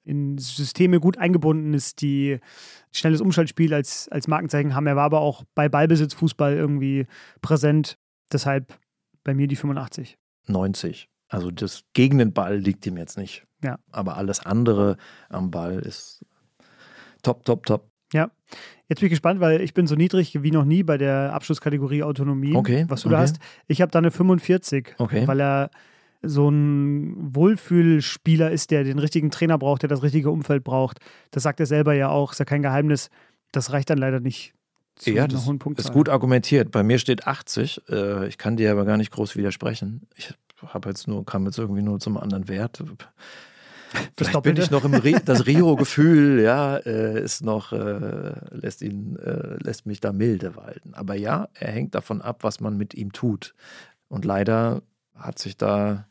in 0.03 0.39
Systeme 0.39 0.99
gut 0.99 1.19
eingebunden 1.19 1.75
ist, 1.75 2.01
die 2.01 2.39
schnelles 2.91 3.21
Umschaltspiel 3.21 3.75
als, 3.75 4.09
als 4.09 4.27
Markenzeichen 4.27 4.73
haben. 4.73 4.87
Er 4.87 4.95
war 4.95 5.05
aber 5.05 5.19
auch 5.19 5.43
bei 5.53 5.69
Ballbesitz 5.69 6.15
Fußball 6.15 6.55
irgendwie 6.55 7.05
präsent, 7.43 7.99
deshalb 8.31 8.79
bei 9.23 9.35
mir 9.35 9.45
die 9.45 9.55
85. 9.55 10.17
90. 10.47 11.07
Also 11.27 11.51
das 11.51 11.83
gegen 11.93 12.17
den 12.17 12.33
Ball 12.33 12.57
liegt 12.57 12.83
ihm 12.87 12.97
jetzt 12.97 13.19
nicht. 13.19 13.45
Ja. 13.63 13.77
Aber 13.91 14.17
alles 14.17 14.43
andere 14.43 14.97
am 15.29 15.51
Ball 15.51 15.77
ist 15.77 16.25
Top, 17.25 17.43
top, 17.43 17.65
top. 17.65 17.89
Ja. 18.13 18.29
Jetzt 18.87 18.99
bin 18.99 19.07
ich 19.07 19.11
gespannt, 19.11 19.39
weil 19.39 19.61
ich 19.61 19.73
bin 19.73 19.87
so 19.87 19.95
niedrig 19.95 20.43
wie 20.43 20.51
noch 20.51 20.63
nie 20.63 20.83
bei 20.83 20.99
der 20.99 21.33
Abschlusskategorie 21.33 22.03
Autonomie, 22.03 22.55
okay, 22.55 22.85
was 22.87 23.01
du 23.01 23.07
okay. 23.07 23.15
da 23.15 23.21
hast. 23.21 23.39
Ich 23.67 23.81
habe 23.81 23.91
da 23.91 23.97
eine 23.97 24.11
45, 24.11 24.93
okay. 24.99 25.27
weil 25.27 25.41
er 25.41 25.71
so 26.21 26.49
ein 26.49 27.35
Wohlfühlspieler 27.35 28.51
ist, 28.51 28.69
der 28.69 28.83
den 28.83 28.99
richtigen 28.99 29.31
Trainer 29.31 29.57
braucht, 29.57 29.81
der 29.81 29.89
das 29.89 30.03
richtige 30.03 30.29
Umfeld 30.29 30.63
braucht. 30.63 30.99
Das 31.31 31.41
sagt 31.41 31.59
er 31.59 31.65
selber 31.65 31.95
ja 31.95 32.09
auch, 32.09 32.33
ist 32.33 32.39
ja 32.39 32.45
kein 32.45 32.61
Geheimnis. 32.61 33.09
Das 33.51 33.71
reicht 33.71 33.89
dann 33.89 33.97
leider 33.97 34.19
nicht. 34.19 34.53
Zu 34.95 35.11
ja, 35.11 35.27
das 35.27 35.49
ist 35.77 35.91
gut 35.91 36.07
argumentiert. 36.07 36.69
Bei 36.71 36.83
mir 36.83 36.99
steht 36.99 37.25
80. 37.25 37.81
Äh, 37.89 38.27
ich 38.27 38.37
kann 38.37 38.55
dir 38.55 38.71
aber 38.71 38.85
gar 38.85 38.97
nicht 38.97 39.11
groß 39.11 39.35
widersprechen. 39.35 40.07
Ich 40.15 40.31
habe 40.61 40.89
jetzt 40.89 41.07
nur, 41.07 41.25
kam 41.25 41.45
jetzt 41.45 41.57
irgendwie 41.57 41.81
nur 41.81 41.99
zum 41.99 42.17
anderen 42.17 42.47
Wert. 42.47 42.83
Vielleicht 44.17 44.41
bin 44.43 44.57
ich 44.57 44.71
noch 44.71 44.86
im 44.86 44.93
Re 44.93 45.21
das 45.24 45.45
Rio-Gefühl, 45.45 46.41
ja, 46.41 46.78
äh, 46.78 47.21
ist 47.21 47.43
noch, 47.43 47.71
äh, 47.71 48.33
lässt 48.51 48.82
ihn, 48.82 49.17
äh, 49.17 49.57
lässt 49.63 49.86
mich 49.86 49.99
da 49.99 50.12
milde 50.12 50.55
walten. 50.55 50.93
Aber 50.93 51.16
ja, 51.16 51.49
er 51.53 51.71
hängt 51.71 51.95
davon 51.95 52.21
ab, 52.21 52.43
was 52.43 52.59
man 52.59 52.78
mit 52.78 52.93
ihm 52.93 53.12
tut. 53.12 53.53
Und 54.07 54.25
leider 54.25 54.82
hat 55.16 55.39
sich 55.39 55.57
da, 55.57 56.07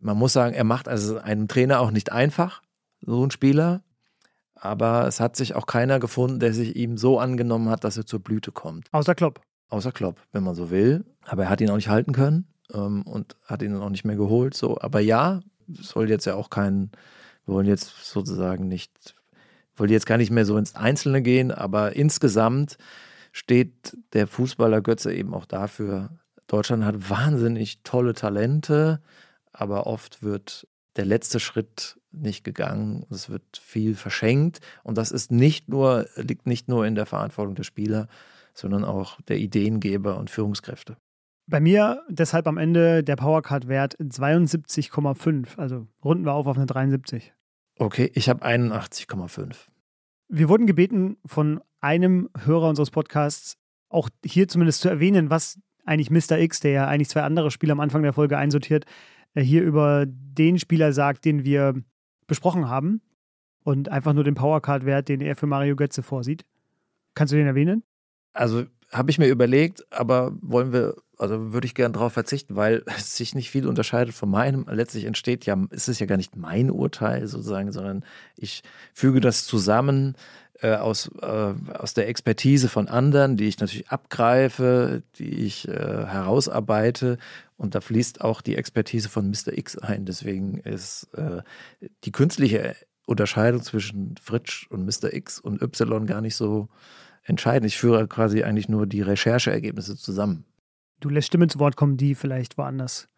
man 0.00 0.16
muss 0.16 0.32
sagen, 0.32 0.54
er 0.54 0.64
macht 0.64 0.88
also 0.88 1.18
einem 1.18 1.48
Trainer 1.48 1.80
auch 1.80 1.90
nicht 1.90 2.12
einfach, 2.12 2.62
so 3.00 3.24
ein 3.24 3.30
Spieler. 3.30 3.82
Aber 4.54 5.06
es 5.06 5.20
hat 5.20 5.36
sich 5.36 5.54
auch 5.54 5.66
keiner 5.66 6.00
gefunden, 6.00 6.40
der 6.40 6.54
sich 6.54 6.76
ihm 6.76 6.96
so 6.96 7.18
angenommen 7.18 7.68
hat, 7.68 7.84
dass 7.84 7.96
er 7.96 8.06
zur 8.06 8.20
Blüte 8.20 8.52
kommt. 8.52 8.88
Außer 8.92 9.14
Klopp. 9.14 9.40
Außer 9.68 9.92
Klopp, 9.92 10.20
wenn 10.32 10.44
man 10.44 10.54
so 10.54 10.70
will. 10.70 11.04
Aber 11.26 11.44
er 11.44 11.50
hat 11.50 11.60
ihn 11.60 11.70
auch 11.70 11.76
nicht 11.76 11.88
halten 11.88 12.12
können 12.12 12.46
ähm, 12.72 13.02
und 13.02 13.36
hat 13.44 13.62
ihn 13.62 13.76
auch 13.76 13.90
nicht 13.90 14.04
mehr 14.04 14.16
geholt. 14.16 14.54
So. 14.54 14.80
Aber 14.80 15.00
ja, 15.00 15.40
soll 15.68 16.10
jetzt 16.10 16.24
ja 16.24 16.34
auch 16.34 16.50
kein, 16.50 16.90
wir 17.44 17.54
wollen 17.54 17.66
jetzt 17.66 17.92
sozusagen 18.04 18.68
nicht, 18.68 19.14
wollen 19.76 19.90
jetzt 19.90 20.06
gar 20.06 20.18
nicht 20.18 20.30
mehr 20.30 20.44
so 20.44 20.56
ins 20.56 20.74
Einzelne 20.74 21.22
gehen, 21.22 21.50
aber 21.52 21.96
insgesamt 21.96 22.78
steht 23.32 23.96
der 24.12 24.26
Fußballer 24.26 24.80
Götze 24.80 25.12
eben 25.12 25.34
auch 25.34 25.44
dafür. 25.44 26.10
Deutschland 26.46 26.84
hat 26.84 27.10
wahnsinnig 27.10 27.82
tolle 27.82 28.14
Talente, 28.14 29.02
aber 29.52 29.86
oft 29.86 30.22
wird 30.22 30.66
der 30.96 31.04
letzte 31.04 31.40
Schritt 31.40 31.98
nicht 32.12 32.44
gegangen. 32.44 33.04
Es 33.10 33.28
wird 33.28 33.58
viel 33.58 33.94
verschenkt 33.94 34.60
und 34.82 34.96
das 34.96 35.10
ist 35.10 35.30
nicht 35.30 35.68
nur, 35.68 36.06
liegt 36.16 36.46
nicht 36.46 36.68
nur 36.68 36.86
in 36.86 36.94
der 36.94 37.06
Verantwortung 37.06 37.54
der 37.54 37.64
Spieler, 37.64 38.08
sondern 38.54 38.84
auch 38.84 39.20
der 39.22 39.38
Ideengeber 39.38 40.16
und 40.16 40.30
Führungskräfte. 40.30 40.96
Bei 41.48 41.60
mir 41.60 42.02
deshalb 42.08 42.48
am 42.48 42.58
Ende 42.58 43.04
der 43.04 43.16
Powercard-Wert 43.16 43.96
72,5. 44.00 45.56
Also 45.56 45.86
runden 46.04 46.24
wir 46.24 46.32
auf 46.32 46.46
auf 46.46 46.56
eine 46.56 46.66
73. 46.66 47.32
Okay, 47.78 48.10
ich 48.14 48.28
habe 48.28 48.44
81,5. 48.44 49.54
Wir 50.28 50.48
wurden 50.48 50.66
gebeten 50.66 51.18
von 51.24 51.60
einem 51.80 52.28
Hörer 52.36 52.68
unseres 52.68 52.90
Podcasts, 52.90 53.56
auch 53.88 54.08
hier 54.24 54.48
zumindest 54.48 54.80
zu 54.80 54.88
erwähnen, 54.88 55.30
was 55.30 55.60
eigentlich 55.84 56.10
Mr. 56.10 56.38
X, 56.38 56.58
der 56.60 56.72
ja 56.72 56.88
eigentlich 56.88 57.08
zwei 57.08 57.22
andere 57.22 57.52
Spiele 57.52 57.72
am 57.72 57.80
Anfang 57.80 58.02
der 58.02 58.12
Folge 58.12 58.36
einsortiert, 58.36 58.84
äh, 59.34 59.42
hier 59.42 59.62
über 59.62 60.04
den 60.06 60.58
Spieler 60.58 60.92
sagt, 60.92 61.24
den 61.24 61.44
wir 61.44 61.74
besprochen 62.26 62.68
haben 62.68 63.02
und 63.62 63.88
einfach 63.88 64.14
nur 64.14 64.24
den 64.24 64.34
Powercard-Wert, 64.34 65.08
den 65.08 65.20
er 65.20 65.36
für 65.36 65.46
Mario 65.46 65.76
Götze 65.76 66.02
vorsieht. 66.02 66.44
Kannst 67.14 67.32
du 67.32 67.36
den 67.36 67.46
erwähnen? 67.46 67.84
Also 68.32 68.64
habe 68.90 69.10
ich 69.10 69.18
mir 69.18 69.28
überlegt, 69.28 69.84
aber 69.92 70.36
wollen 70.40 70.72
wir, 70.72 70.96
also 71.18 71.52
würde 71.52 71.66
ich 71.66 71.74
gerne 71.74 71.94
darauf 71.94 72.12
verzichten, 72.12 72.56
weil 72.56 72.82
es 72.96 73.16
sich 73.16 73.34
nicht 73.34 73.50
viel 73.50 73.66
unterscheidet 73.66 74.14
von 74.14 74.30
meinem. 74.30 74.66
Letztlich 74.70 75.04
entsteht 75.04 75.46
ja, 75.46 75.56
ist 75.70 75.88
es 75.88 75.98
ja 75.98 76.06
gar 76.06 76.16
nicht 76.16 76.36
mein 76.36 76.70
Urteil 76.70 77.26
sozusagen, 77.26 77.72
sondern 77.72 78.04
ich 78.36 78.62
füge 78.92 79.20
das 79.20 79.46
zusammen 79.46 80.16
äh, 80.62 80.74
aus, 80.74 81.10
äh, 81.20 81.54
aus 81.74 81.94
der 81.94 82.08
Expertise 82.08 82.68
von 82.68 82.88
anderen, 82.88 83.36
die 83.36 83.46
ich 83.46 83.58
natürlich 83.58 83.88
abgreife, 83.88 85.02
die 85.18 85.44
ich 85.44 85.68
äh, 85.68 85.72
herausarbeite. 85.72 87.18
Und 87.56 87.74
da 87.74 87.80
fließt 87.80 88.20
auch 88.20 88.40
die 88.40 88.56
Expertise 88.56 89.08
von 89.08 89.28
Mr. 89.28 89.56
X 89.56 89.78
ein. 89.78 90.04
Deswegen 90.04 90.58
ist 90.58 91.08
äh, 91.14 91.42
die 92.04 92.12
künstliche 92.12 92.76
Unterscheidung 93.06 93.62
zwischen 93.62 94.14
Fritsch 94.20 94.66
und 94.70 94.84
Mr. 94.84 95.12
X 95.12 95.38
und 95.40 95.62
Y 95.62 96.06
gar 96.06 96.20
nicht 96.20 96.36
so 96.36 96.68
entscheidend. 97.22 97.66
Ich 97.66 97.78
führe 97.78 98.06
quasi 98.08 98.42
eigentlich 98.42 98.68
nur 98.68 98.86
die 98.86 99.02
Rechercheergebnisse 99.02 99.96
zusammen. 99.96 100.44
Du 101.00 101.10
lässt 101.10 101.26
Stimmen 101.26 101.50
zu 101.50 101.58
Wort 101.58 101.76
kommen, 101.76 101.98
die 101.98 102.14
vielleicht 102.14 102.56
woanders 102.56 103.08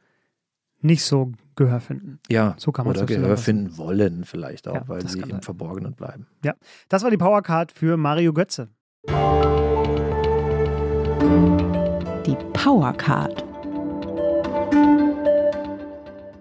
nicht 0.80 1.04
so 1.04 1.32
Gehör 1.54 1.80
finden. 1.80 2.18
Ja, 2.28 2.54
so 2.58 2.72
kann 2.72 2.86
man 2.86 2.96
oder 2.96 3.06
Gehör 3.06 3.36
finden 3.36 3.76
wollen 3.76 4.24
vielleicht 4.24 4.66
auch, 4.66 4.74
ja, 4.74 4.88
weil 4.88 5.06
sie 5.08 5.20
im 5.20 5.30
sein. 5.30 5.42
Verborgenen 5.42 5.94
bleiben. 5.94 6.26
Ja, 6.44 6.54
das 6.88 7.02
war 7.02 7.10
die 7.10 7.16
Powercard 7.16 7.70
für 7.72 7.96
Mario 7.96 8.32
Götze. 8.32 8.68
Die 12.26 12.36
Powercard. 12.52 13.44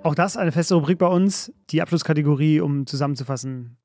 Auch 0.03 0.15
das 0.15 0.38
eine 0.38 0.51
feste 0.51 0.76
Rubrik 0.76 0.97
bei 0.97 1.07
uns. 1.07 1.51
Die 1.69 1.81
Abschlusskategorie, 1.81 2.61
um 2.61 2.88
zusammenzufassen, 2.88 3.77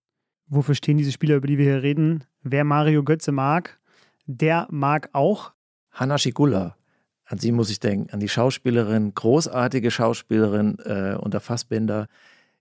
wofür 0.46 0.74
stehen 0.74 0.96
diese 0.96 1.12
Spieler, 1.12 1.36
über 1.36 1.46
die 1.46 1.58
wir 1.58 1.64
hier 1.64 1.82
reden. 1.82 2.24
Wer 2.42 2.64
Mario 2.64 3.02
Götze 3.04 3.32
mag, 3.32 3.78
der 4.26 4.68
mag 4.70 5.10
auch 5.12 5.52
Hanna 5.90 6.16
Schigula. 6.16 6.76
An 7.24 7.38
sie 7.38 7.52
muss 7.52 7.70
ich 7.70 7.80
denken, 7.80 8.12
an 8.12 8.20
die 8.20 8.28
Schauspielerin, 8.28 9.14
großartige 9.14 9.90
Schauspielerin 9.90 10.78
äh, 10.84 11.16
unter 11.18 11.40
Fassbinder. 11.40 12.08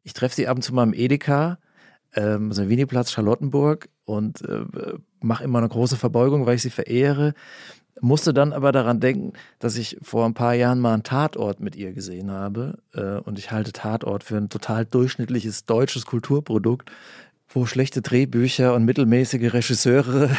Ich 0.04 0.14
treffe 0.14 0.36
sie 0.36 0.48
ab 0.48 0.58
und 0.58 0.62
zu 0.62 0.74
mal 0.74 0.84
im 0.84 0.94
Edeka, 0.94 1.58
ähm, 2.14 2.56
Winiplatz, 2.56 3.12
Charlottenburg 3.12 3.90
und 4.06 4.42
äh, 4.48 4.66
mache 5.22 5.44
immer 5.44 5.60
eine 5.60 5.70
große 5.70 5.98
Verbeugung, 5.98 6.46
weil 6.46 6.56
ich 6.56 6.62
sie 6.62 6.70
verehre. 6.70 7.34
Musste 8.00 8.34
dann 8.34 8.54
aber 8.54 8.72
daran 8.72 9.00
denken, 9.00 9.34
dass 9.60 9.76
ich 9.76 9.98
vor 10.02 10.26
ein 10.26 10.34
paar 10.34 10.54
Jahren 10.54 10.80
mal 10.80 10.94
einen 10.94 11.04
Tatort 11.04 11.60
mit 11.60 11.76
ihr 11.76 11.94
gesehen 11.94 12.32
habe. 12.32 12.80
Äh, 12.94 13.20
und 13.20 13.38
ich 13.38 13.52
halte 13.52 13.72
Tatort 13.72 14.24
für 14.24 14.38
ein 14.38 14.50
total 14.50 14.86
durchschnittliches 14.86 15.66
deutsches 15.66 16.06
Kulturprodukt, 16.06 16.92
wo 17.50 17.66
schlechte 17.66 18.02
Drehbücher 18.02 18.74
und 18.74 18.86
mittelmäßige 18.86 19.54
Regisseure 19.54 20.30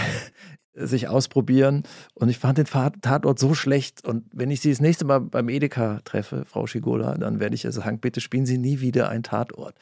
sich 0.74 1.08
ausprobieren. 1.08 1.82
Und 2.14 2.28
ich 2.28 2.38
fand 2.38 2.58
den 2.58 2.66
Tatort 2.66 3.38
so 3.38 3.54
schlecht. 3.54 4.06
Und 4.06 4.24
wenn 4.32 4.50
ich 4.50 4.60
sie 4.60 4.70
das 4.70 4.80
nächste 4.80 5.04
Mal 5.04 5.20
beim 5.20 5.48
Edeka 5.48 6.00
treffe, 6.04 6.44
Frau 6.46 6.66
Schigola, 6.66 7.16
dann 7.16 7.40
werde 7.40 7.54
ich 7.54 7.62
sagen, 7.62 7.98
bitte 7.98 8.20
spielen 8.20 8.46
Sie 8.46 8.58
nie 8.58 8.80
wieder 8.80 9.08
einen 9.08 9.22
Tatort. 9.22 9.74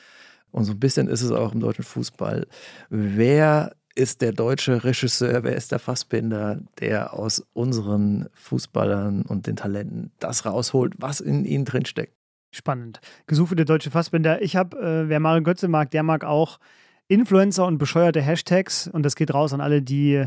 Und 0.51 0.65
so 0.65 0.73
ein 0.73 0.81
bisschen 0.81 1.09
ist 1.09 1.23
es 1.23 1.31
auch 1.31 1.53
im 1.53 1.61
deutschen 1.61 1.85
Fußball. 1.85 2.47
Wer 2.89 3.73
ist 3.95 4.23
der 4.23 4.33
deutsche 4.33 4.85
Regisseur, 4.85 5.43
wer 5.43 5.57
ist 5.57 5.73
der 5.73 5.79
Fassbinder, 5.79 6.61
der 6.81 7.15
aus 7.15 7.45
unseren 7.53 8.29
Fußballern 8.35 9.23
und 9.23 9.47
den 9.47 9.57
Talenten 9.57 10.13
das 10.19 10.47
rausholt, 10.47 10.95
was 10.99 11.21
in 11.21 11.45
ihnen 11.45 11.65
drinsteckt? 11.65 12.15
Spannend. 12.53 13.01
Gesucht 13.27 13.57
der 13.57 13.65
deutsche 13.65 13.91
Fassbinder. 13.91 14.43
Ich 14.43 14.57
habe, 14.57 14.77
äh, 14.79 15.09
wer 15.09 15.21
Mario 15.21 15.43
Götze 15.43 15.69
mag, 15.69 15.91
der 15.93 16.03
mag 16.03 16.25
auch 16.25 16.59
Influencer 17.07 17.67
und 17.67 17.79
bescheuerte 17.79 18.21
Hashtags. 18.21 18.89
Und 18.89 19.05
das 19.05 19.15
geht 19.15 19.33
raus 19.33 19.53
an 19.53 19.61
alle, 19.61 19.83
die 19.83 20.25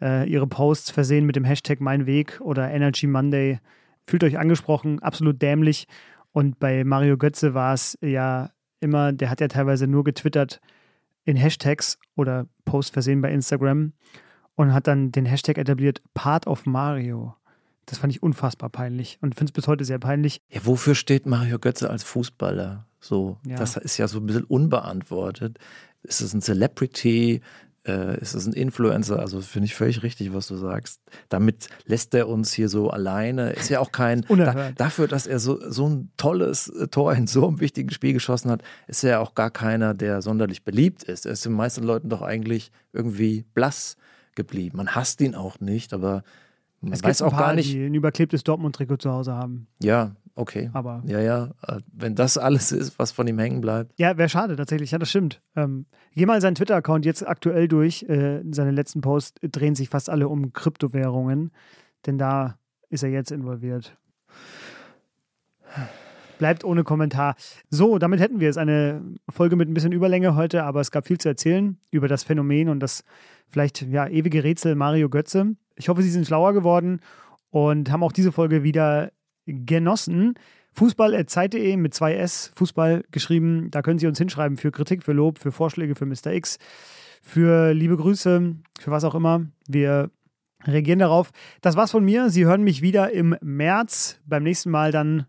äh, 0.00 0.28
ihre 0.28 0.46
Posts 0.46 0.90
versehen 0.90 1.26
mit 1.26 1.36
dem 1.36 1.44
Hashtag 1.44 1.80
Mein 1.80 2.06
Weg 2.06 2.40
oder 2.40 2.70
Energy 2.70 3.06
Monday. 3.06 3.60
Fühlt 4.06 4.24
euch 4.24 4.38
angesprochen, 4.38 5.00
absolut 5.00 5.40
dämlich. 5.40 5.86
Und 6.32 6.58
bei 6.58 6.84
Mario 6.84 7.16
Götze 7.16 7.54
war 7.54 7.74
es 7.74 7.98
ja 8.00 8.50
immer, 8.80 9.12
der 9.12 9.30
hat 9.30 9.40
ja 9.40 9.48
teilweise 9.48 9.86
nur 9.86 10.04
getwittert 10.04 10.60
in 11.24 11.36
Hashtags 11.36 11.98
oder 12.16 12.46
Posts 12.64 12.90
versehen 12.90 13.20
bei 13.20 13.32
Instagram 13.32 13.92
und 14.56 14.72
hat 14.72 14.86
dann 14.86 15.12
den 15.12 15.26
Hashtag 15.26 15.58
etabliert, 15.58 16.02
Part 16.14 16.46
of 16.46 16.66
Mario. 16.66 17.34
Das 17.86 17.98
fand 17.98 18.12
ich 18.12 18.22
unfassbar 18.22 18.68
peinlich 18.68 19.18
und 19.20 19.34
finde 19.34 19.50
es 19.50 19.52
bis 19.52 19.66
heute 19.66 19.84
sehr 19.84 19.98
peinlich. 19.98 20.40
Ja, 20.48 20.64
wofür 20.64 20.94
steht 20.94 21.26
Mario 21.26 21.58
Götze 21.58 21.90
als 21.90 22.04
Fußballer? 22.04 22.86
So, 23.00 23.38
ja. 23.46 23.56
das 23.56 23.76
ist 23.76 23.96
ja 23.96 24.06
so 24.06 24.18
ein 24.18 24.26
bisschen 24.26 24.44
unbeantwortet. 24.44 25.58
Ist 26.02 26.20
es 26.20 26.34
ein 26.34 26.42
Celebrity? 26.42 27.40
Äh, 27.86 28.18
ist 28.20 28.34
es 28.34 28.46
ein 28.46 28.52
Influencer, 28.52 29.18
also 29.18 29.40
finde 29.40 29.66
ich 29.66 29.74
völlig 29.74 30.02
richtig, 30.02 30.34
was 30.34 30.48
du 30.48 30.56
sagst. 30.56 31.00
Damit 31.28 31.68
lässt 31.86 32.14
er 32.14 32.28
uns 32.28 32.52
hier 32.52 32.68
so 32.68 32.90
alleine. 32.90 33.50
Ist 33.50 33.70
ja 33.70 33.80
auch 33.80 33.92
kein, 33.92 34.22
da, 34.28 34.72
dafür, 34.72 35.08
dass 35.08 35.26
er 35.26 35.38
so, 35.38 35.58
so 35.70 35.88
ein 35.88 36.10
tolles 36.16 36.68
äh, 36.68 36.88
Tor 36.88 37.14
in 37.14 37.26
so 37.26 37.48
einem 37.48 37.60
wichtigen 37.60 37.90
Spiel 37.90 38.12
geschossen 38.12 38.50
hat, 38.50 38.62
ist 38.86 39.02
er 39.04 39.10
ja 39.10 39.18
auch 39.20 39.34
gar 39.34 39.50
keiner, 39.50 39.94
der 39.94 40.22
sonderlich 40.22 40.64
beliebt 40.64 41.02
ist. 41.04 41.26
Er 41.26 41.32
ist 41.32 41.44
den 41.44 41.52
meisten 41.52 41.82
Leuten 41.82 42.08
doch 42.08 42.22
eigentlich 42.22 42.70
irgendwie 42.92 43.44
blass 43.54 43.96
geblieben. 44.34 44.76
Man 44.76 44.94
hasst 44.94 45.20
ihn 45.20 45.34
auch 45.34 45.60
nicht, 45.60 45.92
aber 45.92 46.22
man 46.80 46.92
es 46.92 47.02
weiß 47.02 47.22
auch 47.22 47.30
paar, 47.30 47.40
gar 47.40 47.54
nicht. 47.54 47.72
Die 47.72 47.84
ein 47.84 47.94
überklebtes 47.94 48.42
Dortmund-Trikot 48.44 48.98
zu 48.98 49.10
Hause 49.10 49.34
haben. 49.34 49.66
Ja, 49.82 50.16
okay. 50.34 50.70
Aber 50.72 51.02
ja, 51.06 51.20
ja. 51.20 51.50
Äh, 51.66 51.80
wenn 51.92 52.14
das 52.14 52.38
alles 52.38 52.72
ist, 52.72 52.98
was 52.98 53.12
von 53.12 53.26
ihm 53.26 53.38
hängen 53.38 53.60
bleibt. 53.60 53.92
Ja, 53.98 54.16
wäre 54.16 54.28
schade 54.28 54.56
tatsächlich. 54.56 54.90
Ja, 54.90 54.98
das 54.98 55.10
stimmt. 55.10 55.40
Ähm, 55.56 55.86
geh 56.14 56.26
mal 56.26 56.40
seinen 56.40 56.54
Twitter-Account 56.54 57.04
jetzt 57.04 57.26
aktuell 57.26 57.68
durch. 57.68 58.02
Äh, 58.04 58.42
seine 58.50 58.70
letzten 58.70 59.00
Posts 59.00 59.40
drehen 59.50 59.74
sich 59.74 59.88
fast 59.88 60.10
alle 60.10 60.28
um 60.28 60.52
Kryptowährungen, 60.52 61.50
denn 62.06 62.18
da 62.18 62.58
ist 62.88 63.02
er 63.02 63.10
jetzt 63.10 63.30
involviert. 63.30 63.96
Bleibt 66.38 66.64
ohne 66.64 66.84
Kommentar. 66.84 67.36
So, 67.68 67.98
damit 67.98 68.18
hätten 68.18 68.40
wir 68.40 68.48
es. 68.48 68.56
Eine 68.56 69.02
Folge 69.28 69.56
mit 69.56 69.68
ein 69.68 69.74
bisschen 69.74 69.92
Überlänge 69.92 70.34
heute, 70.34 70.64
aber 70.64 70.80
es 70.80 70.90
gab 70.90 71.06
viel 71.06 71.18
zu 71.18 71.28
erzählen 71.28 71.78
über 71.90 72.08
das 72.08 72.24
Phänomen 72.24 72.70
und 72.70 72.80
das 72.80 73.04
vielleicht 73.48 73.82
ja 73.82 74.06
ewige 74.06 74.42
Rätsel 74.42 74.74
Mario 74.74 75.10
Götze. 75.10 75.54
Ich 75.76 75.88
hoffe, 75.88 76.02
Sie 76.02 76.10
sind 76.10 76.26
schlauer 76.26 76.54
geworden 76.54 77.00
und 77.50 77.90
haben 77.90 78.02
auch 78.02 78.12
diese 78.12 78.32
Folge 78.32 78.62
wieder 78.62 79.12
genossen. 79.52 80.34
Fußball.zeit.de 80.72 81.76
mit 81.76 81.94
zwei 81.94 82.14
S, 82.14 82.52
Fußball 82.54 83.04
geschrieben. 83.10 83.70
Da 83.70 83.82
können 83.82 83.98
Sie 83.98 84.06
uns 84.06 84.18
hinschreiben 84.18 84.56
für 84.56 84.70
Kritik, 84.70 85.02
für 85.02 85.12
Lob, 85.12 85.38
für 85.38 85.52
Vorschläge 85.52 85.94
für 85.94 86.06
Mr. 86.06 86.32
X, 86.32 86.58
für 87.22 87.72
liebe 87.72 87.96
Grüße, 87.96 88.54
für 88.78 88.90
was 88.90 89.04
auch 89.04 89.14
immer. 89.14 89.46
Wir 89.66 90.10
reagieren 90.64 90.98
darauf. 90.98 91.30
Das 91.60 91.76
war's 91.76 91.90
von 91.90 92.04
mir. 92.04 92.30
Sie 92.30 92.44
hören 92.44 92.62
mich 92.62 92.82
wieder 92.82 93.10
im 93.12 93.36
März. 93.40 94.20
Beim 94.26 94.42
nächsten 94.42 94.70
Mal 94.70 94.92
dann 94.92 95.26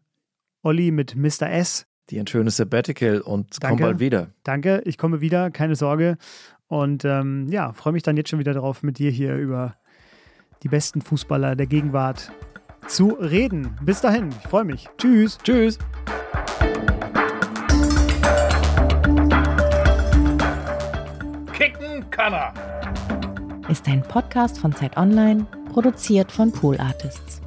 Olli 0.61 0.91
mit 0.91 1.15
Mr. 1.15 1.49
S. 1.49 1.87
Die 2.09 2.19
ein 2.19 2.27
schönes 2.27 2.57
Sabbatical 2.57 3.21
und 3.21 3.57
komm 3.61 3.77
bald 3.77 3.99
wieder. 3.99 4.31
Danke, 4.43 4.81
ich 4.85 4.97
komme 4.97 5.21
wieder, 5.21 5.49
keine 5.49 5.75
Sorge. 5.75 6.17
Und 6.67 7.05
ähm, 7.05 7.47
ja, 7.49 7.73
freue 7.73 7.93
mich 7.93 8.03
dann 8.03 8.17
jetzt 8.17 8.29
schon 8.29 8.39
wieder 8.39 8.53
darauf, 8.53 8.83
mit 8.83 8.97
dir 8.97 9.11
hier 9.11 9.35
über 9.35 9.75
die 10.63 10.69
besten 10.69 11.01
Fußballer 11.01 11.55
der 11.55 11.67
Gegenwart 11.67 12.31
zu 12.87 13.17
reden. 13.19 13.77
Bis 13.81 14.01
dahin, 14.01 14.29
ich 14.29 14.47
freue 14.49 14.63
mich. 14.65 14.89
Tschüss. 14.97 15.37
Tschüss. 15.43 15.77
Kicken 21.53 22.09
kann 22.09 22.33
er. 22.33 22.53
Ist 23.69 23.87
ein 23.87 24.01
Podcast 24.01 24.57
von 24.59 24.75
Zeit 24.75 24.97
Online, 24.97 25.45
produziert 25.71 26.31
von 26.31 26.51
Pool 26.51 26.77
Artists. 26.79 27.41